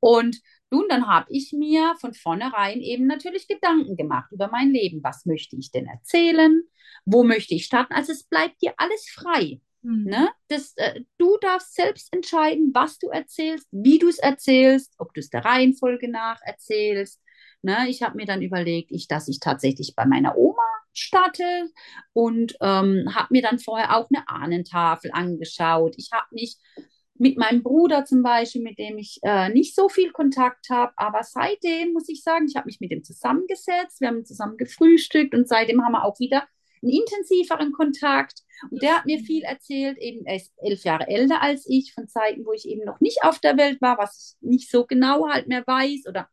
Und 0.00 0.40
nun, 0.70 0.86
dann 0.88 1.06
habe 1.06 1.26
ich 1.28 1.52
mir 1.52 1.94
von 2.00 2.14
vornherein 2.14 2.80
eben 2.80 3.06
natürlich 3.06 3.46
Gedanken 3.46 3.94
gemacht 3.94 4.32
über 4.32 4.48
mein 4.48 4.70
Leben. 4.70 5.04
Was 5.04 5.26
möchte 5.26 5.56
ich 5.56 5.70
denn 5.70 5.84
erzählen? 5.84 6.62
Wo 7.04 7.24
möchte 7.24 7.54
ich 7.54 7.66
starten? 7.66 7.92
Also 7.92 8.12
es 8.12 8.24
bleibt 8.24 8.62
dir 8.62 8.72
alles 8.78 9.06
frei. 9.10 9.60
Mhm. 9.82 10.04
Ne? 10.04 10.30
Das, 10.48 10.72
äh, 10.76 11.02
du 11.18 11.36
darfst 11.42 11.74
selbst 11.74 12.10
entscheiden, 12.14 12.70
was 12.72 12.98
du 12.98 13.10
erzählst, 13.10 13.68
wie 13.70 13.98
du 13.98 14.08
es 14.08 14.18
erzählst, 14.18 14.94
ob 14.96 15.12
du 15.12 15.20
es 15.20 15.28
der 15.28 15.44
Reihenfolge 15.44 16.10
nach 16.10 16.40
erzählst, 16.40 17.20
Ne? 17.62 17.88
Ich 17.88 18.02
habe 18.02 18.16
mir 18.16 18.26
dann 18.26 18.42
überlegt, 18.42 18.90
ich, 18.92 19.08
dass 19.08 19.28
ich 19.28 19.40
tatsächlich 19.40 19.94
bei 19.96 20.06
meiner 20.06 20.36
Oma 20.36 20.62
starte 20.92 21.70
und 22.12 22.56
ähm, 22.60 23.14
habe 23.14 23.28
mir 23.30 23.42
dann 23.42 23.58
vorher 23.58 23.96
auch 23.96 24.08
eine 24.10 24.28
Ahnentafel 24.28 25.10
angeschaut. 25.12 25.94
Ich 25.96 26.10
habe 26.12 26.26
mich 26.30 26.56
mit 27.18 27.38
meinem 27.38 27.62
Bruder 27.62 28.04
zum 28.04 28.22
Beispiel, 28.22 28.62
mit 28.62 28.78
dem 28.78 28.98
ich 28.98 29.18
äh, 29.22 29.48
nicht 29.48 29.74
so 29.74 29.88
viel 29.88 30.12
Kontakt 30.12 30.68
habe, 30.70 30.92
aber 30.96 31.22
seitdem 31.22 31.92
muss 31.92 32.08
ich 32.08 32.22
sagen, 32.22 32.46
ich 32.48 32.56
habe 32.56 32.66
mich 32.66 32.80
mit 32.80 32.90
ihm 32.92 33.04
zusammengesetzt, 33.04 34.00
wir 34.00 34.08
haben 34.08 34.24
zusammen 34.24 34.56
gefrühstückt 34.56 35.34
und 35.34 35.48
seitdem 35.48 35.82
haben 35.84 35.92
wir 35.92 36.04
auch 36.04 36.18
wieder 36.18 36.46
einen 36.82 36.92
intensiveren 36.92 37.72
Kontakt. 37.72 38.40
Und 38.70 38.82
der 38.82 38.96
hat 38.96 39.06
mir 39.06 39.18
viel 39.18 39.42
erzählt, 39.42 39.98
eben 39.98 40.24
er 40.24 40.36
ist 40.36 40.52
elf 40.58 40.84
Jahre 40.84 41.08
älter 41.08 41.42
als 41.42 41.66
ich, 41.68 41.92
von 41.94 42.08
Zeiten, 42.08 42.44
wo 42.46 42.52
ich 42.52 42.66
eben 42.68 42.84
noch 42.84 43.00
nicht 43.00 43.22
auf 43.22 43.38
der 43.38 43.56
Welt 43.56 43.80
war, 43.80 43.98
was 43.98 44.36
ich 44.40 44.48
nicht 44.48 44.70
so 44.70 44.86
genau 44.86 45.28
halt 45.28 45.48
mehr 45.48 45.66
weiß 45.66 46.06
oder 46.08 46.28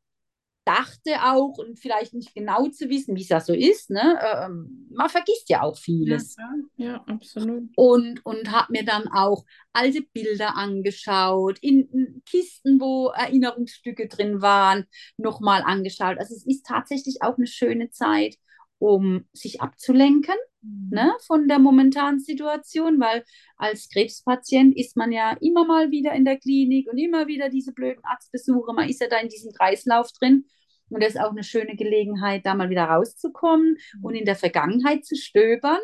dachte 0.66 1.16
auch 1.24 1.58
und 1.58 1.80
vielleicht 1.80 2.14
nicht 2.14 2.34
genau 2.34 2.68
zu 2.68 2.90
wissen, 2.90 3.16
wie 3.16 3.22
es 3.22 3.30
ja 3.30 3.40
so 3.40 3.54
ist. 3.54 3.90
Ne? 3.90 4.20
Ähm, 4.22 4.88
man 4.92 5.10
vergisst 5.10 5.50
ja 5.50 5.62
auch 5.62 5.78
vieles. 5.78 6.36
Ja, 6.78 6.86
ja 6.86 7.04
absolut. 7.08 7.70
Und, 7.76 8.26
und 8.26 8.52
habe 8.52 8.72
mir 8.72 8.86
dann 8.86 9.08
auch 9.08 9.46
alte 9.74 10.02
Bilder 10.02 10.56
angeschaut, 10.56 11.60
in, 11.60 11.90
in, 11.90 12.22
Kisten, 12.26 12.80
wo 12.80 13.10
Erinnerungsstücke 13.10 14.08
drin 14.08 14.42
waren, 14.42 14.86
nochmal 15.18 15.64
angeschaut. 15.64 16.18
Also 16.18 16.36
es 16.36 16.46
ist 16.46 16.66
tatsächlich 16.66 17.18
auch 17.22 17.38
eine 17.38 17.48
schöne 17.48 17.90
Zeit, 17.90 18.38
um 18.84 19.24
sich 19.32 19.62
abzulenken 19.62 20.36
mhm. 20.62 20.90
ne, 20.92 21.14
von 21.26 21.48
der 21.48 21.58
momentanen 21.58 22.20
Situation, 22.20 23.00
weil 23.00 23.24
als 23.56 23.88
Krebspatient 23.88 24.76
ist 24.76 24.98
man 24.98 25.14
ja 25.14 25.38
immer 25.40 25.66
mal 25.66 25.90
wieder 25.90 26.12
in 26.12 26.26
der 26.26 26.38
Klinik 26.38 26.92
und 26.92 26.98
immer 26.98 27.28
wieder 27.28 27.48
diese 27.48 27.72
blöden 27.72 28.04
Arztbesuche. 28.04 28.74
Man 28.74 28.90
ist 28.90 29.00
ja 29.00 29.08
da 29.08 29.20
in 29.20 29.30
diesem 29.30 29.54
Kreislauf 29.54 30.12
drin. 30.12 30.48
Und 30.90 31.02
das 31.02 31.14
ist 31.14 31.22
auch 31.22 31.32
eine 31.32 31.46
schöne 31.46 31.78
Gelegenheit, 31.78 32.46
da 32.46 32.56
mal 32.56 32.70
wieder 32.70 32.84
rauszukommen 32.84 33.78
mhm. 33.96 34.04
und 34.04 34.16
in 34.16 34.26
der 34.26 34.36
Vergangenheit 34.36 35.06
zu 35.06 35.16
stöbern, 35.16 35.80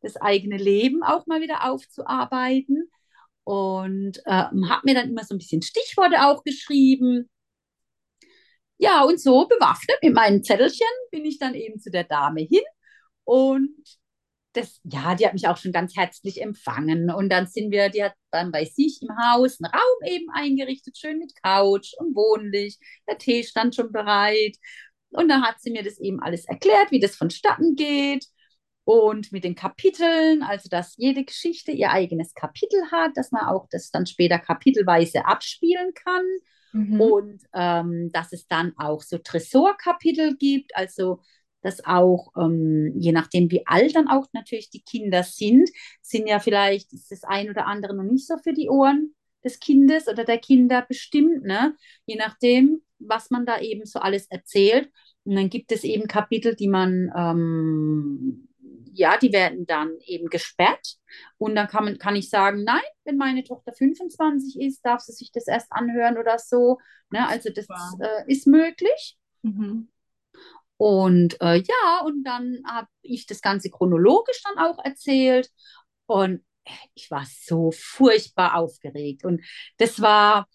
das 0.00 0.16
eigene 0.16 0.56
Leben 0.56 1.02
auch 1.02 1.26
mal 1.26 1.40
wieder 1.40 1.68
aufzuarbeiten. 1.68 2.88
Und 3.42 4.18
äh, 4.26 4.30
habe 4.30 4.80
mir 4.84 4.94
dann 4.94 5.10
immer 5.10 5.24
so 5.24 5.34
ein 5.34 5.38
bisschen 5.38 5.60
Stichworte 5.60 6.24
auch 6.24 6.44
geschrieben, 6.44 7.28
ja, 8.78 9.02
und 9.04 9.20
so 9.20 9.46
bewaffnet 9.46 9.98
mit 10.02 10.14
meinen 10.14 10.42
Zettelchen 10.44 10.86
bin 11.10 11.24
ich 11.24 11.38
dann 11.38 11.54
eben 11.54 11.80
zu 11.80 11.90
der 11.90 12.04
Dame 12.04 12.42
hin 12.42 12.62
und 13.24 13.70
das, 14.54 14.80
ja, 14.84 15.14
die 15.14 15.26
hat 15.26 15.34
mich 15.34 15.48
auch 15.48 15.56
schon 15.56 15.72
ganz 15.72 15.96
herzlich 15.96 16.40
empfangen. 16.40 17.10
Und 17.10 17.28
dann 17.28 17.46
sind 17.46 17.70
wir, 17.72 17.88
die 17.90 18.04
hat 18.04 18.14
dann 18.30 18.52
bei 18.52 18.64
sich 18.64 19.00
im 19.02 19.08
Haus 19.16 19.58
einen 19.60 19.72
Raum 19.72 19.98
eben 20.06 20.30
eingerichtet, 20.32 20.96
schön 20.96 21.18
mit 21.18 21.34
Couch 21.42 21.92
und 21.98 22.14
Wohnlich. 22.14 22.78
Der 23.08 23.18
Tee 23.18 23.42
stand 23.42 23.74
schon 23.74 23.92
bereit. 23.92 24.56
Und 25.10 25.28
dann 25.28 25.42
hat 25.42 25.60
sie 25.60 25.70
mir 25.70 25.82
das 25.82 25.98
eben 25.98 26.20
alles 26.20 26.44
erklärt, 26.46 26.90
wie 26.90 27.00
das 27.00 27.16
vonstatten 27.16 27.74
geht. 27.76 28.26
Und 28.84 29.32
mit 29.32 29.44
den 29.44 29.54
Kapiteln, 29.54 30.42
also 30.42 30.68
dass 30.68 30.96
jede 30.96 31.24
Geschichte 31.24 31.72
ihr 31.72 31.90
eigenes 31.90 32.34
Kapitel 32.34 32.80
hat, 32.92 33.12
dass 33.16 33.32
man 33.32 33.46
auch 33.46 33.66
das 33.70 33.90
dann 33.90 34.06
später 34.06 34.38
kapitelweise 34.38 35.24
abspielen 35.26 35.94
kann. 35.94 36.24
Mhm. 36.74 37.00
Und 37.00 37.40
ähm, 37.54 38.10
dass 38.12 38.32
es 38.32 38.48
dann 38.48 38.74
auch 38.76 39.00
so 39.00 39.18
Tresorkapitel 39.18 40.36
gibt, 40.36 40.74
also 40.76 41.20
dass 41.62 41.84
auch, 41.84 42.32
ähm, 42.36 42.92
je 42.98 43.12
nachdem, 43.12 43.50
wie 43.50 43.66
alt 43.66 43.96
dann 43.96 44.08
auch 44.08 44.26
natürlich 44.32 44.70
die 44.70 44.82
Kinder 44.82 45.22
sind, 45.22 45.70
sind 46.02 46.26
ja 46.26 46.40
vielleicht 46.40 46.92
ist 46.92 47.10
das 47.10 47.24
ein 47.24 47.48
oder 47.48 47.66
andere 47.66 47.94
noch 47.94 48.02
nicht 48.02 48.26
so 48.26 48.36
für 48.38 48.52
die 48.52 48.68
Ohren 48.68 49.14
des 49.44 49.60
Kindes 49.60 50.08
oder 50.08 50.24
der 50.24 50.38
Kinder 50.38 50.84
bestimmt, 50.86 51.44
ne? 51.44 51.74
Je 52.06 52.16
nachdem, 52.16 52.82
was 52.98 53.30
man 53.30 53.46
da 53.46 53.60
eben 53.60 53.86
so 53.86 54.00
alles 54.00 54.26
erzählt. 54.26 54.90
Und 55.24 55.36
dann 55.36 55.48
gibt 55.48 55.72
es 55.72 55.84
eben 55.84 56.08
Kapitel, 56.08 56.54
die 56.56 56.68
man 56.68 57.10
ähm, 57.16 58.48
ja, 58.94 59.18
die 59.18 59.32
werden 59.32 59.66
dann 59.66 59.96
eben 60.06 60.28
gesperrt. 60.28 60.96
Und 61.38 61.54
dann 61.54 61.68
kann, 61.68 61.84
man, 61.84 61.98
kann 61.98 62.16
ich 62.16 62.30
sagen, 62.30 62.64
nein, 62.64 62.82
wenn 63.04 63.16
meine 63.16 63.44
Tochter 63.44 63.72
25 63.72 64.60
ist, 64.60 64.84
darf 64.84 65.00
sie 65.00 65.12
sich 65.12 65.32
das 65.32 65.46
erst 65.46 65.70
anhören 65.70 66.18
oder 66.18 66.38
so. 66.38 66.78
Ne? 67.10 67.26
Also 67.26 67.50
das 67.50 67.68
wow. 67.68 68.00
äh, 68.00 68.32
ist 68.32 68.46
möglich. 68.46 69.16
Mhm. 69.42 69.88
Und 70.76 71.40
äh, 71.40 71.56
ja, 71.56 72.00
und 72.04 72.24
dann 72.24 72.62
habe 72.66 72.88
ich 73.02 73.26
das 73.26 73.40
Ganze 73.40 73.70
chronologisch 73.70 74.42
dann 74.42 74.64
auch 74.64 74.82
erzählt. 74.84 75.50
Und 76.06 76.44
ich 76.94 77.10
war 77.10 77.26
so 77.26 77.72
furchtbar 77.72 78.56
aufgeregt. 78.56 79.24
Und 79.24 79.42
das 79.78 80.00
war, 80.00 80.48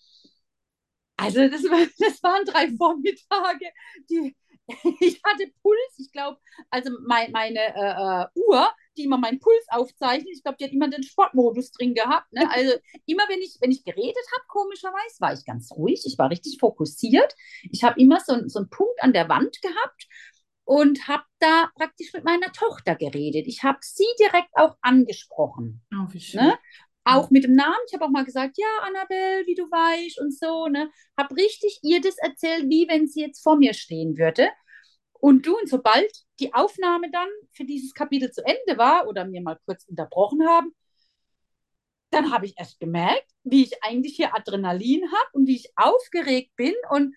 also 1.17 1.47
das, 1.47 1.63
war, 1.63 1.79
das 1.99 2.23
waren 2.23 2.45
drei 2.45 2.69
Vormittage, 2.75 3.71
die, 4.09 4.35
ich 4.99 5.21
hatte 5.23 5.51
Puls, 5.61 5.95
ich 5.97 6.11
glaube, 6.11 6.39
also 6.69 6.91
mein, 7.05 7.31
meine 7.31 7.59
äh, 7.59 8.23
äh, 8.23 8.25
Uhr, 8.35 8.69
die 8.97 9.03
immer 9.03 9.17
meinen 9.17 9.39
Puls 9.39 9.65
aufzeichnet, 9.69 10.29
ich 10.33 10.43
glaube, 10.43 10.57
die 10.59 10.65
hat 10.65 10.71
immer 10.71 10.89
den 10.89 11.03
Sportmodus 11.03 11.71
drin 11.71 11.93
gehabt. 11.93 12.31
Ne? 12.31 12.49
Also 12.51 12.73
immer, 13.05 13.23
wenn 13.29 13.39
ich, 13.39 13.57
wenn 13.61 13.71
ich 13.71 13.83
geredet 13.83 14.25
habe, 14.35 14.45
komischerweise, 14.47 15.19
war 15.19 15.33
ich 15.33 15.45
ganz 15.45 15.71
ruhig, 15.71 16.03
ich 16.05 16.17
war 16.17 16.29
richtig 16.29 16.57
fokussiert. 16.59 17.35
Ich 17.71 17.83
habe 17.83 17.99
immer 17.99 18.19
so, 18.19 18.35
so 18.47 18.59
einen 18.59 18.69
Punkt 18.69 19.01
an 19.01 19.13
der 19.13 19.29
Wand 19.29 19.61
gehabt 19.61 20.07
und 20.65 21.07
habe 21.07 21.23
da 21.39 21.71
praktisch 21.75 22.13
mit 22.13 22.23
meiner 22.23 22.51
Tochter 22.51 22.95
geredet. 22.95 23.47
Ich 23.47 23.63
habe 23.63 23.79
sie 23.81 24.05
direkt 24.19 24.55
auch 24.55 24.77
angesprochen. 24.81 25.81
Oh. 25.91 26.07
Ne? 26.33 26.57
Auch 27.11 27.29
mit 27.29 27.43
dem 27.43 27.53
Namen. 27.53 27.75
Ich 27.87 27.93
habe 27.93 28.05
auch 28.05 28.09
mal 28.09 28.25
gesagt, 28.25 28.57
ja, 28.57 28.67
Annabelle, 28.83 29.45
wie 29.47 29.55
du 29.55 29.63
weißt 29.63 30.19
und 30.21 30.37
so. 30.37 30.67
Ne? 30.67 30.89
Habe 31.17 31.35
richtig 31.35 31.79
ihr 31.83 32.01
das 32.01 32.17
erzählt, 32.17 32.69
wie 32.69 32.87
wenn 32.87 33.07
sie 33.07 33.21
jetzt 33.21 33.41
vor 33.41 33.57
mir 33.57 33.73
stehen 33.73 34.17
würde. 34.17 34.49
Und 35.13 35.45
du, 35.45 35.57
und 35.57 35.67
sobald 35.69 36.11
die 36.39 36.53
Aufnahme 36.53 37.11
dann 37.11 37.27
für 37.51 37.65
dieses 37.65 37.93
Kapitel 37.93 38.31
zu 38.31 38.41
Ende 38.45 38.77
war 38.77 39.07
oder 39.07 39.25
mir 39.25 39.41
mal 39.41 39.57
kurz 39.65 39.85
unterbrochen 39.87 40.47
haben, 40.47 40.73
dann 42.11 42.31
habe 42.31 42.45
ich 42.45 42.53
erst 42.57 42.79
gemerkt, 42.79 43.25
wie 43.43 43.63
ich 43.63 43.83
eigentlich 43.83 44.15
hier 44.15 44.35
Adrenalin 44.35 45.03
habe 45.11 45.29
und 45.33 45.47
wie 45.47 45.55
ich 45.55 45.71
aufgeregt 45.75 46.55
bin 46.55 46.73
und 46.89 47.15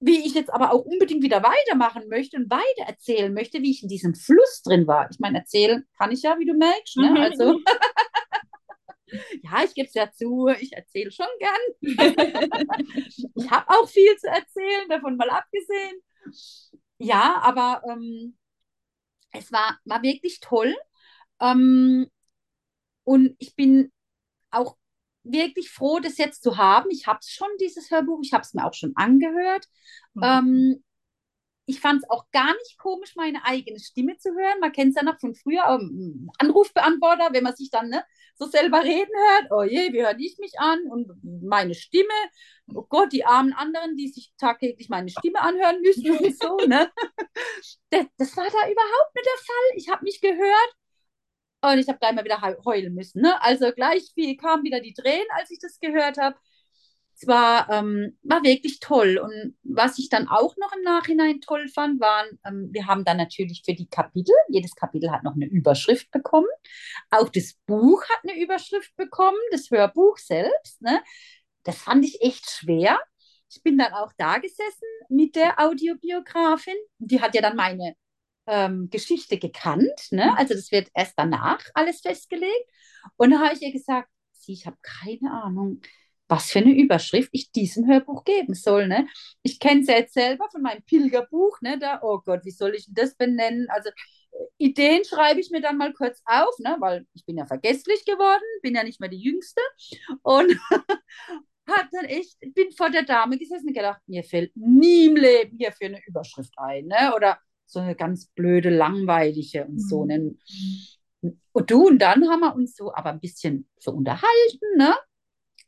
wie 0.00 0.26
ich 0.26 0.34
jetzt 0.34 0.52
aber 0.52 0.72
auch 0.72 0.84
unbedingt 0.84 1.22
wieder 1.22 1.42
weitermachen 1.42 2.08
möchte 2.08 2.36
und 2.36 2.50
weiter 2.50 2.86
erzählen 2.86 3.32
möchte, 3.32 3.62
wie 3.62 3.70
ich 3.70 3.82
in 3.82 3.88
diesem 3.88 4.14
Fluss 4.14 4.62
drin 4.62 4.86
war. 4.86 5.08
Ich 5.10 5.18
meine, 5.18 5.38
erzählen 5.38 5.84
kann 5.96 6.12
ich 6.12 6.22
ja, 6.22 6.38
wie 6.38 6.46
du 6.46 6.54
merkst. 6.54 6.96
Ne? 6.96 7.20
Also 7.20 7.60
ja, 9.42 9.64
ich 9.64 9.74
gebe 9.74 9.88
es 9.88 9.94
ja 9.94 10.10
zu, 10.10 10.48
ich 10.48 10.72
erzähle 10.72 11.10
schon 11.10 11.26
gern. 11.38 11.52
ich 13.34 13.50
habe 13.50 13.68
auch 13.68 13.88
viel 13.88 14.16
zu 14.16 14.28
erzählen, 14.28 14.88
davon 14.88 15.16
mal 15.16 15.30
abgesehen. 15.30 16.00
Ja, 16.98 17.40
aber 17.42 17.82
ähm, 17.90 18.36
es 19.32 19.52
war, 19.52 19.78
war 19.84 20.02
wirklich 20.02 20.40
toll. 20.40 20.74
Ähm, 21.40 22.06
und 23.04 23.36
ich 23.38 23.54
bin 23.54 23.92
auch 24.50 24.76
wirklich 25.24 25.70
froh, 25.70 25.98
das 26.00 26.18
jetzt 26.18 26.42
zu 26.42 26.56
haben. 26.56 26.90
Ich 26.90 27.06
habe 27.06 27.18
es 27.20 27.30
schon, 27.30 27.48
dieses 27.60 27.90
Hörbuch, 27.90 28.20
ich 28.22 28.32
habe 28.32 28.42
es 28.42 28.54
mir 28.54 28.64
auch 28.64 28.74
schon 28.74 28.92
angehört. 28.94 29.66
Mhm. 30.14 30.22
Ähm, 30.22 30.84
ich 31.66 31.80
fand 31.80 32.02
es 32.02 32.10
auch 32.10 32.30
gar 32.30 32.52
nicht 32.54 32.78
komisch, 32.78 33.14
meine 33.16 33.44
eigene 33.44 33.78
Stimme 33.80 34.18
zu 34.18 34.30
hören. 34.30 34.60
Man 34.60 34.72
kennt 34.72 34.90
es 34.90 34.96
ja 34.96 35.02
noch 35.02 35.18
von 35.18 35.34
früher, 35.34 35.66
um, 35.68 36.30
Anrufbeantworter, 36.38 37.28
wenn 37.32 37.44
man 37.44 37.56
sich 37.56 37.70
dann 37.70 37.88
ne, 37.88 38.04
so 38.34 38.46
selber 38.46 38.82
reden 38.82 39.12
hört. 39.28 39.50
Oh 39.50 39.62
je, 39.62 39.92
wie 39.92 40.02
höre 40.02 40.18
ich 40.18 40.36
mich 40.38 40.58
an? 40.58 40.80
Und 40.90 41.10
meine 41.42 41.74
Stimme, 41.74 42.12
oh 42.74 42.82
Gott, 42.82 43.12
die 43.12 43.24
armen 43.24 43.54
anderen, 43.54 43.96
die 43.96 44.08
sich 44.08 44.32
tagtäglich 44.36 44.88
meine 44.90 45.08
Stimme 45.08 45.40
anhören 45.40 45.80
müssen 45.80 46.10
und 46.10 46.38
so. 46.38 46.56
Ne? 46.66 46.90
Das, 47.90 48.06
das 48.16 48.36
war 48.36 48.44
da 48.44 48.70
überhaupt 48.70 49.14
nicht 49.14 49.26
der 49.26 49.44
Fall. 49.44 49.76
Ich 49.76 49.88
habe 49.88 50.04
mich 50.04 50.20
gehört 50.20 50.74
und 51.62 51.78
ich 51.78 51.88
habe 51.88 51.98
gleich 51.98 52.14
mal 52.14 52.24
wieder 52.24 52.40
heulen 52.64 52.94
müssen. 52.94 53.22
Ne? 53.22 53.40
Also 53.42 53.72
gleich 53.72 54.12
wie 54.16 54.36
kamen 54.36 54.64
wieder 54.64 54.80
die 54.80 54.94
Tränen, 54.94 55.26
als 55.30 55.50
ich 55.50 55.58
das 55.60 55.78
gehört 55.80 56.18
habe 56.18 56.36
es 57.16 57.26
war, 57.28 57.70
ähm, 57.70 58.18
war 58.22 58.42
wirklich 58.42 58.80
toll. 58.80 59.18
Und 59.18 59.56
was 59.62 59.98
ich 59.98 60.08
dann 60.08 60.28
auch 60.28 60.56
noch 60.56 60.72
im 60.74 60.82
Nachhinein 60.82 61.40
toll 61.40 61.68
fand, 61.68 62.00
waren, 62.00 62.38
ähm, 62.44 62.70
wir 62.72 62.86
haben 62.86 63.04
dann 63.04 63.16
natürlich 63.16 63.62
für 63.64 63.74
die 63.74 63.88
Kapitel, 63.88 64.34
jedes 64.48 64.74
Kapitel 64.74 65.10
hat 65.10 65.22
noch 65.22 65.34
eine 65.34 65.46
Überschrift 65.46 66.10
bekommen. 66.10 66.48
Auch 67.10 67.28
das 67.28 67.54
Buch 67.66 68.02
hat 68.08 68.18
eine 68.24 68.40
Überschrift 68.42 68.94
bekommen, 68.96 69.38
das 69.52 69.70
Hörbuch 69.70 70.18
selbst. 70.18 70.82
Ne? 70.82 71.02
Das 71.62 71.78
fand 71.78 72.04
ich 72.04 72.20
echt 72.20 72.50
schwer. 72.50 72.98
Ich 73.48 73.62
bin 73.62 73.78
dann 73.78 73.92
auch 73.92 74.12
da 74.18 74.38
gesessen 74.38 74.88
mit 75.08 75.36
der 75.36 75.60
Audiobiografin. 75.60 76.74
Die 76.98 77.20
hat 77.20 77.34
ja 77.36 77.42
dann 77.42 77.56
meine 77.56 77.94
ähm, 78.46 78.88
Geschichte 78.90 79.38
gekannt. 79.38 80.08
Ne? 80.10 80.36
Also 80.36 80.54
das 80.54 80.72
wird 80.72 80.88
erst 80.94 81.14
danach 81.16 81.60
alles 81.74 82.00
festgelegt. 82.00 82.70
Und 83.16 83.30
da 83.30 83.38
habe 83.38 83.54
ich 83.54 83.62
ihr 83.62 83.72
gesagt, 83.72 84.08
sie, 84.32 84.52
ich 84.52 84.66
habe 84.66 84.76
keine 84.82 85.30
Ahnung 85.30 85.80
was 86.28 86.50
für 86.50 86.60
eine 86.60 86.74
Überschrift 86.74 87.28
ich 87.32 87.52
diesem 87.52 87.86
Hörbuch 87.86 88.24
geben 88.24 88.54
soll. 88.54 88.88
Ne? 88.88 89.06
Ich 89.42 89.58
kenne 89.58 89.82
es 89.82 89.88
ja 89.88 89.96
jetzt 89.96 90.14
selber 90.14 90.48
von 90.50 90.62
meinem 90.62 90.82
Pilgerbuch. 90.82 91.60
Ne? 91.60 91.78
Da, 91.78 92.00
oh 92.02 92.20
Gott, 92.24 92.44
wie 92.44 92.50
soll 92.50 92.74
ich 92.74 92.86
das 92.90 93.14
benennen? 93.14 93.68
Also 93.68 93.90
Ideen 94.58 95.04
schreibe 95.04 95.40
ich 95.40 95.50
mir 95.50 95.60
dann 95.60 95.76
mal 95.76 95.92
kurz 95.92 96.22
auf, 96.24 96.58
ne? 96.58 96.76
weil 96.80 97.06
ich 97.12 97.24
bin 97.24 97.36
ja 97.36 97.46
vergesslich 97.46 98.04
geworden, 98.04 98.42
bin 98.62 98.74
ja 98.74 98.84
nicht 98.84 99.00
mehr 99.00 99.10
die 99.10 99.20
Jüngste. 99.20 99.60
Und 100.22 100.50
hat 101.66 101.88
dann 101.92 102.04
echt, 102.06 102.38
bin 102.40 102.72
vor 102.72 102.90
der 102.90 103.04
Dame 103.04 103.38
gesessen 103.38 103.68
und 103.68 103.74
gedacht, 103.74 104.00
mir 104.06 104.24
fällt 104.24 104.56
nie 104.56 105.06
im 105.06 105.16
Leben 105.16 105.56
hier 105.58 105.72
für 105.72 105.86
eine 105.86 106.00
Überschrift 106.06 106.52
ein. 106.56 106.86
Ne? 106.86 107.14
Oder 107.14 107.38
so 107.66 107.80
eine 107.80 107.94
ganz 107.94 108.26
blöde, 108.28 108.70
langweilige 108.70 109.66
und 109.66 109.78
so. 109.78 110.02
Mhm. 110.02 110.08
Ne? 110.08 111.32
Und 111.52 111.70
du, 111.70 111.86
und 111.86 111.98
dann 111.98 112.28
haben 112.28 112.40
wir 112.40 112.54
uns 112.54 112.76
so 112.76 112.94
aber 112.94 113.10
ein 113.10 113.20
bisschen 113.20 113.68
so 113.78 113.92
unterhalten, 113.92 114.76
ne? 114.76 114.94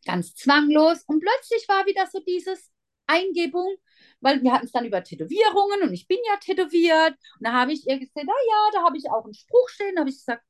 Ganz 0.06 0.34
zwanglos. 0.34 1.02
Und 1.06 1.20
plötzlich 1.20 1.68
war 1.68 1.84
wieder 1.86 2.06
so 2.10 2.20
dieses 2.20 2.70
Eingebung, 3.06 3.76
weil 4.20 4.42
wir 4.42 4.52
hatten 4.52 4.66
es 4.66 4.72
dann 4.72 4.86
über 4.86 5.02
Tätowierungen 5.02 5.82
und 5.82 5.92
ich 5.92 6.08
bin 6.08 6.18
ja 6.26 6.36
tätowiert. 6.38 7.12
Und 7.38 7.46
da 7.46 7.52
habe 7.52 7.72
ich 7.72 7.86
ihr 7.86 7.98
gesagt, 7.98 8.26
na 8.26 8.32
ja, 8.48 8.70
da 8.72 8.82
habe 8.84 8.96
ich 8.96 9.10
auch 9.10 9.24
einen 9.24 9.34
Spruch 9.34 9.68
stehen. 9.68 9.94
Da 9.94 10.00
habe 10.00 10.10
ich 10.10 10.16
gesagt, 10.16 10.42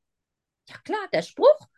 ja 0.69 0.77
klar, 0.85 1.09
der 1.13 1.23
Spruch. 1.23 1.69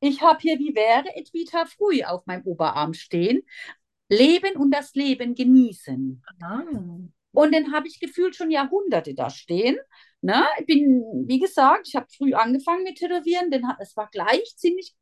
Ich 0.00 0.22
habe 0.22 0.38
hier, 0.40 0.58
wie 0.58 0.74
wäre 0.74 1.16
Edwita 1.16 1.66
Früh 1.66 2.04
auf 2.04 2.24
meinem 2.26 2.44
Oberarm 2.44 2.94
stehen. 2.94 3.42
Leben 4.08 4.56
und 4.56 4.70
das 4.70 4.94
Leben 4.94 5.34
genießen. 5.34 6.22
Ah. 6.40 6.62
Und 7.32 7.54
den 7.54 7.72
habe 7.72 7.88
ich 7.88 8.00
gefühlt 8.00 8.36
schon 8.36 8.50
Jahrhunderte 8.50 9.14
da 9.14 9.28
stehen. 9.28 9.76
Ne? 10.20 10.46
Ich 10.60 10.66
bin, 10.66 11.02
wie 11.26 11.38
gesagt, 11.38 11.88
ich 11.88 11.94
habe 11.94 12.06
früh 12.16 12.34
angefangen 12.34 12.84
mit 12.84 12.96
Tätowieren. 12.96 13.50
Den, 13.50 13.66
es 13.80 13.96
war 13.96 14.08
gleich 14.10 14.56
ziemlich 14.56 14.94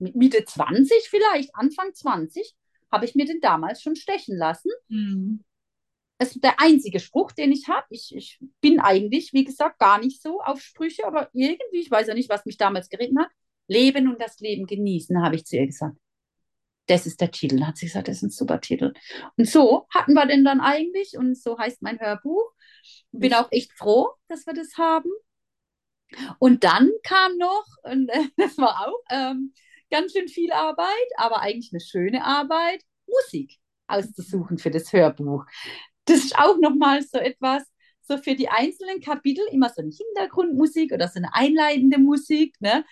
Mitte 0.00 0.44
20 0.44 1.08
vielleicht, 1.08 1.54
Anfang 1.54 1.94
20, 1.94 2.54
habe 2.90 3.04
ich 3.04 3.14
mir 3.14 3.26
den 3.26 3.40
damals 3.40 3.82
schon 3.82 3.96
stechen 3.96 4.36
lassen. 4.36 4.70
Mhm. 4.88 5.44
Es 6.18 6.32
ist 6.32 6.44
der 6.44 6.60
einzige 6.60 7.00
Spruch, 7.00 7.32
den 7.32 7.52
ich 7.52 7.68
habe. 7.68 7.86
Ich, 7.90 8.14
ich 8.14 8.38
bin 8.60 8.78
eigentlich, 8.80 9.32
wie 9.32 9.44
gesagt, 9.44 9.78
gar 9.78 9.98
nicht 9.98 10.20
so 10.20 10.40
auf 10.42 10.60
Sprüche, 10.60 11.06
aber 11.06 11.30
irgendwie, 11.32 11.80
ich 11.80 11.90
weiß 11.90 12.08
ja 12.08 12.14
nicht, 12.14 12.28
was 12.28 12.44
mich 12.44 12.58
damals 12.58 12.88
geritten 12.88 13.18
hat. 13.18 13.30
Leben 13.68 14.08
und 14.08 14.20
das 14.20 14.38
Leben 14.40 14.66
genießen, 14.66 15.22
habe 15.22 15.36
ich 15.36 15.46
zu 15.46 15.56
ihr 15.56 15.66
gesagt. 15.66 15.96
Das 16.88 17.06
ist 17.06 17.20
der 17.20 17.30
Titel. 17.30 17.64
Hat 17.64 17.76
sie 17.76 17.86
gesagt, 17.86 18.08
das 18.08 18.16
ist 18.16 18.22
ein 18.22 18.30
super 18.30 18.60
Titel. 18.60 18.92
Und 19.36 19.48
so 19.48 19.86
hatten 19.94 20.12
wir 20.12 20.26
den 20.26 20.44
dann 20.44 20.60
eigentlich 20.60 21.16
und 21.16 21.38
so 21.38 21.56
heißt 21.56 21.80
mein 21.80 22.00
Hörbuch. 22.00 22.52
Bin 23.12 23.32
auch 23.32 23.50
echt 23.52 23.72
froh, 23.72 24.08
dass 24.28 24.44
wir 24.44 24.54
das 24.54 24.76
haben. 24.76 25.10
Und 26.38 26.64
dann 26.64 26.90
kam 27.02 27.36
noch, 27.38 27.64
und 27.84 28.10
das 28.36 28.58
war 28.58 28.88
auch 28.88 28.98
ähm, 29.10 29.54
ganz 29.90 30.12
schön 30.12 30.28
viel 30.28 30.52
Arbeit, 30.52 30.88
aber 31.16 31.40
eigentlich 31.40 31.72
eine 31.72 31.80
schöne 31.80 32.24
Arbeit, 32.24 32.82
Musik 33.06 33.58
auszusuchen 33.88 34.58
für 34.58 34.70
das 34.70 34.92
Hörbuch. 34.92 35.44
Das 36.04 36.18
ist 36.18 36.38
auch 36.38 36.58
nochmal 36.58 37.02
so 37.02 37.18
etwas, 37.18 37.62
so 38.02 38.18
für 38.18 38.34
die 38.34 38.48
einzelnen 38.48 39.00
Kapitel 39.00 39.44
immer 39.52 39.68
so 39.68 39.82
eine 39.82 39.90
Hintergrundmusik 39.92 40.92
oder 40.92 41.08
so 41.08 41.18
eine 41.18 41.34
einleitende 41.34 41.98
Musik, 41.98 42.56
ne? 42.60 42.84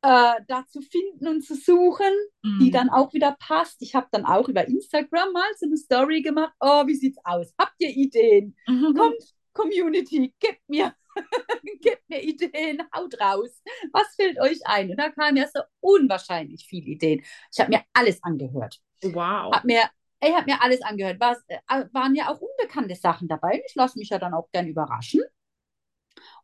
Äh, 0.00 0.34
da 0.46 0.64
zu 0.68 0.80
finden 0.80 1.26
und 1.26 1.42
zu 1.42 1.56
suchen, 1.56 2.12
Mhm. 2.44 2.60
die 2.60 2.70
dann 2.70 2.88
auch 2.88 3.12
wieder 3.14 3.36
passt. 3.40 3.82
Ich 3.82 3.96
habe 3.96 4.06
dann 4.12 4.24
auch 4.24 4.48
über 4.48 4.66
Instagram 4.68 5.32
mal 5.32 5.50
so 5.58 5.66
eine 5.66 5.76
Story 5.76 6.22
gemacht. 6.22 6.52
Oh, 6.60 6.86
wie 6.86 6.94
sieht's 6.94 7.18
aus? 7.24 7.52
Habt 7.58 7.74
ihr 7.78 7.90
Ideen? 7.90 8.56
Mhm. 8.68 8.94
Kommt, 8.94 9.34
Community, 9.52 10.32
gebt 10.38 10.60
mir, 10.68 10.94
gebt 11.80 12.08
mir 12.08 12.22
Ideen, 12.22 12.82
haut 12.94 13.20
raus. 13.20 13.62
Was 13.92 14.14
fällt 14.14 14.40
euch 14.40 14.60
ein? 14.64 14.90
Und 14.90 14.96
da 14.96 15.10
kamen 15.10 15.36
ja 15.36 15.46
so 15.52 15.60
unwahrscheinlich 15.80 16.66
viele 16.66 16.86
Ideen. 16.86 17.24
Ich 17.52 17.60
habe 17.60 17.70
mir 17.70 17.82
alles 17.92 18.22
angehört. 18.22 18.80
Wow. 19.02 19.54
Hab 19.54 19.64
mir, 19.64 19.82
ich 20.20 20.34
habe 20.34 20.46
mir 20.46 20.62
alles 20.62 20.82
angehört. 20.82 21.20
Was, 21.20 21.38
äh, 21.48 21.58
waren 21.92 22.14
ja 22.14 22.32
auch 22.32 22.40
unbekannte 22.40 22.94
Sachen 22.94 23.28
dabei. 23.28 23.62
Ich 23.66 23.74
lasse 23.74 23.98
mich 23.98 24.10
ja 24.10 24.18
dann 24.18 24.34
auch 24.34 24.50
gern 24.52 24.66
überraschen. 24.66 25.22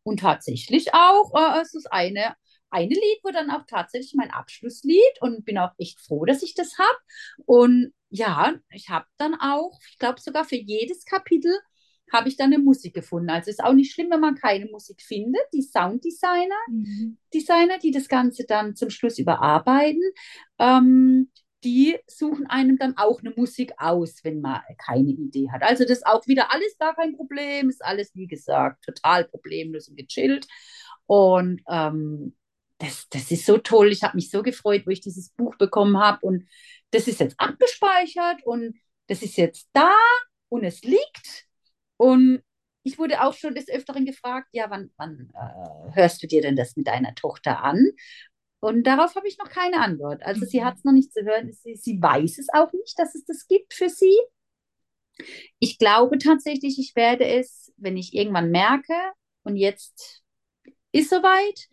Und 0.02 0.20
tatsächlich 0.20 0.92
auch, 0.94 1.32
äh, 1.34 1.60
es 1.62 1.74
ist 1.74 1.90
eine, 1.92 2.36
eine 2.70 2.94
Lied 2.94 3.20
wurde 3.22 3.34
dann 3.34 3.50
auch 3.50 3.64
tatsächlich 3.66 4.14
mein 4.14 4.30
Abschlusslied 4.30 5.20
und 5.20 5.44
bin 5.44 5.58
auch 5.58 5.72
echt 5.78 6.00
froh, 6.00 6.24
dass 6.24 6.42
ich 6.42 6.54
das 6.54 6.78
habe. 6.78 6.98
Und 7.46 7.94
ja, 8.10 8.54
ich 8.70 8.90
habe 8.90 9.06
dann 9.16 9.34
auch, 9.34 9.78
ich 9.90 9.98
glaube 9.98 10.20
sogar 10.20 10.44
für 10.44 10.56
jedes 10.56 11.04
Kapitel 11.04 11.56
habe 12.12 12.28
ich 12.28 12.36
dann 12.36 12.52
eine 12.52 12.62
Musik 12.62 12.94
gefunden. 12.94 13.30
Also 13.30 13.50
ist 13.50 13.62
auch 13.62 13.72
nicht 13.72 13.92
schlimm, 13.92 14.10
wenn 14.10 14.20
man 14.20 14.34
keine 14.36 14.66
Musik 14.66 15.02
findet. 15.02 15.42
Die 15.52 15.62
Sounddesigner, 15.62 16.54
Mhm. 16.68 17.18
Designer, 17.32 17.78
die 17.78 17.90
das 17.90 18.08
Ganze 18.08 18.44
dann 18.46 18.76
zum 18.76 18.90
Schluss 18.90 19.18
überarbeiten, 19.18 20.02
ähm, 20.58 21.30
die 21.64 21.96
suchen 22.06 22.46
einem 22.46 22.76
dann 22.78 22.96
auch 22.98 23.20
eine 23.20 23.32
Musik 23.36 23.72
aus, 23.78 24.22
wenn 24.22 24.40
man 24.40 24.60
keine 24.76 25.10
Idee 25.10 25.48
hat. 25.50 25.62
Also 25.62 25.84
das 25.84 25.98
ist 25.98 26.06
auch 26.06 26.26
wieder 26.26 26.52
alles 26.52 26.76
gar 26.78 26.94
kein 26.94 27.16
Problem, 27.16 27.70
ist 27.70 27.82
alles, 27.84 28.14
wie 28.14 28.26
gesagt, 28.26 28.84
total 28.84 29.24
problemlos 29.24 29.88
und 29.88 29.96
gechillt. 29.96 30.46
Und 31.06 31.62
ähm, 31.68 32.36
das, 32.78 33.08
das 33.08 33.30
ist 33.30 33.46
so 33.46 33.58
toll. 33.58 33.92
Ich 33.92 34.02
habe 34.02 34.16
mich 34.16 34.30
so 34.30 34.42
gefreut, 34.42 34.82
wo 34.86 34.90
ich 34.90 35.00
dieses 35.00 35.30
Buch 35.30 35.56
bekommen 35.56 35.98
habe. 35.98 36.18
Und 36.26 36.46
das 36.90 37.08
ist 37.08 37.20
jetzt 37.20 37.38
abgespeichert 37.40 38.44
und 38.44 38.76
das 39.06 39.22
ist 39.22 39.36
jetzt 39.36 39.68
da 39.72 39.92
und 40.48 40.64
es 40.64 40.82
liegt. 40.82 41.46
Und 41.96 42.42
ich 42.82 42.98
wurde 42.98 43.22
auch 43.22 43.34
schon 43.34 43.54
des 43.54 43.68
Öfteren 43.68 44.04
gefragt, 44.06 44.48
ja, 44.52 44.68
wann, 44.70 44.90
wann 44.96 45.30
äh, 45.34 45.94
hörst 45.96 46.22
du 46.22 46.26
dir 46.26 46.42
denn 46.42 46.56
das 46.56 46.76
mit 46.76 46.86
deiner 46.86 47.14
Tochter 47.14 47.62
an? 47.64 47.88
Und 48.60 48.84
darauf 48.86 49.14
habe 49.16 49.28
ich 49.28 49.38
noch 49.38 49.50
keine 49.50 49.80
Antwort. 49.80 50.22
Also 50.24 50.46
sie 50.46 50.60
Mhm. 50.60 50.64
hat 50.64 50.76
es 50.78 50.84
noch 50.84 50.92
nicht 50.92 51.12
zu 51.12 51.22
hören. 51.24 51.52
Sie, 51.52 51.76
sie 51.76 52.00
weiß 52.00 52.38
es 52.38 52.48
auch 52.54 52.72
nicht, 52.72 52.98
dass 52.98 53.14
es 53.14 53.24
das 53.24 53.46
gibt 53.48 53.74
für 53.74 53.88
sie. 53.90 54.16
Ich 55.58 55.78
glaube 55.78 56.18
tatsächlich, 56.18 56.78
ich 56.78 56.94
werde 56.96 57.26
es, 57.26 57.72
wenn 57.76 57.96
ich 57.96 58.14
irgendwann 58.14 58.50
merke, 58.50 58.94
und 59.42 59.56
jetzt 59.56 60.22
ist 60.92 61.10
soweit 61.10 61.68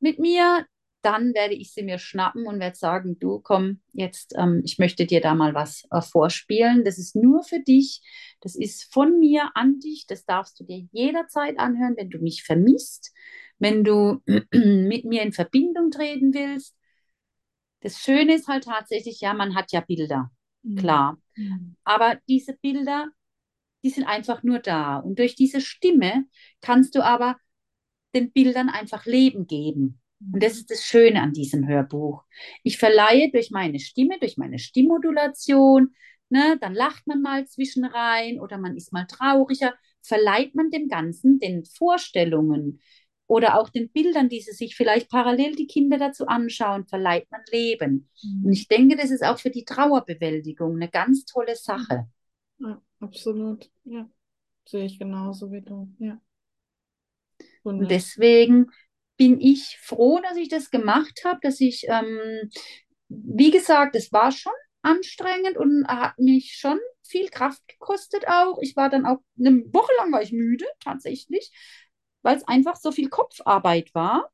mit 0.00 0.18
mir, 0.18 0.66
dann 1.08 1.32
werde 1.32 1.54
ich 1.54 1.72
sie 1.72 1.82
mir 1.82 1.98
schnappen 1.98 2.46
und 2.46 2.60
werde 2.60 2.76
sagen, 2.76 3.18
du 3.18 3.40
komm, 3.40 3.80
jetzt, 3.94 4.34
ähm, 4.36 4.60
ich 4.62 4.78
möchte 4.78 5.06
dir 5.06 5.22
da 5.22 5.34
mal 5.34 5.54
was 5.54 5.84
äh, 5.90 6.02
vorspielen. 6.02 6.84
Das 6.84 6.98
ist 6.98 7.16
nur 7.16 7.42
für 7.44 7.60
dich, 7.60 8.02
das 8.42 8.54
ist 8.54 8.92
von 8.92 9.18
mir 9.18 9.50
an 9.54 9.80
dich, 9.80 10.06
das 10.06 10.26
darfst 10.26 10.60
du 10.60 10.64
dir 10.64 10.86
jederzeit 10.92 11.58
anhören, 11.58 11.94
wenn 11.96 12.10
du 12.10 12.18
mich 12.18 12.42
vermisst, 12.42 13.14
wenn 13.58 13.84
du 13.84 14.20
mit 14.52 15.06
mir 15.06 15.22
in 15.22 15.32
Verbindung 15.32 15.90
treten 15.90 16.34
willst. 16.34 16.76
Das 17.80 17.98
Schöne 17.98 18.34
ist 18.34 18.46
halt 18.46 18.64
tatsächlich, 18.64 19.22
ja, 19.22 19.32
man 19.32 19.54
hat 19.54 19.72
ja 19.72 19.80
Bilder, 19.80 20.30
klar. 20.76 21.16
Mhm. 21.36 21.76
Aber 21.84 22.18
diese 22.28 22.52
Bilder, 22.52 23.08
die 23.82 23.88
sind 23.88 24.04
einfach 24.04 24.42
nur 24.42 24.58
da. 24.58 24.98
Und 24.98 25.18
durch 25.18 25.36
diese 25.36 25.62
Stimme 25.62 26.26
kannst 26.60 26.94
du 26.94 27.02
aber 27.02 27.36
den 28.14 28.30
Bildern 28.30 28.68
einfach 28.68 29.06
Leben 29.06 29.46
geben. 29.46 30.02
Und 30.20 30.42
das 30.42 30.54
ist 30.54 30.70
das 30.70 30.84
Schöne 30.84 31.22
an 31.22 31.32
diesem 31.32 31.66
Hörbuch. 31.66 32.24
Ich 32.64 32.78
verleihe 32.78 33.30
durch 33.30 33.50
meine 33.50 33.78
Stimme, 33.78 34.18
durch 34.18 34.36
meine 34.36 34.58
Stimmmodulation, 34.58 35.94
ne, 36.28 36.58
dann 36.60 36.74
lacht 36.74 37.06
man 37.06 37.22
mal 37.22 37.46
zwischen 37.46 37.84
rein 37.84 38.40
oder 38.40 38.58
man 38.58 38.76
ist 38.76 38.92
mal 38.92 39.06
trauriger, 39.06 39.74
verleiht 40.02 40.54
man 40.54 40.70
dem 40.70 40.88
Ganzen 40.88 41.38
den 41.38 41.64
Vorstellungen 41.64 42.80
oder 43.28 43.60
auch 43.60 43.68
den 43.68 43.90
Bildern, 43.90 44.28
die 44.28 44.40
sie 44.40 44.52
sich 44.52 44.74
vielleicht 44.74 45.10
parallel 45.10 45.54
die 45.54 45.66
Kinder 45.66 45.98
dazu 45.98 46.26
anschauen, 46.26 46.86
verleiht 46.86 47.30
man 47.30 47.42
Leben. 47.52 48.08
Und 48.42 48.52
ich 48.52 48.68
denke, 48.68 48.96
das 48.96 49.10
ist 49.10 49.22
auch 49.22 49.38
für 49.38 49.50
die 49.50 49.64
Trauerbewältigung 49.64 50.76
eine 50.76 50.88
ganz 50.88 51.26
tolle 51.26 51.54
Sache. 51.54 52.08
Ja, 52.58 52.82
absolut. 53.00 53.70
Ja. 53.84 54.08
Sehe 54.66 54.86
ich 54.86 54.98
genauso 54.98 55.52
wie 55.52 55.60
du. 55.60 55.94
Ja. 55.98 56.20
Und 57.62 57.90
deswegen 57.90 58.70
bin 59.18 59.40
ich 59.40 59.78
froh, 59.82 60.20
dass 60.20 60.38
ich 60.38 60.48
das 60.48 60.70
gemacht 60.70 61.22
habe, 61.26 61.40
dass 61.42 61.60
ich, 61.60 61.86
ähm, 61.88 62.50
wie 63.08 63.50
gesagt, 63.50 63.94
es 63.96 64.12
war 64.12 64.32
schon 64.32 64.52
anstrengend 64.82 65.58
und 65.58 65.86
hat 65.88 66.18
mich 66.18 66.56
schon 66.56 66.78
viel 67.02 67.28
Kraft 67.28 67.66
gekostet 67.68 68.26
auch. 68.28 68.58
Ich 68.62 68.76
war 68.76 68.88
dann 68.88 69.04
auch 69.04 69.18
eine 69.38 69.62
Woche 69.72 69.92
lang 69.98 70.12
war 70.12 70.22
ich 70.22 70.32
müde, 70.32 70.64
tatsächlich, 70.80 71.50
weil 72.22 72.36
es 72.36 72.46
einfach 72.46 72.76
so 72.76 72.92
viel 72.92 73.08
Kopfarbeit 73.08 73.94
war. 73.94 74.30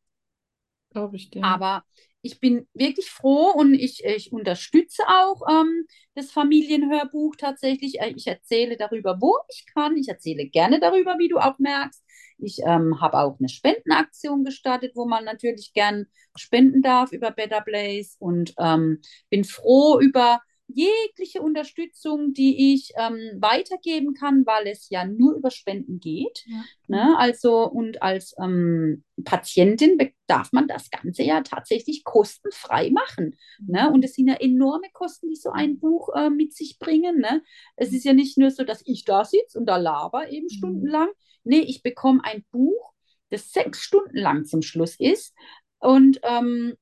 Glaube 0.90 1.16
ich 1.16 1.30
dir. 1.30 1.44
Aber 1.44 1.84
ich 2.24 2.40
bin 2.40 2.66
wirklich 2.72 3.10
froh 3.10 3.52
und 3.54 3.74
ich, 3.74 4.02
ich 4.02 4.32
unterstütze 4.32 5.02
auch 5.06 5.42
ähm, 5.48 5.86
das 6.14 6.32
Familienhörbuch 6.32 7.36
tatsächlich. 7.36 8.00
Äh, 8.00 8.14
Ich 8.16 8.26
erzähle 8.26 8.78
darüber, 8.78 9.18
wo 9.20 9.36
ich 9.50 9.66
kann. 9.74 9.96
Ich 9.98 10.08
erzähle 10.08 10.46
gerne 10.46 10.80
darüber, 10.80 11.18
wie 11.18 11.28
du 11.28 11.36
auch 11.36 11.58
merkst. 11.58 12.02
Ich 12.38 12.60
ähm, 12.64 12.98
habe 13.02 13.18
auch 13.18 13.38
eine 13.38 13.50
Spendenaktion 13.50 14.42
gestartet, 14.42 14.92
wo 14.94 15.04
man 15.06 15.24
natürlich 15.24 15.74
gern 15.74 16.06
spenden 16.34 16.80
darf 16.80 17.12
über 17.12 17.30
Better 17.30 17.60
Place 17.60 18.16
und 18.18 18.54
ähm, 18.58 19.02
bin 19.28 19.44
froh 19.44 20.00
über 20.00 20.40
jegliche 20.66 21.42
Unterstützung, 21.42 22.32
die 22.32 22.74
ich 22.74 22.92
ähm, 22.96 23.18
weitergeben 23.40 24.14
kann, 24.14 24.46
weil 24.46 24.66
es 24.66 24.88
ja 24.88 25.04
nur 25.04 25.34
über 25.34 25.50
Spenden 25.50 26.00
geht. 26.00 26.44
Ja. 26.46 26.64
Ne? 26.88 27.18
Also 27.18 27.68
und 27.68 28.02
als 28.02 28.34
ähm, 28.42 29.04
Patientin 29.24 29.98
darf 30.26 30.52
man 30.52 30.66
das 30.66 30.90
Ganze 30.90 31.22
ja 31.22 31.42
tatsächlich 31.42 32.02
kostenfrei 32.02 32.90
machen. 32.90 33.36
Ne? 33.66 33.90
Und 33.92 34.04
es 34.04 34.14
sind 34.14 34.28
ja 34.28 34.34
enorme 34.34 34.88
Kosten, 34.92 35.28
die 35.28 35.36
so 35.36 35.50
ein 35.50 35.78
Buch 35.78 36.08
äh, 36.14 36.30
mit 36.30 36.54
sich 36.54 36.78
bringen. 36.78 37.18
Ne? 37.20 37.42
Es 37.76 37.92
ist 37.92 38.04
ja 38.04 38.12
nicht 38.14 38.38
nur 38.38 38.50
so, 38.50 38.64
dass 38.64 38.82
ich 38.86 39.04
da 39.04 39.24
sitze 39.24 39.58
und 39.58 39.66
da 39.66 39.76
laber 39.76 40.30
eben 40.30 40.46
Mhm. 40.46 40.50
stundenlang. 40.50 41.08
Nee, 41.44 41.60
ich 41.60 41.82
bekomme 41.82 42.20
ein 42.24 42.44
Buch, 42.50 42.92
das 43.30 43.52
sechs 43.52 43.80
Stunden 43.80 44.16
lang 44.16 44.44
zum 44.46 44.62
Schluss 44.62 44.96
ist 44.98 45.34
und 45.78 46.20
ähm, 46.22 46.74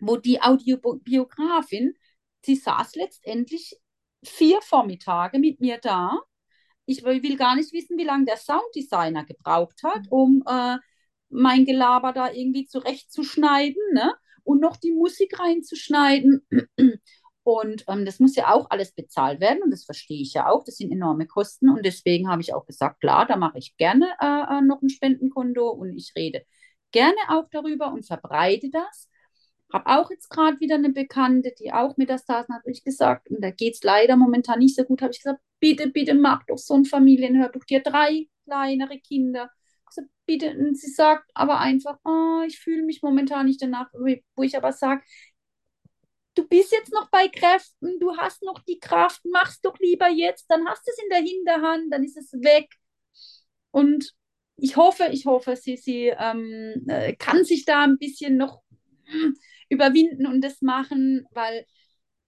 wo 0.00 0.16
die 0.16 0.40
Audiobiografin, 0.40 1.94
sie 2.48 2.56
saß 2.56 2.94
letztendlich 2.96 3.78
vier 4.24 4.60
Vormittage 4.62 5.38
mit 5.38 5.60
mir 5.60 5.78
da. 5.78 6.18
Ich 6.86 7.04
will 7.04 7.36
gar 7.36 7.54
nicht 7.56 7.74
wissen, 7.74 7.98
wie 7.98 8.04
lange 8.04 8.24
der 8.24 8.38
Sounddesigner 8.38 9.24
gebraucht 9.26 9.82
hat, 9.84 10.06
um 10.08 10.42
äh, 10.46 10.78
mein 11.28 11.66
Gelaber 11.66 12.14
da 12.14 12.32
irgendwie 12.32 12.64
zurechtzuschneiden, 12.64 13.82
ne? 13.92 14.14
Und 14.44 14.62
noch 14.62 14.78
die 14.78 14.92
Musik 14.92 15.38
reinzuschneiden. 15.38 16.46
Und 17.42 17.84
ähm, 17.88 18.04
das 18.04 18.18
muss 18.18 18.34
ja 18.36 18.52
auch 18.52 18.68
alles 18.70 18.92
bezahlt 18.92 19.40
werden 19.40 19.62
und 19.62 19.70
das 19.70 19.84
verstehe 19.86 20.20
ich 20.20 20.34
ja 20.34 20.50
auch. 20.50 20.64
Das 20.64 20.76
sind 20.76 20.92
enorme 20.92 21.26
Kosten 21.26 21.70
und 21.70 21.84
deswegen 21.84 22.28
habe 22.30 22.42
ich 22.42 22.52
auch 22.52 22.66
gesagt, 22.66 23.00
klar, 23.00 23.26
da 23.26 23.36
mache 23.36 23.56
ich 23.56 23.74
gerne 23.78 24.06
äh, 24.20 24.58
äh, 24.58 24.60
noch 24.60 24.82
ein 24.82 24.90
Spendenkonto 24.90 25.70
und 25.70 25.96
ich 25.96 26.12
rede 26.14 26.44
gerne 26.92 27.16
auch 27.28 27.48
darüber 27.50 27.92
und 27.92 28.06
verbreite 28.06 28.68
das. 28.70 29.08
Habe 29.72 29.86
auch 29.86 30.10
jetzt 30.10 30.30
gerade 30.30 30.60
wieder 30.60 30.76
eine 30.76 30.90
Bekannte, 30.90 31.52
die 31.58 31.72
auch 31.72 31.96
Metastasen 31.96 32.54
hat, 32.54 32.62
habe 32.62 32.70
ich 32.70 32.84
gesagt, 32.84 33.30
und 33.30 33.42
da 33.42 33.50
geht 33.50 33.74
es 33.74 33.82
leider 33.82 34.16
momentan 34.16 34.58
nicht 34.60 34.76
so 34.76 34.84
gut, 34.84 35.02
habe 35.02 35.12
ich 35.12 35.18
gesagt, 35.18 35.40
bitte, 35.60 35.88
bitte 35.90 36.14
mach 36.14 36.44
doch 36.46 36.58
so 36.58 36.74
ein 36.74 36.84
Familienhörbuch, 36.84 37.62
hat 37.72 37.86
drei 37.86 38.26
kleinere 38.44 38.98
Kinder. 38.98 39.50
Also 39.84 40.02
bitte, 40.26 40.56
und 40.56 40.76
sie 40.78 40.90
sagt 40.90 41.30
aber 41.34 41.60
einfach, 41.60 41.98
oh, 42.04 42.42
ich 42.46 42.58
fühle 42.58 42.82
mich 42.82 43.02
momentan 43.02 43.46
nicht 43.46 43.60
danach, 43.62 43.90
wo 43.92 44.42
ich 44.42 44.56
aber 44.56 44.72
sage, 44.72 45.02
du 46.34 46.46
bist 46.46 46.72
jetzt 46.72 46.92
noch 46.92 47.10
bei 47.10 47.28
Kräften, 47.28 47.98
du 47.98 48.16
hast 48.16 48.42
noch 48.42 48.60
die 48.60 48.78
Kraft, 48.78 49.20
mach's 49.24 49.60
doch 49.60 49.78
lieber 49.80 50.08
jetzt, 50.08 50.46
dann 50.48 50.66
hast 50.68 50.86
du 50.86 50.92
es 50.92 51.02
in 51.02 51.10
der 51.10 51.20
Hinterhand, 51.20 51.92
dann 51.92 52.04
ist 52.04 52.16
es 52.16 52.32
weg. 52.32 52.68
Und 53.70 54.14
ich 54.56 54.76
hoffe, 54.76 55.08
ich 55.12 55.26
hoffe, 55.26 55.56
sie, 55.56 55.76
sie 55.76 56.06
ähm, 56.16 56.84
äh, 56.88 57.14
kann 57.16 57.44
sich 57.44 57.64
da 57.64 57.82
ein 57.82 57.98
bisschen 57.98 58.36
noch 58.36 58.62
überwinden 59.68 60.26
und 60.26 60.42
das 60.42 60.62
machen, 60.62 61.26
weil, 61.32 61.66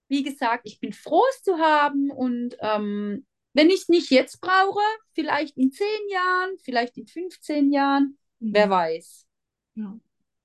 wie 0.09 0.23
gesagt, 0.23 0.63
ich 0.65 0.81
bin 0.81 0.93
froh, 0.93 1.23
es 1.31 1.43
zu 1.43 1.59
haben 1.59 2.11
und 2.11 2.57
ähm, 2.61 3.27
wenn 3.53 3.69
ich 3.69 3.83
es 3.83 3.89
nicht 3.89 4.11
jetzt 4.11 4.41
brauche, 4.41 4.81
vielleicht 5.15 5.57
in 5.57 5.73
zehn 5.73 6.09
Jahren, 6.11 6.51
vielleicht 6.63 6.97
in 6.97 7.07
15 7.07 7.73
Jahren, 7.73 8.17
mhm. 8.39 8.55
wer 8.55 8.71
weiß. 8.71 9.27
Ja, 9.75 9.99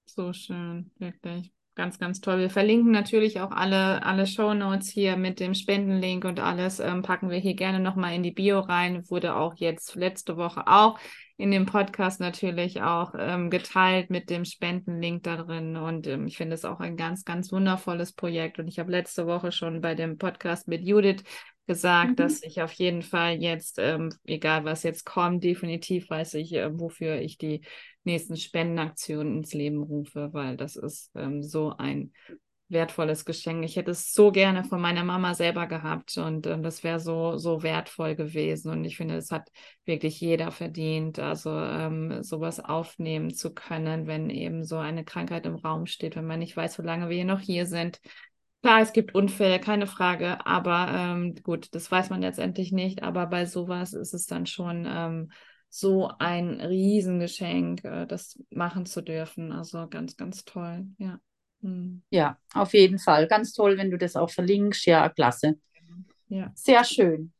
so 0.06 0.34
schön, 0.34 0.92
wirklich. 0.98 1.52
Ganz, 1.76 2.00
ganz 2.00 2.22
toll. 2.22 2.40
Wir 2.40 2.50
verlinken 2.50 2.92
natürlich 2.92 3.42
auch 3.42 3.52
alle, 3.52 4.02
alle 4.04 4.26
Show 4.28 4.54
Notes 4.54 4.88
hier 4.88 5.18
mit 5.18 5.42
dem 5.42 5.54
Spendenlink 5.54 6.24
und 6.24 6.40
alles 6.40 6.80
ähm, 6.80 7.02
packen 7.02 7.30
wir 7.30 7.38
hier 7.38 7.54
gerne 7.54 7.82
nochmal 7.82 8.16
in 8.16 8.24
die 8.24 8.32
Bio 8.32 8.62
rein. 8.62 9.04
Wurde 9.10 9.36
auch 9.36 9.56
jetzt 9.58 9.96
letzte 9.96 10.38
Woche 10.38 10.68
auch 10.68 10.98
in 11.38 11.52
dem 11.52 11.66
Podcast 11.66 12.20
natürlich 12.22 12.82
auch 12.82 13.14
ähm, 13.18 13.50
geteilt 13.50 14.10
mit 14.10 14.30
dem 14.30 14.46
Spendenlink 14.46 15.24
da 15.24 15.38
drin. 15.38 15.76
Und 15.76 16.08
ähm, 16.08 16.28
ich 16.28 16.38
finde 16.38 16.56
es 16.56 16.64
auch 16.64 16.80
ein 16.80 16.96
ganz, 16.96 17.26
ganz 17.26 17.52
wundervolles 17.52 18.14
Projekt. 18.14 18.58
Und 18.58 18.68
ich 18.68 18.80
habe 18.80 18.92
letzte 18.92 19.28
Woche 19.28 19.52
schon 19.52 19.82
bei 19.82 19.96
dem 19.96 20.18
Podcast 20.18 20.68
mit 20.68 20.84
Judith 20.84 21.24
gesagt, 21.68 22.12
mhm. 22.12 22.16
dass 22.16 22.44
ich 22.44 22.62
auf 22.62 22.72
jeden 22.74 23.02
Fall 23.02 23.36
jetzt, 23.36 23.80
ähm, 23.80 24.14
egal 24.24 24.64
was 24.64 24.84
jetzt 24.84 25.06
kommt, 25.06 25.44
definitiv 25.44 26.10
weiß 26.10 26.36
ich, 26.36 26.54
äh, 26.54 26.80
wofür 26.80 27.20
ich 27.20 27.38
die 27.38 27.62
nächsten 28.04 28.38
Spendenaktionen 28.38 29.38
ins 29.38 29.54
Leben 29.54 29.82
rufe, 29.82 30.30
weil 30.32 30.58
das 30.58 30.76
ist 30.76 31.12
ähm, 31.16 31.42
so 31.42 31.76
ein 31.78 32.14
wertvolles 32.68 33.26
Geschenk. 33.26 33.64
Ich 33.64 33.76
hätte 33.76 33.92
es 33.92 34.12
so 34.12 34.32
gerne 34.32 34.64
von 34.64 34.82
meiner 34.82 35.04
Mama 35.04 35.34
selber 35.34 35.68
gehabt 35.68 36.18
und 36.18 36.48
ähm, 36.48 36.64
das 36.64 36.84
wäre 36.84 37.00
so, 37.00 37.38
so 37.38 37.62
wertvoll 37.64 38.16
gewesen. 38.16 38.72
Und 38.72 38.84
ich 38.86 38.98
finde, 38.98 39.16
es 39.16 39.32
hat 39.32 39.50
wirklich 39.86 40.20
jeder 40.20 40.52
verdient, 40.52 41.20
also 41.20 41.52
ähm, 41.52 42.24
sowas 42.24 42.60
aufnehmen 42.60 43.34
zu 43.34 43.54
können, 43.54 44.08
wenn 44.08 44.30
eben 44.30 44.64
so 44.64 44.78
eine 44.78 45.06
Krankheit 45.06 45.46
im 45.46 45.56
Raum 45.56 45.86
steht, 45.86 46.16
wenn 46.16 46.26
man 46.26 46.40
nicht 46.40 46.58
weiß, 46.58 46.80
wie 46.80 46.86
lange 46.86 47.10
wir 47.10 47.26
noch 47.26 47.40
hier 47.40 47.66
sind. 47.68 48.00
Klar, 48.64 48.82
es 48.82 48.94
gibt 48.94 49.14
Unfälle, 49.14 49.60
keine 49.60 49.86
Frage, 49.86 50.44
aber 50.48 50.88
ähm, 50.92 51.36
gut, 51.44 51.76
das 51.76 51.92
weiß 51.92 52.10
man 52.10 52.22
letztendlich 52.22 52.72
nicht. 52.72 53.04
Aber 53.04 53.28
bei 53.28 53.46
sowas 53.46 53.94
ist 53.94 54.16
es 54.16 54.26
dann 54.26 54.48
schon 54.48 54.88
ähm, 54.90 55.32
so 55.70 56.10
ein 56.18 56.62
Riesengeschenk, 56.62 57.84
äh, 57.84 58.08
das 58.08 58.42
machen 58.50 58.88
zu 58.88 59.04
dürfen. 59.04 59.52
Also 59.52 59.88
ganz, 59.88 60.18
ganz 60.18 60.46
toll, 60.46 60.88
ja. 60.98 61.20
Hm. 61.66 62.04
Ja, 62.12 62.38
auf 62.54 62.74
jeden 62.74 63.00
Fall. 63.00 63.28
Ganz 63.28 63.54
toll, 63.54 63.78
wenn 63.78 63.90
du 63.90 63.98
das 63.98 64.16
auch 64.16 64.30
verlinkst. 64.30 64.86
Ja, 64.86 65.10
klasse. 65.10 65.58
Ja. 66.30 66.52
Sehr 66.56 66.84
schön. 66.84 67.34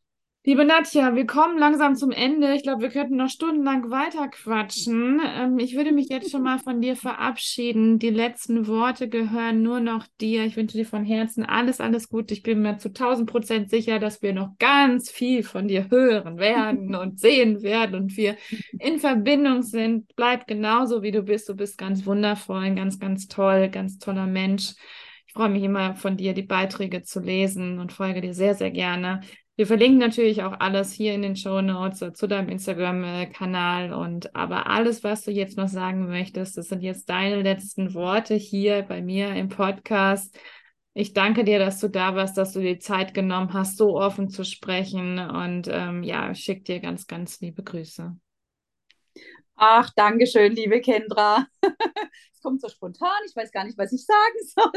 Liebe 0.48 0.64
Nadja, 0.64 1.16
wir 1.16 1.26
kommen 1.26 1.58
langsam 1.58 1.96
zum 1.96 2.12
Ende. 2.12 2.54
Ich 2.54 2.62
glaube, 2.62 2.84
wir 2.84 2.90
könnten 2.90 3.16
noch 3.16 3.30
stundenlang 3.30 3.90
weiter 3.90 4.28
quatschen. 4.28 5.20
Ähm, 5.26 5.58
ich 5.58 5.76
würde 5.76 5.92
mich 5.92 6.08
jetzt 6.10 6.30
schon 6.30 6.44
mal 6.44 6.60
von 6.60 6.82
dir 6.82 6.96
verabschieden. 6.96 7.98
Die 7.98 8.12
letzten 8.12 8.68
Worte 8.68 9.10
gehören 9.10 9.64
nur 9.64 9.80
noch 9.80 10.06
dir. 10.22 10.46
Ich 10.46 10.56
wünsche 10.56 10.78
dir 10.78 10.86
von 10.86 11.04
Herzen 11.04 11.44
alles, 11.44 11.82
alles 11.82 12.10
Gute. 12.10 12.36
Ich 12.36 12.44
bin 12.44 12.62
mir 12.62 12.78
zu 12.78 12.90
1000 12.90 13.28
Prozent 13.28 13.72
sicher, 13.72 13.98
dass 13.98 14.22
wir 14.22 14.34
noch 14.34 14.56
ganz 14.60 15.10
viel 15.10 15.42
von 15.42 15.68
dir 15.68 15.90
hören 15.90 16.38
werden 16.38 16.94
und 16.94 17.20
sehen 17.20 17.64
werden 17.64 17.96
und 17.96 18.16
wir 18.16 18.38
in 18.78 19.00
Verbindung 19.00 19.64
sind. 19.64 20.16
Bleib 20.16 20.46
genauso, 20.46 21.02
wie 21.02 21.12
du 21.12 21.24
bist. 21.24 21.50
Du 21.50 21.56
bist 21.56 21.76
ganz 21.76 22.06
wundervoll, 22.06 22.66
ein 22.66 22.76
ganz, 22.76 23.00
ganz 23.00 23.28
toll, 23.28 23.70
ganz 23.70 23.98
toller 23.98 24.28
Mensch. 24.28 24.76
Ich 25.26 25.34
freue 25.34 25.50
mich 25.50 25.64
immer 25.64 25.96
von 25.96 26.18
dir, 26.18 26.36
die 26.36 26.44
Beiträge 26.44 27.02
zu 27.02 27.20
lesen 27.20 27.80
und 27.80 27.92
folge 27.92 28.22
dir 28.22 28.36
sehr, 28.36 28.54
sehr 28.54 28.70
gerne. 28.70 29.22
Wir 29.58 29.68
verlinken 29.68 30.00
natürlich 30.00 30.44
auch 30.44 30.60
alles 30.60 30.92
hier 30.92 31.14
in 31.14 31.22
den 31.22 31.38
Show 31.38 31.62
Notes 31.62 32.14
zu 32.14 32.28
deinem 32.28 32.50
Instagram-Kanal 32.50 33.94
und 33.94 34.36
aber 34.36 34.70
alles, 34.70 35.04
was 35.06 35.24
du 35.24 35.32
jetzt 35.32 35.56
noch 35.56 35.70
sagen 35.70 36.08
möchtest, 36.08 36.58
das 36.58 36.68
sind 36.68 36.82
jetzt 36.82 37.10
deine 37.10 37.42
letzten 37.42 37.94
Worte 37.94 38.36
hier 38.36 38.82
bei 38.82 39.02
mir 39.02 39.34
im 39.34 39.48
Podcast. 39.48 40.38
Ich 40.94 41.14
danke 41.14 41.46
dir, 41.46 41.58
dass 41.60 41.80
du 41.80 41.88
da 41.88 42.16
warst, 42.16 42.38
dass 42.38 42.52
du 42.52 42.60
dir 42.60 42.80
Zeit 42.80 43.14
genommen 43.14 43.54
hast, 43.54 43.78
so 43.78 43.98
offen 43.98 44.30
zu 44.30 44.44
sprechen 44.44 45.20
und 45.20 45.70
ähm, 45.72 46.04
ja, 46.04 46.36
schick 46.36 46.66
dir 46.66 46.82
ganz, 46.82 47.08
ganz 47.08 47.40
liebe 47.40 47.64
Grüße. 47.64 48.18
Ach, 49.58 49.90
danke 49.96 50.28
schön, 50.28 50.54
liebe 50.54 50.82
Kendra. 50.82 51.48
es 52.34 52.42
kommt 52.42 52.62
so 52.62 52.68
spontan, 52.70 53.22
ich 53.28 53.36
weiß 53.36 53.52
gar 53.52 53.64
nicht, 53.64 53.78
was 53.78 53.94
ich 53.94 54.06
sagen 54.06 54.40
soll. 54.44 54.72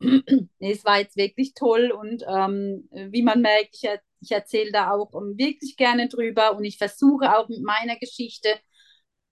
nee, 0.58 0.72
es 0.72 0.84
war 0.84 0.98
jetzt 1.00 1.16
wirklich 1.16 1.54
toll 1.54 1.90
und 1.90 2.22
ähm, 2.28 2.88
wie 2.92 3.22
man 3.22 3.40
merkt, 3.40 3.74
ich, 3.74 3.88
ich 4.20 4.30
erzähle 4.30 4.70
da 4.72 4.92
auch 4.92 5.12
um, 5.12 5.36
wirklich 5.36 5.76
gerne 5.76 6.08
drüber 6.08 6.56
und 6.56 6.64
ich 6.64 6.78
versuche 6.78 7.36
auch 7.36 7.48
mit 7.48 7.62
meiner 7.62 7.96
Geschichte 7.96 8.48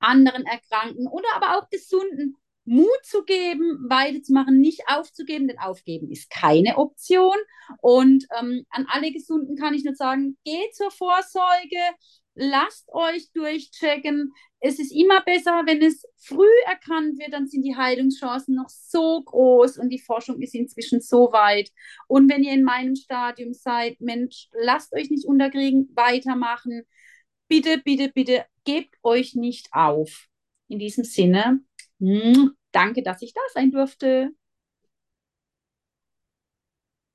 anderen 0.01 0.45
Erkrankten 0.45 1.07
oder 1.09 1.29
aber 1.37 1.59
auch 1.59 1.71
Gesunden 1.71 2.37
Mut 2.65 3.05
zu 3.05 3.23
geben, 3.25 3.87
weiterzumachen, 3.89 4.59
nicht 4.61 4.83
aufzugeben, 4.89 5.47
denn 5.47 5.61
aufgeben 5.61 6.11
ist 6.11 6.31
keine 6.31 6.79
Option. 6.79 7.37
Und 7.81 8.27
ähm, 8.37 8.67
an 8.71 8.87
alle 8.89 9.13
Gesunden 9.13 9.57
kann 9.57 9.73
ich 9.73 9.85
nur 9.85 9.95
sagen, 9.95 10.37
geht 10.45 10.75
zur 10.75 10.91
Vorsorge, 10.91 11.79
lasst 12.37 12.89
euch 12.93 13.33
durchchecken. 13.33 14.33
Es 14.61 14.79
ist 14.79 14.93
immer 14.93 15.23
besser, 15.23 15.63
wenn 15.67 15.83
es 15.83 16.05
früh 16.17 16.47
erkannt 16.67 17.19
wird, 17.19 17.33
dann 17.33 17.49
sind 17.49 17.63
die 17.63 17.77
Heilungschancen 17.77 18.55
noch 18.55 18.69
so 18.69 19.23
groß 19.23 19.79
und 19.79 19.91
die 19.91 19.99
Forschung 19.99 20.41
ist 20.41 20.55
inzwischen 20.55 21.01
so 21.01 21.33
weit. 21.33 21.71
Und 22.07 22.31
wenn 22.31 22.45
ihr 22.45 22.53
in 22.53 22.63
meinem 22.63 22.95
Stadium 22.95 23.53
seid, 23.53 24.01
Mensch, 24.01 24.49
lasst 24.53 24.93
euch 24.93 25.11
nicht 25.11 25.27
unterkriegen, 25.27 25.91
weitermachen. 25.95 26.83
Bitte, 27.49 27.79
bitte, 27.79 28.11
bitte, 28.11 28.45
gebt 28.65 28.97
euch 29.03 29.35
nicht 29.35 29.69
auf. 29.73 30.29
In 30.69 30.79
diesem 30.79 31.05
Sinne, 31.05 31.61
danke, 32.73 33.03
dass 33.03 33.23
ich 33.23 33.33
da 33.33 33.41
sein 33.55 33.71
durfte. 33.71 34.31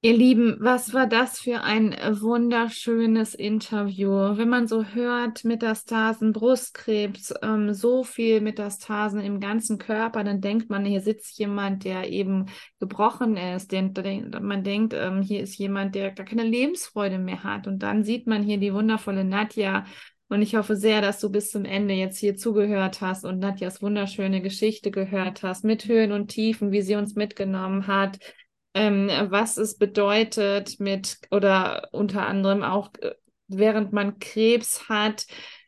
Ihr 0.03 0.17
Lieben, 0.17 0.57
was 0.59 0.95
war 0.95 1.05
das 1.05 1.39
für 1.39 1.61
ein 1.61 1.91
wunderschönes 1.93 3.35
Interview? 3.35 4.09
Wenn 4.35 4.49
man 4.49 4.65
so 4.67 4.83
hört, 4.83 5.45
Metastasen, 5.45 6.33
Brustkrebs, 6.33 7.35
ähm, 7.43 7.75
so 7.75 8.03
viel 8.03 8.41
Metastasen 8.41 9.19
im 9.19 9.39
ganzen 9.39 9.77
Körper, 9.77 10.23
dann 10.23 10.41
denkt 10.41 10.71
man, 10.71 10.85
hier 10.85 11.01
sitzt 11.01 11.37
jemand, 11.37 11.83
der 11.83 12.09
eben 12.09 12.47
gebrochen 12.79 13.37
ist. 13.37 13.71
Den, 13.71 13.93
den, 13.93 14.31
man 14.41 14.63
denkt, 14.63 14.95
ähm, 14.95 15.21
hier 15.21 15.41
ist 15.41 15.59
jemand, 15.59 15.93
der 15.93 16.09
gar 16.09 16.25
keine 16.25 16.45
Lebensfreude 16.45 17.19
mehr 17.19 17.43
hat. 17.43 17.67
Und 17.67 17.83
dann 17.83 18.03
sieht 18.03 18.25
man 18.25 18.41
hier 18.41 18.57
die 18.57 18.73
wundervolle 18.73 19.23
Nadja. 19.23 19.85
Und 20.29 20.41
ich 20.41 20.55
hoffe 20.55 20.77
sehr, 20.77 21.01
dass 21.01 21.19
du 21.19 21.29
bis 21.29 21.51
zum 21.51 21.63
Ende 21.63 21.93
jetzt 21.93 22.17
hier 22.17 22.35
zugehört 22.35 23.01
hast 23.01 23.23
und 23.23 23.37
Nadjas 23.37 23.83
wunderschöne 23.83 24.41
Geschichte 24.41 24.89
gehört 24.89 25.43
hast, 25.43 25.63
mit 25.63 25.85
Höhen 25.85 26.11
und 26.11 26.29
Tiefen, 26.29 26.71
wie 26.71 26.81
sie 26.81 26.95
uns 26.95 27.13
mitgenommen 27.13 27.85
hat 27.85 28.17
ähm, 28.73 29.09
was 29.29 29.57
es 29.57 29.77
bedeutet 29.77 30.79
mit 30.79 31.17
oder 31.31 31.89
unter 31.91 32.25
anderem 32.27 32.63
auch 32.63 32.91
äh, 33.01 33.11
während 33.47 33.91
man 33.93 34.19
Krebs 34.19 34.87
hat, 34.87 35.25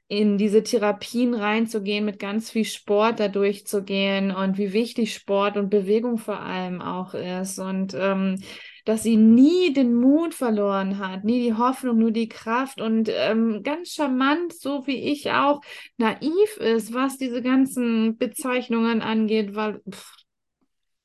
in 0.08 0.38
diese 0.38 0.64
Therapien 0.64 1.34
reinzugehen, 1.34 2.06
mit 2.06 2.20
ganz 2.20 2.52
viel 2.52 2.66
Sport 2.66 3.20
da 3.20 3.30
durchzugehen 3.30 4.32
und 4.32 4.58
wie 4.58 4.74
wichtig 4.74 5.14
Sport 5.14 5.58
und 5.58 5.70
Bewegung 5.70 6.18
vor 6.18 6.40
allem 6.40 6.82
auch 6.82 7.14
ist 7.14 7.58
und 7.58 7.96
ähm, 7.98 8.40
dass 8.86 9.04
sie 9.04 9.16
nie 9.16 9.74
den 9.74 9.96
Mut 9.96 10.34
verloren 10.34 11.00
hat, 11.00 11.24
nie 11.24 11.42
die 11.42 11.54
Hoffnung, 11.54 11.98
nur 11.98 12.12
die 12.12 12.28
Kraft 12.28 12.82
und 12.82 13.10
ähm, 13.12 13.64
ganz 13.64 13.94
charmant, 13.94 14.54
so 14.54 14.86
wie 14.86 15.12
ich 15.12 15.32
auch, 15.32 15.62
naiv 15.98 16.58
ist, 16.58 16.94
was 16.94 17.18
diese 17.18 17.42
ganzen 17.42 18.18
Bezeichnungen 18.18 19.02
angeht, 19.02 19.56
weil 19.56 19.82
pff, 19.90 20.23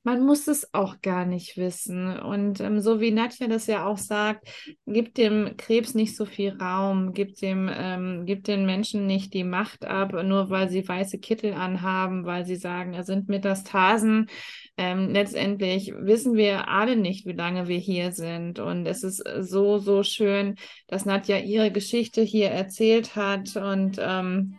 man 0.08 0.24
muss 0.24 0.48
es 0.48 0.72
auch 0.72 1.02
gar 1.02 1.26
nicht 1.26 1.58
wissen. 1.58 2.18
Und 2.18 2.60
ähm, 2.60 2.80
so 2.80 2.98
wie 2.98 3.10
Nadja 3.10 3.46
das 3.46 3.66
ja 3.66 3.86
auch 3.86 3.98
sagt, 3.98 4.48
gibt 4.86 5.18
dem 5.18 5.58
Krebs 5.58 5.94
nicht 5.94 6.16
so 6.16 6.24
viel 6.24 6.56
Raum, 6.58 7.12
gibt 7.12 7.42
dem, 7.42 7.70
ähm, 7.70 8.24
gibt 8.24 8.48
den 8.48 8.64
Menschen 8.64 9.06
nicht 9.06 9.34
die 9.34 9.44
Macht 9.44 9.84
ab, 9.84 10.14
nur 10.24 10.48
weil 10.48 10.70
sie 10.70 10.88
weiße 10.88 11.18
Kittel 11.18 11.52
anhaben, 11.52 12.24
weil 12.24 12.46
sie 12.46 12.56
sagen, 12.56 12.94
es 12.94 13.06
sind 13.06 13.28
Metastasen. 13.28 14.30
Ähm, 14.78 15.10
letztendlich 15.10 15.92
wissen 15.94 16.36
wir 16.36 16.68
alle 16.68 16.96
nicht, 16.96 17.26
wie 17.26 17.32
lange 17.32 17.68
wir 17.68 17.78
hier 17.78 18.12
sind. 18.12 18.60
Und 18.60 18.86
es 18.86 19.02
ist 19.02 19.22
so, 19.40 19.76
so 19.76 20.02
schön, 20.02 20.54
dass 20.86 21.04
Nadja 21.04 21.36
ihre 21.36 21.70
Geschichte 21.70 22.22
hier 22.22 22.48
erzählt 22.48 23.14
hat 23.14 23.56
und 23.56 23.98
ähm, 24.00 24.56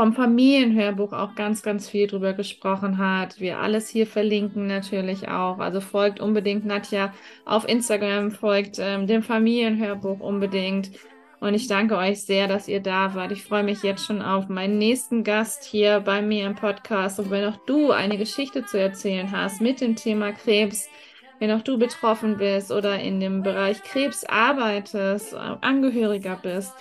vom 0.00 0.14
Familienhörbuch 0.14 1.12
auch 1.12 1.34
ganz, 1.34 1.62
ganz 1.62 1.86
viel 1.86 2.06
drüber 2.06 2.32
gesprochen 2.32 2.96
hat. 2.96 3.38
Wir 3.38 3.58
alles 3.58 3.90
hier 3.90 4.06
verlinken 4.06 4.66
natürlich 4.66 5.28
auch. 5.28 5.58
Also 5.58 5.82
folgt 5.82 6.20
unbedingt 6.20 6.64
Nadja 6.64 7.12
auf 7.44 7.68
Instagram, 7.68 8.30
folgt 8.30 8.78
ähm, 8.78 9.06
dem 9.06 9.22
Familienhörbuch 9.22 10.20
unbedingt. 10.20 10.90
Und 11.40 11.52
ich 11.52 11.66
danke 11.66 11.98
euch 11.98 12.22
sehr, 12.22 12.48
dass 12.48 12.66
ihr 12.66 12.80
da 12.80 13.14
wart. 13.14 13.30
Ich 13.30 13.44
freue 13.44 13.62
mich 13.62 13.82
jetzt 13.82 14.06
schon 14.06 14.22
auf 14.22 14.48
meinen 14.48 14.78
nächsten 14.78 15.22
Gast 15.22 15.64
hier 15.64 16.00
bei 16.00 16.22
mir 16.22 16.46
im 16.46 16.54
Podcast. 16.54 17.20
Und 17.20 17.30
wenn 17.30 17.44
auch 17.44 17.58
du 17.66 17.90
eine 17.90 18.16
Geschichte 18.16 18.64
zu 18.64 18.80
erzählen 18.80 19.30
hast 19.30 19.60
mit 19.60 19.82
dem 19.82 19.96
Thema 19.96 20.32
Krebs, 20.32 20.88
wenn 21.40 21.50
auch 21.50 21.60
du 21.60 21.78
betroffen 21.78 22.38
bist 22.38 22.72
oder 22.72 22.98
in 22.98 23.20
dem 23.20 23.42
Bereich 23.42 23.82
Krebs 23.82 24.24
arbeitest, 24.24 25.34
Angehöriger 25.34 26.38
bist, 26.42 26.72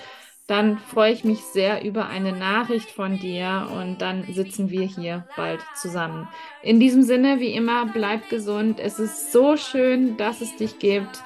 dann 0.50 0.80
freue 0.80 1.14
ich 1.14 1.24
mich 1.24 1.42
sehr 1.42 1.86
über 1.86 2.08
eine 2.08 2.32
Nachricht 2.32 2.90
von 2.90 3.20
dir 3.20 3.68
und 3.78 4.02
dann 4.02 4.24
sitzen 4.34 4.72
wir 4.72 4.82
hier 4.82 5.26
bald 5.38 5.60
zusammen. 5.76 6.28
In 6.64 6.80
diesem 6.80 7.04
Sinne, 7.04 7.40
wie 7.40 7.54
immer, 7.54 7.86
bleib 7.86 8.30
gesund. 8.30 8.80
Es 8.80 8.98
ist 8.98 9.32
so 9.32 9.58
schön, 9.58 10.18
dass 10.18 10.42
es 10.42 10.56
dich 10.56 10.80
gibt. 10.80 11.22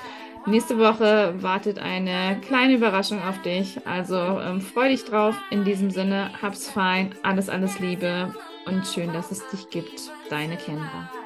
Nächste 0.46 0.78
Woche 0.78 1.36
wartet 1.38 1.80
eine 1.80 2.38
kleine 2.42 2.74
Überraschung 2.74 3.24
auf 3.24 3.42
dich. 3.44 3.88
Also 3.88 4.18
ähm, 4.18 4.60
freu 4.60 4.90
dich 4.90 5.06
drauf. 5.06 5.36
In 5.52 5.64
diesem 5.64 5.90
Sinne, 5.90 6.32
hab's 6.42 6.70
fein. 6.70 7.16
Alles, 7.24 7.48
alles 7.48 7.80
Liebe 7.80 8.34
und 8.66 8.86
schön, 8.86 9.14
dass 9.14 9.32
es 9.32 9.48
dich 9.50 9.70
gibt. 9.70 10.12
Deine 10.30 10.58
Kendra. 10.58 11.23